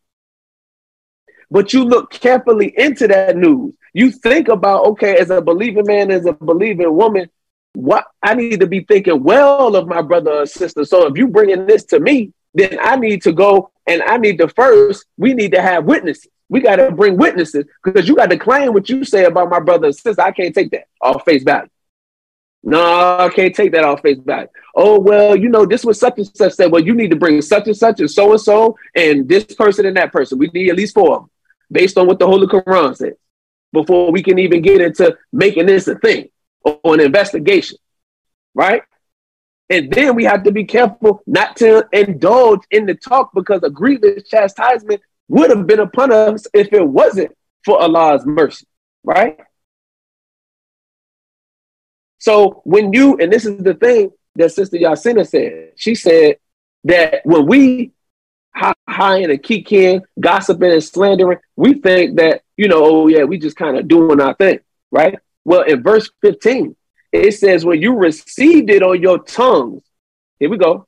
But 1.51 1.73
you 1.73 1.85
look 1.85 2.11
carefully 2.11 2.73
into 2.77 3.09
that 3.09 3.37
news. 3.37 3.75
You 3.93 4.13
think 4.13 4.49
about, 4.49 4.87
okay, 4.87 5.17
as 5.17 5.31
a 5.31 5.43
believing 5.43 5.85
man, 5.87 6.11
as 6.11 6.25
a 6.25 6.33
believing 6.33 6.95
woman, 6.95 7.29
what 7.75 8.07
I 8.23 8.35
need 8.35 8.61
to 8.61 8.67
be 8.67 8.85
thinking 8.85 9.23
well 9.23 9.77
of 9.77 9.87
my 9.87 10.01
brother 10.03 10.31
or 10.31 10.47
sister. 10.47 10.85
So 10.85 11.07
if 11.07 11.19
you 11.19 11.29
bringing 11.29 11.67
this 11.67 11.85
to 11.87 12.01
me, 12.01 12.33
then 12.55 12.79
I 12.81 12.97
need 12.97 13.23
to 13.23 13.33
go 13.33 13.71
and 13.87 14.03
I 14.03 14.17
need 14.17 14.39
to 14.39 14.49
first, 14.49 15.07
we 15.17 15.35
need 15.35 15.53
to 15.53 15.63
have 15.63 15.85
witnesses. 15.85 16.29
We 16.49 16.61
got 16.61 16.77
to 16.77 16.91
bring 16.91 17.17
witnesses 17.17 17.65
because 17.85 18.09
you 18.09 18.17
got 18.17 18.31
to 18.31 18.37
claim 18.37 18.73
what 18.73 18.89
you 18.89 19.05
say 19.05 19.25
about 19.25 19.51
my 19.51 19.61
brother 19.61 19.87
and 19.87 19.95
sister. 19.95 20.21
I 20.21 20.33
can't 20.33 20.55
take 20.55 20.71
that 20.73 20.89
off 21.01 21.25
face 21.25 21.45
value. 21.45 21.69
No, 22.63 23.19
I 23.19 23.29
can't 23.31 23.55
take 23.55 23.73
that 23.73 23.85
off 23.85 24.03
face 24.03 24.19
value. 24.19 24.49
Oh, 24.75 24.99
well, 24.99 25.35
you 25.35 25.49
know, 25.49 25.65
this 25.65 25.85
was 25.85 25.99
such 25.99 26.19
and 26.19 26.27
such 26.37 26.53
said, 26.53 26.71
well, 26.71 26.83
you 26.83 26.95
need 26.95 27.11
to 27.11 27.17
bring 27.17 27.41
such 27.41 27.67
and 27.69 27.77
such 27.77 28.01
and 28.01 28.11
so 28.11 28.33
and 28.33 28.41
so 28.41 28.77
and 28.95 29.29
this 29.29 29.45
person 29.45 29.87
and 29.87 29.97
that 29.97 30.13
person. 30.13 30.39
We 30.39 30.51
need 30.53 30.71
at 30.71 30.77
least 30.77 30.95
four 30.95 31.17
of 31.17 31.23
them 31.23 31.31
based 31.71 31.97
on 31.97 32.07
what 32.07 32.19
the 32.19 32.27
Holy 32.27 32.47
Quran 32.47 32.97
says 32.97 33.15
before 33.73 34.11
we 34.11 34.23
can 34.23 34.39
even 34.39 34.61
get 34.61 34.81
into 34.81 35.17
making 35.33 35.67
this 35.67 35.89
a 35.89 35.95
thing 35.95 36.29
or 36.63 36.95
an 36.95 37.01
investigation, 37.01 37.79
right? 38.55 38.83
And 39.71 39.91
then 39.91 40.17
we 40.17 40.25
have 40.25 40.43
to 40.43 40.51
be 40.51 40.65
careful 40.65 41.23
not 41.27 41.57
to 41.59 41.87
indulge 41.93 42.61
in 42.73 42.87
the 42.87 42.95
talk 42.95 43.31
because 43.33 43.63
a 43.63 43.71
grievous 43.71 44.29
chastisement 44.29 45.01
would 45.29 45.51
have 45.51 45.67
been 45.69 45.79
upon 45.79 46.13
us 46.13 46.47
if 46.53 46.73
it 46.73 46.87
wasn't 46.87 47.31
for 47.65 47.81
Allah's 47.81 48.27
mercy, 48.27 48.67
right? 49.05 49.39
So 52.19 52.63
when 52.65 52.93
you, 52.93 53.17
and 53.19 53.33
this 53.33 53.47
is 53.47 53.63
the 53.63 53.75
thing 53.75 54.11
that 54.35 54.53
Sister 54.53 54.77
Yasina 54.77 55.27
said, 55.27 55.73
she 55.77 55.95
said 55.95 56.39
that 56.85 57.21
when 57.25 57.47
we 57.47 57.93
high 58.53 59.19
in 59.19 59.31
and 59.31 59.43
kikiing, 59.43 60.03
gossiping 60.19 60.73
and 60.73 60.83
slandering, 60.83 61.39
we 61.55 61.75
think 61.75 62.17
that, 62.17 62.43
you 62.57 62.67
know, 62.67 62.85
oh 62.85 63.07
yeah, 63.07 63.23
we 63.23 63.39
just 63.39 63.57
kind 63.57 63.77
of 63.77 63.87
doing 63.87 64.21
our 64.21 64.35
thing, 64.35 64.59
right? 64.91 65.17
Well, 65.45 65.63
in 65.63 65.83
verse 65.83 66.11
15, 66.23 66.75
it 67.13 67.33
says, 67.33 67.65
when 67.65 67.81
you 67.83 67.97
received 67.97 68.71
it 68.71 68.83
on 68.83 69.03
your 69.03 69.19
tongues, 69.19 69.83
here 70.39 70.49
we 70.49 70.57
go, 70.57 70.87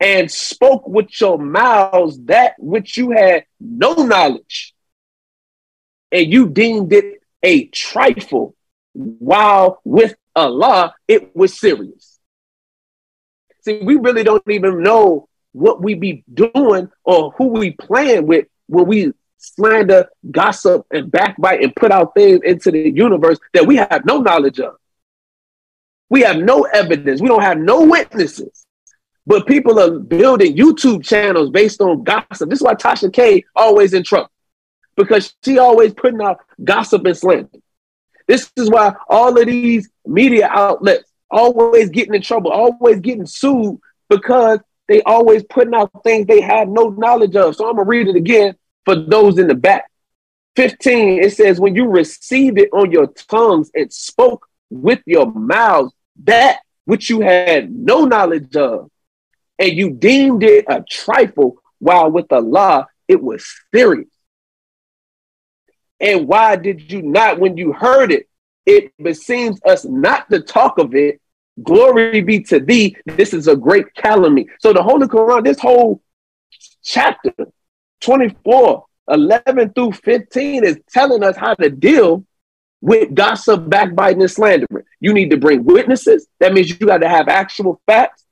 and 0.00 0.30
spoke 0.30 0.86
with 0.86 1.20
your 1.20 1.38
mouths 1.38 2.18
that 2.24 2.54
which 2.58 2.96
you 2.96 3.10
had 3.10 3.44
no 3.60 3.94
knowledge, 3.94 4.74
and 6.12 6.32
you 6.32 6.48
deemed 6.48 6.92
it 6.92 7.22
a 7.42 7.66
trifle, 7.66 8.54
while 8.92 9.80
with 9.84 10.14
Allah, 10.34 10.94
it 11.06 11.34
was 11.34 11.58
serious. 11.58 12.18
See, 13.62 13.80
we 13.82 13.96
really 13.96 14.22
don't 14.22 14.42
even 14.48 14.82
know 14.82 15.28
what 15.52 15.82
we 15.82 15.94
be 15.94 16.22
doing 16.32 16.90
or 17.04 17.32
who 17.32 17.48
we 17.48 17.70
playing 17.72 18.26
with 18.26 18.46
when 18.66 18.86
we 18.86 19.12
slander, 19.38 20.08
gossip, 20.30 20.86
and 20.90 21.10
backbite 21.10 21.62
and 21.62 21.74
put 21.74 21.90
out 21.90 22.14
things 22.14 22.40
into 22.44 22.70
the 22.70 22.90
universe 22.90 23.38
that 23.54 23.66
we 23.66 23.76
have 23.76 24.04
no 24.04 24.18
knowledge 24.18 24.60
of. 24.60 24.76
We 26.08 26.22
have 26.22 26.36
no 26.36 26.62
evidence. 26.62 27.20
We 27.20 27.28
don't 27.28 27.42
have 27.42 27.58
no 27.58 27.84
witnesses. 27.84 28.66
But 29.26 29.46
people 29.46 29.80
are 29.80 29.98
building 29.98 30.56
YouTube 30.56 31.04
channels 31.04 31.50
based 31.50 31.80
on 31.80 32.04
gossip. 32.04 32.48
This 32.48 32.60
is 32.60 32.62
why 32.62 32.74
Tasha 32.74 33.12
K 33.12 33.44
always 33.56 33.92
in 33.92 34.04
trouble 34.04 34.30
because 34.96 35.34
she 35.44 35.58
always 35.58 35.92
putting 35.94 36.22
out 36.22 36.38
gossip 36.62 37.04
and 37.04 37.16
slander. 37.16 37.50
This 38.26 38.50
is 38.56 38.70
why 38.70 38.94
all 39.08 39.38
of 39.38 39.46
these 39.46 39.88
media 40.04 40.48
outlets 40.50 41.10
always 41.30 41.90
getting 41.90 42.14
in 42.14 42.22
trouble, 42.22 42.50
always 42.50 43.00
getting 43.00 43.26
sued 43.26 43.78
because 44.08 44.60
they 44.88 45.02
always 45.02 45.44
putting 45.44 45.74
out 45.74 45.90
things 46.04 46.26
they 46.26 46.40
have 46.40 46.68
no 46.68 46.88
knowledge 46.90 47.36
of. 47.36 47.56
So 47.56 47.68
I'm 47.68 47.76
gonna 47.76 47.88
read 47.88 48.08
it 48.08 48.16
again 48.16 48.54
for 48.84 48.94
those 48.94 49.38
in 49.38 49.48
the 49.48 49.54
back. 49.54 49.90
15, 50.56 51.22
it 51.22 51.32
says, 51.34 51.60
When 51.60 51.74
you 51.74 51.88
received 51.88 52.58
it 52.58 52.70
on 52.72 52.90
your 52.90 53.08
tongues 53.08 53.70
and 53.74 53.92
spoke 53.92 54.46
with 54.70 55.00
your 55.06 55.32
mouths 55.32 55.92
that 56.24 56.60
which 56.84 57.10
you 57.10 57.20
had 57.20 57.70
no 57.74 58.04
knowledge 58.04 58.54
of, 58.56 58.90
and 59.58 59.72
you 59.72 59.90
deemed 59.90 60.42
it 60.42 60.64
a 60.68 60.82
trifle, 60.82 61.56
while 61.78 62.10
with 62.10 62.30
Allah 62.32 62.86
it 63.08 63.22
was 63.22 63.46
serious. 63.74 64.08
And 66.00 66.26
why 66.26 66.56
did 66.56 66.90
you 66.92 67.02
not, 67.02 67.38
when 67.38 67.56
you 67.56 67.72
heard 67.72 68.12
it, 68.12 68.28
it 68.66 68.92
beseems 69.02 69.60
us 69.64 69.84
not 69.84 70.28
to 70.30 70.40
talk 70.40 70.78
of 70.78 70.94
it. 70.94 71.20
Glory 71.62 72.20
be 72.20 72.40
to 72.44 72.60
thee. 72.60 72.96
This 73.06 73.32
is 73.32 73.48
a 73.48 73.56
great 73.56 73.94
calumny. 73.94 74.46
So 74.60 74.72
the 74.72 74.82
Holy 74.82 75.06
Quran, 75.06 75.44
this 75.44 75.58
whole 75.58 76.02
chapter 76.82 77.32
24, 78.00 78.84
11 79.08 79.72
through 79.72 79.92
15 79.92 80.64
is 80.64 80.78
telling 80.90 81.22
us 81.22 81.36
how 81.36 81.54
to 81.54 81.70
deal 81.70 82.24
with 82.86 83.12
gossip, 83.16 83.68
backbiting, 83.68 84.22
and 84.22 84.30
slandering. 84.30 84.84
You 85.00 85.12
need 85.12 85.30
to 85.30 85.36
bring 85.36 85.64
witnesses. 85.64 86.28
That 86.38 86.52
means 86.52 86.70
you 86.70 86.86
got 86.86 86.98
to 86.98 87.08
have 87.08 87.26
actual 87.26 87.80
facts. 87.84 88.24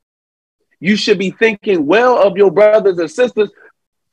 You 0.79 0.95
should 0.95 1.19
be 1.19 1.33
thinking 1.33 1.87
well 1.87 2.25
of 2.25 2.37
your 2.37 2.53
brothers 2.53 2.99
and 2.99 3.11
sisters 3.11 3.51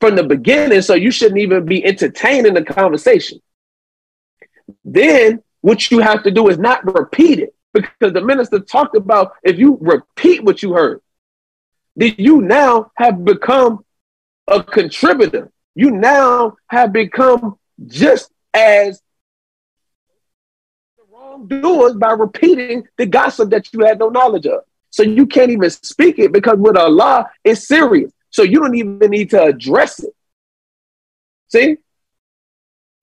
from 0.00 0.16
the 0.16 0.24
beginning, 0.24 0.82
so 0.82 0.94
you 0.94 1.12
shouldn't 1.12 1.38
even 1.38 1.64
be 1.64 1.84
entertaining 1.84 2.54
the 2.54 2.64
conversation. 2.64 3.38
Then 4.84 5.44
what 5.60 5.92
you 5.92 6.00
have 6.00 6.24
to 6.24 6.32
do 6.32 6.48
is 6.48 6.58
not 6.58 6.92
repeat 6.92 7.38
it 7.38 7.54
because 7.72 8.12
the 8.12 8.20
minister 8.20 8.58
talked 8.58 8.96
about 8.96 9.34
if 9.44 9.60
you 9.60 9.78
repeat 9.80 10.42
what 10.42 10.60
you 10.60 10.72
heard, 10.72 11.02
then 11.94 12.16
you 12.18 12.42
now 12.42 12.90
have 12.96 13.24
become 13.24 13.84
a 14.48 14.60
contributor. 14.60 15.52
You 15.76 15.92
now 15.92 16.56
have 16.66 16.92
become 16.92 17.60
just 17.86 18.28
as 18.52 19.00
wrongdoers 21.50 21.94
by 21.94 22.12
repeating 22.12 22.86
the 22.96 23.06
gossip 23.06 23.50
that 23.50 23.72
you 23.72 23.80
had 23.80 23.98
no 23.98 24.08
knowledge 24.08 24.46
of. 24.46 24.62
So 24.90 25.02
you 25.02 25.26
can't 25.26 25.50
even 25.50 25.70
speak 25.70 26.18
it 26.18 26.32
because 26.32 26.58
with 26.58 26.76
Allah, 26.76 27.30
it's 27.44 27.66
serious. 27.66 28.12
So 28.30 28.42
you 28.42 28.60
don't 28.60 28.74
even 28.74 29.10
need 29.10 29.30
to 29.30 29.42
address 29.42 30.00
it. 30.00 30.14
See? 31.48 31.78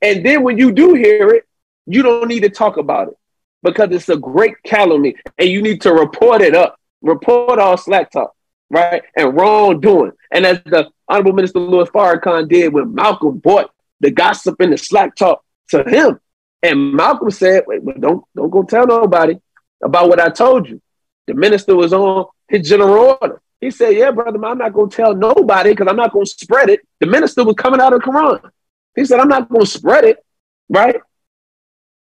And 0.01 0.25
then 0.25 0.43
when 0.43 0.57
you 0.57 0.71
do 0.71 0.93
hear 0.93 1.29
it, 1.29 1.47
you 1.85 2.03
don't 2.03 2.27
need 2.27 2.41
to 2.41 2.49
talk 2.49 2.77
about 2.77 3.09
it 3.09 3.17
because 3.63 3.89
it's 3.91 4.09
a 4.09 4.17
great 4.17 4.55
calumny 4.63 5.15
and 5.37 5.49
you 5.49 5.61
need 5.61 5.81
to 5.81 5.93
report 5.93 6.41
it 6.41 6.55
up. 6.55 6.79
Report 7.01 7.59
all 7.59 7.77
slack 7.77 8.11
talk, 8.11 8.33
right? 8.69 9.03
And 9.15 9.35
wrongdoing. 9.35 10.11
And 10.31 10.45
as 10.45 10.61
the 10.65 10.89
Honorable 11.07 11.33
Minister 11.33 11.59
Louis 11.59 11.89
Farrakhan 11.89 12.47
did 12.47 12.73
when 12.73 12.93
Malcolm 12.93 13.39
brought 13.39 13.73
the 13.99 14.11
gossip 14.11 14.59
and 14.59 14.73
the 14.73 14.77
slack 14.77 15.15
talk 15.15 15.43
to 15.69 15.83
him. 15.83 16.19
And 16.61 16.93
Malcolm 16.93 17.31
said, 17.31 17.63
wait, 17.67 17.83
don't, 17.99 18.23
don't 18.35 18.49
go 18.49 18.63
tell 18.63 18.85
nobody 18.85 19.39
about 19.83 20.09
what 20.09 20.19
I 20.19 20.29
told 20.29 20.67
you. 20.67 20.81
The 21.27 21.33
minister 21.33 21.75
was 21.75 21.93
on 21.93 22.25
his 22.47 22.67
general 22.67 23.17
order. 23.21 23.41
He 23.61 23.71
said, 23.71 23.95
Yeah, 23.95 24.11
brother, 24.11 24.43
I'm 24.43 24.57
not 24.57 24.73
to 24.73 24.89
tell 24.89 25.13
nobody 25.13 25.71
because 25.71 25.87
I'm 25.87 25.97
not 25.97 26.13
to 26.13 26.25
spread 26.25 26.69
it. 26.69 26.81
The 26.99 27.07
minister 27.07 27.43
was 27.43 27.55
coming 27.55 27.81
out 27.81 27.93
of 27.93 28.01
the 28.01 28.07
Quran. 28.07 28.49
He 28.95 29.05
said, 29.05 29.19
I'm 29.19 29.27
not 29.27 29.53
to 29.53 29.65
spread 29.65 30.05
it, 30.05 30.25
right? 30.69 30.95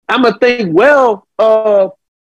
I'm 0.09 0.23
gonna 0.23 0.39
think 0.39 0.77
well 0.77 1.27
of 1.39 1.93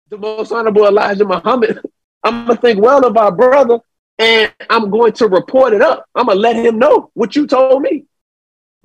the 0.09 0.17
most 0.17 0.51
honorable 0.51 0.85
Elijah 0.85 1.25
Muhammad. 1.25 1.81
I'm 2.23 2.45
gonna 2.45 2.59
think 2.59 2.81
well 2.81 3.05
of 3.05 3.15
our 3.15 3.31
brother, 3.31 3.79
and 4.19 4.53
I'm 4.69 4.89
going 4.89 5.13
to 5.13 5.27
report 5.27 5.73
it 5.73 5.81
up. 5.81 6.05
I'm 6.13 6.25
gonna 6.25 6.39
let 6.39 6.55
him 6.55 6.77
know 6.77 7.09
what 7.13 7.35
you 7.35 7.47
told 7.47 7.81
me. 7.81 8.05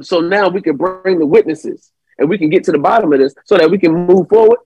So 0.02 0.20
now 0.20 0.48
we 0.48 0.60
can 0.60 0.76
bring 0.76 1.18
the 1.18 1.26
witnesses 1.26 1.90
and 2.18 2.28
we 2.28 2.38
can 2.38 2.50
get 2.50 2.64
to 2.64 2.72
the 2.72 2.78
bottom 2.78 3.12
of 3.12 3.18
this 3.18 3.34
so 3.44 3.56
that 3.56 3.70
we 3.70 3.78
can 3.78 3.92
move 3.92 4.28
forward 4.28 4.58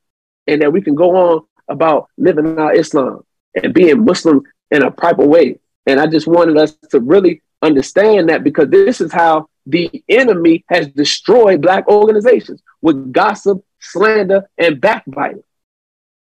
and 0.46 0.62
that 0.62 0.72
we 0.72 0.80
can 0.80 0.94
go 0.94 1.16
on 1.16 1.44
about 1.68 2.08
living 2.16 2.58
our 2.58 2.74
Islam 2.74 3.22
and 3.54 3.74
being 3.74 4.04
Muslim 4.04 4.42
in 4.70 4.82
a 4.82 4.90
proper 4.90 5.26
way. 5.26 5.58
And 5.86 6.00
I 6.00 6.06
just 6.06 6.26
wanted 6.26 6.56
us 6.56 6.72
to 6.90 7.00
really 7.00 7.42
understand 7.62 8.28
that 8.28 8.44
because 8.44 8.68
this 8.70 9.00
is 9.00 9.12
how 9.12 9.48
the 9.66 10.02
enemy 10.08 10.64
has 10.68 10.88
destroyed 10.88 11.60
black 11.60 11.86
organizations 11.88 12.62
with 12.80 13.12
gossip 13.12 13.64
slander, 13.80 14.48
and 14.58 14.80
backbiting. 14.80 15.42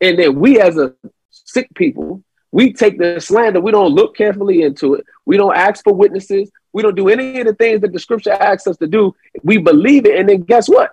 And 0.02 0.18
then 0.18 0.40
we, 0.40 0.60
as 0.60 0.78
a 0.78 0.96
sick 1.30 1.70
people, 1.76 2.24
we 2.52 2.74
take 2.74 2.98
the 2.98 3.20
slander, 3.20 3.62
we 3.62 3.72
don't 3.72 3.94
look 3.94 4.16
carefully 4.16 4.64
into 4.64 4.96
it. 4.96 5.06
We 5.26 5.38
don't 5.38 5.56
ask 5.56 5.84
for 5.84 5.94
witnesses. 5.94 6.50
We 6.74 6.82
don't 6.82 6.96
do 6.96 7.10
any 7.10 7.40
of 7.40 7.48
the 7.48 7.54
things 7.54 7.82
that 7.82 7.94
the 7.94 8.00
scripture 8.00 8.32
asks 8.32 8.66
us 8.66 8.78
to 8.78 8.88
do. 8.88 9.16
We 9.44 9.58
believe 9.58 10.06
it. 10.06 10.20
And 10.20 10.30
then 10.30 10.42
guess 10.42 10.68
what? 10.68 10.92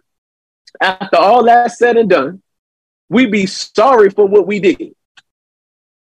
After 0.80 1.16
all 1.16 1.44
that's 1.44 1.78
said 1.78 1.96
and 1.96 2.10
done, 2.10 2.42
we 3.08 3.26
be 3.26 3.46
sorry 3.46 4.10
for 4.10 4.26
what 4.26 4.46
we 4.46 4.60
did. 4.60 4.94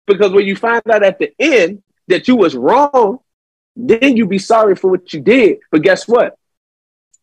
Because 0.08 0.32
when 0.32 0.46
you 0.46 0.56
find 0.56 0.82
out 0.90 1.04
at 1.04 1.20
the 1.20 1.34
end 1.40 1.84
that 2.08 2.28
you 2.28 2.36
was 2.36 2.56
wrong, 2.56 3.20
then 3.76 4.18
you 4.18 4.26
be 4.26 4.40
sorry 4.40 4.76
for 4.76 4.92
what 4.92 5.14
you 5.14 5.22
did. 5.22 5.60
But 5.72 5.84
guess 5.84 6.08
what? 6.08 6.38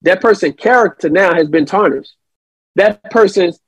That 0.02 0.20
person's 0.20 0.54
character 0.56 1.08
now 1.08 1.34
has 1.34 1.48
been 1.48 1.66
tarnished 1.66 2.14
that 2.78 3.02
person's 3.10 3.60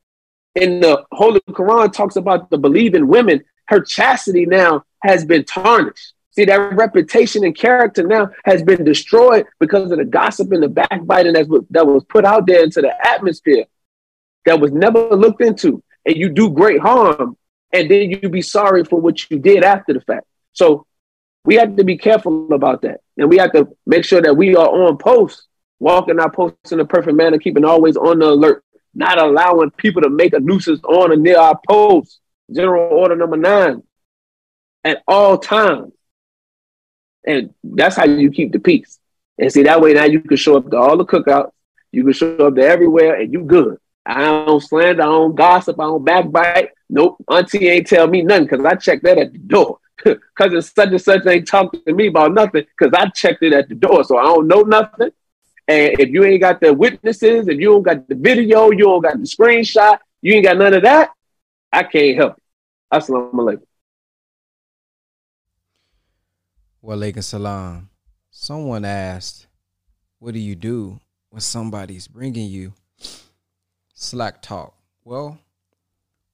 in 0.55 0.81
the 0.81 1.05
Holy 1.13 1.41
Quran 1.51 1.93
talks 1.93 2.17
about 2.17 2.51
the 2.51 2.59
believing 2.59 3.07
women, 3.07 3.45
her 3.67 3.81
chastity 3.81 4.47
now 4.47 4.85
has 5.03 5.25
been 5.25 5.45
tarnished. 5.45 6.15
See, 6.33 6.45
that 6.45 6.75
reputation 6.75 7.45
and 7.45 7.57
character 7.57 8.07
now 8.07 8.31
has 8.45 8.63
been 8.63 8.85
destroyed 8.85 9.47
because 9.59 9.91
of 9.91 9.99
the 9.99 10.05
gossip 10.05 10.53
and 10.53 10.63
the 10.63 10.69
backbiting 10.69 11.33
that 11.33 11.49
was, 11.49 11.63
that 11.71 11.87
was 11.87 12.05
put 12.05 12.25
out 12.25 12.47
there 12.47 12.63
into 12.63 12.81
the 12.81 12.95
atmosphere 13.07 13.65
that 14.47 14.61
was 14.61 14.73
never 14.73 15.09
looked 15.17 15.43
into. 15.43 15.83
And 16.07 16.17
you 16.17 16.29
do 16.29 16.51
great 16.51 16.81
harm 16.81 17.37
and 17.73 17.91
then 17.91 18.11
you 18.11 18.29
be 18.29 18.43
sorry 18.43 18.85
for 18.85 19.01
what 19.01 19.31
you 19.31 19.39
did 19.39 19.65
after 19.65 19.93
the 19.93 20.01
fact. 20.01 20.27
So 20.53 20.87
we 21.45 21.57
have 21.57 21.77
to 21.77 21.85
be 21.85 21.97
careful 21.97 22.53
about 22.53 22.83
that. 22.83 23.01
And 23.17 23.29
we 23.29 23.39
have 23.39 23.53
to 23.53 23.69
make 23.87 24.05
sure 24.05 24.23
that 24.23 24.37
we 24.37 24.55
are 24.57 24.69
on 24.69 24.99
post, 24.99 25.47
walking 25.79 26.21
our 26.21 26.31
posts 26.31 26.73
in 26.73 26.81
a 26.81 26.85
perfect 26.85 27.17
manner, 27.17 27.39
keeping 27.39 27.65
always 27.65 27.97
on 27.97 28.21
the 28.21 28.27
alert, 28.27 28.65
not 28.95 29.19
allowing 29.19 29.71
people 29.73 30.03
to 30.03 30.11
make 30.11 30.33
a 30.33 30.41
nuisance 30.41 30.81
on 30.85 31.13
or 31.13 31.17
near 31.17 31.39
our 31.39 31.59
posts. 31.69 32.21
General 32.53 32.93
order 32.93 33.15
number 33.15 33.37
nine 33.37 33.83
at 34.85 35.03
all 35.07 35.39
times. 35.39 35.93
And 37.27 37.55
that's 37.63 37.97
how 37.97 38.05
you 38.05 38.31
keep 38.31 38.53
the 38.53 38.59
peace. 38.59 38.99
And 39.39 39.53
see, 39.53 39.63
that 39.63 39.81
way 39.81 39.95
now 39.95 40.05
you 40.05 40.21
can 40.21 40.37
show 40.37 40.57
up 40.57 40.71
to 40.71 40.77
all 40.77 40.97
the 40.97 41.05
cookouts, 41.05 41.53
you 41.93 42.05
can 42.05 42.13
show 42.13 42.37
up 42.47 42.55
to 42.57 42.63
everywhere, 42.63 43.15
and 43.21 43.33
you 43.33 43.43
good. 43.45 43.79
I 44.05 44.45
don't 44.45 44.61
slander, 44.61 45.03
I 45.03 45.07
don't 45.07 45.35
gossip, 45.35 45.79
I 45.79 45.85
don't 45.85 46.05
backbite. 46.05 46.71
Nope, 46.89 47.23
auntie 47.29 47.69
ain't 47.69 47.87
tell 47.87 48.07
me 48.07 48.23
nothing 48.23 48.45
because 48.45 48.65
I 48.65 48.75
checked 48.75 49.05
that 49.05 49.19
at 49.19 49.33
the 49.33 49.39
door. 49.39 49.79
Cousin 50.37 50.63
such 50.63 50.89
and 50.89 51.01
such 51.01 51.27
ain't 51.27 51.47
talking 51.47 51.81
to 51.87 51.93
me 51.93 52.09
about 52.09 52.33
nothing 52.33 52.65
because 52.79 52.93
I 52.95 53.09
checked 53.11 53.43
it 53.43 53.53
at 53.53 53.69
the 53.69 53.75
door, 53.75 54.05
so 54.05 54.19
I 54.19 54.25
don't 54.25 54.49
know 54.49 54.63
nothing. 54.63 55.11
And 55.69 56.01
if 56.01 56.09
you 56.09 56.25
ain't 56.25 56.41
got 56.41 56.61
the 56.61 56.75
witnesses, 56.75 57.47
if 57.47 57.59
you 57.61 57.71
don't 57.71 57.83
got 57.83 58.09
the 58.09 58.15
video, 58.15 58.71
you 58.71 58.85
don't 58.85 59.03
got 59.03 59.19
the 59.19 59.25
screenshot, 59.25 59.99
you 60.23 60.35
ain't 60.35 60.47
got 60.47 60.57
none 60.57 60.75
of 60.75 60.83
that, 60.83 61.11
I 61.73 61.85
can't 61.85 62.17
help. 62.17 62.41
Assalamu 62.93 63.35
alaikum. 63.35 63.70
Walaikum 66.83 67.23
salam. 67.23 67.91
Someone 68.31 68.87
asked, 68.87 69.47
What 70.19 70.33
do 70.33 70.41
you 70.41 70.55
do 70.55 70.99
when 71.29 71.43
somebody's 71.43 72.09
bringing 72.09 72.49
you 72.49 72.73
slack 73.93 74.41
talk? 74.41 74.73
Well, 75.05 75.39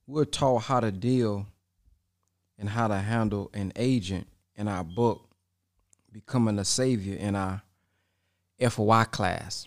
we're 0.06 0.24
taught 0.24 0.62
how 0.62 0.78
to 0.78 0.92
deal 0.92 1.46
and 2.60 2.68
how 2.68 2.86
to 2.86 2.96
handle 2.96 3.50
an 3.54 3.72
agent 3.74 4.28
in 4.54 4.68
our 4.68 4.84
book, 4.84 5.28
Becoming 6.12 6.60
a 6.60 6.64
Savior, 6.64 7.16
in 7.16 7.34
our 7.34 7.62
FOI 8.60 9.02
class. 9.04 9.66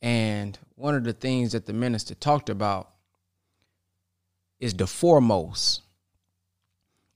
And 0.00 0.58
one 0.74 0.94
of 0.94 1.04
the 1.04 1.12
things 1.12 1.52
that 1.52 1.66
the 1.66 1.74
minister 1.74 2.14
talked 2.14 2.48
about 2.48 2.88
is 4.58 4.72
the 4.72 4.86
foremost. 4.86 5.82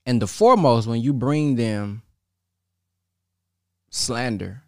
And 0.05 0.21
the 0.21 0.27
foremost, 0.27 0.87
when 0.87 1.01
you 1.01 1.11
bring 1.11 1.55
them 1.55 2.03
slander, 3.91 4.63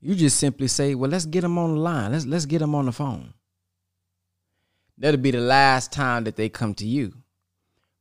you 0.00 0.14
just 0.16 0.38
simply 0.38 0.66
say, 0.66 0.96
"Well, 0.96 1.10
let's 1.10 1.26
get 1.26 1.42
them 1.42 1.58
on 1.58 1.74
the 1.74 1.80
line. 1.80 2.12
Let's 2.12 2.26
let's 2.26 2.46
get 2.46 2.58
them 2.58 2.74
on 2.74 2.86
the 2.86 2.92
phone." 2.92 3.34
That'll 4.98 5.20
be 5.20 5.30
the 5.30 5.40
last 5.40 5.92
time 5.92 6.24
that 6.24 6.36
they 6.36 6.48
come 6.48 6.74
to 6.74 6.86
you, 6.86 7.12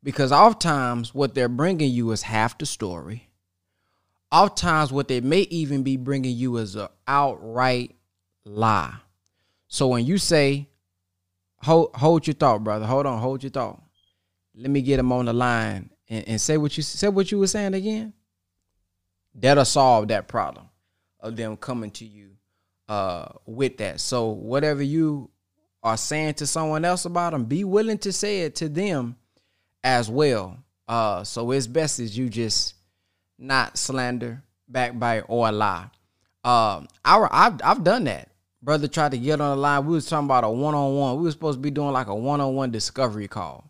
because 0.02 0.32
oftentimes 0.32 1.14
what 1.14 1.36
they're 1.36 1.50
bringing 1.50 1.92
you 1.92 2.12
is 2.12 2.24
half 2.24 2.58
the 2.58 2.66
story. 2.66 3.30
Oftentimes, 4.32 4.92
what 4.92 5.08
they 5.08 5.22
may 5.22 5.42
even 5.42 5.84
be 5.84 5.98
bringing 5.98 6.36
you 6.36 6.58
is 6.58 6.76
an 6.76 6.88
outright 7.08 7.96
lie. 8.44 8.96
So 9.68 9.88
when 9.90 10.06
you 10.06 10.18
say, 10.18 10.70
"Hold 11.64 11.92
hold 11.96 12.28
your 12.28 12.34
thought, 12.34 12.64
brother. 12.64 12.86
Hold 12.86 13.06
on, 13.06 13.20
hold 13.20 13.44
your 13.44 13.52
thought. 13.52 13.82
Let 14.56 14.70
me 14.70 14.82
get 14.82 14.98
them 14.98 15.12
on 15.12 15.26
the 15.26 15.34
line 15.34 15.90
and, 16.08 16.28
and 16.28 16.42
say 16.42 16.58
what 16.58 16.78
you 16.78 16.84
said. 16.84 17.14
What 17.14 17.32
you 17.32 17.40
were 17.40 17.48
saying 17.48 17.74
again." 17.74 18.14
That'll 19.36 19.66
solve 19.66 20.08
that 20.08 20.28
problem 20.28 20.66
of 21.20 21.36
them 21.36 21.58
coming 21.58 21.92
to 21.92 22.06
you 22.06 22.32
uh, 22.88 23.28
with 23.46 23.78
that. 23.78 24.00
So 24.00 24.30
whatever 24.30 24.82
you 24.82 25.30
are 25.84 25.98
saying 25.98 26.36
to 26.36 26.48
someone 26.48 26.86
else 26.86 27.06
about 27.06 27.34
them, 27.34 27.46
be 27.46 27.64
willing 27.64 27.98
to 28.00 28.12
say 28.12 28.42
it 28.42 28.56
to 28.56 28.70
them 28.70 29.18
as 29.84 30.10
well. 30.10 30.58
Uh, 30.88 31.24
so 31.24 31.52
it's 31.52 31.68
best 31.68 32.00
as 32.00 32.18
you 32.18 32.30
just 32.30 32.76
not 33.38 33.78
slander, 33.78 34.44
backbite, 34.68 35.26
or 35.28 35.52
lie. 35.52 35.90
Um, 36.44 36.88
I, 37.04 37.28
I've 37.32 37.60
I've 37.64 37.84
done 37.84 38.04
that. 38.06 38.30
Brother 38.62 38.88
tried 38.88 39.12
to 39.12 39.18
get 39.18 39.42
on 39.42 39.58
the 39.58 39.62
line. 39.62 39.86
We 39.86 39.94
was 39.94 40.08
talking 40.08 40.26
about 40.26 40.44
a 40.44 40.50
one 40.50 40.74
on 40.74 40.96
one. 40.96 41.18
We 41.18 41.24
were 41.24 41.32
supposed 41.32 41.58
to 41.58 41.62
be 41.62 41.72
doing 41.72 41.92
like 41.92 42.08
a 42.08 42.16
one 42.16 42.42
on 42.42 42.56
one 42.56 42.72
discovery 42.72 43.28
call. 43.28 43.70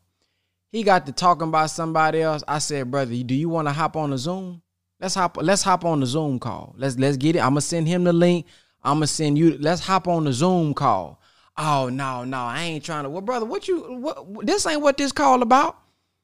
He 0.71 0.83
got 0.83 1.05
to 1.05 1.11
talking 1.11 1.47
about 1.47 1.69
somebody 1.69 2.21
else. 2.21 2.43
I 2.47 2.59
said, 2.59 2.91
brother, 2.91 3.13
do 3.23 3.33
you 3.33 3.47
want 3.49 3.67
to 3.67 3.73
hop 3.73 3.95
on 3.95 4.11
a 4.11 4.17
Zoom? 4.17 4.61
Let's 4.99 5.15
hop. 5.15 5.37
Let's 5.41 5.63
hop 5.63 5.83
on 5.85 5.99
the 5.99 6.05
Zoom 6.05 6.39
call. 6.39 6.73
Let's 6.77 6.97
let's 6.97 7.17
get 7.17 7.35
it. 7.35 7.39
I'm 7.39 7.51
gonna 7.51 7.61
send 7.61 7.87
him 7.87 8.03
the 8.03 8.13
link. 8.13 8.45
I'm 8.83 8.97
gonna 8.97 9.07
send 9.07 9.37
you. 9.37 9.57
Let's 9.59 9.81
hop 9.81 10.07
on 10.07 10.23
the 10.23 10.33
Zoom 10.33 10.73
call. 10.73 11.21
Oh 11.57 11.89
no, 11.89 12.23
no, 12.23 12.37
I 12.37 12.63
ain't 12.63 12.85
trying 12.85 13.03
to. 13.03 13.09
Well, 13.09 13.21
brother, 13.21 13.45
what 13.45 13.67
you? 13.67 13.79
What? 13.79 14.45
This 14.45 14.65
ain't 14.65 14.81
what 14.81 14.97
this 14.97 15.11
call 15.11 15.41
about. 15.41 15.77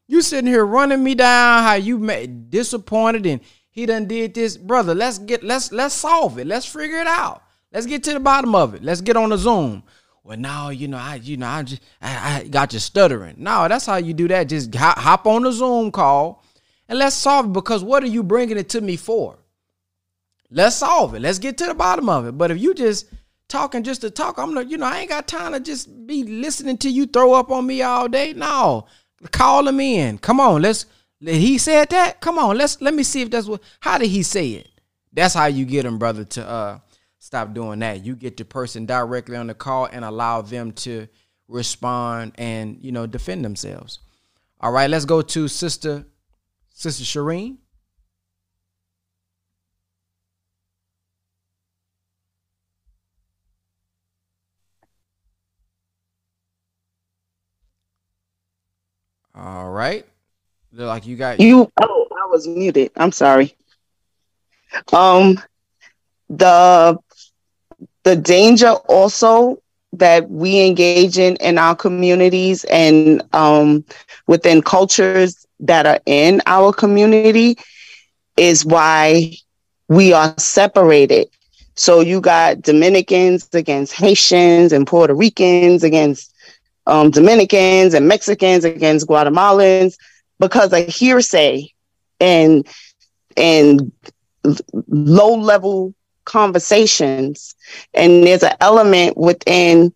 You 0.07 0.21
sitting 0.21 0.47
here 0.47 0.65
running 0.65 1.03
me 1.03 1.15
down. 1.15 1.63
How 1.63 1.73
you 1.73 1.97
made 1.97 2.49
disappointed 2.49 3.25
and 3.25 3.41
he 3.69 3.85
done 3.85 4.05
did 4.05 4.33
this, 4.33 4.57
brother. 4.57 4.95
Let's 4.95 5.17
get. 5.19 5.43
Let's 5.43 5.71
let's 5.71 5.95
solve 5.95 6.37
it. 6.39 6.47
Let's 6.47 6.65
figure 6.65 6.99
it 6.99 7.07
out. 7.07 7.43
Let's 7.73 7.85
get 7.85 8.03
to 8.05 8.13
the 8.13 8.19
bottom 8.19 8.55
of 8.55 8.73
it. 8.73 8.83
Let's 8.83 9.01
get 9.01 9.17
on 9.17 9.29
the 9.29 9.37
Zoom. 9.37 9.83
Well, 10.23 10.37
now 10.37 10.69
you 10.69 10.87
know 10.87 10.97
I 10.97 11.15
you 11.15 11.37
know 11.37 11.47
I 11.47 11.63
just 11.63 11.81
I, 12.01 12.39
I 12.39 12.47
got 12.47 12.73
you 12.73 12.79
stuttering. 12.79 13.35
No, 13.37 13.67
that's 13.67 13.85
how 13.85 13.97
you 13.97 14.13
do 14.13 14.27
that. 14.29 14.49
Just 14.49 14.73
hop, 14.75 14.97
hop 14.97 15.25
on 15.25 15.43
the 15.43 15.51
Zoom 15.51 15.91
call 15.91 16.43
and 16.91 16.99
let's 16.99 17.15
solve 17.15 17.45
it 17.45 17.53
because 17.53 17.85
what 17.85 18.03
are 18.03 18.07
you 18.07 18.21
bringing 18.21 18.57
it 18.57 18.67
to 18.71 18.81
me 18.81 18.97
for? 18.97 19.39
Let's 20.49 20.75
solve 20.75 21.15
it. 21.15 21.21
Let's 21.21 21.39
get 21.39 21.57
to 21.59 21.65
the 21.67 21.73
bottom 21.73 22.09
of 22.09 22.27
it. 22.27 22.37
But 22.37 22.51
if 22.51 22.59
you 22.59 22.73
just 22.73 23.07
talking 23.47 23.83
just 23.83 24.01
to 24.01 24.09
talk, 24.11 24.37
I'm 24.37 24.53
not, 24.53 24.69
you 24.69 24.77
know, 24.77 24.87
I 24.87 24.99
ain't 24.99 25.07
got 25.07 25.25
time 25.25 25.53
to 25.53 25.61
just 25.61 26.05
be 26.05 26.23
listening 26.23 26.77
to 26.79 26.89
you 26.89 27.05
throw 27.05 27.31
up 27.31 27.49
on 27.49 27.65
me 27.65 27.81
all 27.81 28.09
day. 28.09 28.33
No, 28.33 28.87
call 29.31 29.69
him 29.69 29.79
in. 29.79 30.17
Come 30.17 30.41
on, 30.41 30.61
let's. 30.61 30.85
He 31.21 31.57
said 31.59 31.91
that. 31.91 32.19
Come 32.19 32.37
on, 32.37 32.57
let's 32.57 32.81
let 32.81 32.93
me 32.93 33.03
see 33.03 33.21
if 33.21 33.29
that's 33.29 33.47
what. 33.47 33.63
How 33.79 33.97
did 33.97 34.09
he 34.09 34.21
say 34.21 34.49
it? 34.49 34.69
That's 35.13 35.33
how 35.33 35.45
you 35.45 35.63
get 35.63 35.85
him, 35.85 35.97
brother, 35.97 36.25
to 36.25 36.45
uh 36.45 36.79
stop 37.19 37.53
doing 37.53 37.79
that. 37.79 38.03
You 38.03 38.17
get 38.17 38.35
the 38.35 38.43
person 38.43 38.85
directly 38.85 39.37
on 39.37 39.47
the 39.47 39.53
call 39.53 39.85
and 39.85 40.03
allow 40.03 40.41
them 40.41 40.73
to 40.73 41.07
respond 41.47 42.33
and 42.35 42.79
you 42.81 42.91
know 42.91 43.07
defend 43.07 43.45
themselves. 43.45 43.99
All 44.59 44.73
right, 44.73 44.89
let's 44.89 45.05
go 45.05 45.21
to 45.21 45.47
Sister 45.47 46.05
Sister 46.81 47.03
Shireen. 47.03 47.57
All 59.35 59.69
right. 59.69 60.03
They're 60.71 60.87
like 60.87 61.05
you 61.05 61.17
got 61.17 61.39
you. 61.39 61.71
Oh, 61.79 62.07
I 62.19 62.25
was 62.25 62.47
muted. 62.47 62.89
I'm 62.95 63.11
sorry. 63.11 63.55
Um, 64.91 65.39
the 66.29 66.97
the 68.03 68.15
danger 68.15 68.71
also 68.89 69.61
that 69.93 70.27
we 70.31 70.65
engage 70.65 71.19
in 71.19 71.35
in 71.35 71.59
our 71.59 71.75
communities 71.75 72.63
and 72.63 73.21
um, 73.33 73.85
within 74.25 74.63
cultures 74.63 75.45
that 75.61 75.85
are 75.85 75.99
in 76.05 76.41
our 76.45 76.73
community 76.73 77.57
is 78.37 78.65
why 78.65 79.33
we 79.87 80.13
are 80.13 80.33
separated. 80.37 81.29
So 81.75 82.01
you 82.01 82.21
got 82.21 82.61
Dominicans 82.61 83.49
against 83.53 83.93
Haitians 83.93 84.73
and 84.73 84.85
Puerto 84.85 85.13
Ricans 85.13 85.83
against 85.83 86.33
um, 86.87 87.11
Dominicans 87.11 87.93
and 87.93 88.07
Mexicans 88.07 88.65
against 88.65 89.07
Guatemalans 89.07 89.95
because 90.39 90.73
of 90.73 90.87
hearsay 90.87 91.67
and 92.19 92.67
and 93.37 93.91
low 94.87 95.35
level 95.35 95.93
conversations. 96.25 97.55
And 97.93 98.25
there's 98.25 98.43
an 98.43 98.55
element 98.59 99.17
within 99.17 99.93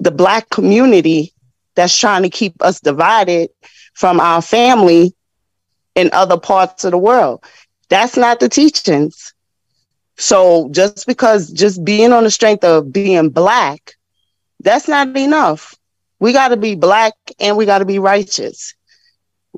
the 0.00 0.10
black 0.10 0.50
community 0.50 1.32
that's 1.74 1.96
trying 1.96 2.22
to 2.22 2.30
keep 2.30 2.60
us 2.62 2.80
divided 2.80 3.50
from 3.94 4.20
our 4.20 4.42
family 4.42 5.14
in 5.94 6.10
other 6.12 6.38
parts 6.38 6.84
of 6.84 6.92
the 6.92 6.98
world. 6.98 7.44
That's 7.88 8.16
not 8.16 8.40
the 8.40 8.48
teachings. 8.48 9.34
So 10.16 10.70
just 10.72 11.06
because 11.06 11.50
just 11.50 11.84
being 11.84 12.12
on 12.12 12.24
the 12.24 12.30
strength 12.30 12.64
of 12.64 12.92
being 12.92 13.30
black, 13.30 13.94
that's 14.60 14.88
not 14.88 15.16
enough. 15.16 15.74
We 16.20 16.32
got 16.32 16.48
to 16.48 16.56
be 16.56 16.74
black 16.74 17.14
and 17.40 17.56
we 17.56 17.66
got 17.66 17.78
to 17.78 17.84
be 17.84 17.98
righteous. 17.98 18.74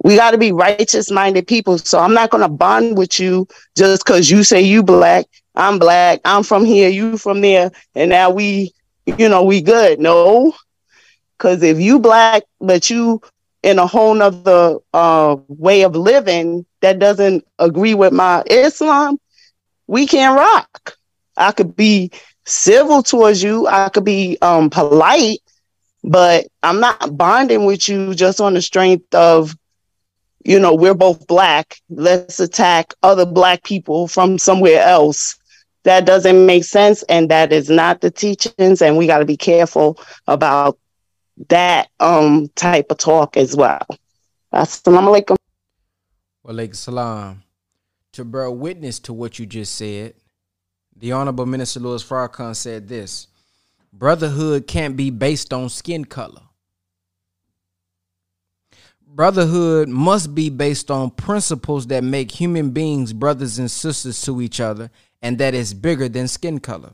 We 0.02 0.16
got 0.16 0.32
to 0.32 0.38
be 0.38 0.52
righteous 0.52 1.10
minded 1.10 1.46
people. 1.46 1.78
So 1.78 1.98
I'm 1.98 2.14
not 2.14 2.30
going 2.30 2.42
to 2.42 2.48
bond 2.48 2.96
with 2.98 3.20
you 3.20 3.46
just 3.76 4.04
because 4.04 4.30
you 4.30 4.42
say 4.42 4.62
you 4.62 4.82
black, 4.82 5.26
I'm 5.54 5.78
black, 5.78 6.20
I'm 6.24 6.42
from 6.42 6.64
here, 6.64 6.88
you 6.88 7.16
from 7.18 7.40
there, 7.42 7.70
and 7.94 8.10
now 8.10 8.30
we, 8.30 8.72
you 9.06 9.28
know, 9.28 9.44
we 9.44 9.60
good. 9.62 10.00
No, 10.00 10.52
because 11.38 11.62
if 11.62 11.78
you 11.78 11.98
black 11.98 12.44
but 12.60 12.90
you 12.90 13.20
in 13.64 13.78
a 13.78 13.86
whole 13.86 14.14
nother 14.14 14.76
uh, 14.92 15.36
way 15.48 15.82
of 15.82 15.96
living 15.96 16.66
that 16.82 16.98
doesn't 16.98 17.46
agree 17.58 17.94
with 17.94 18.12
my 18.12 18.44
Islam, 18.46 19.18
we 19.86 20.06
can't 20.06 20.36
rock. 20.36 20.96
I 21.36 21.50
could 21.52 21.74
be 21.74 22.10
civil 22.44 23.02
towards 23.02 23.42
you, 23.42 23.66
I 23.66 23.88
could 23.88 24.04
be 24.04 24.36
um, 24.42 24.68
polite, 24.68 25.38
but 26.04 26.46
I'm 26.62 26.78
not 26.78 27.16
bonding 27.16 27.64
with 27.64 27.88
you 27.88 28.14
just 28.14 28.38
on 28.38 28.52
the 28.52 28.62
strength 28.62 29.14
of 29.14 29.56
you 30.44 30.60
know, 30.60 30.74
we're 30.74 30.94
both 30.94 31.26
black. 31.26 31.78
Let's 31.88 32.38
attack 32.38 32.92
other 33.02 33.24
black 33.24 33.64
people 33.64 34.06
from 34.06 34.38
somewhere 34.38 34.82
else. 34.82 35.38
That 35.84 36.04
doesn't 36.04 36.44
make 36.44 36.64
sense. 36.64 37.02
And 37.04 37.30
that 37.30 37.50
is 37.50 37.70
not 37.70 38.02
the 38.02 38.10
teachings. 38.10 38.82
And 38.82 38.98
we 38.98 39.06
got 39.06 39.20
to 39.20 39.24
be 39.24 39.38
careful 39.38 39.98
about 40.26 40.78
that 41.48 41.88
um 42.00 42.48
type 42.54 42.86
of 42.90 42.98
talk 42.98 43.36
as 43.36 43.56
well. 43.56 43.86
Assalamu 44.52 45.20
alaikum. 45.20 45.36
Wa 46.42 46.52
alaikum 46.52 46.76
salam. 46.76 47.42
To 48.12 48.24
bear 48.24 48.50
witness 48.50 49.00
to 49.00 49.12
what 49.12 49.38
you 49.38 49.46
just 49.46 49.74
said, 49.74 50.14
the 50.96 51.12
Honorable 51.12 51.46
Minister 51.46 51.80
Louis 51.80 52.04
Farrakhan 52.04 52.54
said 52.54 52.88
this 52.88 53.26
Brotherhood 53.92 54.66
can't 54.66 54.96
be 54.96 55.10
based 55.10 55.52
on 55.52 55.68
skin 55.68 56.04
color. 56.04 56.42
Brotherhood 59.06 59.88
must 59.88 60.34
be 60.34 60.50
based 60.50 60.90
on 60.90 61.10
principles 61.10 61.86
that 61.86 62.02
make 62.02 62.32
human 62.32 62.70
beings 62.70 63.12
brothers 63.12 63.60
and 63.60 63.70
sisters 63.70 64.20
to 64.22 64.42
each 64.42 64.60
other 64.60 64.90
and 65.22 65.38
that 65.38 65.54
is 65.54 65.72
bigger 65.72 66.08
than 66.08 66.28
skin 66.28 66.60
color. 66.60 66.92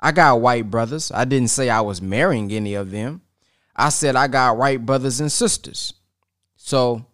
I 0.00 0.12
got 0.12 0.40
white 0.40 0.70
brothers. 0.70 1.10
I 1.10 1.24
didn't 1.24 1.48
say 1.48 1.68
I 1.68 1.80
was 1.80 2.00
marrying 2.00 2.52
any 2.52 2.74
of 2.74 2.90
them. 2.90 3.22
I 3.76 3.90
said 3.90 4.16
I 4.16 4.26
got 4.26 4.56
right 4.56 4.84
brothers 4.84 5.20
and 5.20 5.30
sisters. 5.30 5.92
So 6.56 7.06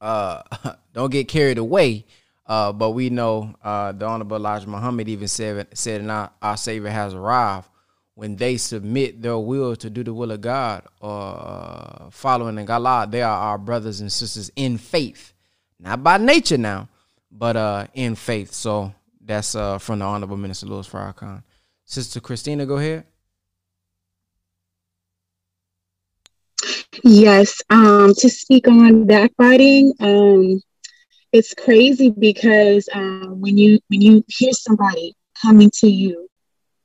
uh 0.00 0.42
don't 0.92 1.10
get 1.10 1.28
carried 1.28 1.58
away. 1.58 2.06
Uh, 2.48 2.72
but 2.72 2.90
we 2.92 3.10
know 3.10 3.52
uh, 3.64 3.90
the 3.90 4.06
Honorable 4.06 4.36
Elijah 4.36 4.68
Muhammad 4.68 5.08
even 5.08 5.26
said 5.26 5.66
said 5.74 6.00
in 6.00 6.08
our, 6.08 6.30
our 6.40 6.56
Savior 6.56 6.90
has 6.90 7.12
arrived 7.12 7.68
when 8.16 8.34
they 8.34 8.56
submit 8.56 9.20
their 9.20 9.38
will 9.38 9.76
to 9.76 9.90
do 9.90 10.02
the 10.02 10.12
will 10.12 10.32
of 10.32 10.40
God 10.40 10.84
or 11.00 11.36
uh, 11.38 12.10
following 12.10 12.58
in 12.58 12.68
Allah, 12.68 13.06
they 13.08 13.20
are 13.20 13.36
our 13.36 13.58
brothers 13.58 14.00
and 14.00 14.10
sisters 14.10 14.50
in 14.56 14.78
faith, 14.78 15.34
not 15.78 16.02
by 16.02 16.16
nature 16.16 16.56
now, 16.56 16.88
but 17.30 17.56
uh, 17.56 17.86
in 17.92 18.14
faith. 18.14 18.54
So 18.54 18.94
that's 19.20 19.54
uh, 19.54 19.76
from 19.76 19.98
the 19.98 20.06
Honorable 20.06 20.38
Minister 20.38 20.64
Louis 20.64 20.88
Farrakhan. 20.88 21.42
Sister 21.84 22.20
Christina, 22.20 22.64
go 22.64 22.78
ahead. 22.78 23.04
Yes, 27.04 27.60
um, 27.70 28.14
to 28.14 28.28
speak 28.28 28.68
on 28.68 29.06
backbiting, 29.06 29.92
um, 30.00 30.60
it's 31.32 31.54
crazy 31.54 32.10
because 32.10 32.88
uh, 32.92 33.26
when 33.28 33.58
you 33.58 33.78
when 33.88 34.00
you 34.00 34.24
hear 34.28 34.52
somebody 34.52 35.14
coming 35.42 35.70
to 35.74 35.88
you 35.88 36.28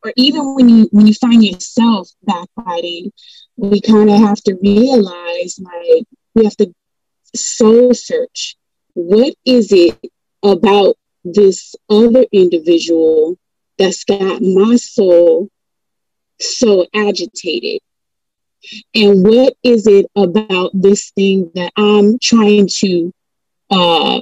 or 0.04 0.12
even 0.16 0.56
when 0.56 0.70
you 0.70 0.90
when 0.92 1.08
you 1.08 1.14
find 1.14 1.44
yourself 1.44 2.10
backbiting, 2.24 3.12
we 3.56 3.80
kind 3.82 4.10
of 4.10 4.20
have 4.20 4.42
to 4.44 4.56
realize 4.62 5.60
like 5.60 6.06
we 6.36 6.44
have 6.44 6.58
to 6.58 6.74
soul 7.36 7.94
search. 7.94 8.56
What 8.94 9.34
is 9.46 9.72
it 9.72 9.98
about 10.44 10.98
this 11.24 11.76
other 11.90 12.26
individual 12.32 13.38
that's 13.78 14.04
got 14.04 14.42
my 14.42 14.76
soul 14.76 15.50
so 16.40 16.88
agitated? 16.94 17.82
And 18.94 19.24
what 19.24 19.56
is 19.64 19.88
it 19.88 20.06
about 20.16 20.72
this 20.74 21.12
thing 21.12 21.52
that 21.56 21.72
I'm 21.76 22.20
trying 22.20 22.68
to 22.80 23.14
uh, 23.70 24.20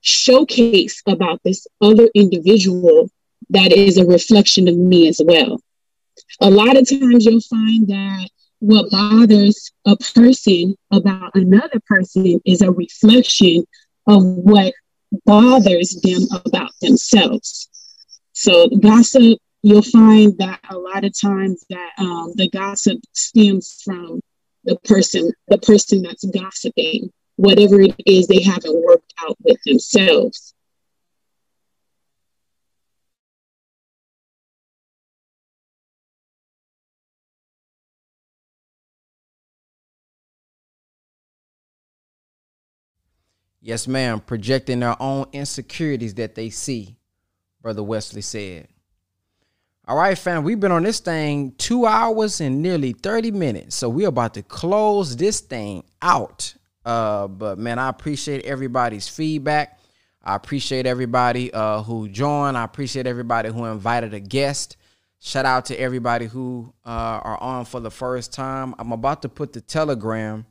showcase 0.00 1.02
about 1.06 1.40
this 1.44 1.66
other 1.80 2.08
individual 2.14 3.10
that 3.50 3.72
is 3.72 3.98
a 3.98 4.06
reflection 4.06 4.68
of 4.68 4.76
me 4.76 5.08
as 5.08 5.20
well. 5.24 5.60
A 6.40 6.50
lot 6.50 6.76
of 6.76 6.88
times 6.88 7.26
you'll 7.26 7.40
find 7.40 7.88
that 7.88 8.28
what 8.60 8.90
bothers 8.90 9.72
a 9.86 9.96
person 9.96 10.76
about 10.92 11.34
another 11.34 11.80
person 11.86 12.40
is 12.44 12.60
a 12.60 12.70
reflection 12.70 13.64
of 14.06 14.22
what 14.24 14.74
bothers 15.24 16.00
them 16.02 16.22
about 16.44 16.70
themselves. 16.80 17.68
So 18.32 18.68
gossip, 18.68 19.38
you'll 19.62 19.82
find 19.82 20.36
that 20.38 20.60
a 20.70 20.76
lot 20.76 21.04
of 21.04 21.12
times 21.18 21.64
that 21.70 21.90
um, 21.98 22.32
the 22.36 22.48
gossip 22.48 22.98
stems 23.12 23.82
from 23.84 24.20
the 24.64 24.76
person, 24.84 25.30
the 25.48 25.58
person 25.58 26.02
that's 26.02 26.24
gossiping, 26.24 27.10
whatever 27.36 27.80
it 27.80 27.94
is 28.06 28.26
they 28.26 28.42
haven't 28.42 28.82
worked 28.84 29.12
out 29.26 29.36
with 29.42 29.58
themselves. 29.64 30.54
Yes, 43.62 43.86
ma'am. 43.86 44.20
Projecting 44.20 44.80
their 44.80 45.00
own 45.02 45.26
insecurities 45.32 46.14
that 46.14 46.34
they 46.34 46.48
see, 46.48 46.96
Brother 47.60 47.82
Wesley 47.82 48.22
said. 48.22 48.68
All 49.90 49.96
right, 49.96 50.16
fam, 50.16 50.44
we've 50.44 50.60
been 50.60 50.70
on 50.70 50.84
this 50.84 51.00
thing 51.00 51.52
two 51.58 51.84
hours 51.84 52.40
and 52.40 52.62
nearly 52.62 52.92
30 52.92 53.32
minutes. 53.32 53.74
So 53.74 53.88
we're 53.88 54.06
about 54.06 54.34
to 54.34 54.42
close 54.44 55.16
this 55.16 55.40
thing 55.40 55.82
out. 56.00 56.54
Uh, 56.84 57.26
but 57.26 57.58
man, 57.58 57.80
I 57.80 57.88
appreciate 57.88 58.44
everybody's 58.44 59.08
feedback. 59.08 59.80
I 60.22 60.36
appreciate 60.36 60.86
everybody 60.86 61.52
uh, 61.52 61.82
who 61.82 62.08
joined. 62.08 62.56
I 62.56 62.62
appreciate 62.62 63.08
everybody 63.08 63.48
who 63.48 63.64
invited 63.64 64.14
a 64.14 64.20
guest. 64.20 64.76
Shout 65.18 65.44
out 65.44 65.64
to 65.64 65.80
everybody 65.80 66.26
who 66.26 66.72
uh, 66.86 67.18
are 67.24 67.42
on 67.42 67.64
for 67.64 67.80
the 67.80 67.90
first 67.90 68.32
time. 68.32 68.76
I'm 68.78 68.92
about 68.92 69.22
to 69.22 69.28
put 69.28 69.52
the 69.52 69.60
telegram 69.60 70.46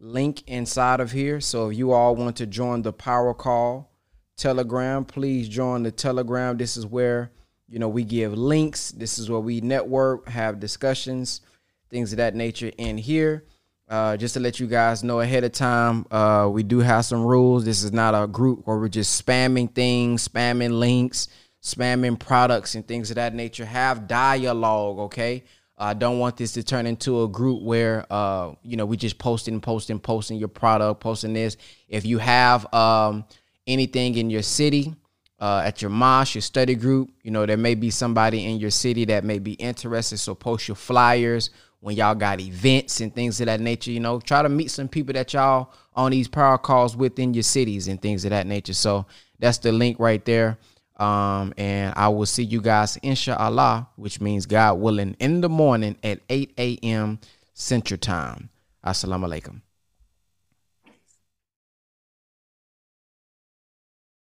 link 0.00 0.42
inside 0.48 0.98
of 0.98 1.12
here. 1.12 1.40
So 1.40 1.68
if 1.68 1.78
you 1.78 1.92
all 1.92 2.16
want 2.16 2.34
to 2.38 2.48
join 2.48 2.82
the 2.82 2.92
Power 2.92 3.32
Call 3.32 3.92
Telegram, 4.36 5.04
please 5.04 5.48
join 5.48 5.84
the 5.84 5.92
Telegram. 5.92 6.56
This 6.56 6.76
is 6.76 6.84
where 6.84 7.30
you 7.72 7.78
know 7.78 7.88
we 7.88 8.04
give 8.04 8.36
links. 8.36 8.92
This 8.92 9.18
is 9.18 9.30
where 9.30 9.40
we 9.40 9.62
network, 9.62 10.28
have 10.28 10.60
discussions, 10.60 11.40
things 11.88 12.12
of 12.12 12.18
that 12.18 12.34
nature 12.34 12.70
in 12.76 12.98
here. 12.98 13.44
Uh, 13.88 14.16
just 14.16 14.34
to 14.34 14.40
let 14.40 14.60
you 14.60 14.66
guys 14.66 15.02
know 15.02 15.20
ahead 15.20 15.42
of 15.42 15.52
time, 15.52 16.06
uh, 16.10 16.48
we 16.52 16.62
do 16.62 16.80
have 16.80 17.04
some 17.04 17.24
rules. 17.24 17.64
This 17.64 17.82
is 17.82 17.90
not 17.92 18.14
a 18.14 18.26
group 18.26 18.66
where 18.66 18.76
we're 18.78 18.88
just 18.88 19.24
spamming 19.24 19.74
things, 19.74 20.28
spamming 20.28 20.78
links, 20.78 21.28
spamming 21.62 22.18
products, 22.18 22.74
and 22.74 22.86
things 22.86 23.10
of 23.10 23.16
that 23.16 23.34
nature. 23.34 23.64
Have 23.64 24.06
dialogue, 24.06 24.98
okay? 24.98 25.44
I 25.78 25.94
don't 25.94 26.18
want 26.18 26.36
this 26.36 26.52
to 26.52 26.62
turn 26.62 26.86
into 26.86 27.22
a 27.22 27.28
group 27.28 27.62
where 27.62 28.06
uh, 28.10 28.52
you 28.62 28.76
know 28.76 28.84
we 28.84 28.98
just 28.98 29.18
posting, 29.18 29.62
posting, 29.62 29.98
posting 29.98 30.36
your 30.36 30.48
product, 30.48 31.00
posting 31.00 31.32
this. 31.32 31.56
If 31.88 32.04
you 32.04 32.18
have 32.18 32.72
um, 32.74 33.24
anything 33.66 34.16
in 34.16 34.28
your 34.28 34.42
city, 34.42 34.94
uh, 35.42 35.60
at 35.64 35.82
your 35.82 35.90
mosque, 35.90 36.36
your 36.36 36.42
study 36.42 36.76
group, 36.76 37.10
you 37.24 37.32
know 37.32 37.44
there 37.44 37.56
may 37.56 37.74
be 37.74 37.90
somebody 37.90 38.46
in 38.46 38.58
your 38.58 38.70
city 38.70 39.04
that 39.06 39.24
may 39.24 39.40
be 39.40 39.54
interested. 39.54 40.18
So 40.18 40.36
post 40.36 40.68
your 40.68 40.76
flyers 40.76 41.50
when 41.80 41.96
y'all 41.96 42.14
got 42.14 42.40
events 42.40 43.00
and 43.00 43.12
things 43.12 43.40
of 43.40 43.46
that 43.46 43.60
nature. 43.60 43.90
You 43.90 43.98
know, 43.98 44.20
try 44.20 44.40
to 44.42 44.48
meet 44.48 44.70
some 44.70 44.86
people 44.86 45.14
that 45.14 45.32
y'all 45.34 45.72
on 45.96 46.12
these 46.12 46.28
power 46.28 46.58
calls 46.58 46.96
within 46.96 47.34
your 47.34 47.42
cities 47.42 47.88
and 47.88 48.00
things 48.00 48.24
of 48.24 48.30
that 48.30 48.46
nature. 48.46 48.72
So 48.72 49.04
that's 49.40 49.58
the 49.58 49.72
link 49.72 49.98
right 49.98 50.24
there. 50.24 50.58
Um, 50.96 51.52
and 51.56 51.92
I 51.96 52.08
will 52.08 52.26
see 52.26 52.44
you 52.44 52.60
guys, 52.60 52.96
inshallah, 52.98 53.88
which 53.96 54.20
means 54.20 54.46
God 54.46 54.74
willing, 54.74 55.16
in 55.18 55.40
the 55.40 55.48
morning 55.48 55.96
at 56.04 56.20
8 56.28 56.54
a.m. 56.56 57.18
Central 57.52 57.98
Time. 57.98 58.48
Assalamu 58.84 59.26
alaikum. 59.26 59.60